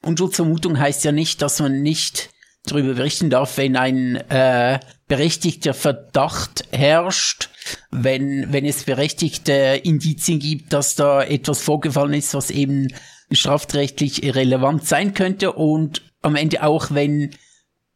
Unschuldsvermutung 0.04 0.80
heißt 0.80 1.04
ja 1.04 1.12
nicht, 1.12 1.42
dass 1.42 1.60
man 1.60 1.82
nicht 1.82 2.30
darüber 2.66 2.94
berichten 2.94 3.30
darf, 3.30 3.58
wenn 3.58 3.76
ein 3.76 4.16
äh, 4.30 4.80
berechtigter 5.08 5.74
Verdacht 5.74 6.66
herrscht, 6.72 7.50
wenn, 7.92 8.52
wenn 8.54 8.66
es 8.66 8.84
berechtigte 8.84 9.82
Indizien 9.84 10.40
gibt, 10.40 10.74
dass 10.74 10.96
da 10.96 11.24
etwas 11.24 11.62
vorgefallen 11.62 12.14
ist, 12.14 12.34
was 12.34 12.52
eben 12.52 12.88
strafrechtlich 13.32 14.36
relevant 14.36 14.86
sein 14.86 15.14
könnte 15.14 15.54
und 15.54 16.02
am 16.22 16.36
Ende 16.36 16.64
auch, 16.64 16.92
wenn 16.92 17.32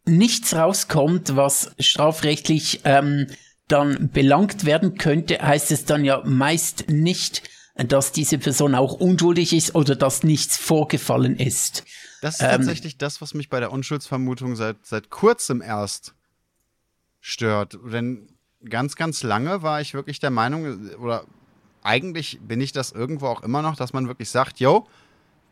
nichts 0.06 0.56
rauskommt, 0.56 1.36
was 1.36 1.72
strafrechtlich 1.80 2.82
ähm, 2.86 3.28
dann 3.68 4.10
belangt 4.12 4.66
werden 4.66 4.98
könnte, 4.98 5.42
heißt 5.42 5.72
es 5.72 5.86
dann 5.86 6.06
ja 6.06 6.22
meist 6.24 6.90
nicht, 6.90 7.44
dass 7.76 8.12
diese 8.12 8.38
Person 8.38 8.74
auch 8.74 8.94
unschuldig 8.94 9.54
ist 9.54 9.76
oder 9.76 9.96
dass 9.96 10.24
nichts 10.24 10.58
vorgefallen 10.58 11.38
ist. 11.38 11.84
Das 12.22 12.36
ist 12.36 12.42
ähm, 12.42 12.52
tatsächlich 12.52 12.98
das, 12.98 13.22
was 13.22 13.34
mich 13.34 13.50
bei 13.50 13.60
der 13.60 13.72
Unschuldsvermutung 13.72 14.56
seit, 14.56 14.78
seit 14.86 15.10
kurzem 15.10 15.62
erst 15.62 16.14
stört. 17.20 17.78
Denn 17.92 18.30
ganz, 18.64 18.96
ganz 18.96 19.24
lange 19.24 19.62
war 19.62 19.82
ich 19.82 19.94
wirklich 19.94 20.20
der 20.20 20.32
Meinung, 20.32 20.90
oder 20.96 21.26
eigentlich 21.84 22.40
bin 22.42 22.62
ich 22.62 22.72
das 22.72 22.94
irgendwo 22.94 23.28
auch 23.28 23.44
immer 23.44 23.62
noch, 23.62 23.76
dass 23.76 23.94
man 23.94 24.08
wirklich 24.08 24.30
sagt, 24.30 24.60
yo, 24.60 24.88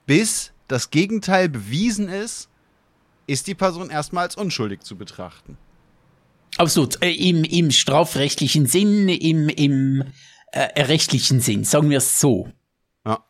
bis 0.06 0.52
das 0.68 0.90
Gegenteil 0.90 1.50
bewiesen 1.50 2.08
ist, 2.08 2.50
ist 3.28 3.48
die 3.48 3.56
Person 3.56 3.90
erstmal 3.90 4.24
als 4.24 4.36
unschuldig 4.36 4.82
zu 4.82 4.96
betrachten. 4.96 5.58
Absolut. 6.58 7.02
Äh, 7.04 7.12
Im, 7.12 7.44
Im 7.44 7.72
strafrechtlichen 7.72 8.66
Sinn, 8.66 9.10
im, 9.10 9.50
im 9.50 10.04
äh, 10.54 10.84
rechtlichen 10.84 11.40
Sinn, 11.40 11.64
sagen 11.64 11.90
wir 11.90 11.98
es 11.98 12.20
so. 12.20 12.48
Ja. 13.06 13.26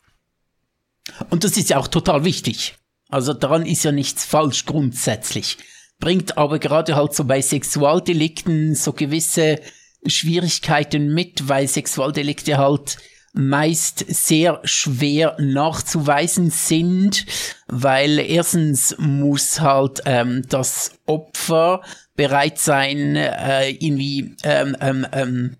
Und 1.29 1.43
das 1.43 1.57
ist 1.57 1.69
ja 1.69 1.77
auch 1.77 1.87
total 1.87 2.25
wichtig. 2.25 2.75
Also 3.09 3.33
daran 3.33 3.65
ist 3.65 3.83
ja 3.83 3.91
nichts 3.91 4.25
falsch 4.25 4.65
grundsätzlich. 4.65 5.57
Bringt 5.99 6.37
aber 6.37 6.59
gerade 6.59 6.95
halt 6.95 7.13
so 7.13 7.25
bei 7.25 7.41
Sexualdelikten 7.41 8.75
so 8.75 8.91
gewisse 8.91 9.59
Schwierigkeiten 10.05 11.13
mit, 11.13 11.47
weil 11.47 11.67
Sexualdelikte 11.67 12.57
halt 12.57 12.97
meist 13.33 14.05
sehr 14.07 14.59
schwer 14.63 15.37
nachzuweisen 15.39 16.51
sind, 16.51 17.25
weil 17.67 18.19
erstens 18.19 18.95
muss 18.99 19.61
halt 19.61 20.01
ähm, 20.05 20.43
das 20.49 20.91
Opfer 21.05 21.81
bereit 22.15 22.59
sein, 22.59 23.15
äh, 23.15 23.69
irgendwie 23.69 24.35
ähm, 24.43 24.77
ähm, 24.79 25.07
ähm, 25.11 25.57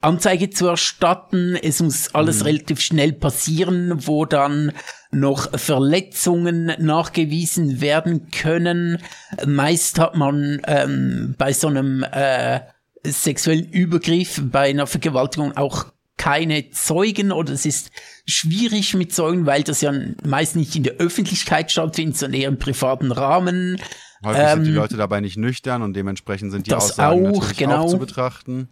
Anzeige 0.00 0.50
zu 0.50 0.68
erstatten. 0.68 1.56
Es 1.56 1.82
muss 1.82 2.14
alles 2.14 2.40
mhm. 2.40 2.46
relativ 2.46 2.80
schnell 2.80 3.12
passieren, 3.12 4.06
wo 4.06 4.24
dann 4.24 4.72
noch 5.10 5.58
Verletzungen 5.58 6.72
nachgewiesen 6.78 7.80
werden 7.80 8.30
können. 8.30 8.98
Meist 9.46 9.98
hat 9.98 10.14
man 10.14 10.60
ähm, 10.66 11.34
bei 11.36 11.52
so 11.52 11.68
einem 11.68 12.04
äh, 12.04 12.60
sexuellen 13.04 13.68
Übergriff, 13.70 14.40
bei 14.44 14.70
einer 14.70 14.86
Vergewaltigung 14.86 15.56
auch 15.56 15.86
keine 16.16 16.70
Zeugen 16.70 17.32
oder 17.32 17.52
es 17.52 17.64
ist 17.64 17.90
schwierig 18.26 18.94
mit 18.94 19.14
Zeugen, 19.14 19.46
weil 19.46 19.62
das 19.62 19.80
ja 19.80 19.92
meist 20.24 20.56
nicht 20.56 20.74
in 20.76 20.82
der 20.82 20.94
Öffentlichkeit 20.94 21.70
stattfindet, 21.70 22.16
sondern 22.16 22.40
eher 22.40 22.48
im 22.48 22.58
privaten 22.58 23.12
Rahmen. 23.12 23.80
Häufig 24.24 24.42
ähm, 24.42 24.48
sind 24.48 24.64
die 24.64 24.70
ähm, 24.70 24.76
Leute 24.76 24.96
dabei 24.96 25.20
nicht 25.20 25.36
nüchtern 25.36 25.82
und 25.82 25.94
dementsprechend 25.94 26.50
sind 26.50 26.66
die 26.66 26.74
Aussagen 26.74 27.28
auch, 27.28 27.32
natürlich 27.32 27.56
genau. 27.56 27.84
auch 27.84 27.88
zu 27.88 27.98
betrachten. 27.98 28.68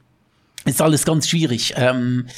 Ist 0.66 0.82
alles 0.82 1.04
ganz 1.04 1.28
schwierig. 1.28 1.74
Ähm, 1.76 2.28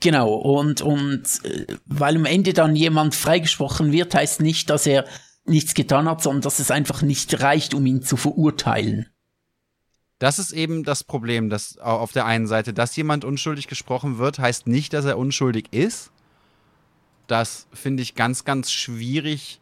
genau, 0.00 0.34
und, 0.34 0.80
und 0.80 1.22
äh, 1.44 1.66
weil 1.86 2.16
am 2.16 2.24
Ende 2.24 2.52
dann 2.52 2.74
jemand 2.74 3.14
freigesprochen 3.14 3.92
wird, 3.92 4.14
heißt 4.14 4.40
nicht, 4.40 4.70
dass 4.70 4.86
er 4.86 5.04
nichts 5.44 5.74
getan 5.74 6.08
hat, 6.08 6.22
sondern 6.22 6.42
dass 6.42 6.58
es 6.58 6.70
einfach 6.70 7.02
nicht 7.02 7.40
reicht, 7.40 7.74
um 7.74 7.86
ihn 7.86 8.02
zu 8.02 8.16
verurteilen. 8.16 9.06
das 10.18 10.38
ist 10.38 10.52
eben 10.52 10.82
das 10.82 11.04
Problem, 11.04 11.50
dass 11.50 11.78
auf 11.78 12.12
der 12.12 12.24
einen 12.24 12.46
Seite, 12.46 12.72
dass 12.72 12.96
jemand 12.96 13.24
unschuldig 13.24 13.68
gesprochen 13.68 14.18
wird, 14.18 14.38
heißt 14.38 14.66
nicht, 14.66 14.92
dass 14.92 15.04
er 15.04 15.18
unschuldig 15.18 15.72
ist. 15.72 16.10
Das 17.26 17.66
finde 17.72 18.02
ich 18.02 18.14
ganz, 18.14 18.44
ganz 18.44 18.72
schwierig 18.72 19.60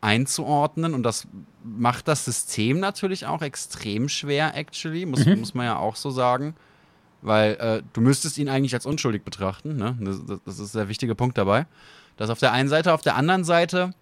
einzuordnen 0.00 0.94
und 0.94 1.02
das 1.02 1.26
macht 1.64 2.08
das 2.08 2.24
System 2.24 2.78
natürlich 2.78 3.26
auch 3.26 3.42
extrem 3.42 4.08
schwer, 4.08 4.54
actually, 4.54 5.06
muss, 5.06 5.24
mhm. 5.24 5.40
muss 5.40 5.54
man 5.54 5.66
ja 5.66 5.78
auch 5.78 5.96
so 5.96 6.10
sagen. 6.10 6.54
Weil 7.24 7.54
äh, 7.54 7.82
du 7.94 8.02
müsstest 8.02 8.36
ihn 8.36 8.50
eigentlich 8.50 8.74
als 8.74 8.84
unschuldig 8.84 9.24
betrachten, 9.24 9.76
ne? 9.76 9.96
Das, 9.98 10.20
das 10.44 10.58
ist 10.58 10.74
der 10.74 10.88
wichtige 10.88 11.14
Punkt 11.14 11.38
dabei. 11.38 11.66
Das 12.18 12.28
auf 12.28 12.38
der 12.38 12.52
einen 12.52 12.68
Seite, 12.68 12.92
auf 12.92 13.00
der 13.00 13.16
anderen 13.16 13.44
Seite 13.44 13.92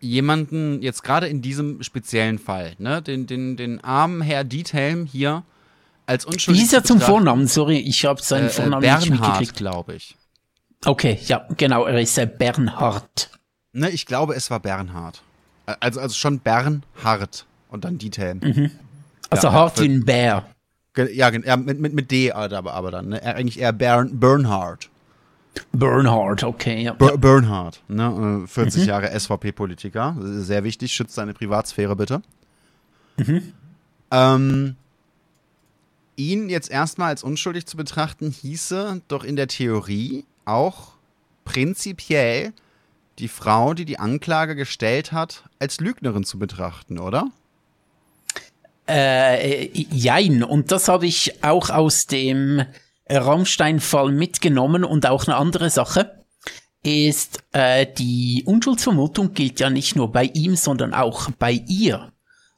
jemanden, 0.00 0.82
jetzt 0.82 1.02
gerade 1.02 1.26
in 1.28 1.40
diesem 1.42 1.82
speziellen 1.82 2.38
Fall, 2.38 2.74
ne, 2.78 3.02
den, 3.02 3.26
den, 3.26 3.56
den 3.56 3.82
armen 3.82 4.20
Herr 4.20 4.44
Diethelm 4.44 5.06
hier 5.06 5.42
als 6.06 6.24
unschuldig. 6.24 6.60
Wie 6.60 6.64
ist 6.66 6.74
er 6.74 6.84
zum 6.84 7.00
Vornamen? 7.00 7.46
Sorry, 7.48 7.78
ich 7.78 8.04
habe 8.04 8.22
seinen 8.22 8.44
äh, 8.44 8.46
äh 8.48 8.50
Vornamen 8.50 8.82
Bernhard, 8.82 9.10
nicht 9.10 9.20
mitgekriegt. 9.20 9.56
glaube 9.56 9.94
ich. 9.94 10.14
Okay, 10.84 11.18
ja, 11.24 11.48
genau, 11.56 11.86
er 11.86 12.00
ist 12.00 12.16
der 12.16 12.26
Bernhard. 12.26 13.30
Ne, 13.72 13.88
ich 13.90 14.06
glaube, 14.06 14.34
es 14.34 14.50
war 14.50 14.60
Bernhard. 14.60 15.22
Also, 15.80 16.00
also 16.00 16.14
schon 16.14 16.38
Bernhard 16.40 17.46
und 17.70 17.84
dann 17.84 17.98
Diethelm. 17.98 18.40
Mhm. 18.40 18.70
Also 19.30 19.48
ja, 19.48 19.52
hart 19.54 19.80
wie 19.80 19.88
ein 19.88 20.04
Bär. 20.04 20.46
Ja, 21.12 21.30
mit, 21.30 21.80
mit, 21.80 21.92
mit 21.92 22.10
D 22.10 22.32
aber, 22.32 22.74
aber 22.74 22.90
dann, 22.90 23.10
ne? 23.10 23.22
Eigentlich 23.22 23.60
eher 23.60 23.72
Bern, 23.72 24.18
Bernhard. 24.18 24.90
Bernhard, 25.72 26.44
okay. 26.44 26.82
Ja. 26.82 26.92
Ber 26.92 27.18
Bernhard, 27.18 27.82
ne, 27.88 28.44
40 28.46 28.82
mhm. 28.82 28.88
Jahre 28.88 29.18
SVP-Politiker. 29.18 30.16
Sehr 30.20 30.64
wichtig, 30.64 30.92
schützt 30.92 31.14
seine 31.14 31.34
Privatsphäre 31.34 31.96
bitte. 31.96 32.22
Mhm. 33.16 33.52
Ähm, 34.10 34.76
ihn 36.16 36.48
jetzt 36.48 36.70
erstmal 36.70 37.10
als 37.10 37.22
unschuldig 37.22 37.66
zu 37.66 37.76
betrachten, 37.76 38.30
hieße 38.30 39.02
doch 39.08 39.24
in 39.24 39.36
der 39.36 39.48
Theorie 39.48 40.24
auch 40.44 40.92
prinzipiell 41.44 42.52
die 43.18 43.28
Frau, 43.28 43.74
die 43.74 43.84
die 43.84 43.98
Anklage 43.98 44.54
gestellt 44.54 45.12
hat, 45.12 45.44
als 45.58 45.80
Lügnerin 45.80 46.24
zu 46.24 46.38
betrachten, 46.38 46.98
oder? 46.98 47.28
Äh, 48.88 49.68
jein. 49.72 50.42
Und 50.42 50.72
das 50.72 50.88
habe 50.88 51.06
ich 51.06 51.44
auch 51.44 51.70
aus 51.70 52.06
dem 52.06 52.64
Rammstein-Fall 53.08 54.12
mitgenommen 54.12 54.84
und 54.84 55.06
auch 55.06 55.26
eine 55.26 55.36
andere 55.36 55.70
Sache 55.70 56.18
ist, 56.82 57.42
äh, 57.52 57.86
die 57.98 58.44
Unschuldsvermutung 58.46 59.34
gilt 59.34 59.60
ja 59.60 59.70
nicht 59.70 59.96
nur 59.96 60.12
bei 60.12 60.24
ihm, 60.24 60.56
sondern 60.56 60.94
auch 60.94 61.30
bei 61.38 61.52
ihr. 61.66 62.12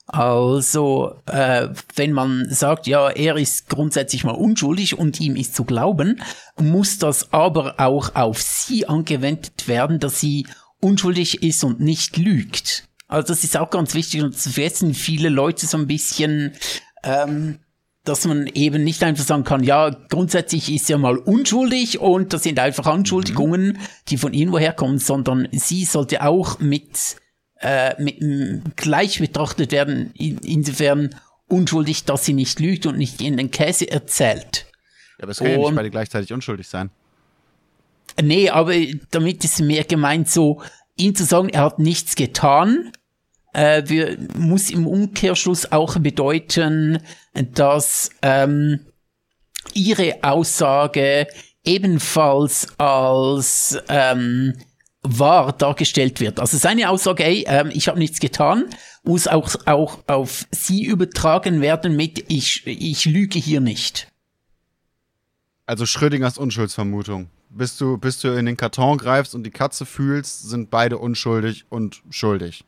Also, 0.07 1.15
äh, 1.27 1.69
wenn 1.95 2.13
man 2.13 2.49
sagt, 2.51 2.89
ja, 2.89 3.11
er 3.11 3.37
ist 3.37 3.69
grundsätzlich 3.69 4.25
mal 4.25 4.33
unschuldig 4.33 4.99
und 4.99 5.21
ihm 5.21 5.37
ist 5.37 5.55
zu 5.55 5.65
glauben, 5.65 6.21
muss 6.59 6.99
das 6.99 7.33
aber 7.33 7.77
auch 7.79 8.15
auf 8.17 8.43
sie 8.43 8.87
angewendet 8.89 9.69
werden, 9.69 10.01
dass 10.01 10.19
sie 10.19 10.47
unschuldig 10.81 11.43
ist 11.43 11.63
und 11.63 11.81
nicht 11.81 12.17
lügt. 12.17 12.90
Also 13.11 13.27
das 13.27 13.43
ist 13.43 13.57
auch 13.57 13.71
ganz 13.71 13.95
wichtig 13.95 14.23
und 14.23 14.35
das 14.35 14.47
vergessen 14.47 14.95
viele 14.95 15.31
Leute 15.31 15.67
so 15.67 15.77
ein 15.77 15.89
bisschen, 15.89 16.53
ähm, 17.03 17.59
dass 18.05 18.25
man 18.25 18.47
eben 18.47 18.85
nicht 18.85 19.03
einfach 19.03 19.25
sagen 19.25 19.43
kann, 19.43 19.65
ja, 19.65 19.91
grundsätzlich 19.91 20.73
ist 20.73 20.87
sie 20.87 20.93
ja 20.93 20.99
mal 20.99 21.19
unschuldig 21.19 21.99
und 21.99 22.33
das 22.33 22.45
sind 22.45 22.61
einfach 22.61 22.87
Anschuldigungen, 22.87 23.73
mhm. 23.73 23.79
die 24.09 24.17
von 24.17 24.33
irgendwoher 24.33 24.73
kommen, 24.73 24.99
sondern 24.99 25.49
sie 25.51 25.85
sollte 25.85 26.23
auch 26.23 26.61
mit, 26.61 27.17
äh, 27.61 28.01
mit 28.01 28.77
gleich 28.77 29.19
betrachtet 29.19 29.73
werden, 29.73 30.13
in, 30.15 30.39
insofern 30.39 31.11
unschuldig, 31.49 32.05
dass 32.05 32.25
sie 32.25 32.33
nicht 32.33 32.61
lügt 32.61 32.87
und 32.87 32.97
nicht 32.97 33.21
in 33.21 33.37
den 33.37 33.51
Käse 33.51 33.91
erzählt. 33.91 34.67
Ja, 35.19 35.25
aber 35.25 35.33
es 35.33 35.39
kann 35.39 35.49
und, 35.49 35.53
ja 35.55 35.59
nicht 35.59 35.75
beide 35.75 35.91
gleichzeitig 35.91 36.33
unschuldig 36.33 36.69
sein. 36.69 36.91
Nee, 38.23 38.51
aber 38.51 38.75
damit 39.11 39.43
ist 39.45 39.61
mehr 39.61 39.83
gemeint 39.83 40.31
so, 40.31 40.63
ihm 40.97 41.17
zu 41.17 41.25
sagen, 41.25 41.49
er 41.49 41.63
hat 41.65 41.81
nichts 41.81 42.15
getan, 42.15 42.93
äh, 43.53 43.83
wir, 43.87 44.17
muss 44.37 44.71
im 44.71 44.87
Umkehrschluss 44.87 45.71
auch 45.73 45.99
bedeuten, 45.99 46.99
dass 47.35 48.11
ähm, 48.23 48.81
ihre 49.75 50.23
Aussage 50.23 51.27
ebenfalls 51.65 52.69
als 52.79 53.79
ähm, 53.89 54.55
wahr 55.03 55.53
dargestellt 55.53 56.21
wird. 56.21 56.41
Also 56.41 56.59
seine 56.59 56.91
Aussage, 56.91 57.25
ey, 57.25 57.45
ähm, 57.47 57.71
ich 57.73 57.89
habe 57.89 57.99
nichts 57.99 58.21
getan, 58.21 58.67
muss 59.03 59.27
auch, 59.27 59.55
auch 59.67 59.99
auf 60.07 60.47
sie 60.51 60.85
übertragen 60.85 61.61
werden 61.61 61.97
mit 61.97 62.25
ich, 62.29 62.67
ich 62.67 63.05
lüge 63.07 63.39
hier 63.39 63.61
nicht. 63.61 64.09
Also 65.67 65.87
Schrödingers 65.87 66.39
Unschuldsvermutung. 66.39 67.31
Bis 67.49 67.77
du, 67.77 67.99
bis 67.99 68.21
du 68.21 68.37
in 68.37 68.47
den 68.47 68.57
Karton 68.57 68.97
greifst 68.99 69.35
und 69.35 69.43
die 69.43 69.51
Katze 69.51 69.85
fühlst, 69.85 70.49
sind 70.49 70.71
beide 70.71 70.99
unschuldig 70.99 71.65
und 71.69 72.03
schuldig. 72.11 72.65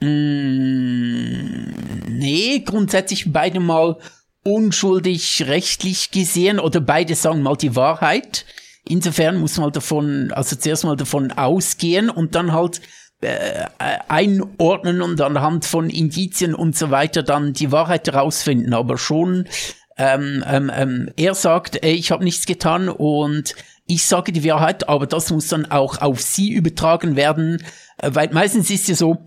Mm, 0.00 1.72
nee, 2.08 2.62
grundsätzlich 2.64 3.32
beide 3.32 3.60
mal 3.60 3.98
unschuldig 4.44 5.44
rechtlich 5.46 6.10
gesehen 6.10 6.60
oder 6.60 6.80
beide 6.80 7.14
sagen 7.14 7.42
mal 7.42 7.56
die 7.56 7.74
Wahrheit. 7.74 8.44
Insofern 8.88 9.38
muss 9.38 9.58
man 9.58 9.72
davon, 9.72 10.30
also 10.32 10.54
zuerst 10.54 10.84
mal 10.84 10.96
davon 10.96 11.32
ausgehen 11.32 12.08
und 12.08 12.34
dann 12.36 12.52
halt 12.52 12.80
äh, 13.20 13.64
einordnen 14.08 15.02
und 15.02 15.20
anhand 15.20 15.64
von 15.64 15.90
Indizien 15.90 16.54
und 16.54 16.76
so 16.76 16.90
weiter 16.90 17.22
dann 17.22 17.52
die 17.54 17.72
Wahrheit 17.72 18.06
herausfinden. 18.06 18.74
Aber 18.74 18.98
schon, 18.98 19.48
ähm, 19.96 20.44
ähm, 20.46 20.70
ähm, 20.74 21.10
er 21.16 21.34
sagt, 21.34 21.82
ey, 21.82 21.94
ich 21.94 22.12
habe 22.12 22.22
nichts 22.22 22.46
getan 22.46 22.88
und 22.88 23.56
ich 23.86 24.04
sage 24.04 24.32
die 24.32 24.44
Wahrheit, 24.44 24.88
aber 24.88 25.06
das 25.06 25.30
muss 25.30 25.48
dann 25.48 25.70
auch 25.70 26.00
auf 26.02 26.20
sie 26.20 26.52
übertragen 26.52 27.16
werden, 27.16 27.64
äh, 27.98 28.10
weil 28.12 28.32
meistens 28.32 28.70
ist 28.70 28.88
ja 28.88 28.94
so, 28.94 29.18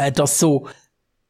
äh, 0.00 0.12
das 0.12 0.38
so 0.38 0.66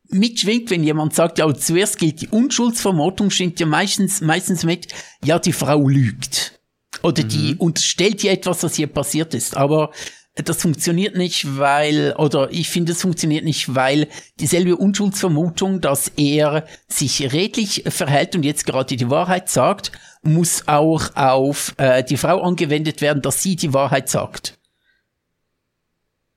mitschwingt, 0.09 0.71
wenn 0.71 0.83
jemand 0.83 1.15
sagt, 1.15 1.39
ja, 1.39 1.53
zuerst 1.55 1.99
gilt 1.99 2.21
die 2.21 2.29
Unschuldsvermutung, 2.29 3.31
schwingt 3.31 3.61
ja 3.61 3.67
meistens, 3.67 4.21
meistens 4.21 4.65
mit, 4.65 4.89
ja, 5.25 5.39
die 5.39 5.53
Frau 5.53 5.89
lügt. 5.89 6.61
Oder 7.03 7.23
mhm. 7.25 7.29
die 7.29 7.55
unterstellt 7.57 8.23
ihr 8.25 8.33
etwas, 8.33 8.63
was 8.63 8.75
hier 8.75 8.89
passiert 8.89 9.35
ist. 9.35 9.57
Aber 9.57 9.93
das 10.35 10.63
funktioniert 10.63 11.17
nicht, 11.17 11.59
weil, 11.59 12.15
oder 12.17 12.51
ich 12.51 12.69
finde, 12.69 12.93
es 12.93 13.03
funktioniert 13.03 13.45
nicht, 13.45 13.75
weil 13.75 14.09
dieselbe 14.39 14.77
Unschuldsvermutung, 14.77 15.81
dass 15.81 16.09
er 16.17 16.67
sich 16.89 17.33
redlich 17.33 17.85
verhält 17.89 18.35
und 18.35 18.45
jetzt 18.45 18.67
gerade 18.67 18.97
die 18.97 19.11
Wahrheit 19.11 19.49
sagt, 19.49 19.93
muss 20.23 20.67
auch 20.67 21.15
auf 21.17 21.75
äh, 21.79 22.05
die 22.05 22.17
Frau 22.17 22.43
angewendet 22.43 23.01
werden, 23.01 23.23
dass 23.23 23.43
sie 23.43 23.57
die 23.57 23.73
Wahrheit 23.73 24.09
sagt. 24.09 24.60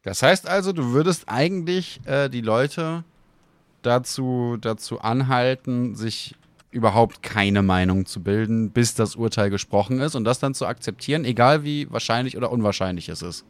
Das 0.04 0.22
heißt 0.22 0.48
also, 0.48 0.74
du 0.74 0.92
würdest 0.92 1.24
eigentlich 1.28 2.02
äh, 2.06 2.30
die 2.30 2.42
Leute 2.42 3.04
dazu, 3.82 4.58
dazu 4.60 5.00
anhalten, 5.02 5.96
sich 5.96 6.36
überhaupt 6.72 7.22
keine 7.22 7.62
Meinung 7.62 8.06
zu 8.06 8.22
bilden, 8.22 8.72
bis 8.72 8.96
das 8.96 9.16
Urteil 9.16 9.50
gesprochen 9.50 10.00
ist 10.00 10.16
und 10.16 10.26
das 10.26 10.40
dann 10.40 10.54
zu 10.54 10.66
akzeptieren, 10.66 11.24
egal 11.24 11.64
wie 11.64 11.90
wahrscheinlich 11.92 12.36
oder 12.36 12.52
unwahrscheinlich 12.52 13.10
es 13.10 13.22
ist. 13.22 13.46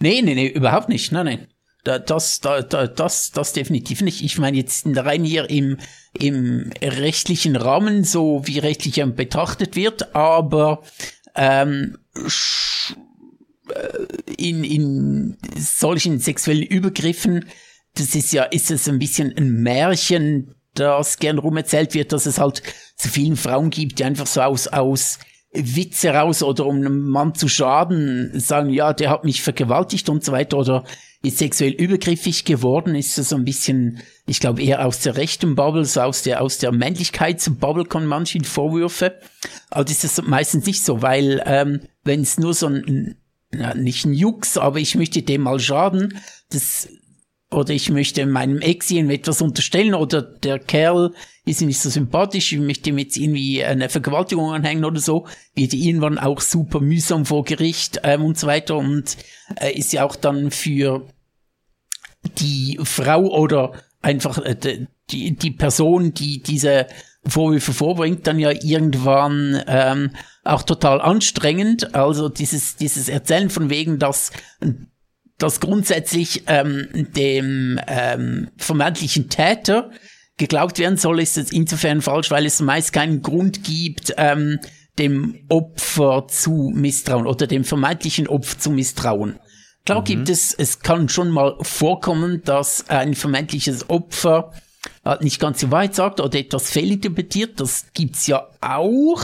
Nee, 0.00 0.22
nee, 0.22 0.34
nee, 0.34 0.48
überhaupt 0.48 0.88
nicht. 0.88 1.12
Nein, 1.12 1.26
nein. 1.26 1.48
Das, 1.84 2.40
das, 2.40 2.68
das, 2.68 3.30
das 3.30 3.52
definitiv 3.54 4.02
nicht. 4.02 4.22
Ich 4.22 4.36
meine 4.38 4.58
jetzt 4.58 4.84
rein 4.86 5.24
hier 5.24 5.48
im, 5.48 5.78
im 6.12 6.70
rechtlichen 6.82 7.56
Rahmen, 7.56 8.04
so 8.04 8.42
wie 8.44 8.58
rechtlich 8.58 9.02
betrachtet 9.14 9.74
wird, 9.74 10.14
aber 10.14 10.82
ähm, 11.34 11.96
äh, 12.14 12.28
in, 14.36 14.64
in 14.64 15.36
solchen 15.56 16.18
sexuellen 16.18 16.62
Übergriffen, 16.62 17.46
das 17.94 18.14
ist 18.14 18.32
ja, 18.32 18.44
ist 18.44 18.70
es 18.70 18.88
ein 18.88 18.98
bisschen 18.98 19.36
ein 19.36 19.62
Märchen, 19.62 20.54
das 20.74 21.18
gern 21.18 21.38
rumerzählt 21.38 21.94
wird, 21.94 22.12
dass 22.12 22.26
es 22.26 22.38
halt 22.38 22.62
so 22.96 23.08
vielen 23.08 23.36
Frauen 23.36 23.70
gibt, 23.70 23.98
die 23.98 24.04
einfach 24.04 24.26
so 24.26 24.42
aus, 24.42 24.68
aus 24.68 25.18
Witz 25.52 26.02
heraus 26.02 26.42
oder 26.42 26.66
um 26.66 26.76
einem 26.76 27.08
Mann 27.08 27.34
zu 27.34 27.48
schaden, 27.48 28.38
sagen, 28.38 28.70
ja, 28.70 28.92
der 28.92 29.10
hat 29.10 29.24
mich 29.24 29.42
vergewaltigt 29.42 30.08
und 30.08 30.24
so 30.24 30.32
weiter 30.32 30.58
oder 30.58 30.84
ist 31.22 31.38
sexuell 31.38 31.72
übergriffig 31.72 32.44
geworden, 32.44 32.94
ist 32.94 33.18
das 33.18 33.30
so 33.30 33.36
ein 33.36 33.44
bisschen, 33.44 34.00
ich 34.26 34.38
glaube, 34.38 34.62
eher 34.62 34.86
aus 34.86 35.00
der 35.00 35.16
rechten 35.16 35.56
Bubble, 35.56 35.84
so 35.84 36.02
aus 36.02 36.22
der, 36.22 36.42
aus 36.42 36.58
der 36.58 36.70
Männlichkeitsbubble 36.70 37.86
kommen 37.86 38.06
manche 38.06 38.42
Vorwürfe. 38.44 39.18
Aber 39.70 39.84
das 39.84 40.04
ist 40.04 40.22
meistens 40.22 40.66
nicht 40.66 40.84
so, 40.84 41.02
weil 41.02 41.42
ähm, 41.44 41.80
wenn 42.04 42.20
es 42.20 42.38
nur 42.38 42.54
so 42.54 42.66
ein 42.66 43.16
ja, 43.54 43.74
nicht 43.74 44.04
ein 44.04 44.12
Jux, 44.12 44.58
aber 44.58 44.78
ich 44.78 44.94
möchte 44.94 45.22
dem 45.22 45.42
mal 45.42 45.58
schaden, 45.58 46.18
das, 46.50 46.88
oder 47.50 47.72
ich 47.72 47.90
möchte 47.90 48.26
meinem 48.26 48.60
Ex 48.60 48.90
etwas 48.90 49.40
unterstellen, 49.40 49.94
oder 49.94 50.22
der 50.22 50.58
Kerl 50.58 51.14
ist 51.44 51.62
nicht 51.62 51.80
so 51.80 51.88
sympathisch, 51.88 52.52
ich 52.52 52.58
möchte 52.58 52.90
ihm 52.90 52.98
jetzt 52.98 53.16
irgendwie 53.16 53.64
eine 53.64 53.88
Vergewaltigung 53.88 54.52
anhängen 54.52 54.84
oder 54.84 55.00
so, 55.00 55.26
wird 55.54 55.72
irgendwann 55.72 56.18
auch 56.18 56.40
super 56.40 56.80
mühsam 56.80 57.24
vor 57.24 57.44
Gericht 57.44 58.00
ähm, 58.04 58.24
und 58.24 58.38
so 58.38 58.46
weiter. 58.46 58.76
Und 58.76 59.16
äh, 59.56 59.72
ist 59.72 59.92
ja 59.92 60.04
auch 60.04 60.16
dann 60.16 60.50
für 60.50 61.06
die 62.38 62.78
Frau 62.82 63.22
oder 63.28 63.72
einfach 64.02 64.38
äh, 64.38 64.86
die, 65.10 65.36
die 65.36 65.50
Person, 65.50 66.12
die 66.12 66.42
diese 66.42 66.86
Vorwürfe 67.26 67.72
vorbringt, 67.72 68.26
dann 68.26 68.38
ja 68.38 68.50
irgendwann 68.50 69.62
ähm, 69.66 70.10
auch 70.44 70.62
total 70.62 71.00
anstrengend. 71.00 71.94
Also 71.94 72.28
dieses, 72.28 72.76
dieses 72.76 73.08
Erzählen 73.08 73.50
von 73.50 73.70
wegen, 73.70 73.98
dass 73.98 74.32
dass 75.38 75.60
grundsätzlich 75.60 76.42
ähm, 76.48 76.88
dem 77.16 77.80
ähm, 77.86 78.50
vermeintlichen 78.56 79.28
Täter 79.30 79.90
geglaubt 80.36 80.78
werden 80.78 80.98
soll, 80.98 81.20
ist 81.20 81.38
es 81.38 81.52
insofern 81.52 82.02
falsch, 82.02 82.30
weil 82.30 82.44
es 82.44 82.60
meist 82.60 82.92
keinen 82.92 83.22
Grund 83.22 83.64
gibt, 83.64 84.12
ähm, 84.16 84.58
dem 84.98 85.44
Opfer 85.48 86.26
zu 86.28 86.72
misstrauen 86.74 87.26
oder 87.26 87.46
dem 87.46 87.64
vermeintlichen 87.64 88.26
Opfer 88.26 88.58
zu 88.58 88.70
misstrauen. 88.70 89.38
Klar 89.86 90.00
mhm. 90.00 90.04
gibt 90.04 90.28
es, 90.28 90.52
es 90.54 90.80
kann 90.80 91.08
schon 91.08 91.30
mal 91.30 91.56
vorkommen, 91.62 92.42
dass 92.44 92.90
ein 92.90 93.14
vermeintliches 93.14 93.88
Opfer 93.90 94.52
nicht 95.20 95.40
ganz 95.40 95.60
so 95.60 95.70
weit 95.70 95.94
sagt 95.94 96.20
oder 96.20 96.38
etwas 96.38 96.70
fehlinterpretiert. 96.70 97.60
Das 97.60 97.86
gibt's 97.94 98.26
ja 98.26 98.48
auch. 98.60 99.22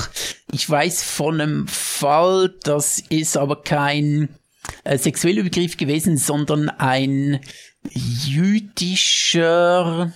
Ich 0.52 0.68
weiß 0.68 1.02
von 1.02 1.40
einem 1.40 1.68
Fall, 1.68 2.54
das 2.62 3.00
ist 3.08 3.36
aber 3.36 3.62
kein 3.62 4.28
äh, 4.84 4.96
sexueller 4.98 5.42
Begriff 5.42 5.76
gewesen, 5.76 6.16
sondern 6.16 6.70
ein 6.70 7.40
jüdischer, 8.26 10.12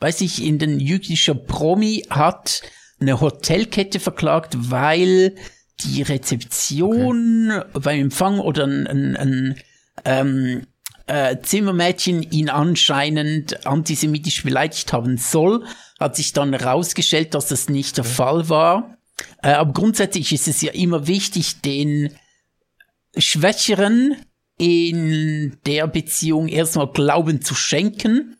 weiß 0.00 0.20
ich, 0.20 0.44
in 0.44 0.58
den 0.58 0.78
jüdischer 0.78 1.34
Promi 1.34 2.04
hat 2.10 2.62
eine 3.00 3.20
Hotelkette 3.20 3.98
verklagt, 4.00 4.54
weil 4.70 5.34
die 5.80 6.02
Rezeption 6.02 7.50
okay. 7.50 7.80
beim 7.82 8.00
Empfang 8.00 8.38
oder 8.38 8.64
ein, 8.64 8.86
ein, 8.86 9.16
ein 9.16 9.56
ähm, 10.04 10.66
äh, 11.06 11.36
Zimmermädchen 11.42 12.22
ihn 12.22 12.48
anscheinend 12.48 13.66
antisemitisch 13.66 14.42
beleidigt 14.42 14.92
haben 14.92 15.18
soll, 15.18 15.64
hat 16.00 16.16
sich 16.16 16.32
dann 16.32 16.52
herausgestellt, 16.52 17.34
dass 17.34 17.48
das 17.48 17.68
nicht 17.68 17.96
der. 17.96 18.04
Fall 18.04 18.48
war. 18.48 18.98
Äh, 19.42 19.52
aber 19.52 19.72
grundsätzlich 19.72 20.32
ist 20.32 20.48
es 20.48 20.62
ja 20.62 20.72
immer 20.72 21.06
wichtig, 21.06 21.60
den 21.60 22.14
Schwächeren 23.16 24.16
in 24.58 25.56
der 25.66 25.86
Beziehung 25.86 26.48
erstmal 26.48 26.88
Glauben 26.88 27.42
zu 27.42 27.54
schenken 27.54 28.36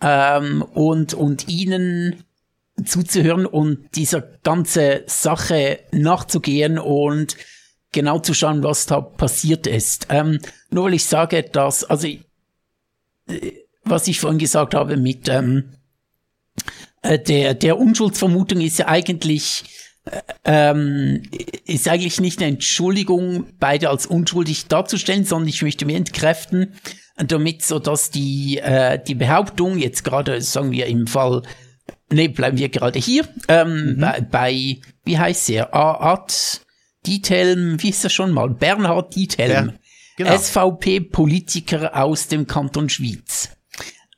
ähm, 0.00 0.62
und, 0.62 1.14
und 1.14 1.48
ihnen 1.48 2.24
zuzuhören 2.84 3.46
und 3.46 3.94
dieser 3.94 4.22
ganze 4.22 5.04
Sache 5.06 5.80
nachzugehen 5.92 6.78
und 6.78 7.36
genau 7.92 8.18
zu 8.18 8.34
schauen, 8.34 8.62
was 8.62 8.86
da 8.86 9.00
passiert 9.00 9.66
ist. 9.66 10.06
Ähm, 10.10 10.38
nur 10.70 10.84
weil 10.84 10.94
ich 10.94 11.04
sage, 11.04 11.42
dass, 11.42 11.84
also, 11.84 12.06
äh, 12.06 12.20
was 13.84 14.08
ich 14.08 14.20
vorhin 14.20 14.38
gesagt 14.38 14.74
habe 14.74 14.96
mit 14.96 15.28
ähm, 15.28 15.70
äh, 17.02 17.18
der, 17.18 17.54
der 17.54 17.78
Unschuldsvermutung 17.78 18.60
ist 18.60 18.78
ja 18.78 18.88
eigentlich 18.88 19.64
ähm, 20.44 21.22
ist 21.66 21.88
eigentlich 21.88 22.20
nicht 22.20 22.40
eine 22.40 22.52
Entschuldigung, 22.52 23.46
beide 23.58 23.90
als 23.90 24.06
unschuldig 24.06 24.66
darzustellen, 24.66 25.24
sondern 25.24 25.48
ich 25.48 25.62
möchte 25.62 25.84
mir 25.84 25.96
entkräften, 25.96 26.74
damit 27.16 27.62
so 27.62 27.78
dass 27.78 28.10
die 28.10 28.58
äh, 28.58 28.98
die 29.02 29.14
Behauptung 29.14 29.78
jetzt 29.78 30.04
gerade 30.04 30.40
sagen 30.40 30.70
wir 30.72 30.86
im 30.86 31.06
Fall 31.06 31.42
ne 32.10 32.28
bleiben 32.28 32.58
wir 32.58 32.70
gerade 32.70 32.98
hier 32.98 33.28
ähm, 33.48 33.94
mhm. 33.96 34.00
bei, 34.00 34.20
bei 34.20 34.80
wie 35.04 35.18
heißt 35.18 35.50
er 35.50 35.74
Art 35.74 36.62
Diethelm 37.06 37.82
wie 37.82 37.90
ist 37.90 38.04
er 38.04 38.10
schon 38.10 38.32
mal? 38.32 38.50
Bernhard 38.50 39.14
Diethelm. 39.14 39.68
Ja, 39.68 39.74
genau. 40.16 40.36
SVP 40.36 41.00
Politiker 41.00 41.96
aus 41.96 42.28
dem 42.28 42.46
Kanton 42.46 42.88
Schwyz. 42.88 43.50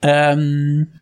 Ähm, 0.03 1.01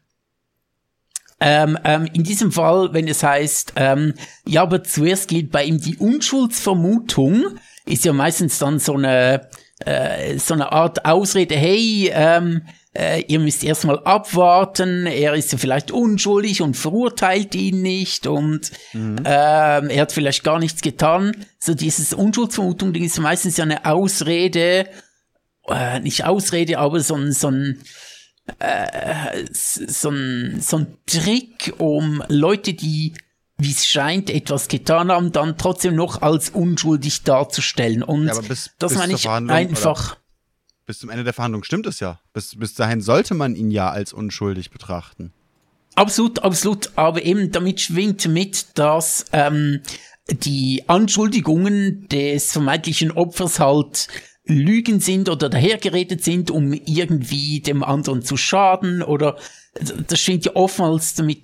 ähm, 1.40 1.78
ähm, 1.84 2.06
in 2.12 2.22
diesem 2.22 2.52
Fall, 2.52 2.92
wenn 2.92 3.08
es 3.08 3.22
heißt, 3.22 3.72
ähm, 3.76 4.12
ja, 4.46 4.62
aber 4.62 4.84
zuerst 4.84 5.28
gilt 5.28 5.50
bei 5.50 5.64
ihm 5.64 5.80
die 5.80 5.96
Unschuldsvermutung, 5.96 7.58
ist 7.86 8.04
ja 8.04 8.12
meistens 8.12 8.58
dann 8.58 8.78
so 8.78 8.94
eine, 8.94 9.48
äh, 9.78 10.36
so 10.36 10.52
eine 10.52 10.70
Art 10.72 11.06
Ausrede, 11.06 11.56
hey, 11.56 12.10
ähm, 12.12 12.62
äh, 12.92 13.22
ihr 13.22 13.38
müsst 13.38 13.62
erstmal 13.62 14.00
abwarten, 14.00 15.06
er 15.06 15.34
ist 15.34 15.52
ja 15.52 15.58
vielleicht 15.58 15.92
unschuldig 15.92 16.60
und 16.62 16.76
verurteilt 16.76 17.54
ihn 17.54 17.82
nicht 17.82 18.26
und 18.26 18.72
mhm. 18.92 19.18
ähm, 19.24 19.90
er 19.90 20.00
hat 20.00 20.12
vielleicht 20.12 20.42
gar 20.42 20.58
nichts 20.58 20.82
getan. 20.82 21.36
So 21.58 21.74
dieses 21.74 22.12
Unschuldsvermutung 22.12 22.94
ist 22.94 23.18
meistens 23.20 23.56
ja 23.56 23.64
eine 23.64 23.84
Ausrede, 23.84 24.88
äh, 25.68 26.00
nicht 26.00 26.24
Ausrede, 26.24 26.78
aber 26.78 27.00
so 27.00 27.14
ein, 27.14 27.32
so 27.32 27.48
ein 27.48 27.80
äh, 28.58 29.44
so, 29.52 30.10
ein, 30.10 30.60
so 30.60 30.78
ein 30.78 30.96
Trick, 31.06 31.74
um 31.78 32.24
Leute, 32.28 32.74
die 32.74 33.14
wie 33.60 33.72
es 33.72 33.86
scheint, 33.86 34.30
etwas 34.30 34.68
getan 34.68 35.10
haben, 35.12 35.32
dann 35.32 35.58
trotzdem 35.58 35.94
noch 35.94 36.22
als 36.22 36.48
unschuldig 36.50 37.24
darzustellen. 37.24 38.02
Und 38.02 38.26
ja, 38.26 38.40
bis, 38.40 38.70
das 38.78 38.94
meine 38.94 39.12
ich 39.12 39.28
einfach. 39.28 40.16
Bis 40.86 40.98
zum 40.98 41.10
Ende 41.10 41.24
der 41.24 41.32
Verhandlung 41.32 41.64
stimmt 41.64 41.86
es 41.86 42.00
ja. 42.00 42.20
Bis, 42.32 42.56
bis 42.56 42.74
dahin 42.74 43.00
sollte 43.00 43.34
man 43.34 43.54
ihn 43.54 43.70
ja 43.70 43.90
als 43.90 44.12
unschuldig 44.12 44.70
betrachten. 44.70 45.32
Absolut, 45.94 46.40
absolut. 46.40 46.90
Aber 46.96 47.22
eben 47.22 47.50
damit 47.52 47.80
schwingt 47.80 48.26
mit, 48.28 48.78
dass 48.78 49.26
ähm, 49.32 49.82
die 50.28 50.84
Anschuldigungen 50.88 52.08
des 52.08 52.52
vermeintlichen 52.52 53.10
Opfers 53.12 53.60
halt 53.60 54.08
Lügen 54.44 55.00
sind 55.00 55.28
oder 55.28 55.48
dahergeredet 55.48 56.24
sind, 56.24 56.50
um 56.50 56.72
irgendwie 56.72 57.60
dem 57.60 57.84
anderen 57.84 58.22
zu 58.22 58.36
schaden 58.36 59.02
oder 59.02 59.36
das 59.74 60.18
schwingt 60.18 60.46
ja 60.46 60.56
oftmals 60.56 61.14
damit 61.14 61.42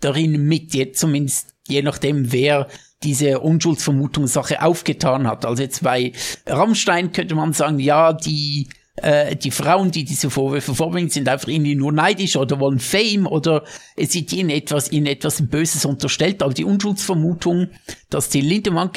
darin 0.00 0.42
mit, 0.46 0.74
jetzt 0.74 0.98
zumindest 0.98 1.49
je 1.70 1.82
nachdem, 1.82 2.32
wer 2.32 2.68
diese 3.02 3.40
Unschuldsvermutungssache 3.40 4.62
aufgetan 4.62 5.26
hat. 5.26 5.44
Also 5.46 5.62
jetzt 5.62 5.82
bei 5.82 6.12
Rammstein 6.46 7.12
könnte 7.12 7.34
man 7.34 7.52
sagen, 7.52 7.78
ja, 7.78 8.12
die 8.12 8.68
äh, 8.96 9.36
die 9.36 9.50
Frauen, 9.50 9.90
die 9.90 10.04
diese 10.04 10.30
Vorwürfe 10.30 10.74
vorbringen, 10.74 11.08
sind 11.08 11.28
einfach 11.28 11.48
irgendwie 11.48 11.74
nur 11.74 11.92
neidisch 11.92 12.36
oder 12.36 12.60
wollen 12.60 12.78
Fame 12.80 13.26
oder 13.26 13.64
es 13.96 14.12
sieht 14.12 14.32
ihnen 14.32 14.50
etwas, 14.50 14.92
ihnen 14.92 15.06
etwas 15.06 15.46
Böses 15.48 15.84
unterstellt. 15.84 16.42
Aber 16.42 16.52
die 16.52 16.64
Unschuldsvermutung, 16.64 17.68
dass 18.10 18.28
die 18.28 18.42
Lindemann 18.42 18.90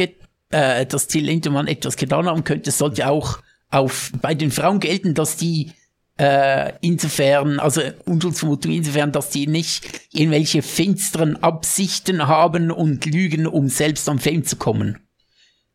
äh, 0.50 0.86
dass 0.86 1.08
Till 1.08 1.26
Lindemann 1.26 1.68
etwas 1.68 1.95
getan 1.95 2.28
haben 2.28 2.44
könnte, 2.44 2.72
sollte 2.72 3.08
auch 3.08 3.40
auf, 3.70 4.12
bei 4.22 4.36
den 4.36 4.52
Frauen 4.52 4.80
gelten, 4.80 5.14
dass 5.14 5.38
die 5.38 5.72
äh, 6.18 6.73
insofern, 6.81 7.60
also 7.60 7.81
Unschuldsvermutung 8.06 8.72
insofern, 8.72 9.11
dass 9.11 9.30
die 9.30 9.48
nicht 9.48 10.02
irgendwelche 10.11 10.61
finsteren 10.61 11.41
Absichten 11.41 12.27
haben 12.27 12.72
und 12.72 13.06
lügen, 13.06 13.48
um 13.48 13.69
selbst 13.69 14.07
am 14.10 14.19
Fame 14.19 14.44
zu 14.44 14.56
kommen. 14.56 14.99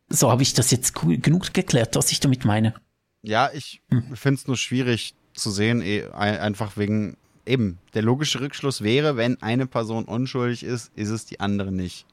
So 0.09 0.31
habe 0.31 0.43
ich 0.43 0.55
das 0.55 0.71
jetzt 0.71 0.95
genug 0.95 1.53
geklärt, 1.53 1.97
was 1.97 2.13
ich 2.13 2.21
damit 2.21 2.45
meine. 2.45 2.75
Ja, 3.23 3.51
ich 3.53 3.83
hm. 3.91 4.17
finde 4.17 4.41
es 4.41 4.47
nur 4.47 4.57
schwierig 4.57 5.15
zu 5.35 5.51
sehen, 5.51 5.83
eh, 5.83 6.05
einfach 6.13 6.77
wegen 6.77 7.17
eben, 7.45 7.79
der 7.95 8.03
logische 8.03 8.41
Rückschluss 8.41 8.83
wäre, 8.83 9.17
wenn 9.17 9.43
eine 9.43 9.67
Person 9.67 10.05
unschuldig 10.05 10.63
ist, 10.63 10.93
ist 10.95 11.09
es 11.09 11.25
die 11.25 11.41
andere 11.41 11.73
nicht 11.73 12.07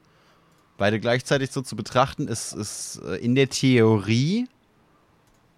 beide 0.78 1.00
gleichzeitig 1.00 1.50
so 1.50 1.62
zu 1.62 1.76
betrachten, 1.76 2.28
ist, 2.28 2.52
ist 2.52 3.00
äh, 3.06 3.16
in 3.16 3.34
der 3.34 3.48
Theorie 3.48 4.46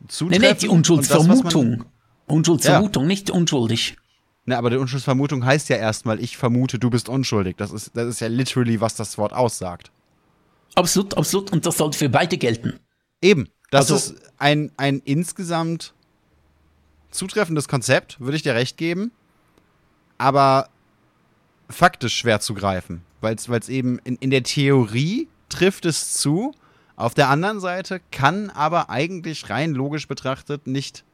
zutreffend. 0.06 0.42
Nee, 0.42 0.52
nee, 0.52 0.58
die 0.60 0.68
Unschuldsvermutung. 0.68 1.84
Unschuldsvermutung, 2.28 3.04
ja. 3.04 3.08
nicht 3.08 3.30
unschuldig. 3.30 3.96
Ne, 4.44 4.56
aber 4.56 4.70
die 4.70 4.76
Unschuldsvermutung 4.76 5.44
heißt 5.44 5.68
ja 5.68 5.76
erstmal, 5.76 6.20
ich 6.20 6.36
vermute, 6.36 6.78
du 6.78 6.90
bist 6.90 7.08
unschuldig. 7.08 7.56
Das 7.56 7.70
ist, 7.70 7.90
das 7.94 8.06
ist 8.06 8.20
ja 8.20 8.28
literally, 8.28 8.80
was 8.80 8.94
das 8.94 9.18
Wort 9.18 9.32
aussagt. 9.32 9.90
Absolut, 10.74 11.16
absolut. 11.16 11.52
Und 11.52 11.66
das 11.66 11.76
sollte 11.76 11.98
für 11.98 12.08
beide 12.08 12.38
gelten. 12.38 12.78
Eben. 13.20 13.48
Das 13.70 13.90
also, 13.90 14.14
ist 14.14 14.22
ein, 14.38 14.72
ein 14.76 15.02
insgesamt 15.04 15.92
zutreffendes 17.10 17.68
Konzept, 17.68 18.18
würde 18.20 18.36
ich 18.36 18.42
dir 18.42 18.54
recht 18.54 18.76
geben. 18.78 19.12
Aber 20.16 20.68
faktisch 21.68 22.16
schwer 22.16 22.40
zu 22.40 22.54
greifen 22.54 23.02
weil 23.20 23.34
es 23.34 23.68
eben 23.68 23.98
in, 24.04 24.16
in 24.16 24.30
der 24.30 24.42
Theorie 24.42 25.28
trifft 25.48 25.84
es 25.84 26.14
zu. 26.14 26.54
Auf 26.96 27.14
der 27.14 27.28
anderen 27.28 27.60
Seite 27.60 28.00
kann 28.10 28.50
aber 28.50 28.90
eigentlich 28.90 29.50
rein 29.50 29.72
logisch 29.72 30.08
betrachtet 30.08 30.66
nicht 30.66 31.04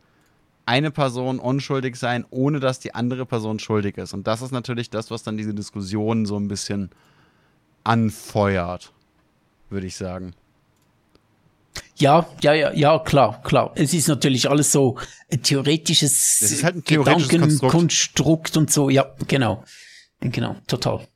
eine 0.66 0.90
Person 0.90 1.38
unschuldig 1.38 1.96
sein, 1.96 2.24
ohne 2.30 2.60
dass 2.60 2.80
die 2.80 2.94
andere 2.94 3.26
Person 3.26 3.58
schuldig 3.58 3.98
ist. 3.98 4.14
Und 4.14 4.26
das 4.26 4.42
ist 4.42 4.50
natürlich 4.50 4.90
das, 4.90 5.10
was 5.10 5.22
dann 5.22 5.36
diese 5.36 5.54
Diskussion 5.54 6.26
so 6.26 6.38
ein 6.38 6.48
bisschen 6.48 6.90
anfeuert, 7.84 8.92
würde 9.68 9.86
ich 9.86 9.96
sagen. 9.96 10.34
Ja, 11.96 12.26
ja, 12.40 12.52
ja, 12.54 12.72
ja, 12.72 12.98
klar, 12.98 13.40
klar. 13.42 13.72
Es 13.76 13.94
ist 13.94 14.08
natürlich 14.08 14.50
alles 14.50 14.72
so 14.72 14.98
ein 15.30 15.42
theoretisches, 15.42 16.40
ist 16.40 16.64
halt 16.64 16.76
ein 16.76 16.84
theoretisches 16.84 17.28
Gedankenkonstrukt 17.28 18.56
und 18.56 18.70
so. 18.72 18.90
Ja, 18.90 19.14
genau, 19.28 19.64
genau, 20.20 20.56
total. 20.66 21.06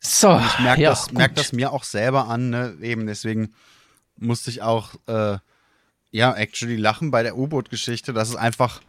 So, 0.00 0.36
ich 0.38 0.58
merke 0.58 0.82
ja, 0.82 0.90
das, 0.90 1.12
merk 1.12 1.34
das 1.34 1.52
mir 1.52 1.72
auch 1.72 1.84
selber 1.84 2.28
an, 2.28 2.50
ne? 2.50 2.76
eben 2.82 3.06
deswegen 3.06 3.54
musste 4.16 4.50
ich 4.50 4.62
auch, 4.62 4.90
äh, 5.06 5.38
ja, 6.14 6.32
actually 6.32 6.76
lachen 6.76 7.10
bei 7.10 7.24
der 7.24 7.36
U-Boot-Geschichte, 7.36 8.12
dass 8.12 8.28
es 8.28 8.36
einfach, 8.36 8.80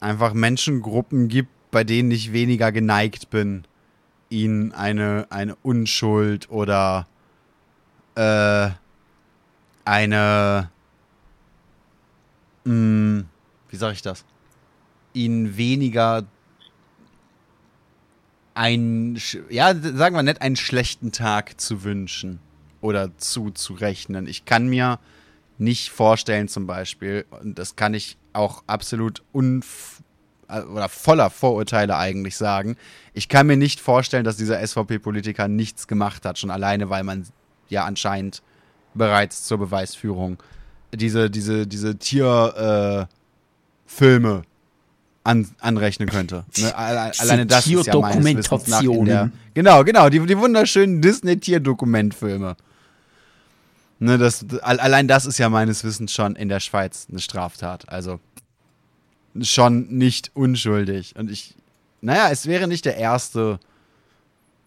einfach 0.00 0.34
Menschengruppen 0.34 1.28
gibt, 1.28 1.48
bei 1.70 1.82
denen 1.82 2.10
ich 2.10 2.30
weniger 2.30 2.72
geneigt 2.72 3.30
bin, 3.30 3.64
ihnen 4.28 4.72
eine, 4.72 5.26
eine 5.30 5.56
Unschuld 5.62 6.50
oder 6.50 7.06
äh, 8.16 8.68
eine, 9.86 10.70
mh, 12.64 12.70
hm, 12.70 13.24
wie 13.70 13.76
sage 13.76 13.94
ich 13.94 14.02
das? 14.02 14.26
Ihnen 15.14 15.56
weniger 15.56 16.26
ein, 18.52 19.18
ja, 19.48 19.74
sagen 19.74 20.14
wir 20.14 20.22
nicht, 20.22 20.42
einen 20.42 20.56
schlechten 20.56 21.12
Tag 21.12 21.58
zu 21.58 21.82
wünschen 21.82 22.40
oder 22.82 23.16
zuzurechnen. 23.16 24.26
Ich 24.26 24.44
kann 24.44 24.68
mir 24.68 24.98
nicht 25.58 25.90
vorstellen, 25.90 26.48
zum 26.48 26.66
Beispiel, 26.66 27.24
und 27.30 27.58
das 27.58 27.76
kann 27.76 27.94
ich 27.94 28.16
auch 28.32 28.62
absolut 28.66 29.22
unf 29.32 30.02
äh, 30.48 30.60
oder 30.60 30.88
voller 30.88 31.30
Vorurteile 31.30 31.96
eigentlich 31.96 32.36
sagen. 32.36 32.76
Ich 33.14 33.28
kann 33.28 33.46
mir 33.46 33.56
nicht 33.56 33.80
vorstellen, 33.80 34.24
dass 34.24 34.36
dieser 34.36 34.64
SVP-Politiker 34.66 35.48
nichts 35.48 35.88
gemacht 35.88 36.24
hat, 36.24 36.38
schon 36.38 36.50
alleine, 36.50 36.90
weil 36.90 37.04
man 37.04 37.26
ja 37.68 37.84
anscheinend 37.84 38.42
bereits 38.94 39.44
zur 39.44 39.58
Beweisführung 39.58 40.38
diese, 40.94 41.30
diese, 41.30 41.66
diese 41.66 41.96
Tierfilme 41.96 43.08
äh, 43.98 44.42
an, 45.24 45.48
anrechnen 45.60 46.08
könnte. 46.08 46.44
Ne? 46.58 46.76
Alleine 46.76 47.46
das 47.46 47.66
ist 47.66 47.86
ja 47.86 47.98
meines 47.98 48.24
Wissens 48.24 48.68
nach 48.68 48.82
in 48.82 49.04
der, 49.04 49.30
Genau, 49.54 49.84
genau, 49.84 50.08
die, 50.08 50.20
die 50.20 50.38
wunderschönen 50.38 51.02
Disney-Tierdokumentfilme. 51.02 52.56
Ne, 53.98 54.18
das, 54.18 54.44
allein 54.60 55.08
das 55.08 55.24
ist 55.24 55.38
ja 55.38 55.48
meines 55.48 55.82
Wissens 55.82 56.12
schon 56.12 56.36
in 56.36 56.48
der 56.48 56.60
Schweiz 56.60 57.06
eine 57.10 57.18
Straftat. 57.18 57.88
Also 57.88 58.20
schon 59.40 59.88
nicht 59.88 60.30
unschuldig. 60.34 61.14
Und 61.16 61.30
ich, 61.30 61.54
naja, 62.00 62.28
es 62.30 62.46
wäre 62.46 62.68
nicht 62.68 62.84
der 62.84 62.96
erste, 62.96 63.58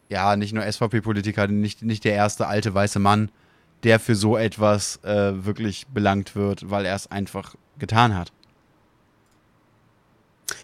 ja, 0.10 0.36
nicht 0.36 0.54
nur 0.54 0.64
SVP-Politiker, 0.64 1.48
nicht, 1.48 1.84
nicht 1.84 2.04
der 2.04 2.14
erste 2.14 2.48
alte 2.48 2.74
weiße 2.74 3.00
Mann, 3.00 3.30
der 3.84 4.00
für 4.00 4.16
so 4.16 4.36
etwas 4.36 4.98
äh, 5.04 5.46
wirklich 5.46 5.88
belangt 5.88 6.36
wird, 6.36 6.70
weil 6.70 6.86
er 6.86 6.96
es 6.96 7.10
einfach 7.10 7.56
getan 7.78 8.16
hat. 8.16 8.32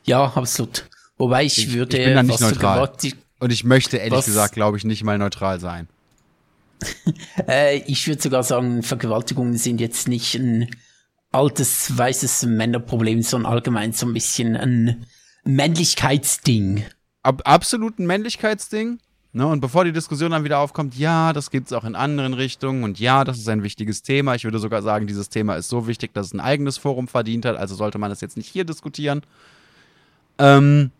Ja, 0.03 0.25
absolut. 0.35 0.89
Wobei 1.17 1.45
ich, 1.45 1.57
ich 1.57 1.73
würde. 1.73 1.97
Ich 1.97 2.05
bin 2.05 2.15
da 2.15 2.23
nicht 2.23 2.41
neutral. 2.41 2.91
Und 3.39 3.51
ich 3.51 3.63
möchte 3.63 3.97
ehrlich 3.97 4.25
gesagt, 4.25 4.53
glaube 4.53 4.77
ich, 4.77 4.85
nicht 4.85 5.03
mal 5.03 5.17
neutral 5.17 5.59
sein. 5.59 5.87
äh, 7.48 7.78
ich 7.88 8.07
würde 8.07 8.22
sogar 8.22 8.44
sagen, 8.44 8.84
Vergewaltigungen 8.84 9.57
sind 9.57 9.80
jetzt 9.82 10.07
nicht 10.07 10.36
ein 10.36 10.70
altes 11.32 11.98
weißes 11.98 12.44
Männerproblem, 12.44 13.22
sondern 13.22 13.52
allgemein 13.52 13.91
so 13.91 14.06
ein 14.06 14.14
bisschen 14.14 14.56
ein 14.56 15.06
Männlichkeitsding. 15.44 16.86
Ab, 17.24 17.41
absolut 17.45 17.99
ein 17.99 18.07
Männlichkeitsding. 18.07 18.99
Ne, 19.34 19.45
und 19.45 19.60
bevor 19.60 19.84
die 19.84 19.91
Diskussion 19.91 20.32
dann 20.32 20.45
wieder 20.45 20.60
aufkommt, 20.60 20.95
ja, 20.95 21.34
das 21.34 21.52
gibt 21.52 21.68
es 21.68 21.74
auch 21.74 21.84
in 21.84 21.94
anderen 21.94 22.34
Richtungen 22.34 22.86
und 22.86 23.02
ja, 23.02 23.26
das 23.26 23.38
ist 23.38 23.49
ein 23.49 23.64
wichtiges 23.64 24.02
Thema. 24.02 24.34
Ich 24.36 24.45
würde 24.45 24.60
sogar 24.60 24.82
sagen, 24.82 25.07
dieses 25.07 25.28
Thema 25.28 25.56
ist 25.56 25.68
so 25.68 25.88
wichtig, 25.88 26.14
dass 26.14 26.28
es 26.28 26.34
ein 26.34 26.40
eigenes 26.40 26.78
Forum 26.78 27.10
verdient 27.10 27.44
hat, 27.44 27.57
also 27.57 27.76
sollte 27.76 27.98
man 27.98 28.12
es 28.12 28.22
jetzt 28.22 28.38
nicht 28.38 28.48
hier 28.48 28.64
diskutieren. 28.64 29.24
Ähm, 30.38 30.91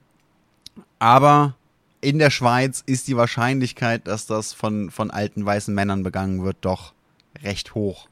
aber 0.99 1.56
in 2.06 2.19
der 2.19 2.30
Schweiz 2.30 2.84
ist 2.86 3.07
die 3.07 3.18
Wahrscheinlichkeit, 3.18 4.07
dass 4.07 4.27
das 4.27 4.53
von, 4.53 4.91
von 4.91 5.10
alten 5.10 5.44
weißen 5.44 5.73
Männern 5.73 6.03
begangen 6.03 6.44
wird, 6.44 6.57
doch 6.61 6.94
recht 7.44 7.73
hoch. 7.73 8.07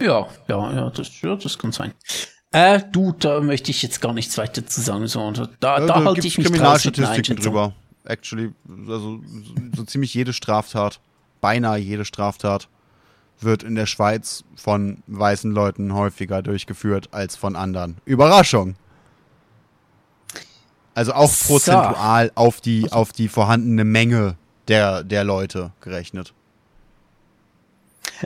Ja, 0.00 0.28
ja, 0.46 0.72
ja, 0.72 0.90
das, 0.90 1.20
ja, 1.22 1.34
das 1.36 1.58
kann 1.58 1.72
sein. 1.72 1.92
Äh, 2.52 2.82
du, 2.92 3.12
da 3.12 3.40
möchte 3.40 3.70
ich 3.70 3.82
jetzt 3.82 4.00
gar 4.00 4.12
nichts 4.12 4.36
weiter 4.36 4.66
zu 4.66 4.80
sagen. 4.80 5.06
So, 5.06 5.30
da, 5.32 5.48
da, 5.58 5.80
da 5.80 6.04
halte 6.04 6.26
ich 6.26 6.38
mich 6.38 6.46
Kriminalstatistiken 6.46 7.36
drüber. 7.36 7.72
Actually, 8.04 8.52
also 8.86 9.20
so 9.74 9.84
ziemlich 9.84 10.14
jede 10.14 10.32
Straftat, 10.32 11.00
beinahe 11.40 11.78
jede 11.78 12.04
Straftat, 12.04 12.68
wird 13.40 13.62
in 13.62 13.74
der 13.74 13.86
Schweiz 13.86 14.44
von 14.56 15.02
weißen 15.06 15.50
Leuten 15.50 15.94
häufiger 15.94 16.42
durchgeführt 16.42 17.08
als 17.12 17.36
von 17.36 17.56
anderen. 17.56 17.96
Überraschung! 18.04 18.76
Also 20.98 21.12
auch 21.12 21.32
prozentual 21.32 22.26
so. 22.26 22.32
auf 22.34 22.60
die, 22.60 22.90
auf 22.90 23.12
die 23.12 23.28
vorhandene 23.28 23.84
Menge 23.84 24.36
der, 24.66 25.04
der 25.04 25.22
Leute 25.22 25.70
gerechnet. 25.80 26.34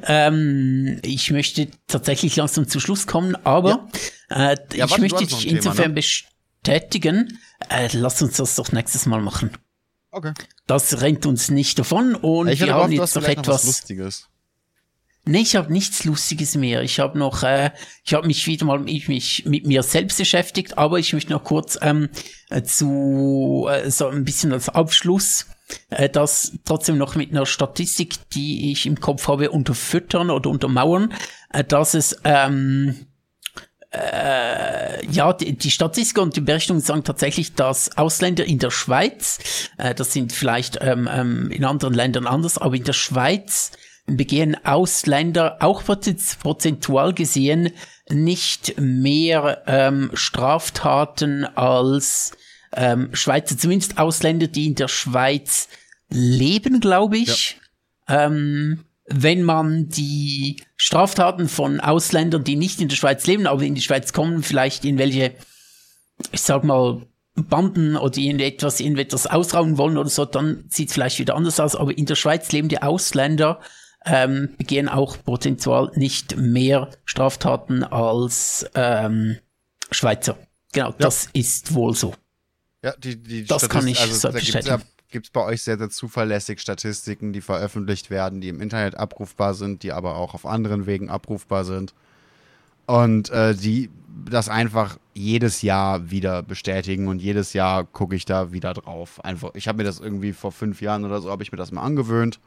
Ähm, 0.05 0.99
ich 1.03 1.31
möchte 1.31 1.69
tatsächlich 1.87 2.35
langsam 2.37 2.67
zum 2.67 2.81
Schluss 2.81 3.07
kommen, 3.07 3.37
aber 3.45 3.87
ja. 4.31 4.53
Äh, 4.53 4.57
ja, 4.73 4.87
ich 4.87 4.97
möchte 4.97 5.27
dich 5.27 5.47
insofern 5.49 5.77
Thema, 5.77 5.89
ne? 5.89 5.95
bestätigen. 6.63 7.39
Äh, 7.69 7.91
lass 7.93 8.23
uns 8.23 8.39
das 8.39 8.55
doch 8.55 8.73
nächstes 8.73 9.05
Mal 9.05 9.21
machen. 9.21 9.51
Okay. 10.11 10.33
Das 10.67 11.03
rennt 11.03 11.27
uns 11.27 11.51
nicht 11.51 11.79
davon 11.79 12.15
und 12.15 12.49
ich 12.49 12.61
wir 12.61 12.73
haben 12.73 12.91
jetzt 12.91 13.15
noch 13.17 13.25
etwas 13.25 13.65
Lustiges. 13.65 14.31
Nee, 15.25 15.43
ich 15.43 15.55
habe 15.55 15.73
nichts 15.73 16.05
Lustiges 16.05 16.57
mehr. 16.57 16.83
Ich 16.83 16.99
habe 16.99 17.17
noch, 17.17 17.45
äh, 17.45 17.71
ich 18.05 18.15
habe 18.15 18.27
mich 18.27 18.47
wieder 18.47 18.67
mal 18.67 18.89
ich 18.89 19.07
mich 19.07 19.45
mit 19.47 19.67
mir 19.67 19.85
selbst 19.85 20.19
beschäftigt, 20.19 20.79
aber 20.79 20.99
ich 20.99 21.13
möchte 21.13 21.33
noch 21.33 21.45
kurz 21.45 21.79
ähm, 21.81 22.09
zu 22.65 23.69
äh, 23.71 23.89
so 23.89 24.09
ein 24.09 24.25
bisschen 24.25 24.53
als 24.53 24.69
Abschluss 24.69 25.47
äh, 25.91 26.09
das 26.09 26.53
trotzdem 26.65 26.99
noch 26.99 27.15
mit 27.15 27.31
einer 27.31 27.47
Statistik, 27.47 28.15
die 28.31 28.73
ich 28.73 28.87
im 28.87 29.01
Kopf 29.01 29.29
habe, 29.29 29.51
unterfüttern 29.51 30.31
oder 30.31 30.51
untermauern, 30.51 31.13
äh, 31.53 31.65
dass 31.65 31.95
es 31.95 32.17
ähm, 32.25 33.07
äh, 33.91 35.07
ja, 35.07 35.33
die, 35.35 35.57
die 35.57 35.71
Statistik 35.71 36.19
und 36.19 36.35
die 36.35 36.41
Berichtungen 36.41 36.81
sagen 36.81 37.05
tatsächlich, 37.05 37.55
dass 37.55 37.97
Ausländer 37.99 38.45
in 38.45 38.59
der 38.59 38.71
Schweiz, 38.71 39.39
äh, 39.77 39.95
das 39.95 40.13
sind 40.13 40.33
vielleicht 40.33 40.79
ähm, 40.81 41.09
ähm, 41.13 41.51
in 41.51 41.65
anderen 41.65 41.95
Ländern 41.95 42.27
anders, 42.27 42.59
aber 42.59 42.75
in 42.75 42.85
der 42.85 42.95
Schweiz 42.95 43.73
begehen 44.17 44.57
Ausländer 44.65 45.59
auch 45.61 45.83
prozentual 45.85 47.13
gesehen 47.13 47.71
nicht 48.11 48.75
mehr 48.79 49.63
ähm, 49.67 50.11
Straftaten 50.15 51.45
als 51.45 52.33
ähm, 52.75 53.11
Schweizer, 53.15 53.57
zumindest 53.57 53.99
Ausländer, 53.99 54.47
die 54.47 54.67
in 54.67 54.75
der 54.75 54.89
Schweiz 54.89 55.69
leben, 56.11 56.81
glaube 56.81 57.19
ich. 57.19 57.59
Ja. 58.09 58.27
Ähm, 58.27 58.85
wenn 59.07 59.43
man 59.43 59.89
die 59.89 60.63
Straftaten 60.77 61.49
von 61.49 61.81
Ausländern, 61.81 62.45
die 62.45 62.57
nicht 62.57 62.81
in 62.81 62.89
der 62.89 62.97
Schweiz 62.97 63.27
leben, 63.27 63.47
aber 63.47 63.63
in 63.63 63.75
die 63.75 63.83
Schweiz 63.83 64.13
kommen, 64.13 64.43
vielleicht 64.43 64.85
in 64.85 64.99
welche, 64.99 65.35
ich 66.31 66.43
sag 66.43 66.65
mal, 66.65 67.03
Banden 67.35 67.97
oder 67.97 68.19
irgendetwas, 68.19 68.81
irgendetwas 68.81 69.27
ausrauben 69.27 69.79
wollen 69.79 69.97
oder 69.97 70.09
so, 70.09 70.25
dann 70.25 70.65
sieht 70.69 70.89
es 70.89 70.95
vielleicht 70.95 71.19
wieder 71.19 71.35
anders 71.35 71.61
aus. 71.61 71.77
Aber 71.77 71.97
in 71.97 72.07
der 72.07 72.15
Schweiz 72.15 72.53
lebende 72.53 72.83
Ausländer 72.83 73.61
ähm, 74.05 74.51
begehen 74.59 74.89
auch 74.89 75.17
prozentual 75.23 75.91
nicht 75.95 76.37
mehr 76.37 76.91
Straftaten 77.05 77.85
als 77.85 78.67
ähm, 78.75 79.39
Schweizer. 79.91 80.37
Genau, 80.73 80.89
ja. 80.91 80.97
das 80.99 81.29
ist 81.33 81.75
wohl 81.75 81.95
so. 81.95 82.15
Ja, 82.83 82.95
die, 82.99 83.17
die 83.17 83.45
das 83.45 83.69
kann 83.69 83.87
ich 83.87 84.01
also, 84.01 84.31
da 84.31 84.41
gibt's 84.41 84.67
ja, 84.67 84.81
gibt's 85.09 85.31
bei 85.31 85.45
euch 85.45 85.63
sehr, 85.63 85.79
sehr 85.79 85.91
zuverlässig 85.91 86.61
Statistiken, 86.61 87.33
die 87.33 87.41
veröffentlicht 87.41 88.11
werden, 88.11 88.41
die 88.41 88.49
im 88.49 88.61
Internet 88.61 88.97
abrufbar 88.97 89.55
sind, 89.55 89.83
die 89.83 89.93
aber 89.93 90.17
auch 90.17 90.35
auf 90.35 90.47
anderen 90.47 90.87
Wegen 90.87 91.11
abrufbar 91.11 91.65
sind. 91.65 91.95
Und 92.87 93.31
äh, 93.31 93.55
die 93.55 93.91
das 94.29 94.49
einfach 94.49 94.99
jedes 95.15 95.63
Jahr 95.63 96.11
wieder 96.11 96.43
bestätigen 96.43 97.09
und 97.09 97.23
jedes 97.23 97.53
Jahr 97.53 97.85
gucke 97.85 98.17
ich 98.17 98.25
da 98.25 98.53
wieder 98.53 98.75
drauf. 98.75 99.25
Einfach, 99.25 99.51
ich 99.55 99.69
habe 99.69 99.79
mir 99.79 99.85
das 99.85 100.01
irgendwie 100.01 100.33
vor 100.33 100.53
fünf 100.53 100.81
Jahren 100.81 101.05
oder 101.05 101.21
so, 101.21 101.31
habe 101.31 101.43
ich 101.43 101.53
mir 101.53 101.59
das 101.59 101.71
mal 101.71 101.83
angewöhnt. 101.83 102.41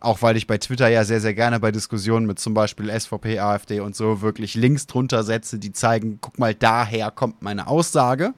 Auch 0.00 0.22
weil 0.22 0.36
ich 0.36 0.46
bei 0.46 0.58
Twitter 0.58 0.88
ja 0.88 1.04
sehr, 1.04 1.20
sehr 1.20 1.34
gerne 1.34 1.58
bei 1.58 1.72
Diskussionen 1.72 2.26
mit 2.26 2.38
zum 2.38 2.54
Beispiel 2.54 2.90
SVP, 2.90 3.38
AfD 3.38 3.80
und 3.80 3.96
so 3.96 4.20
wirklich 4.20 4.54
Links 4.54 4.86
drunter 4.86 5.24
setze, 5.24 5.58
die 5.58 5.72
zeigen, 5.72 6.18
guck 6.20 6.38
mal, 6.38 6.54
daher 6.54 7.10
kommt 7.10 7.42
meine 7.42 7.66
Aussage. 7.66 8.34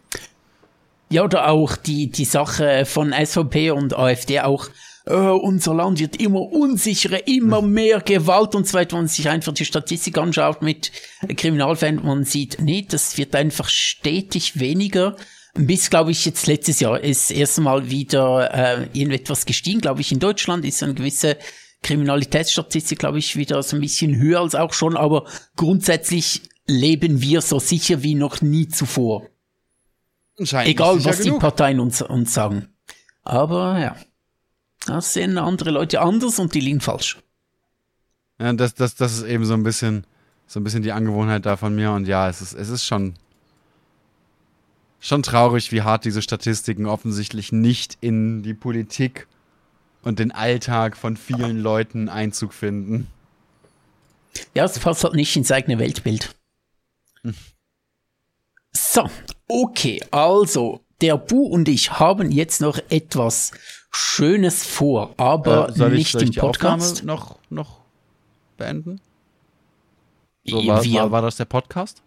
Ja, 1.10 1.24
oder 1.24 1.48
auch 1.48 1.76
die, 1.76 2.10
die 2.10 2.26
Sache 2.26 2.84
von 2.84 3.12
SVP 3.12 3.70
und 3.70 3.96
AfD 3.96 4.40
auch, 4.40 4.68
äh, 5.06 5.14
unser 5.14 5.74
Land 5.74 6.00
wird 6.00 6.20
immer 6.20 6.40
unsicherer, 6.40 7.26
immer 7.26 7.62
hm. 7.62 7.72
mehr 7.72 8.00
Gewalt 8.00 8.54
und 8.54 8.66
so 8.66 8.74
weiter. 8.74 8.92
Wenn 8.92 9.04
man 9.04 9.08
sich 9.08 9.28
einfach 9.28 9.54
die 9.54 9.64
Statistik 9.64 10.18
anschaut 10.18 10.62
mit 10.62 10.92
Kriminalfällen, 11.36 12.04
man 12.04 12.24
sieht, 12.24 12.58
nee, 12.60 12.86
das 12.88 13.16
wird 13.16 13.34
einfach 13.34 13.68
stetig 13.68 14.60
weniger. 14.60 15.16
Bis, 15.54 15.90
glaube 15.90 16.10
ich, 16.10 16.24
jetzt 16.24 16.46
letztes 16.46 16.80
Jahr 16.80 17.00
ist 17.00 17.30
erst 17.30 17.58
mal 17.58 17.90
wieder 17.90 18.52
äh, 18.52 18.88
irgendetwas 18.92 19.46
gestiegen, 19.46 19.80
glaube 19.80 20.00
ich, 20.00 20.12
in 20.12 20.18
Deutschland 20.18 20.64
ist 20.64 20.82
eine 20.82 20.94
gewisse 20.94 21.36
Kriminalitätsstatistik, 21.82 22.98
glaube 22.98 23.18
ich, 23.18 23.36
wieder 23.36 23.62
so 23.62 23.76
ein 23.76 23.80
bisschen 23.80 24.16
höher 24.16 24.40
als 24.40 24.54
auch 24.54 24.72
schon, 24.72 24.96
aber 24.96 25.26
grundsätzlich 25.56 26.42
leben 26.66 27.22
wir 27.22 27.40
so 27.40 27.58
sicher 27.58 28.02
wie 28.02 28.14
noch 28.14 28.40
nie 28.42 28.68
zuvor. 28.68 29.26
Egal, 30.36 31.04
was 31.04 31.18
genug. 31.18 31.38
die 31.38 31.40
Parteien 31.40 31.80
uns, 31.80 32.02
uns 32.02 32.34
sagen. 32.34 32.68
Aber 33.22 33.78
ja, 33.78 33.96
das 34.86 35.12
sehen 35.12 35.38
andere 35.38 35.70
Leute 35.70 36.00
anders 36.00 36.38
und 36.38 36.54
die 36.54 36.60
liegen 36.60 36.80
falsch. 36.80 37.18
Ja, 38.38 38.52
das, 38.52 38.74
das, 38.74 38.94
das 38.94 39.18
ist 39.18 39.24
eben 39.24 39.44
so 39.44 39.54
ein 39.54 39.64
bisschen, 39.64 40.06
so 40.46 40.60
ein 40.60 40.64
bisschen 40.64 40.82
die 40.82 40.92
Angewohnheit 40.92 41.44
da 41.44 41.56
von 41.56 41.74
mir 41.74 41.90
und 41.92 42.06
ja, 42.06 42.28
es 42.28 42.40
ist, 42.40 42.54
es 42.54 42.68
ist 42.68 42.84
schon, 42.84 43.14
Schon 45.00 45.22
traurig, 45.22 45.70
wie 45.72 45.82
hart 45.82 46.04
diese 46.04 46.22
Statistiken 46.22 46.86
offensichtlich 46.86 47.52
nicht 47.52 47.98
in 48.00 48.42
die 48.42 48.54
Politik 48.54 49.28
und 50.02 50.18
den 50.18 50.32
Alltag 50.32 50.96
von 50.96 51.16
vielen 51.16 51.60
Leuten 51.60 52.08
Einzug 52.08 52.52
finden. 52.52 53.06
Ja, 54.54 54.64
es 54.64 54.78
passt 54.78 55.04
halt 55.04 55.14
nicht 55.14 55.34
ins 55.36 55.50
eigene 55.52 55.78
Weltbild. 55.78 56.34
So, 58.72 59.08
okay, 59.48 60.02
also 60.10 60.80
der 61.00 61.16
Bu 61.16 61.46
und 61.46 61.68
ich 61.68 61.92
haben 61.98 62.30
jetzt 62.30 62.60
noch 62.60 62.78
etwas 62.88 63.52
Schönes 63.90 64.64
vor, 64.64 65.14
aber 65.16 65.68
Äh, 65.76 65.88
nicht 65.90 66.14
ich 66.14 66.22
im 66.22 66.34
Podcast. 66.34 66.98
Aufnahme 67.00 67.06
noch, 67.06 67.38
noch 67.50 67.80
beenden? 68.56 69.00
So, 70.44 70.66
war, 70.66 70.84
Wir- 70.84 71.00
war, 71.02 71.10
war 71.12 71.22
das 71.22 71.36
der 71.36 71.44
Podcast? 71.46 72.02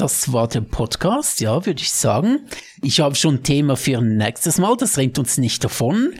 Das 0.00 0.32
war 0.32 0.48
der 0.48 0.62
Podcast, 0.62 1.42
ja, 1.42 1.66
würde 1.66 1.82
ich 1.82 1.92
sagen. 1.92 2.46
Ich 2.82 3.00
habe 3.00 3.14
schon 3.14 3.34
ein 3.34 3.42
Thema 3.42 3.76
für 3.76 4.00
nächstes 4.00 4.56
Mal, 4.56 4.74
das 4.78 4.96
rennt 4.96 5.18
uns 5.18 5.36
nicht 5.36 5.62
davon. 5.62 6.14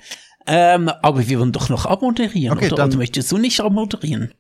Ähm, 0.47 0.91
aber 1.01 1.27
wir 1.27 1.39
wollen 1.41 1.53
doch 1.53 1.71
noch 1.71 1.87
abmoderieren, 1.87 2.59
Okay, 2.59 2.67
oder? 2.67 2.77
dann- 2.77 2.89
oder 2.91 2.99
möchtest 2.99 3.33
du 3.33 3.39
nicht 3.39 3.59
abmoderieren? 3.61 4.35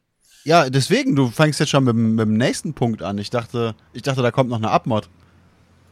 Ja, 0.45 0.69
deswegen, 0.69 1.17
du 1.17 1.29
fängst 1.29 1.59
jetzt 1.59 1.71
schon 1.71 1.85
mit, 1.85 1.95
dem- 1.95 2.15
mit 2.17 2.27
dem 2.27 2.37
nächsten 2.37 2.75
Punkt 2.75 3.03
an. 3.03 3.17
Ich 3.17 3.31
dachte, 3.31 3.75
ich 3.95 4.03
dachte, 4.03 4.21
da 4.21 4.31
kommt 4.31 4.51
noch 4.51 4.59
eine 4.59 4.71
Abmod. 4.71 5.09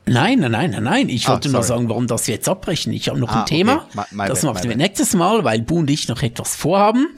Nein, 0.04 0.40
nein, 0.40 0.50
nein, 0.52 0.70
nein, 0.72 0.82
nein. 0.82 1.08
Ich 1.08 1.26
Ah, 1.26 1.32
wollte 1.32 1.48
nur 1.48 1.62
sorry. 1.62 1.78
sagen, 1.78 1.88
warum 1.88 2.06
das 2.06 2.26
wir 2.26 2.34
jetzt 2.34 2.48
abbrechen. 2.50 2.92
Ich 2.92 3.08
habe 3.08 3.18
noch 3.18 3.30
Ah, 3.30 3.40
ein 3.40 3.46
Thema. 3.46 3.86
okay. 3.94 4.04
My- 4.12 4.22
my 4.24 4.28
das 4.28 4.42
bad, 4.42 4.54
machen 4.56 4.68
wir 4.68 4.76
nächstes 4.76 5.14
Mal, 5.14 5.42
weil 5.44 5.62
Bu 5.62 5.78
und 5.78 5.88
ich 5.90 6.06
noch 6.08 6.22
etwas 6.22 6.54
vorhaben. 6.54 7.08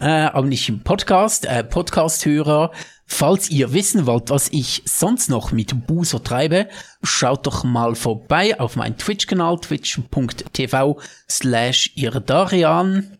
Äh, 0.00 0.06
aber 0.06 0.46
nicht 0.46 0.68
im 0.68 0.80
Podcast. 0.82 1.44
Äh, 1.44 1.62
Podcast-Hörer, 1.64 2.72
falls 3.06 3.50
ihr 3.50 3.72
wissen 3.72 4.06
wollt, 4.06 4.30
was 4.30 4.48
ich 4.50 4.82
sonst 4.86 5.28
noch 5.28 5.52
mit 5.52 5.86
Bu 5.86 6.04
so 6.04 6.18
treibe, 6.18 6.68
schaut 7.02 7.46
doch 7.46 7.62
mal 7.64 7.94
vorbei 7.94 8.58
auf 8.58 8.76
meinen 8.76 8.96
Twitch-Kanal, 8.96 9.58
twitch.tv 9.60 10.98
slash 11.28 11.92
irdarian. 11.94 13.18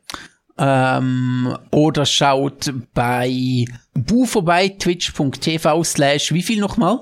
Ähm, 0.58 1.56
oder 1.70 2.06
schaut 2.06 2.72
bei 2.94 3.64
Bu 3.94 4.26
vorbei, 4.26 4.68
twitch.tv 4.68 5.84
slash 5.84 6.32
wie 6.32 6.42
viel 6.42 6.60
nochmal? 6.60 7.00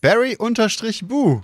Barry 0.00 0.36
unterstrich 0.36 1.06
Bu. 1.06 1.40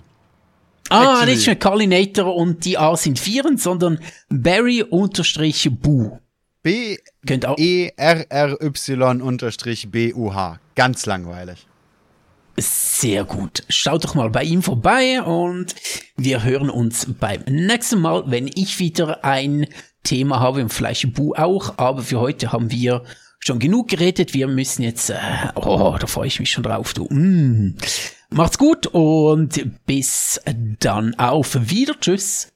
Ah, 0.89 1.13
Actually. 1.13 1.35
nicht 1.35 1.45
mehr 1.45 1.55
Carlinator 1.55 2.35
und 2.35 2.65
die 2.65 2.77
A 2.77 2.95
sind 2.95 3.19
Vieren, 3.19 3.57
sondern 3.57 3.99
Barry 4.29 4.83
unterstrich 4.83 5.69
Bu. 5.71 6.17
Könnt 7.25 7.45
auch 7.45 7.55
B-E-R-R-Y 7.55 9.21
unterstrich 9.21 9.89
B-U-H. 9.91 10.59
Ganz 10.75 11.05
langweilig. 11.05 11.67
sehr 12.57 13.23
gut. 13.23 13.63
Schaut 13.69 14.03
doch 14.03 14.15
mal 14.15 14.29
bei 14.29 14.43
ihm 14.43 14.61
vorbei 14.61 15.21
und 15.21 15.75
wir 16.17 16.43
hören 16.43 16.69
uns 16.69 17.07
beim 17.19 17.43
nächsten 17.47 18.01
Mal, 18.01 18.23
wenn 18.27 18.47
ich 18.47 18.79
wieder 18.79 19.23
ein 19.23 19.67
Thema 20.03 20.39
habe 20.39 20.61
und 20.61 20.73
vielleicht 20.73 21.13
Bu 21.13 21.33
auch. 21.35 21.77
Aber 21.77 22.01
für 22.01 22.19
heute 22.19 22.51
haben 22.51 22.71
wir 22.71 23.03
schon 23.39 23.59
genug 23.59 23.87
geredet. 23.87 24.33
Wir 24.33 24.47
müssen 24.47 24.83
jetzt, 24.83 25.09
äh, 25.09 25.17
oh, 25.55 25.95
da 25.99 26.07
freue 26.07 26.27
ich 26.27 26.39
mich 26.39 26.51
schon 26.51 26.63
drauf, 26.63 26.93
du. 26.93 27.05
Mm. 27.05 27.77
Macht's 28.31 28.57
gut 28.57 28.87
und 28.87 29.85
bis 29.85 30.39
dann 30.79 31.15
auf 31.15 31.57
wieder. 31.69 31.99
Tschüss. 31.99 32.51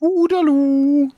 Udalu. 0.00 1.08